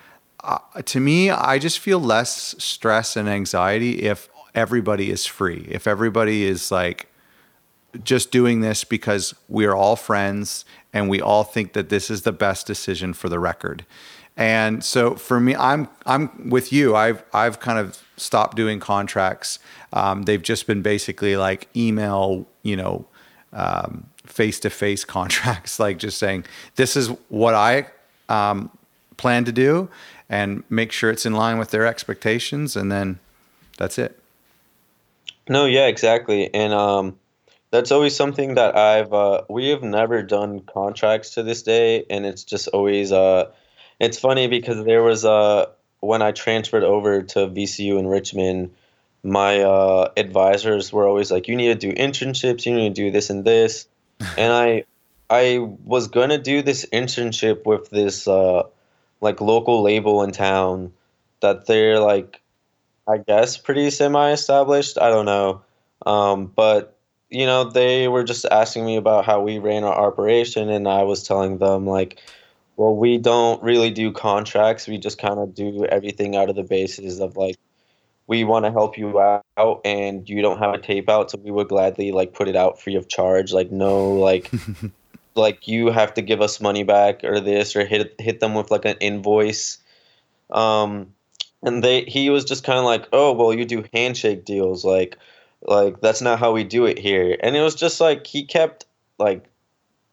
uh, 0.44 0.60
to 0.86 1.00
me, 1.00 1.30
I 1.30 1.60
just 1.60 1.80
feel 1.80 2.00
less 2.00 2.56
stress 2.58 3.16
and 3.16 3.30
anxiety 3.30 4.04
if 4.04 4.30
everybody 4.56 5.12
is 5.12 5.26
free. 5.26 5.68
If 5.70 5.88
everybody 5.88 6.44
is 6.46 6.72
like 6.72 7.08
just 8.04 8.32
doing 8.32 8.62
this 8.62 8.84
because 8.84 9.34
we're 9.48 9.74
all 9.74 9.96
friends 9.96 10.66
and 10.94 11.10
we 11.10 11.22
all 11.22 11.44
think 11.44 11.74
that 11.74 11.90
this 11.90 12.10
is 12.10 12.24
the 12.24 12.32
best 12.32 12.68
decision 12.68 13.14
for 13.14 13.30
the 13.30 13.40
record. 13.40 13.86
And 14.38 14.84
so 14.84 15.16
for 15.16 15.40
me, 15.40 15.56
I'm 15.56 15.90
I'm 16.06 16.50
with 16.50 16.72
you. 16.72 16.96
I've 16.96 17.24
I've 17.34 17.60
kind 17.60 17.78
of 17.78 18.02
stopped 18.16 18.56
doing 18.56 18.80
contracts. 18.80 19.60
Um, 19.92 20.24
they've 20.24 20.42
just 20.42 20.68
been 20.68 20.82
basically 20.82 21.36
like 21.36 21.68
email, 21.76 22.48
you 22.64 22.78
know, 22.78 23.08
face 24.26 24.60
to 24.62 24.70
face 24.70 25.06
contracts, 25.06 25.80
like 25.80 25.98
just 25.98 26.18
saying 26.18 26.46
this 26.76 26.96
is 26.96 27.10
what 27.28 27.54
I 27.54 27.88
um, 28.30 28.72
plan 29.18 29.46
to 29.46 29.52
do, 29.52 29.90
and 30.30 30.64
make 30.70 30.92
sure 30.92 31.10
it's 31.10 31.26
in 31.26 31.34
line 31.34 31.58
with 31.58 31.72
their 31.72 31.86
expectations, 31.86 32.76
and 32.76 32.92
then 32.92 33.20
that's 33.78 33.98
it. 33.98 34.20
No, 35.50 35.66
yeah, 35.66 35.88
exactly. 35.88 36.54
And 36.54 36.72
um 36.74 37.18
that's 37.72 37.92
always 37.92 38.16
something 38.16 38.56
that 38.56 38.78
I've 38.78 39.12
uh 39.12 39.42
we 39.50 39.70
have 39.70 39.82
never 39.82 40.22
done 40.22 40.62
contracts 40.62 41.32
to 41.32 41.44
this 41.44 41.64
day 41.64 42.06
and 42.10 42.26
it's 42.26 42.44
just 42.44 42.68
always 42.70 43.12
uh 43.12 43.52
it's 44.00 44.20
funny 44.20 44.48
because 44.48 44.86
there 44.86 45.02
was 45.02 45.26
uh 45.26 45.66
when 46.02 46.22
I 46.22 46.32
transferred 46.32 46.84
over 46.84 47.24
to 47.24 47.48
VCU 47.48 48.00
in 48.00 48.08
Richmond, 48.08 48.72
my 49.24 49.62
uh 49.62 50.12
advisors 50.16 50.94
were 50.94 51.08
always 51.08 51.32
like 51.32 51.48
you 51.48 51.56
need 51.56 51.80
to 51.80 51.88
do 51.88 51.94
internships, 51.94 52.66
you 52.66 52.76
need 52.76 52.96
to 52.96 53.02
do 53.02 53.12
this 53.12 53.32
and 53.32 53.44
this. 53.44 53.88
and 54.38 54.54
I 54.54 54.84
I 55.30 55.60
was 55.60 56.08
to 56.30 56.38
do 56.38 56.62
this 56.62 56.86
internship 56.92 57.66
with 57.66 57.90
this 57.90 58.28
uh 58.28 58.64
like 59.22 59.42
local 59.42 59.82
label 59.82 60.24
in 60.24 60.32
town 60.32 60.94
that 61.42 61.66
they're 61.66 62.00
like 62.00 62.42
I 63.08 63.18
guess 63.18 63.58
pretty 63.58 63.90
semi-established. 63.90 65.00
I 65.00 65.10
don't 65.10 65.26
know, 65.26 65.64
um, 66.06 66.52
but 66.56 66.96
you 67.30 67.46
know 67.46 67.64
they 67.70 68.08
were 68.08 68.24
just 68.24 68.46
asking 68.46 68.86
me 68.86 68.98
about 68.98 69.26
how 69.26 69.42
we 69.42 69.58
ran 69.58 69.84
our 69.84 69.96
operation, 69.96 70.70
and 70.70 70.88
I 70.88 71.04
was 71.04 71.24
telling 71.24 71.58
them 71.58 71.88
like, 71.88 72.22
well, 72.78 72.96
we 72.96 73.18
don't 73.18 73.62
really 73.64 73.90
do 73.90 74.12
contracts. 74.12 74.88
We 74.88 75.00
just 75.00 75.18
kind 75.18 75.40
of 75.40 75.56
do 75.56 75.86
everything 75.86 76.36
out 76.36 76.50
of 76.50 76.56
the 76.56 76.64
basis 76.64 77.20
of 77.20 77.36
like, 77.36 77.58
we 78.28 78.44
want 78.44 78.66
to 78.66 78.72
help 78.72 78.96
you 78.96 79.20
out, 79.20 79.82
and 79.84 80.30
you 80.30 80.44
don't 80.44 80.60
have 80.60 80.76
a 80.76 80.80
tape 80.80 81.10
out, 81.10 81.32
so 81.32 81.40
we 81.40 81.50
would 81.50 81.70
gladly 81.70 82.12
like 82.12 82.34
put 82.34 82.48
it 82.48 82.56
out 82.56 82.80
free 82.80 82.96
of 82.96 83.08
charge. 83.08 83.52
Like 83.52 83.72
no 83.72 84.12
like. 84.14 84.52
like 85.36 85.68
you 85.68 85.90
have 85.90 86.14
to 86.16 86.22
give 86.22 86.42
us 86.42 86.60
money 86.62 86.84
back 86.84 87.24
or 87.24 87.40
this 87.40 87.76
or 87.76 87.86
hit 87.86 88.16
hit 88.20 88.40
them 88.40 88.54
with 88.56 88.72
like 88.72 88.86
an 88.86 88.98
invoice. 89.00 89.78
Um 90.50 91.14
and 91.62 91.84
they 91.84 92.02
he 92.04 92.30
was 92.30 92.46
just 92.46 92.64
kind 92.64 92.80
of 92.80 92.86
like 92.86 93.08
oh 93.14 93.34
well 93.34 93.54
you 93.54 93.66
do 93.66 93.84
handshake 93.94 94.46
deals 94.46 94.86
like 94.86 95.18
like 95.62 96.00
that's 96.02 96.22
not 96.22 96.40
how 96.40 96.52
we 96.54 96.64
do 96.64 96.86
it 96.86 96.98
here. 96.98 97.38
And 97.42 97.56
it 97.56 97.62
was 97.62 97.76
just 97.76 98.00
like 98.00 98.26
he 98.26 98.46
kept 98.46 98.86
like 99.18 99.46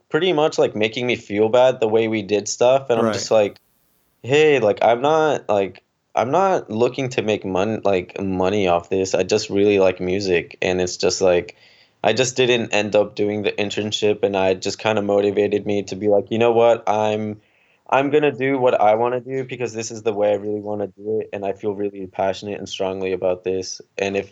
pretty 0.08 0.32
much 0.32 0.58
like 0.58 0.74
making 0.76 1.06
me 1.06 1.16
feel 1.16 1.48
bad 1.48 1.80
the 1.80 1.88
way 1.88 2.08
we 2.08 2.22
did 2.22 2.48
stuff. 2.48 2.90
And 2.90 2.98
i'm 2.98 3.06
Right. 3.06 3.14
just 3.14 3.30
like 3.30 3.58
hey 4.22 4.58
like 4.58 4.78
i'm 4.82 5.00
not 5.02 5.48
like 5.48 5.82
i'm 6.14 6.30
not 6.30 6.70
looking 6.70 7.08
to 7.10 7.22
make 7.22 7.44
money 7.44 7.80
like 7.84 8.20
money 8.20 8.66
off 8.68 8.88
this. 8.90 9.14
I 9.14 9.22
just 9.22 9.50
really 9.50 9.78
like 9.78 10.00
music. 10.00 10.56
And 10.62 10.80
it's 10.80 10.96
just 10.96 11.20
like 11.20 11.56
i 12.06 12.12
just 12.12 12.36
didn't 12.36 12.72
end 12.72 12.94
up 12.96 13.14
doing 13.14 13.42
the 13.42 13.52
internship 13.52 14.22
and 14.22 14.36
i 14.36 14.54
just 14.54 14.78
kind 14.78 14.98
of 14.98 15.04
motivated 15.04 15.66
me 15.66 15.82
to 15.82 15.96
be 15.96 16.08
like 16.08 16.30
you 16.30 16.38
know 16.38 16.52
what 16.52 16.88
i'm 16.88 17.40
i'm 17.90 18.10
gonna 18.10 18.32
do 18.32 18.58
what 18.58 18.80
i 18.80 18.94
want 18.94 19.14
to 19.14 19.20
do 19.20 19.44
because 19.44 19.72
this 19.74 19.90
is 19.90 20.02
the 20.02 20.12
way 20.12 20.30
i 20.30 20.34
really 20.34 20.60
want 20.60 20.80
to 20.80 20.88
do 21.02 21.20
it 21.20 21.28
and 21.32 21.44
i 21.44 21.52
feel 21.52 21.74
really 21.74 22.06
passionate 22.06 22.58
and 22.58 22.68
strongly 22.68 23.12
about 23.12 23.44
this 23.44 23.80
and 23.98 24.16
if 24.16 24.30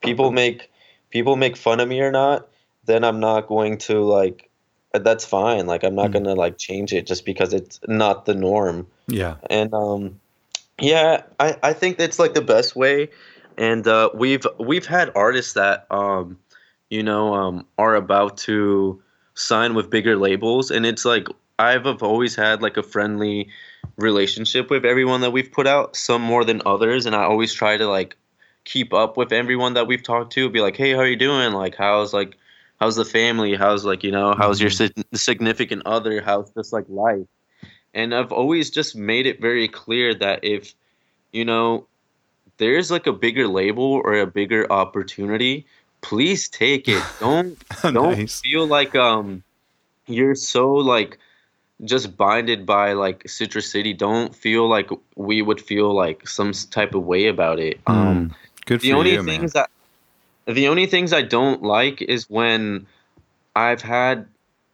people 0.00 0.30
make 0.30 0.70
people 1.10 1.36
make 1.36 1.56
fun 1.56 1.80
of 1.80 1.88
me 1.88 2.00
or 2.00 2.10
not 2.12 2.48
then 2.84 3.04
i'm 3.04 3.20
not 3.20 3.48
going 3.48 3.78
to 3.78 4.00
like 4.04 4.48
that's 4.94 5.24
fine 5.24 5.66
like 5.66 5.84
i'm 5.84 5.94
not 5.94 6.10
Mm. 6.10 6.14
gonna 6.14 6.34
like 6.34 6.56
change 6.58 6.92
it 6.92 7.06
just 7.06 7.24
because 7.24 7.52
it's 7.52 7.80
not 7.88 8.24
the 8.24 8.34
norm 8.34 8.86
Yeah. 9.06 9.36
and 9.50 9.74
um 9.74 10.20
yeah 10.80 11.22
i 11.38 11.56
i 11.62 11.72
think 11.72 11.98
that's 11.98 12.18
like 12.18 12.34
the 12.34 12.42
best 12.42 12.74
way 12.76 13.10
and 13.56 13.86
uh 13.86 14.10
we've 14.14 14.46
we've 14.58 14.86
had 14.86 15.12
artists 15.14 15.52
that 15.54 15.86
um 15.90 16.38
you 16.90 17.02
know 17.02 17.34
um 17.34 17.66
are 17.76 17.94
about 17.94 18.36
to 18.38 19.02
sign 19.34 19.74
with 19.74 19.90
bigger 19.90 20.16
labels. 20.16 20.70
And 20.70 20.84
it's 20.86 21.04
like 21.04 21.28
i've 21.58 21.86
always 22.02 22.36
had 22.36 22.62
like 22.62 22.76
a 22.76 22.82
friendly 22.82 23.48
relationship 23.96 24.70
with 24.70 24.84
everyone 24.84 25.22
that 25.22 25.32
we've 25.32 25.50
put 25.50 25.66
out 25.66 25.96
some 25.96 26.22
more 26.22 26.44
than 26.44 26.62
others. 26.66 27.06
And 27.06 27.14
i 27.14 27.22
always 27.22 27.52
try 27.52 27.76
to 27.76 27.86
like 27.86 28.16
keep 28.64 28.92
up 28.92 29.16
with 29.16 29.32
everyone 29.32 29.74
that 29.74 29.86
we've 29.86 30.02
talked 30.02 30.32
to 30.34 30.50
be 30.50 30.60
like 30.60 30.76
hey 30.76 30.92
how 30.92 31.00
are 31.00 31.06
you 31.06 31.16
doing? 31.16 31.52
Like 31.52 31.74
how's 31.76 32.12
like 32.12 32.36
how's 32.80 32.96
the 32.96 33.04
family? 33.04 33.54
How's 33.54 33.84
like 33.84 34.02
you 34.04 34.10
know 34.10 34.34
how's 34.36 34.60
your 34.60 34.70
sig- 34.70 35.04
significant 35.14 35.82
other? 35.86 36.20
How's 36.20 36.50
just 36.50 36.72
like 36.72 36.84
life? 36.88 37.26
And 37.94 38.14
I've 38.14 38.32
always 38.32 38.70
just 38.70 38.94
made 38.94 39.26
it 39.26 39.40
very 39.40 39.66
clear 39.66 40.14
that 40.14 40.44
if 40.44 40.74
you 41.32 41.44
know 41.44 41.86
there's 42.58 42.90
like 42.90 43.06
a 43.06 43.12
bigger 43.12 43.48
label 43.48 44.00
or 44.04 44.18
a 44.18 44.26
bigger 44.26 44.70
opportunity, 44.70 45.66
please 46.00 46.48
take 46.48 46.88
it. 46.88 47.02
Don't 47.20 47.58
don't 47.82 48.30
feel 48.30 48.66
like 48.66 48.94
um 48.94 49.42
you're 50.06 50.34
so 50.34 50.72
like 50.74 51.18
just 51.84 52.16
binded 52.16 52.66
by 52.66 52.92
like 52.92 53.28
Citrus 53.28 53.70
City. 53.70 53.92
Don't 53.92 54.34
feel 54.34 54.68
like 54.68 54.90
we 55.16 55.42
would 55.42 55.60
feel 55.60 55.94
like 55.94 56.26
some 56.26 56.52
type 56.52 56.94
of 56.94 57.04
way 57.04 57.28
about 57.28 57.58
it. 57.58 57.80
Um 57.86 58.18
Mm. 58.18 58.34
Good 58.66 58.80
for 58.80 58.86
the 58.86 58.92
only 58.92 59.12
you, 59.12 59.22
man. 59.22 59.38
things 59.38 59.52
that 59.54 59.70
the 60.46 60.68
only 60.68 60.86
things 60.86 61.12
I 61.12 61.22
don't 61.22 61.62
like 61.62 62.02
is 62.02 62.28
when 62.28 62.86
I've 63.54 63.82
had 63.82 64.26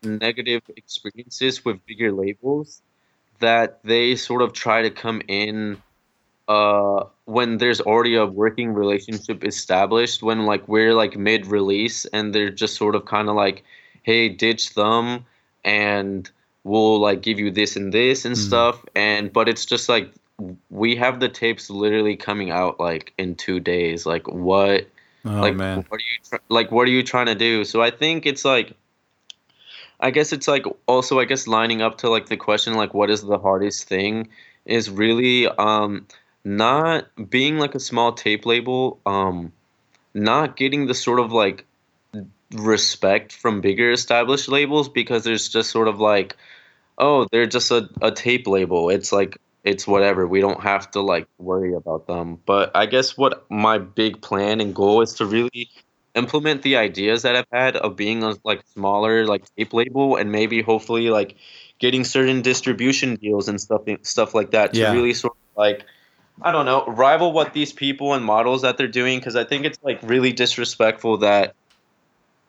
negative 0.02 0.62
experiences 0.76 1.64
with 1.64 1.84
bigger 1.86 2.12
labels 2.12 2.82
that 3.40 3.82
they 3.82 4.16
sort 4.16 4.42
of 4.42 4.52
try 4.52 4.82
to 4.82 4.90
come 4.90 5.22
in 5.28 5.82
uh 6.48 7.04
when 7.24 7.58
there's 7.58 7.80
already 7.80 8.14
a 8.16 8.26
working 8.26 8.72
relationship 8.74 9.44
established 9.44 10.22
when 10.22 10.44
like 10.44 10.66
we're 10.68 10.94
like 10.94 11.16
mid 11.16 11.46
release 11.46 12.04
and 12.06 12.34
they're 12.34 12.50
just 12.50 12.76
sort 12.76 12.94
of 12.94 13.04
kind 13.06 13.28
of 13.28 13.34
like 13.34 13.64
hey 14.02 14.28
ditch 14.28 14.74
them 14.74 15.24
and 15.64 16.30
we'll 16.64 16.98
like 16.98 17.22
give 17.22 17.38
you 17.38 17.50
this 17.50 17.76
and 17.76 17.92
this 17.92 18.24
and 18.24 18.34
Mm. 18.36 18.38
stuff 18.38 18.84
and 18.94 19.32
but 19.32 19.48
it's 19.48 19.64
just 19.64 19.88
like 19.88 20.10
we 20.70 20.96
have 20.96 21.20
the 21.20 21.28
tapes 21.28 21.70
literally 21.70 22.16
coming 22.16 22.50
out 22.50 22.78
like 22.80 23.12
in 23.18 23.34
2 23.36 23.60
days 23.60 24.04
like 24.04 24.26
what 24.28 24.86
oh 25.24 25.40
like 25.40 25.54
man. 25.54 25.84
what 25.88 25.98
are 25.98 26.08
you 26.12 26.18
tr- 26.28 26.44
like 26.48 26.70
what 26.70 26.86
are 26.88 26.90
you 26.90 27.02
trying 27.02 27.26
to 27.26 27.34
do 27.34 27.64
so 27.64 27.80
i 27.80 27.90
think 27.90 28.26
it's 28.26 28.44
like 28.44 28.74
i 30.00 30.10
guess 30.10 30.32
it's 30.32 30.48
like 30.48 30.64
also 30.86 31.18
i 31.20 31.24
guess 31.24 31.46
lining 31.46 31.80
up 31.82 31.98
to 31.98 32.08
like 32.10 32.26
the 32.26 32.36
question 32.36 32.74
like 32.74 32.92
what 32.94 33.10
is 33.10 33.22
the 33.22 33.38
hardest 33.38 33.88
thing 33.88 34.28
is 34.66 34.90
really 34.90 35.46
um 35.48 36.06
not 36.44 37.06
being 37.30 37.58
like 37.58 37.74
a 37.74 37.80
small 37.80 38.12
tape 38.12 38.46
label 38.46 39.00
um 39.06 39.52
not 40.14 40.56
getting 40.56 40.86
the 40.86 40.94
sort 40.94 41.18
of 41.20 41.32
like 41.32 41.64
respect 42.52 43.32
from 43.32 43.60
bigger 43.60 43.90
established 43.90 44.48
labels 44.48 44.88
because 44.88 45.24
there's 45.24 45.48
just 45.48 45.70
sort 45.70 45.88
of 45.88 45.98
like 46.00 46.36
oh 46.98 47.26
they're 47.32 47.46
just 47.46 47.70
a, 47.70 47.88
a 48.02 48.10
tape 48.10 48.46
label. 48.46 48.90
It's 48.90 49.12
like 49.12 49.38
it's 49.64 49.86
whatever. 49.86 50.26
We 50.26 50.40
don't 50.40 50.60
have 50.62 50.90
to 50.92 51.00
like 51.00 51.26
worry 51.38 51.74
about 51.74 52.06
them. 52.06 52.38
But 52.46 52.70
i 52.76 52.86
guess 52.86 53.16
what 53.16 53.50
my 53.50 53.78
big 53.78 54.20
plan 54.22 54.60
and 54.60 54.74
goal 54.74 55.00
is 55.02 55.14
to 55.14 55.26
really 55.26 55.70
implement 56.14 56.62
the 56.62 56.76
ideas 56.76 57.22
that 57.22 57.34
i've 57.34 57.46
had 57.50 57.76
of 57.76 57.96
being 57.96 58.22
a 58.22 58.36
like 58.44 58.62
smaller 58.72 59.26
like 59.26 59.44
tape 59.56 59.74
label 59.74 60.14
and 60.16 60.30
maybe 60.30 60.62
hopefully 60.62 61.10
like 61.10 61.34
getting 61.80 62.04
certain 62.04 62.40
distribution 62.40 63.16
deals 63.16 63.48
and 63.48 63.60
stuff 63.60 63.82
stuff 64.02 64.32
like 64.32 64.52
that 64.52 64.74
to 64.74 64.80
Yeah. 64.80 64.92
really 64.92 65.12
sort 65.12 65.32
of 65.34 65.56
like 65.58 65.84
i 66.42 66.50
don't 66.52 66.66
know. 66.66 66.84
Rival 66.86 67.32
what 67.32 67.52
these 67.52 67.72
people 67.72 68.14
and 68.14 68.24
models 68.24 68.62
that 68.62 68.76
they're 68.76 68.88
doing 68.88 69.18
because 69.18 69.36
i 69.36 69.44
think 69.44 69.64
it's 69.64 69.78
like 69.82 70.00
really 70.02 70.32
disrespectful 70.32 71.18
that 71.18 71.54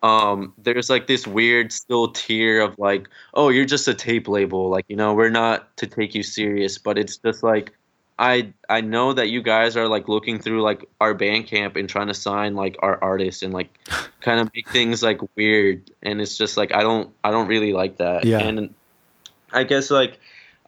um 0.04 0.54
there's 0.60 0.90
like 0.90 1.08
this 1.08 1.26
weird 1.26 1.72
still 1.72 2.10
tier 2.10 2.62
of 2.62 2.78
like 2.78 3.08
oh 3.34 3.50
you're 3.50 3.66
just 3.66 3.88
a 3.88 3.94
tape 3.94 4.28
label. 4.28 4.70
Like 4.70 4.86
you 4.88 4.96
know 4.96 5.14
we're 5.14 5.30
not 5.30 5.76
to 5.78 5.88
take 5.88 6.14
you 6.14 6.22
serious. 6.24 6.78
But 6.78 6.98
it's 6.98 7.18
just 7.18 7.42
like 7.42 7.72
i 8.18 8.54
i 8.70 8.80
know 8.80 9.12
that 9.12 9.30
you 9.30 9.42
guys 9.42 9.76
are 9.76 9.90
like 9.90 10.08
looking 10.08 10.40
through 10.40 10.62
like 10.62 10.86
our 11.02 11.14
Bandcamp 11.14 11.76
and 11.76 11.90
trying 11.90 12.08
to 12.08 12.14
sign 12.14 12.56
like 12.56 12.78
our 12.80 13.04
artists 13.04 13.42
and 13.42 13.54
like 13.54 13.78
kind 14.22 14.40
of 14.40 14.50
make 14.54 14.70
things 14.70 15.02
like 15.02 15.20
weird. 15.36 15.90
And 16.04 16.22
it's 16.22 16.38
just 16.38 16.56
like 16.56 16.74
i 16.74 16.82
don't 16.82 17.10
i 17.24 17.32
don't 17.32 17.48
really 17.48 17.74
like 17.74 17.98
that. 17.98 18.26
Yeah. 18.26 18.40
and 18.40 18.74
i 19.52 19.64
guess 19.64 19.90
like 19.90 20.20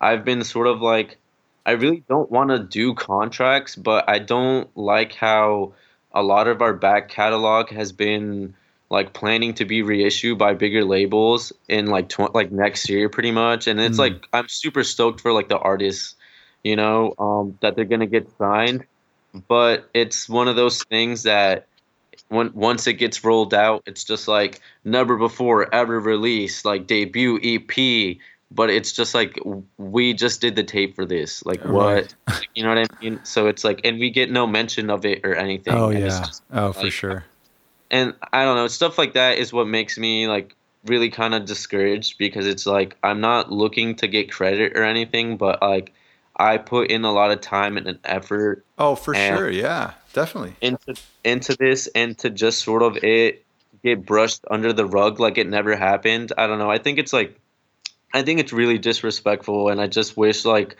i've 0.01 0.25
been 0.25 0.43
sort 0.43 0.67
of 0.67 0.81
like 0.81 1.17
i 1.67 1.71
really 1.73 2.03
don't 2.09 2.31
want 2.31 2.49
to 2.49 2.59
do 2.59 2.95
contracts 2.95 3.75
but 3.75 4.09
i 4.09 4.19
don't 4.19 4.75
like 4.77 5.13
how 5.13 5.73
a 6.13 6.23
lot 6.23 6.47
of 6.47 6.61
our 6.61 6.73
back 6.73 7.09
catalog 7.09 7.69
has 7.69 7.91
been 7.91 8.55
like 8.89 9.13
planning 9.13 9.53
to 9.53 9.65
be 9.65 9.81
reissued 9.83 10.37
by 10.37 10.53
bigger 10.53 10.83
labels 10.85 11.51
in 11.67 11.87
like 11.87 12.09
tw- 12.09 12.33
like 12.33 12.51
next 12.51 12.89
year 12.89 13.09
pretty 13.09 13.31
much 13.31 13.67
and 13.67 13.79
it's 13.79 13.97
Mm. 13.97 13.99
like 13.99 14.27
i'm 14.33 14.47
super 14.49 14.83
stoked 14.83 15.21
for 15.21 15.33
like 15.33 15.49
the 15.49 15.59
artists 15.59 16.15
you 16.63 16.75
know 16.75 17.13
um 17.19 17.57
that 17.61 17.75
they're 17.75 17.85
gonna 17.85 18.07
get 18.07 18.29
signed 18.37 18.85
but 19.47 19.89
it's 19.93 20.29
one 20.29 20.47
of 20.47 20.55
those 20.55 20.83
things 20.85 21.23
that 21.23 21.67
when 22.29 22.51
once 22.53 22.87
it 22.87 22.93
gets 22.95 23.23
rolled 23.23 23.53
out 23.53 23.83
it's 23.85 24.03
just 24.03 24.27
like 24.27 24.61
never 24.83 25.17
before 25.17 25.73
ever 25.73 25.99
released 25.99 26.65
like 26.65 26.87
debut 26.87 27.39
ep 27.43 28.17
but 28.51 28.69
it's 28.69 28.91
just 28.93 29.13
like 29.13 29.39
we 29.77 30.13
just 30.13 30.39
did 30.41 30.55
the 30.55 30.63
tape 30.63 30.95
for 30.95 31.05
this 31.05 31.45
like 31.45 31.63
what 31.65 32.13
Right. 32.27 32.47
you 32.55 32.63
know 32.63 32.69
what 32.69 32.77
i 32.77 32.85
mean 33.01 33.19
so 33.23 33.47
it's 33.47 33.63
like 33.63 33.81
and 33.83 33.99
we 33.99 34.09
get 34.09 34.31
no 34.31 34.47
mention 34.47 34.89
of 34.89 35.05
it 35.05 35.25
or 35.25 35.35
anything 35.35 35.73
Oh 35.73 35.89
yeah. 35.89 36.07
just 36.07 36.43
Oh 36.53 36.71
for 36.71 36.89
sure. 36.89 37.25
and 37.91 38.13
I 38.33 38.43
don't 38.45 38.55
know, 38.55 38.67
stuff 38.67 38.97
like 38.97 39.13
that 39.13 39.37
is 39.37 39.51
what 39.53 39.67
makes 39.67 39.97
me 39.97 40.27
like 40.27 40.53
really 40.85 41.09
kind 41.09 41.33
of 41.33 41.45
discouraged 41.45 42.17
because 42.17 42.47
it's 42.47 42.65
like 42.65 42.95
I'm 43.03 43.19
not 43.19 43.51
looking 43.51 43.95
to 43.97 44.07
get 44.07 44.31
credit 44.31 44.77
or 44.77 44.83
anything, 44.83 45.35
but 45.37 45.61
like 45.61 45.91
I 46.39 46.57
put 46.57 46.89
in 46.91 47.03
a 47.03 47.11
lot 47.11 47.31
of 47.31 47.41
time 47.41 47.77
and 47.77 47.87
an 47.87 47.99
effort 48.05 48.63
Oh 48.77 48.95
for 48.95 49.13
sure. 49.15 49.49
Yeah. 49.49 49.93
Definitely. 50.13 50.55
into 50.61 50.95
into 51.25 51.55
this 51.59 51.87
and 51.95 52.17
to 52.19 52.29
just 52.29 52.63
sort 52.63 52.83
of 52.83 52.95
it 53.03 53.43
get 53.83 54.05
brushed 54.05 54.45
under 54.49 54.71
the 54.71 54.85
rug 54.85 55.19
like 55.19 55.37
it 55.37 55.47
never 55.47 55.75
happened. 55.75 56.31
I 56.37 56.47
don't 56.47 56.59
know. 56.59 56.71
I 56.71 56.77
think 56.77 56.99
it's 56.99 57.11
like 57.13 57.37
I 58.13 58.21
think 58.23 58.39
it's 58.39 58.53
really 58.53 58.77
disrespectful 58.77 59.69
and 59.69 59.79
I 59.81 59.87
just 59.87 60.17
wish 60.17 60.45
like 60.45 60.77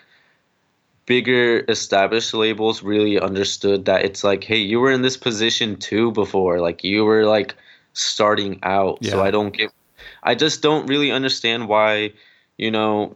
bigger 1.06 1.64
established 1.70 2.34
labels 2.34 2.84
really 2.84 3.20
understood 3.20 3.86
that 3.86 4.04
it's 4.04 4.24
like 4.24 4.44
hey 4.44 4.58
you 4.58 4.80
were 4.80 4.92
in 4.92 5.02
this 5.02 5.16
position 5.18 5.78
too 5.78 6.12
before 6.12 6.60
like 6.60 6.84
you 6.84 7.06
were 7.06 7.26
like 7.26 7.56
starting 7.94 8.60
out 8.62 9.00
Yeah. 9.02 9.12
so 9.12 9.22
i 9.24 9.32
don't 9.32 9.52
get 9.56 9.72
i 10.22 10.36
just 10.36 10.62
don't 10.62 10.86
really 10.88 11.10
understand 11.12 11.70
why 11.70 12.12
you 12.58 12.70
know 12.70 13.16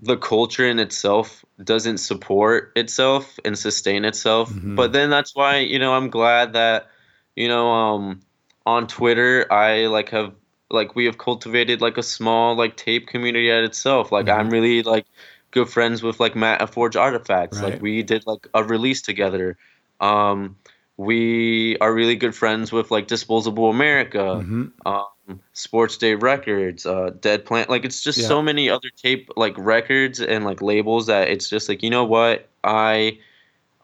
the 0.00 0.16
culture 0.16 0.66
in 0.68 0.80
itself 0.80 1.44
doesn't 1.62 1.98
support 1.98 2.72
itself 2.74 3.38
and 3.44 3.56
sustain 3.56 4.04
itself 4.04 4.50
Mhm. 4.50 4.74
but 4.74 4.92
then 4.92 5.08
that's 5.08 5.34
why 5.34 5.58
you 5.58 5.78
know 5.78 5.94
i'm 5.94 6.10
glad 6.10 6.54
that 6.54 6.88
you 7.36 7.46
know 7.46 7.70
um 7.70 8.20
on 8.66 8.88
twitter 8.88 9.46
i 9.52 9.86
like 9.86 10.08
have 10.10 10.34
like 10.70 10.94
we 10.94 11.04
have 11.06 11.18
cultivated 11.18 11.80
like 11.80 11.96
a 11.98 12.02
small 12.02 12.54
like 12.54 12.76
tape 12.76 13.06
community 13.08 13.50
at 13.50 13.64
itself 13.64 14.12
like 14.12 14.26
Mhm. 14.26 14.38
i'm 14.38 14.50
really 14.50 14.82
like 14.82 15.06
good 15.50 15.68
friends 15.68 16.02
with 16.02 16.20
like 16.20 16.36
Matt 16.36 16.60
at 16.60 16.70
Forge 16.70 16.96
Artifacts. 16.96 17.62
Right. 17.62 17.72
Like 17.72 17.80
we 17.82 18.02
did 18.02 18.26
like 18.26 18.46
a 18.54 18.62
release 18.62 19.00
together. 19.00 19.56
Um, 20.00 20.56
we 20.98 21.76
are 21.78 21.92
really 21.94 22.16
good 22.16 22.34
friends 22.34 22.70
with 22.72 22.90
like 22.90 23.06
Disposable 23.06 23.70
America, 23.70 24.44
hmm 24.44 24.66
um, 24.84 25.40
Sports 25.54 25.96
Day 25.96 26.14
Records, 26.14 26.84
uh, 26.86 27.10
Dead 27.20 27.44
Plant. 27.46 27.70
Like 27.70 27.84
it's 27.84 28.02
just 28.02 28.20
Yeah. 28.20 28.26
so 28.26 28.42
many 28.42 28.68
other 28.68 28.90
tape 28.96 29.30
like 29.36 29.54
records 29.56 30.20
and 30.20 30.44
like 30.44 30.60
labels 30.60 31.06
that 31.06 31.28
it's 31.28 31.48
just 31.48 31.68
like 31.68 31.82
you 31.82 31.90
know 31.90 32.04
what 32.04 32.48
I. 32.64 33.18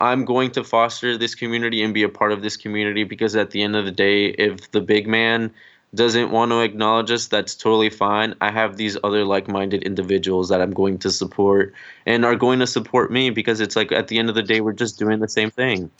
I'm 0.00 0.24
going 0.24 0.50
to 0.52 0.64
foster 0.64 1.16
this 1.16 1.34
community 1.34 1.82
and 1.82 1.94
be 1.94 2.02
a 2.02 2.08
part 2.08 2.32
of 2.32 2.42
this 2.42 2.56
community 2.56 3.04
because 3.04 3.36
at 3.36 3.50
the 3.50 3.62
end 3.62 3.76
of 3.76 3.84
the 3.84 3.92
day, 3.92 4.26
if 4.26 4.70
the 4.72 4.80
big 4.80 5.06
man 5.06 5.52
doesn't 5.94 6.30
want 6.30 6.50
to 6.50 6.60
acknowledge 6.60 7.10
us, 7.10 7.26
that's 7.26 7.54
totally 7.54 7.90
fine. 7.90 8.34
I 8.40 8.50
have 8.50 8.76
these 8.76 8.96
other 9.04 9.24
like 9.24 9.48
minded 9.48 9.82
individuals 9.82 10.48
that 10.48 10.60
I'm 10.60 10.72
going 10.72 10.98
to 10.98 11.10
support 11.10 11.74
and 12.06 12.24
are 12.24 12.36
going 12.36 12.58
to 12.60 12.66
support 12.66 13.12
me 13.12 13.30
because 13.30 13.60
it's 13.60 13.76
like 13.76 13.92
at 13.92 14.08
the 14.08 14.18
end 14.18 14.28
of 14.28 14.34
the 14.34 14.42
day, 14.42 14.60
we're 14.60 14.72
just 14.72 14.98
doing 14.98 15.20
the 15.20 15.28
same 15.28 15.50
thing. 15.50 15.90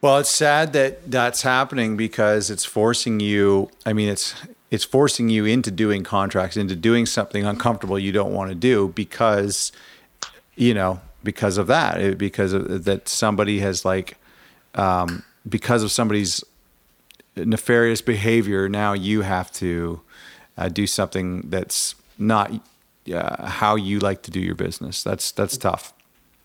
Well, 0.00 0.18
it's 0.18 0.30
sad 0.30 0.72
that 0.74 1.10
that's 1.10 1.42
happening 1.42 1.96
because 1.96 2.50
it's 2.50 2.64
forcing 2.64 3.20
you. 3.20 3.70
I 3.84 3.92
mean, 3.92 4.08
it's 4.08 4.34
it's 4.70 4.84
forcing 4.84 5.28
you 5.28 5.44
into 5.44 5.70
doing 5.70 6.02
contracts, 6.02 6.56
into 6.56 6.76
doing 6.76 7.06
something 7.06 7.44
uncomfortable 7.44 7.98
you 7.98 8.12
don't 8.12 8.32
want 8.32 8.50
to 8.50 8.54
do 8.54 8.88
because, 8.88 9.72
you 10.54 10.74
know, 10.74 11.00
because 11.22 11.56
of 11.56 11.66
that, 11.68 12.18
because 12.18 12.52
of 12.52 12.84
that 12.84 13.08
somebody 13.08 13.60
has 13.60 13.84
like, 13.84 14.16
um, 14.74 15.24
because 15.48 15.82
of 15.82 15.92
somebody's 15.92 16.44
nefarious 17.36 18.00
behavior, 18.00 18.68
now 18.68 18.92
you 18.92 19.22
have 19.22 19.52
to 19.52 20.00
uh, 20.56 20.68
do 20.68 20.86
something 20.86 21.42
that's 21.48 21.94
not 22.18 22.52
uh, 23.12 23.46
how 23.46 23.76
you 23.76 23.98
like 23.98 24.22
to 24.22 24.30
do 24.30 24.40
your 24.40 24.54
business. 24.54 25.02
That's 25.02 25.32
that's 25.32 25.56
tough. 25.56 25.92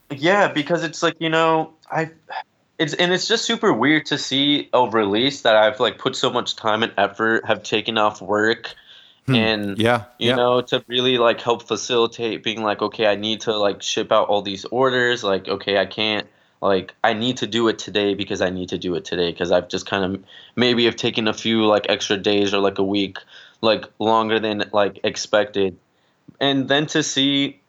Yeah, 0.10 0.52
because 0.52 0.84
it's 0.84 1.02
like 1.02 1.16
you 1.20 1.30
know 1.30 1.74
I 1.90 2.12
it's 2.82 2.94
and 2.96 3.14
it's 3.14 3.28
just 3.28 3.46
super 3.46 3.72
weird 3.72 4.08
to 4.08 4.18
see 4.18 4.70
a 4.74 4.90
release 4.90 5.42
that 5.42 5.56
I've 5.56 5.80
like 5.80 5.98
put 5.98 6.16
so 6.16 6.30
much 6.30 6.56
time 6.56 6.84
and 6.84 6.92
effort, 6.98 7.46
have 7.46 7.64
taken 7.64 7.98
off 7.98 8.22
work, 8.22 8.74
hmm. 9.28 9.36
and 9.36 9.78
yeah, 9.78 10.06
you 10.18 10.30
yeah. 10.30 10.36
know, 10.36 10.62
to 10.62 10.84
really 10.88 11.18
like 11.18 11.40
help 11.42 11.68
facilitate 11.68 12.44
being 12.44 12.64
like, 12.64 12.82
okay, 12.82 13.06
I 13.06 13.16
need 13.16 13.42
to 13.42 13.56
like 13.56 13.84
ship 13.84 14.12
out 14.12 14.30
all 14.30 14.42
these 14.42 14.66
orders. 14.66 15.24
Like, 15.24 15.48
okay, 15.48 15.78
I 15.78 15.86
can't 15.86 16.28
like 16.62 16.94
I 17.04 17.14
need 17.14 17.38
to 17.38 17.48
do 17.48 17.68
it 17.68 17.80
today 17.80 18.14
because 18.14 18.42
I 18.42 18.50
need 18.50 18.70
to 18.70 18.78
do 18.78 18.96
it 18.96 19.04
today 19.04 19.32
because 19.32 19.52
I've 19.52 19.68
just 19.68 19.86
kind 19.86 20.06
of 20.06 20.24
maybe 20.56 20.86
have 20.86 20.96
taken 20.96 21.28
a 21.28 21.34
few 21.34 21.66
like 21.66 21.88
extra 21.90 22.18
days 22.18 22.54
or 22.54 22.60
like 22.60 22.78
a 22.78 22.84
week 22.84 23.18
like 23.62 23.86
longer 24.00 24.40
than 24.40 24.64
like 24.72 25.00
expected, 25.04 25.78
and 26.40 26.68
then 26.68 26.88
to 26.88 27.04
see 27.04 27.60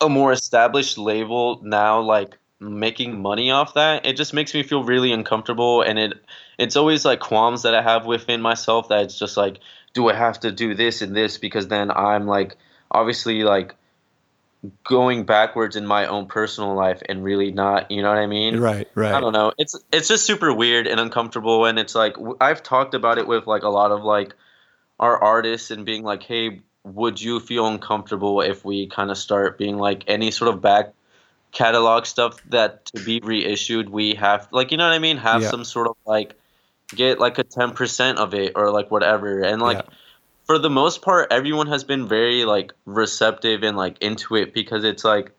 a 0.00 0.08
more 0.08 0.32
established 0.32 0.98
label 0.98 1.60
now 1.62 2.00
like 2.00 2.36
making 2.58 3.20
money 3.20 3.50
off 3.50 3.74
that 3.74 4.06
it 4.06 4.16
just 4.16 4.32
makes 4.32 4.54
me 4.54 4.62
feel 4.62 4.82
really 4.82 5.12
uncomfortable 5.12 5.82
and 5.82 5.98
it 5.98 6.14
it's 6.58 6.74
always 6.74 7.04
like 7.04 7.20
qualms 7.20 7.62
that 7.62 7.74
i 7.74 7.82
have 7.82 8.06
within 8.06 8.40
myself 8.40 8.88
that 8.88 9.02
it's 9.04 9.18
just 9.18 9.36
like 9.36 9.58
do 9.92 10.08
i 10.08 10.14
have 10.14 10.40
to 10.40 10.50
do 10.50 10.74
this 10.74 11.02
and 11.02 11.14
this? 11.14 11.36
Because 11.36 11.68
then 11.68 11.90
i'm 11.90 12.26
like 12.26 12.56
obviously 12.90 13.42
like 13.42 13.74
going 14.84 15.24
backwards 15.24 15.76
in 15.76 15.86
my 15.86 16.06
own 16.06 16.26
personal 16.26 16.74
life 16.74 17.02
and 17.08 17.22
really 17.22 17.50
not 17.50 17.90
you 17.90 18.02
know 18.02 18.08
what 18.08 18.18
i 18.18 18.26
mean 18.26 18.58
right 18.58 18.88
right 18.94 19.12
i 19.14 19.20
don't 19.20 19.32
know 19.32 19.52
it's 19.58 19.78
it's 19.92 20.08
just 20.08 20.24
super 20.26 20.52
weird 20.52 20.86
and 20.86 21.00
uncomfortable 21.00 21.64
and 21.64 21.78
it's 21.78 21.94
like 21.94 22.16
i've 22.40 22.62
talked 22.62 22.94
about 22.94 23.18
it 23.18 23.26
with 23.26 23.46
like 23.46 23.62
a 23.62 23.68
lot 23.68 23.90
of 23.90 24.04
like 24.04 24.34
our 24.98 25.22
artists 25.22 25.70
and 25.70 25.84
being 25.84 26.02
like 26.02 26.22
hey 26.22 26.60
would 26.84 27.20
you 27.20 27.40
feel 27.40 27.66
uncomfortable 27.66 28.40
if 28.40 28.64
we 28.64 28.86
kind 28.86 29.10
of 29.10 29.18
start 29.18 29.58
being 29.58 29.76
like 29.76 30.04
any 30.06 30.30
sort 30.30 30.52
of 30.52 30.60
back 30.60 30.92
catalog 31.52 32.06
stuff 32.06 32.42
that 32.50 32.84
to 32.84 33.02
be 33.04 33.20
reissued 33.20 33.88
we 33.88 34.14
have 34.14 34.46
like 34.52 34.70
you 34.70 34.76
know 34.76 34.84
what 34.84 34.92
I 34.92 34.98
mean 34.98 35.16
have 35.16 35.42
yeah. 35.42 35.50
some 35.50 35.64
sort 35.64 35.88
of 35.88 35.96
like 36.04 36.34
get 36.88 37.18
like 37.18 37.38
a 37.38 37.44
10% 37.44 38.16
of 38.16 38.34
it 38.34 38.52
or 38.54 38.70
like 38.70 38.90
whatever 38.90 39.40
and 39.40 39.60
like 39.60 39.78
yeah. 39.78 39.94
For 40.46 40.58
the 40.58 40.70
most 40.70 41.02
part 41.02 41.32
everyone 41.32 41.66
has 41.66 41.84
been 41.84 42.08
very 42.08 42.44
like 42.44 42.72
receptive 42.84 43.62
and 43.62 43.76
like 43.76 43.98
into 44.00 44.36
it 44.36 44.54
because 44.54 44.84
it's 44.84 45.04
like 45.04 45.32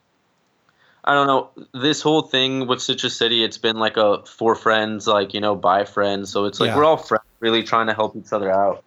I 1.04 1.14
don't 1.14 1.28
know 1.28 1.50
this 1.74 2.02
whole 2.02 2.22
thing 2.22 2.68
with 2.68 2.82
Citrus 2.82 3.16
City 3.16 3.44
it's 3.44 3.58
been 3.58 3.78
like 3.78 3.98
a 3.98 4.24
for 4.26 4.56
friends 4.56 5.08
like 5.08 5.34
you 5.34 5.42
know 5.42 5.56
by 5.56 5.86
friends 5.86 6.30
so 6.30 6.46
it's 6.46 6.60
like 6.60 6.70
yeah. 6.70 6.78
we're 6.78 6.86
all 6.86 6.98
friends 6.98 7.24
really 7.40 7.64
trying 7.64 7.88
to 7.88 7.94
help 7.94 8.16
each 8.16 8.32
other 8.32 8.52
out 8.52 8.84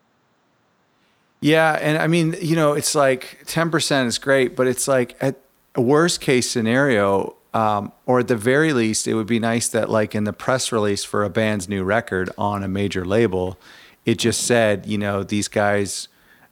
yeah 1.40 1.78
and 1.80 1.98
I 1.98 2.06
mean 2.06 2.36
you 2.40 2.56
know 2.56 2.74
it's 2.74 2.94
like 2.94 3.42
10% 3.47 4.06
is 4.06 4.18
great 4.18 4.55
but 4.55 4.66
it's 4.66 4.86
like 4.86 5.16
at 5.20 5.36
a 5.74 5.80
worst 5.80 6.20
case 6.20 6.51
scenario, 6.51 7.36
um, 7.55 7.92
or 8.06 8.20
at 8.20 8.28
the 8.28 8.36
very 8.36 8.72
least, 8.72 9.06
it 9.06 9.14
would 9.14 9.26
be 9.26 9.38
nice 9.38 9.68
that, 9.68 9.88
like 9.88 10.14
in 10.14 10.24
the 10.24 10.32
press 10.32 10.72
release 10.72 11.05
for 11.05 11.24
a 11.24 11.30
band's 11.30 11.68
new 11.68 11.84
record 11.84 12.30
on 12.36 12.62
a 12.62 12.68
major 12.68 13.05
label, 13.05 13.59
it 14.11 14.19
just 14.19 14.43
said, 14.45 14.87
you 14.87 14.99
know, 14.99 15.23
these 15.23 15.47
guys 15.47 16.09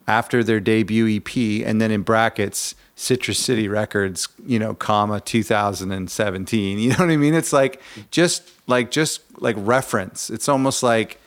after 0.06 0.44
their 0.44 0.60
debut 0.60 1.16
EP, 1.16 1.66
and 1.66 1.80
then 1.80 1.90
in 1.90 2.02
brackets, 2.02 2.76
Citrus 2.94 3.40
City 3.40 3.66
Records, 3.66 4.28
you 4.46 4.60
know, 4.60 4.74
comma 4.74 5.20
2017. 5.20 6.78
You 6.78 6.90
know 6.90 6.94
what 6.94 7.10
I 7.10 7.16
mean? 7.16 7.34
It's 7.34 7.52
like 7.52 7.82
just 8.12 8.48
like 8.68 8.92
just 8.92 9.22
like 9.42 9.56
reference. 9.58 10.30
It's 10.30 10.48
almost 10.48 10.84
like 10.84 11.20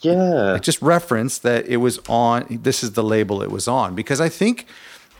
yeah, 0.00 0.52
like 0.52 0.62
just 0.62 0.82
reference 0.82 1.38
that 1.38 1.66
it 1.66 1.78
was 1.78 1.98
on. 2.10 2.60
This 2.62 2.84
is 2.84 2.92
the 2.92 3.02
label 3.02 3.40
it 3.40 3.50
was 3.50 3.66
on 3.66 3.94
because 3.94 4.20
I 4.20 4.28
think 4.28 4.66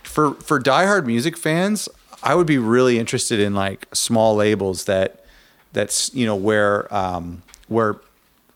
for 0.02 0.34
for 0.34 0.60
diehard 0.60 1.06
music 1.06 1.38
fans, 1.38 1.88
I 2.22 2.34
would 2.34 2.46
be 2.46 2.58
really 2.58 2.98
interested 2.98 3.40
in 3.40 3.54
like 3.54 3.88
small 3.94 4.36
labels 4.36 4.84
that 4.84 5.24
that's 5.72 6.12
you 6.14 6.26
know 6.26 6.36
where 6.36 6.94
um, 6.94 7.42
where 7.68 7.96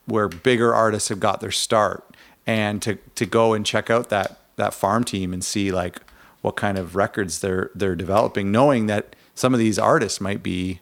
where 0.06 0.28
bigger 0.28 0.74
artists 0.74 1.08
have 1.08 1.20
got 1.20 1.40
their 1.40 1.50
start 1.50 2.04
and 2.46 2.82
to 2.82 2.96
to 3.14 3.26
go 3.26 3.52
and 3.54 3.64
check 3.64 3.90
out 3.90 4.08
that 4.10 4.38
that 4.56 4.74
farm 4.74 5.04
team 5.04 5.32
and 5.32 5.44
see 5.44 5.72
like 5.72 6.00
what 6.42 6.56
kind 6.56 6.76
of 6.76 6.94
records 6.94 7.40
they're 7.40 7.70
they're 7.74 7.96
developing, 7.96 8.52
knowing 8.52 8.86
that 8.86 9.16
some 9.34 9.54
of 9.54 9.58
these 9.58 9.78
artists 9.78 10.20
might 10.20 10.42
be 10.42 10.80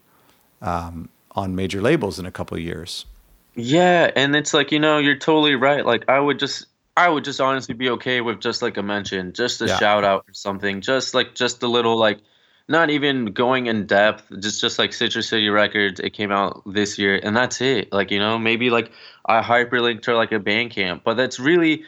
um, 0.60 1.08
on 1.32 1.54
major 1.54 1.80
labels 1.80 2.18
in 2.18 2.26
a 2.26 2.32
couple 2.32 2.56
of 2.56 2.62
years. 2.62 3.06
Yeah, 3.54 4.10
and 4.16 4.34
it's 4.34 4.52
like 4.52 4.72
you 4.72 4.80
know 4.80 4.98
you're 4.98 5.16
totally 5.16 5.54
right. 5.54 5.86
Like 5.86 6.08
I 6.08 6.18
would 6.18 6.38
just 6.38 6.66
I 6.96 7.08
would 7.08 7.24
just 7.24 7.40
honestly 7.40 7.74
be 7.74 7.90
okay 7.90 8.20
with 8.20 8.40
just 8.40 8.60
like 8.60 8.76
a 8.76 8.82
mention, 8.82 9.32
just 9.32 9.62
a 9.62 9.66
yeah. 9.66 9.78
shout 9.78 10.04
out 10.04 10.24
or 10.28 10.34
something, 10.34 10.80
just 10.80 11.14
like 11.14 11.34
just 11.34 11.62
a 11.62 11.68
little 11.68 11.96
like 11.96 12.18
not 12.68 12.90
even 12.90 13.26
going 13.26 13.66
in 13.66 13.86
depth, 13.86 14.24
just 14.40 14.60
just 14.60 14.78
like 14.78 14.92
Citrus 14.92 15.28
City 15.28 15.48
Records, 15.48 16.00
it 16.00 16.10
came 16.10 16.30
out 16.30 16.62
this 16.66 16.98
year, 16.98 17.20
and 17.22 17.36
that's 17.36 17.60
it. 17.60 17.92
Like 17.92 18.10
you 18.10 18.18
know, 18.18 18.38
maybe 18.38 18.70
like 18.70 18.90
I 19.26 19.42
hyperlink 19.42 20.02
to 20.02 20.16
like 20.16 20.32
a 20.32 20.40
Bandcamp, 20.40 21.02
but 21.04 21.14
that's 21.14 21.38
really, 21.38 21.84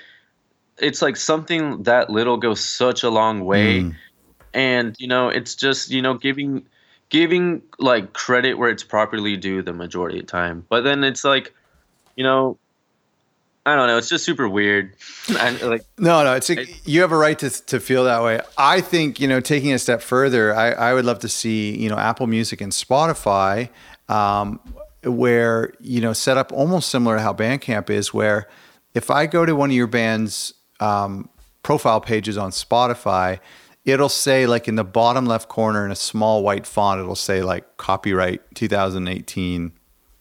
it's 0.78 1.02
like 1.02 1.16
something 1.16 1.84
that 1.84 2.10
little 2.10 2.36
goes 2.36 2.60
such 2.60 3.02
a 3.02 3.10
long 3.10 3.44
way, 3.44 3.82
mm. 3.82 3.94
and 4.52 4.94
you 4.98 5.08
know, 5.08 5.28
it's 5.28 5.54
just 5.54 5.90
you 5.90 6.02
know 6.02 6.14
giving 6.14 6.66
giving 7.08 7.62
like 7.78 8.12
credit 8.12 8.54
where 8.54 8.70
it's 8.70 8.82
properly 8.82 9.36
due 9.36 9.62
the 9.62 9.72
majority 9.72 10.18
of 10.18 10.26
the 10.26 10.30
time, 10.30 10.64
but 10.68 10.82
then 10.82 11.04
it's 11.04 11.24
like, 11.24 11.54
you 12.16 12.24
know, 12.24 12.58
I 13.66 13.76
don't 13.76 13.86
know. 13.86 13.96
It's 13.96 14.08
just 14.08 14.24
super 14.24 14.48
weird. 14.48 14.96
And 15.40 15.60
like 15.62 15.86
no, 15.96 16.22
no. 16.22 16.34
It's 16.34 16.50
a, 16.50 16.66
you 16.84 17.00
have 17.00 17.10
a 17.10 17.16
right 17.16 17.38
to 17.38 17.48
to 17.48 17.80
feel 17.80 18.04
that 18.04 18.22
way. 18.22 18.40
I 18.58 18.82
think 18.82 19.20
you 19.20 19.26
know, 19.26 19.40
taking 19.40 19.72
a 19.72 19.78
step 19.78 20.02
further, 20.02 20.54
I, 20.54 20.72
I 20.72 20.92
would 20.92 21.06
love 21.06 21.20
to 21.20 21.30
see 21.30 21.74
you 21.78 21.88
know 21.88 21.96
Apple 21.96 22.26
Music 22.26 22.60
and 22.60 22.72
Spotify, 22.72 23.70
um, 24.10 24.60
where 25.02 25.72
you 25.80 26.02
know 26.02 26.12
set 26.12 26.36
up 26.36 26.52
almost 26.52 26.90
similar 26.90 27.16
to 27.16 27.22
how 27.22 27.32
Bandcamp 27.32 27.88
is, 27.88 28.12
where 28.12 28.48
if 28.92 29.10
I 29.10 29.24
go 29.24 29.46
to 29.46 29.56
one 29.56 29.70
of 29.70 29.76
your 29.76 29.86
band's 29.86 30.52
um, 30.78 31.30
profile 31.62 32.02
pages 32.02 32.36
on 32.36 32.50
Spotify, 32.50 33.40
it'll 33.86 34.10
say 34.10 34.46
like 34.46 34.68
in 34.68 34.76
the 34.76 34.84
bottom 34.84 35.24
left 35.24 35.48
corner 35.48 35.86
in 35.86 35.90
a 35.90 35.96
small 35.96 36.42
white 36.42 36.66
font, 36.66 37.00
it'll 37.00 37.14
say 37.14 37.42
like 37.42 37.78
copyright 37.78 38.42
2018 38.54 39.72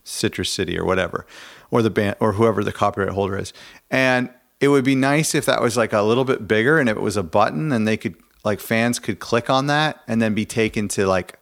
Citrus 0.05 0.49
City 0.49 0.79
or 0.79 0.85
whatever 0.85 1.25
or 1.73 1.81
the 1.81 1.89
band 1.89 2.15
or 2.19 2.33
whoever 2.33 2.63
the 2.63 2.71
copyright 2.71 3.09
holder 3.09 3.35
is. 3.35 3.51
And 3.89 4.29
it 4.59 4.67
would 4.67 4.85
be 4.85 4.93
nice 4.93 5.33
if 5.33 5.47
that 5.47 5.59
was 5.59 5.75
like 5.75 5.91
a 5.91 6.03
little 6.03 6.23
bit 6.23 6.47
bigger 6.47 6.77
and 6.77 6.87
if 6.87 6.95
it 6.95 7.01
was 7.01 7.17
a 7.17 7.23
button 7.23 7.71
and 7.71 7.87
they 7.87 7.97
could 7.97 8.15
like 8.43 8.59
fans 8.59 8.99
could 8.99 9.19
click 9.19 9.49
on 9.49 9.65
that 9.65 9.99
and 10.07 10.21
then 10.21 10.35
be 10.35 10.45
taken 10.45 10.87
to 10.89 11.07
like 11.07 11.39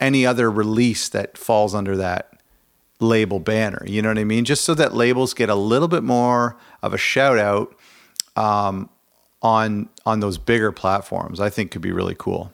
any 0.00 0.24
other 0.24 0.50
release 0.50 1.10
that 1.10 1.36
falls 1.36 1.74
under 1.74 1.94
that 1.94 2.40
label 3.00 3.38
banner. 3.38 3.82
You 3.86 4.00
know 4.00 4.08
what 4.08 4.18
I 4.18 4.24
mean? 4.24 4.46
Just 4.46 4.64
so 4.64 4.72
that 4.72 4.94
labels 4.94 5.34
get 5.34 5.50
a 5.50 5.54
little 5.54 5.88
bit 5.88 6.02
more 6.02 6.56
of 6.82 6.94
a 6.94 6.98
shout 6.98 7.38
out 7.38 7.76
um, 8.34 8.88
on 9.42 9.90
on 10.06 10.20
those 10.20 10.38
bigger 10.38 10.72
platforms. 10.72 11.38
I 11.38 11.50
think 11.50 11.70
could 11.70 11.82
be 11.82 11.92
really 11.92 12.16
cool. 12.18 12.50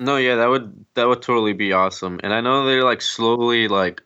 No, 0.00 0.16
yeah, 0.16 0.34
that 0.34 0.46
would 0.46 0.84
that 0.94 1.06
would 1.06 1.22
totally 1.22 1.52
be 1.52 1.72
awesome. 1.72 2.18
And 2.24 2.34
I 2.34 2.40
know 2.40 2.66
they're 2.66 2.82
like 2.82 3.00
slowly 3.00 3.68
like 3.68 4.02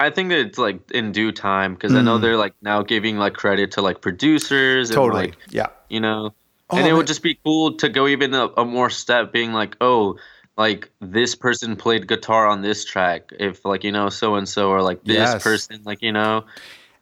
I 0.00 0.08
think 0.08 0.30
that 0.30 0.38
it's 0.38 0.58
like 0.58 0.90
in 0.92 1.12
due 1.12 1.30
time 1.30 1.74
because 1.74 1.92
mm. 1.92 1.98
I 1.98 2.02
know 2.02 2.18
mm. 2.18 2.22
they're 2.22 2.38
like 2.38 2.54
now 2.62 2.82
giving 2.82 3.18
like 3.18 3.34
credit 3.34 3.70
to 3.72 3.82
like 3.82 4.00
producers. 4.00 4.88
And, 4.88 4.96
totally. 4.96 5.26
Like, 5.26 5.36
yeah. 5.50 5.66
You 5.90 6.00
know, 6.00 6.34
oh, 6.70 6.76
and 6.76 6.86
it 6.86 6.90
man. 6.90 6.96
would 6.96 7.06
just 7.06 7.22
be 7.22 7.38
cool 7.44 7.74
to 7.74 7.88
go 7.88 8.08
even 8.08 8.32
a, 8.32 8.46
a, 8.56 8.64
more 8.64 8.88
step, 8.88 9.30
being 9.30 9.52
like, 9.52 9.76
oh, 9.82 10.16
like 10.56 10.90
this 11.00 11.34
person 11.34 11.76
played 11.76 12.08
guitar 12.08 12.46
on 12.46 12.62
this 12.62 12.84
track, 12.84 13.30
if 13.38 13.64
like 13.64 13.84
you 13.84 13.92
know 13.92 14.08
so 14.08 14.36
and 14.36 14.48
so, 14.48 14.70
or 14.70 14.82
like 14.82 15.04
this 15.04 15.16
yes. 15.16 15.42
person, 15.42 15.82
like 15.84 16.00
you 16.00 16.12
know. 16.12 16.44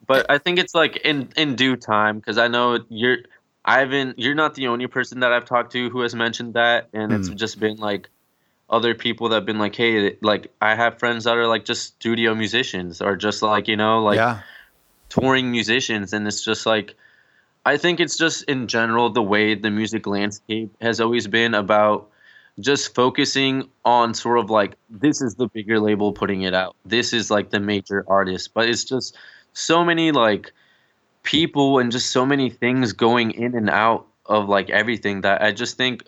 But 0.06 0.26
I 0.28 0.38
think 0.38 0.58
it's 0.58 0.74
like 0.74 0.96
in 0.98 1.28
in 1.36 1.54
due 1.54 1.76
time 1.76 2.18
because 2.18 2.36
I 2.36 2.48
know 2.48 2.80
you're. 2.88 3.18
I 3.64 3.80
haven't. 3.80 4.18
You're 4.18 4.34
not 4.34 4.54
the 4.54 4.68
only 4.68 4.86
person 4.86 5.20
that 5.20 5.32
I've 5.32 5.44
talked 5.44 5.72
to 5.72 5.90
who 5.90 6.00
has 6.00 6.14
mentioned 6.14 6.54
that, 6.54 6.88
and 6.92 7.12
mm. 7.12 7.18
it's 7.18 7.28
just 7.28 7.60
been 7.60 7.76
like 7.76 8.08
other 8.70 8.94
people 8.94 9.28
that 9.28 9.36
have 9.36 9.46
been 9.46 9.58
like, 9.58 9.74
hey, 9.74 10.16
like 10.20 10.52
I 10.60 10.74
have 10.74 10.98
friends 10.98 11.24
that 11.24 11.36
are 11.36 11.46
like 11.46 11.64
just 11.64 11.84
studio 11.84 12.34
musicians 12.34 13.00
or 13.00 13.16
just 13.16 13.42
like 13.42 13.68
you 13.68 13.76
know 13.76 14.02
like 14.02 14.16
yeah. 14.16 14.40
touring 15.08 15.50
musicians, 15.50 16.12
and 16.12 16.26
it's 16.26 16.44
just 16.44 16.66
like 16.66 16.94
I 17.64 17.76
think 17.76 18.00
it's 18.00 18.16
just 18.16 18.44
in 18.44 18.66
general 18.66 19.10
the 19.10 19.22
way 19.22 19.54
the 19.54 19.70
music 19.70 20.06
landscape 20.06 20.74
has 20.80 21.00
always 21.00 21.26
been 21.26 21.54
about 21.54 22.08
just 22.60 22.94
focusing 22.94 23.68
on 23.84 24.14
sort 24.14 24.38
of 24.38 24.50
like 24.50 24.74
this 24.90 25.22
is 25.22 25.36
the 25.36 25.48
bigger 25.48 25.78
label 25.80 26.12
putting 26.12 26.42
it 26.42 26.54
out. 26.54 26.76
This 26.84 27.12
is 27.12 27.30
like 27.30 27.50
the 27.50 27.60
major 27.60 28.04
artist, 28.08 28.52
but 28.54 28.68
it's 28.68 28.84
just 28.84 29.16
so 29.52 29.84
many 29.84 30.12
like 30.12 30.52
people 31.22 31.78
and 31.78 31.92
just 31.92 32.10
so 32.10 32.24
many 32.24 32.50
things 32.50 32.92
going 32.92 33.30
in 33.32 33.54
and 33.54 33.70
out 33.70 34.06
of 34.26 34.48
like 34.48 34.70
everything 34.70 35.22
that 35.22 35.42
I 35.42 35.52
just 35.52 35.76
think 35.76 36.04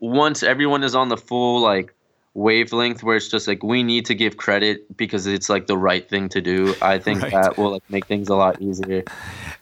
once 0.00 0.42
everyone 0.42 0.82
is 0.82 0.94
on 0.94 1.08
the 1.08 1.16
full 1.16 1.60
like 1.60 1.94
wavelength 2.34 3.02
where 3.02 3.16
it's 3.16 3.28
just 3.28 3.46
like 3.46 3.62
we 3.62 3.82
need 3.84 4.04
to 4.06 4.14
give 4.14 4.36
credit 4.36 4.96
because 4.96 5.26
it's 5.26 5.48
like 5.48 5.68
the 5.68 5.78
right 5.78 6.08
thing 6.08 6.28
to 6.28 6.40
do 6.40 6.74
i 6.82 6.98
think 6.98 7.22
right. 7.22 7.30
that 7.30 7.56
will 7.56 7.70
like 7.70 7.82
make 7.88 8.06
things 8.06 8.28
a 8.28 8.34
lot 8.34 8.60
easier. 8.60 9.04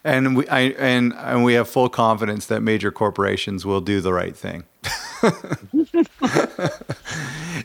And 0.04 0.36
we 0.36 0.48
I, 0.48 0.60
and 0.60 1.12
and 1.14 1.44
we 1.44 1.52
have 1.54 1.68
full 1.68 1.88
confidence 1.88 2.46
that 2.46 2.60
major 2.60 2.90
corporations 2.90 3.64
will 3.64 3.80
do 3.80 4.00
the 4.00 4.12
right 4.12 4.34
thing. 4.36 4.64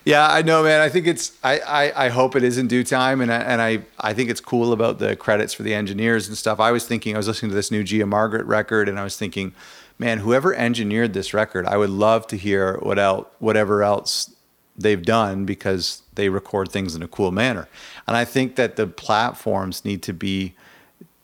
Yeah 0.03 0.27
i 0.27 0.41
know 0.41 0.64
man. 0.64 0.80
I 0.80 0.89
think 0.89 1.07
it's 1.07 1.38
I, 1.44 1.60
I 1.60 2.06
i 2.06 2.10
hope 2.10 2.35
it 2.35 2.44
is 2.44 2.57
in 2.57 2.68
due 2.68 2.84
time 2.84 3.19
and 3.19 3.31
I, 3.31 3.38
and 3.38 3.61
i 3.61 3.80
i 3.99 4.14
think 4.14 4.30
it's 4.30 4.39
cool 4.39 4.72
about 4.72 4.99
the 4.99 5.15
credits 5.15 5.53
for 5.53 5.64
the 5.64 5.73
engineers 5.73 6.27
and 6.27 6.38
stuff. 6.38 6.60
I 6.60 6.72
was 6.72 6.85
thinking 6.85 7.15
i 7.15 7.18
was 7.18 7.27
listening 7.27 7.49
to 7.49 7.56
this 7.56 7.72
new 7.72 7.84
gia 7.84 8.06
margaret 8.06 8.45
record 8.45 8.88
and 8.88 8.99
i 8.99 9.03
was 9.03 9.18
thinking 9.18 9.53
man 9.99 10.19
whoever 10.19 10.53
engineered 10.53 11.14
this 11.14 11.34
record 11.34 11.65
i 11.65 11.78
would 11.78 11.90
love 11.90 12.28
to 12.28 12.38
hear 12.38 12.78
what 12.80 12.99
else 12.99 13.28
whatever 13.40 13.84
else 13.84 14.34
they've 14.78 15.03
done 15.03 15.45
because 15.45 16.03
they 16.14 16.30
record 16.30 16.72
things 16.72 16.95
in 16.95 17.02
a 17.02 17.07
cool 17.07 17.32
manner. 17.32 17.68
And 18.07 18.15
I 18.15 18.26
think 18.26 18.56
that 18.56 18.76
the 18.76 18.86
platforms 18.86 19.84
need 19.84 20.03
to 20.03 20.14
be 20.14 20.53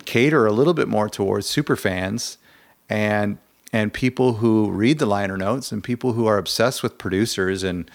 cater 0.06 0.46
a 0.46 0.52
little 0.52 0.74
bit 0.74 0.88
more 0.88 1.08
towards 1.08 1.48
super 1.48 1.76
fans 1.76 2.38
and 2.90 3.38
and 3.72 3.92
people 3.92 4.34
who 4.34 4.70
read 4.70 5.00
the 5.00 5.06
liner 5.06 5.38
notes 5.38 5.72
and 5.72 5.84
people 5.84 6.14
who 6.14 6.28
are 6.28 6.38
obsessed 6.38 6.84
with 6.84 7.00
producers 7.00 7.64
and 7.64 7.90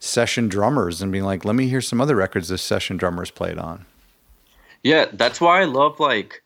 session 0.00 0.48
drummers 0.48 1.00
and 1.00 1.12
being 1.12 1.22
like, 1.22 1.44
let 1.44 1.54
me 1.54 1.68
hear 1.68 1.80
some 1.80 2.00
other 2.00 2.16
records 2.16 2.48
this 2.48 2.60
session 2.60 2.96
drummers 2.96 3.30
played 3.30 3.56
on. 3.56 3.86
Yeah, 4.82 5.06
that's 5.12 5.40
why 5.40 5.60
I 5.60 5.64
love 5.64 6.00
like 6.00 6.41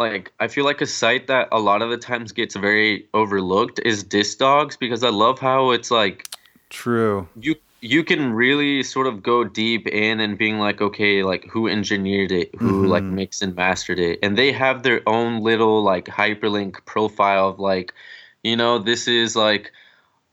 like 0.00 0.32
I 0.40 0.48
feel 0.48 0.64
like 0.64 0.80
a 0.80 0.86
site 0.86 1.26
that 1.26 1.48
a 1.52 1.60
lot 1.60 1.82
of 1.82 1.90
the 1.90 1.98
times 1.98 2.32
gets 2.32 2.56
very 2.56 3.06
overlooked 3.12 3.80
is 3.84 4.02
Discogs 4.02 4.78
because 4.78 5.04
I 5.04 5.10
love 5.10 5.38
how 5.38 5.70
it's 5.70 5.90
like 5.90 6.26
true. 6.70 7.28
You 7.38 7.54
you 7.82 8.02
can 8.02 8.32
really 8.32 8.82
sort 8.82 9.06
of 9.06 9.22
go 9.22 9.44
deep 9.44 9.86
in 9.86 10.20
and 10.20 10.36
being 10.36 10.58
like 10.58 10.80
okay 10.80 11.22
like 11.22 11.46
who 11.46 11.68
engineered 11.68 12.32
it 12.32 12.54
who 12.56 12.82
mm-hmm. 12.82 12.86
like 12.86 13.02
mixed 13.02 13.42
and 13.42 13.54
mastered 13.54 13.98
it 13.98 14.18
and 14.22 14.36
they 14.36 14.52
have 14.52 14.82
their 14.82 15.00
own 15.06 15.42
little 15.42 15.82
like 15.82 16.04
hyperlink 16.06 16.84
profile 16.84 17.48
of 17.48 17.58
like 17.58 17.94
you 18.42 18.54
know 18.54 18.78
this 18.78 19.08
is 19.08 19.34
like 19.34 19.72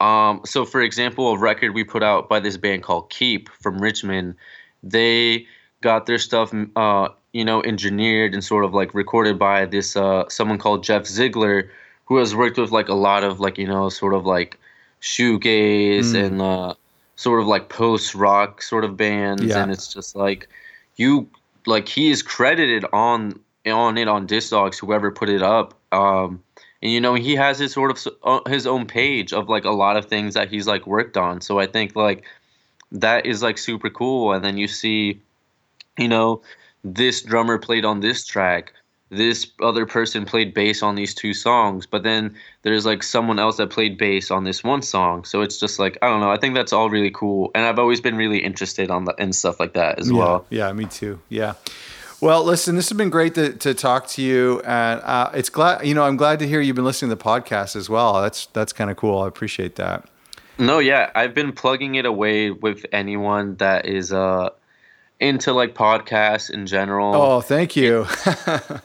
um 0.02 0.42
so 0.46 0.66
for 0.66 0.82
example 0.82 1.30
a 1.30 1.38
record 1.38 1.74
we 1.74 1.86
put 1.86 2.04
out 2.04 2.28
by 2.28 2.40
this 2.40 2.58
band 2.58 2.84
called 2.84 3.10
keep 3.10 3.48
from 3.50 3.82
richmond 3.82 4.36
they 4.84 5.48
got 5.80 6.06
their 6.06 6.20
stuff 6.20 6.54
uh 6.76 7.08
you 7.34 7.46
know 7.46 7.62
engineered 7.64 8.34
and 8.34 8.44
sort 8.44 8.64
of 8.64 8.74
like 8.74 8.94
recorded 8.94 9.38
by 9.38 9.66
this 9.66 9.96
uh 9.96 10.28
someone 10.30 10.58
called 10.58 10.84
jeff 10.84 11.04
zeigler 11.04 11.70
who 12.06 12.18
has 12.18 12.36
worked 12.36 12.58
with 12.58 12.72
like 12.72 12.88
a 12.88 12.94
lot 12.94 13.24
of 13.24 13.40
like 13.40 13.58
you 13.58 13.68
know 13.68 13.90
sort 13.90 14.14
of 14.14 14.26
like 14.26 14.58
shoegaze 15.02 16.14
mm. 16.14 16.26
and 16.26 16.42
uh 16.42 16.74
sort 17.18 17.42
of 17.42 17.48
like 17.48 17.68
post 17.68 18.16
rock 18.16 18.62
sort 18.62 18.86
of 18.86 18.96
bands, 18.96 19.44
yeah. 19.44 19.62
and 19.62 19.72
it's 19.72 19.94
just 19.94 20.16
like 20.16 20.48
you 20.96 21.28
like 21.66 21.90
he 21.90 22.10
is 22.10 22.24
credited 22.24 22.86
on 22.94 23.38
on 23.66 23.98
it 23.98 24.08
on 24.08 24.26
Discogs, 24.26 24.80
whoever 24.80 25.12
put 25.12 25.28
it 25.28 25.44
up. 25.44 25.74
Um, 25.92 26.42
and 26.82 26.92
you 26.92 27.02
know 27.02 27.16
he 27.16 27.36
has 27.36 27.60
his 27.60 27.74
sort 27.74 27.92
of 27.92 28.14
uh, 28.24 28.50
his 28.50 28.66
own 28.66 28.86
page 28.86 29.34
of 29.34 29.50
like 29.50 29.66
a 29.66 29.72
lot 29.72 29.98
of 29.98 30.06
things 30.06 30.36
that 30.36 30.50
he's 30.50 30.68
like 30.68 30.88
worked 30.88 31.18
on. 31.18 31.42
So 31.42 31.60
I 31.60 31.66
think 31.66 31.96
like 31.96 32.24
that 32.92 33.26
is 33.26 33.44
like 33.44 33.58
super 33.58 33.90
cool. 33.90 34.32
And 34.32 34.46
then 34.46 34.58
you 34.58 34.68
see, 34.68 35.20
you 35.98 36.08
know, 36.08 36.42
this 36.84 37.22
drummer 37.22 37.58
played 37.58 37.86
on 37.86 38.00
this 38.00 38.26
track 38.26 38.74
this 39.10 39.52
other 39.62 39.86
person 39.86 40.26
played 40.26 40.54
bass 40.54 40.84
on 40.84 40.96
these 40.96 41.14
two 41.14 41.34
songs, 41.34 41.86
but 41.86 42.04
then 42.04 42.36
there's 42.64 42.86
like 42.86 43.04
someone 43.04 43.40
else 43.40 43.58
that 43.58 43.70
played 43.70 43.98
bass 43.98 44.32
on 44.32 44.44
this 44.44 44.64
one 44.64 44.82
song. 44.82 45.24
So 45.24 45.42
it's 45.42 45.60
just 45.60 45.80
like 45.80 45.98
I 46.02 46.08
don't 46.08 46.20
know. 46.20 46.32
I 46.32 46.38
think 46.38 46.56
that's 46.56 46.74
all 46.74 46.90
really 46.90 47.12
cool, 47.12 47.52
and 47.56 47.66
I've 47.66 47.80
always 47.80 48.02
been 48.02 48.18
really 48.18 48.40
interested 48.40 48.92
on 48.92 49.06
the 49.06 49.16
and 49.18 49.34
stuff 49.34 49.60
like 49.60 49.74
that 49.74 50.00
as 50.00 50.12
yeah, 50.12 50.18
well. 50.18 50.46
Yeah, 50.50 50.72
me 50.74 50.86
too. 50.86 51.22
Yeah. 51.30 51.54
Well, 52.20 52.44
listen, 52.44 52.76
this 52.76 52.90
has 52.90 52.98
been 52.98 53.12
great 53.12 53.36
to, 53.36 53.54
to 53.54 53.76
talk 53.76 54.08
to 54.08 54.24
you, 54.24 54.60
and 54.62 55.00
uh, 55.02 55.32
it's 55.34 55.50
glad 55.50 55.88
you 55.88 55.94
know 55.94 56.04
I'm 56.04 56.18
glad 56.18 56.40
to 56.40 56.48
hear 56.48 56.60
you've 56.60 56.76
been 56.76 56.86
listening 56.86 57.10
to 57.10 57.16
the 57.16 57.24
podcast 57.24 57.76
as 57.78 57.90
well. 57.90 58.22
That's 58.22 58.48
that's 58.48 58.74
kind 58.74 58.92
of 58.92 58.98
cool. 58.98 59.22
I 59.22 59.28
appreciate 59.28 59.76
that. 59.76 60.10
No, 60.60 60.80
yeah, 60.80 61.12
I've 61.16 61.36
been 61.36 61.54
plugging 61.54 61.96
it 61.96 62.06
away 62.06 62.50
with 62.50 62.86
anyone 62.92 63.56
that 63.58 63.86
is 63.86 64.12
uh 64.12 64.50
into 65.20 65.54
like 65.54 65.74
podcasts 65.74 66.50
in 66.50 66.66
general. 66.66 67.16
Oh, 67.16 67.42
thank 67.42 67.76
you. 67.76 68.06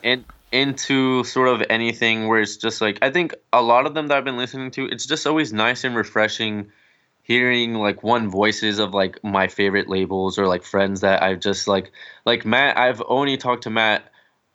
and 0.03 0.25
into 0.51 1.23
sort 1.23 1.49
of 1.49 1.63
anything 1.69 2.27
where 2.27 2.39
it's 2.39 2.57
just 2.57 2.79
like 2.79 2.99
I 3.01 3.09
think 3.09 3.33
a 3.51 3.61
lot 3.61 3.87
of 3.87 3.95
them 3.95 4.07
that 4.07 4.17
I've 4.17 4.23
been 4.23 4.37
listening 4.37 4.71
to, 4.71 4.85
it's 4.85 5.05
just 5.05 5.25
always 5.25 5.51
nice 5.51 5.83
and 5.83 5.95
refreshing 5.95 6.71
hearing 7.23 7.75
like 7.75 8.03
one 8.03 8.29
voices 8.29 8.79
of 8.79 8.93
like 8.93 9.23
my 9.23 9.47
favorite 9.47 9.89
labels 9.89 10.37
or 10.37 10.45
like 10.45 10.63
friends 10.63 11.01
that 11.01 11.23
I've 11.23 11.39
just 11.39 11.67
like 11.67 11.91
like 12.25 12.45
Matt 12.45 12.77
I've 12.77 13.01
only 13.07 13.37
talked 13.37 13.63
to 13.63 13.69
Matt 13.69 14.03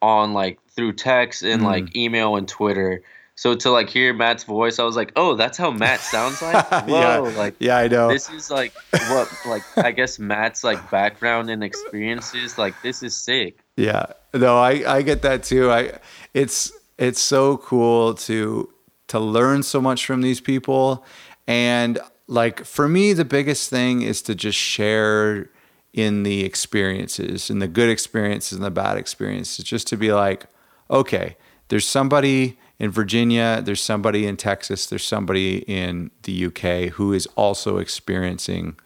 on 0.00 0.34
like 0.34 0.60
through 0.68 0.92
text 0.92 1.42
and 1.42 1.62
mm. 1.62 1.66
like 1.66 1.96
email 1.96 2.36
and 2.36 2.46
Twitter 2.46 3.02
so 3.38 3.54
to 3.54 3.70
like 3.70 3.88
hear 3.88 4.12
Matt's 4.12 4.42
voice, 4.42 4.80
I 4.80 4.82
was 4.82 4.96
like, 4.96 5.12
"Oh, 5.14 5.36
that's 5.36 5.56
how 5.56 5.70
Matt 5.70 6.00
sounds 6.00 6.42
like." 6.42 6.68
Whoa, 6.88 6.88
yeah. 6.88 7.18
like 7.38 7.54
yeah, 7.60 7.76
I 7.76 7.86
know. 7.86 8.08
This 8.08 8.28
is 8.30 8.50
like 8.50 8.72
what 8.90 9.32
like 9.46 9.62
I 9.78 9.92
guess 9.92 10.18
Matt's 10.18 10.64
like 10.64 10.90
background 10.90 11.48
and 11.48 11.62
experiences. 11.62 12.58
Like 12.58 12.74
this 12.82 13.00
is 13.00 13.14
sick. 13.14 13.60
Yeah, 13.76 14.06
no, 14.34 14.58
I 14.58 14.96
I 14.96 15.02
get 15.02 15.22
that 15.22 15.44
too. 15.44 15.70
I 15.70 16.00
it's 16.34 16.72
it's 16.98 17.20
so 17.20 17.58
cool 17.58 18.14
to 18.14 18.70
to 19.06 19.20
learn 19.20 19.62
so 19.62 19.80
much 19.80 20.04
from 20.04 20.20
these 20.20 20.40
people, 20.40 21.04
and 21.46 22.00
like 22.26 22.64
for 22.64 22.88
me, 22.88 23.12
the 23.12 23.24
biggest 23.24 23.70
thing 23.70 24.02
is 24.02 24.20
to 24.22 24.34
just 24.34 24.58
share 24.58 25.48
in 25.92 26.24
the 26.24 26.44
experiences, 26.44 27.50
in 27.50 27.60
the 27.60 27.68
good 27.68 27.88
experiences 27.88 28.54
and 28.54 28.64
the 28.64 28.72
bad 28.72 28.98
experiences, 28.98 29.64
just 29.64 29.86
to 29.86 29.96
be 29.96 30.12
like, 30.12 30.46
okay, 30.90 31.36
there's 31.68 31.86
somebody 31.86 32.58
in 32.78 32.90
Virginia, 32.90 33.60
there's 33.62 33.82
somebody 33.82 34.26
in 34.26 34.36
Texas, 34.36 34.86
there's 34.86 35.04
somebody 35.04 35.58
in 35.66 36.10
the 36.22 36.46
UK 36.46 36.92
who 36.92 37.12
is 37.12 37.26
also 37.34 37.78
experiencing 37.78 38.76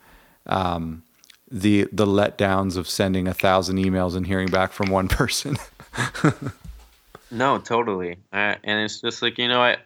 um, 0.47 1.02
the 1.51 1.86
the 1.93 2.06
letdowns 2.06 2.77
of 2.77 2.89
sending 2.89 3.28
a 3.28 3.35
thousand 3.35 3.77
emails 3.77 4.16
and 4.16 4.27
hearing 4.27 4.48
back 4.48 4.73
from 4.73 4.90
one 4.90 5.09
person. 5.20 5.59
no, 7.31 7.59
totally, 7.59 8.16
uh, 8.32 8.55
and 8.64 8.81
it's 8.81 9.01
just 9.01 9.20
like 9.20 9.36
you 9.36 9.48
know, 9.48 9.62
I, 9.62 9.77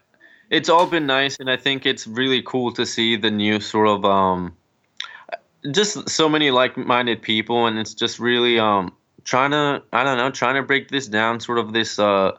it's 0.51 0.69
all 0.69 0.87
been 0.87 1.07
nice, 1.07 1.39
and 1.41 1.51
I 1.51 1.57
think 1.57 1.85
it's 1.85 2.07
really 2.07 2.43
cool 2.43 2.73
to 2.75 2.87
see 2.87 3.17
the 3.17 3.33
new 3.33 3.59
sort 3.59 3.89
of 3.89 4.05
um, 4.05 4.57
just 5.73 6.09
so 6.09 6.29
many 6.29 6.53
like-minded 6.53 7.23
people, 7.23 7.67
and 7.67 7.77
it's 7.77 7.93
just 7.93 8.21
really 8.21 8.61
um, 8.61 8.93
trying 9.25 9.51
to 9.51 9.83
I 9.93 10.05
don't 10.05 10.17
know, 10.17 10.31
trying 10.31 10.55
to 10.55 10.63
break 10.63 10.91
this 10.91 11.09
down, 11.09 11.41
sort 11.41 11.59
of 11.59 11.73
this 11.73 11.99
uh 11.99 12.37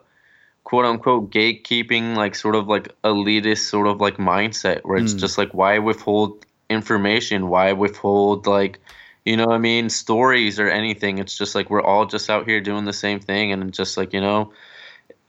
quote 0.68 0.84
unquote 0.84 1.30
gatekeeping 1.30 2.14
like 2.14 2.34
sort 2.34 2.54
of 2.54 2.68
like 2.68 2.94
elitist 3.00 3.70
sort 3.70 3.86
of 3.86 4.02
like 4.02 4.18
mindset 4.18 4.82
where 4.82 4.98
it's 4.98 5.14
mm. 5.14 5.18
just 5.18 5.38
like 5.38 5.54
why 5.54 5.78
withhold 5.78 6.44
information 6.68 7.48
why 7.48 7.72
withhold 7.72 8.46
like 8.46 8.78
you 9.24 9.34
know 9.34 9.46
what 9.46 9.54
i 9.54 9.58
mean 9.58 9.88
stories 9.88 10.60
or 10.60 10.68
anything 10.68 11.16
it's 11.16 11.38
just 11.38 11.54
like 11.54 11.70
we're 11.70 11.80
all 11.80 12.04
just 12.04 12.28
out 12.28 12.46
here 12.46 12.60
doing 12.60 12.84
the 12.84 12.92
same 12.92 13.18
thing 13.18 13.50
and 13.50 13.72
just 13.72 13.96
like 13.96 14.12
you 14.12 14.20
know 14.20 14.52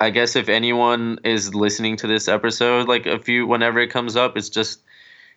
i 0.01 0.09
guess 0.09 0.35
if 0.35 0.49
anyone 0.49 1.17
is 1.23 1.55
listening 1.55 1.95
to 1.95 2.05
this 2.05 2.27
episode 2.27 2.89
like 2.89 3.05
a 3.05 3.17
few 3.17 3.47
whenever 3.47 3.79
it 3.79 3.87
comes 3.87 4.17
up 4.17 4.35
it's 4.35 4.49
just 4.49 4.81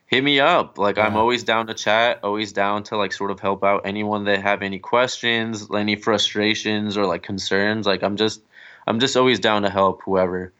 hit 0.06 0.24
me 0.24 0.40
up 0.40 0.78
like 0.78 0.96
yeah. 0.96 1.06
i'm 1.06 1.16
always 1.16 1.44
down 1.44 1.68
to 1.68 1.74
chat 1.74 2.18
always 2.24 2.52
down 2.52 2.82
to 2.82 2.96
like 2.96 3.12
sort 3.12 3.30
of 3.30 3.38
help 3.38 3.62
out 3.62 3.82
anyone 3.84 4.24
that 4.24 4.42
have 4.42 4.62
any 4.62 4.80
questions 4.80 5.68
any 5.72 5.94
frustrations 5.94 6.96
or 6.96 7.06
like 7.06 7.22
concerns 7.22 7.86
like 7.86 8.02
i'm 8.02 8.16
just 8.16 8.42
I'm 8.86 9.00
just 9.00 9.16
always 9.16 9.38
down 9.38 9.62
to 9.62 9.70
help 9.70 10.02
whoever. 10.04 10.52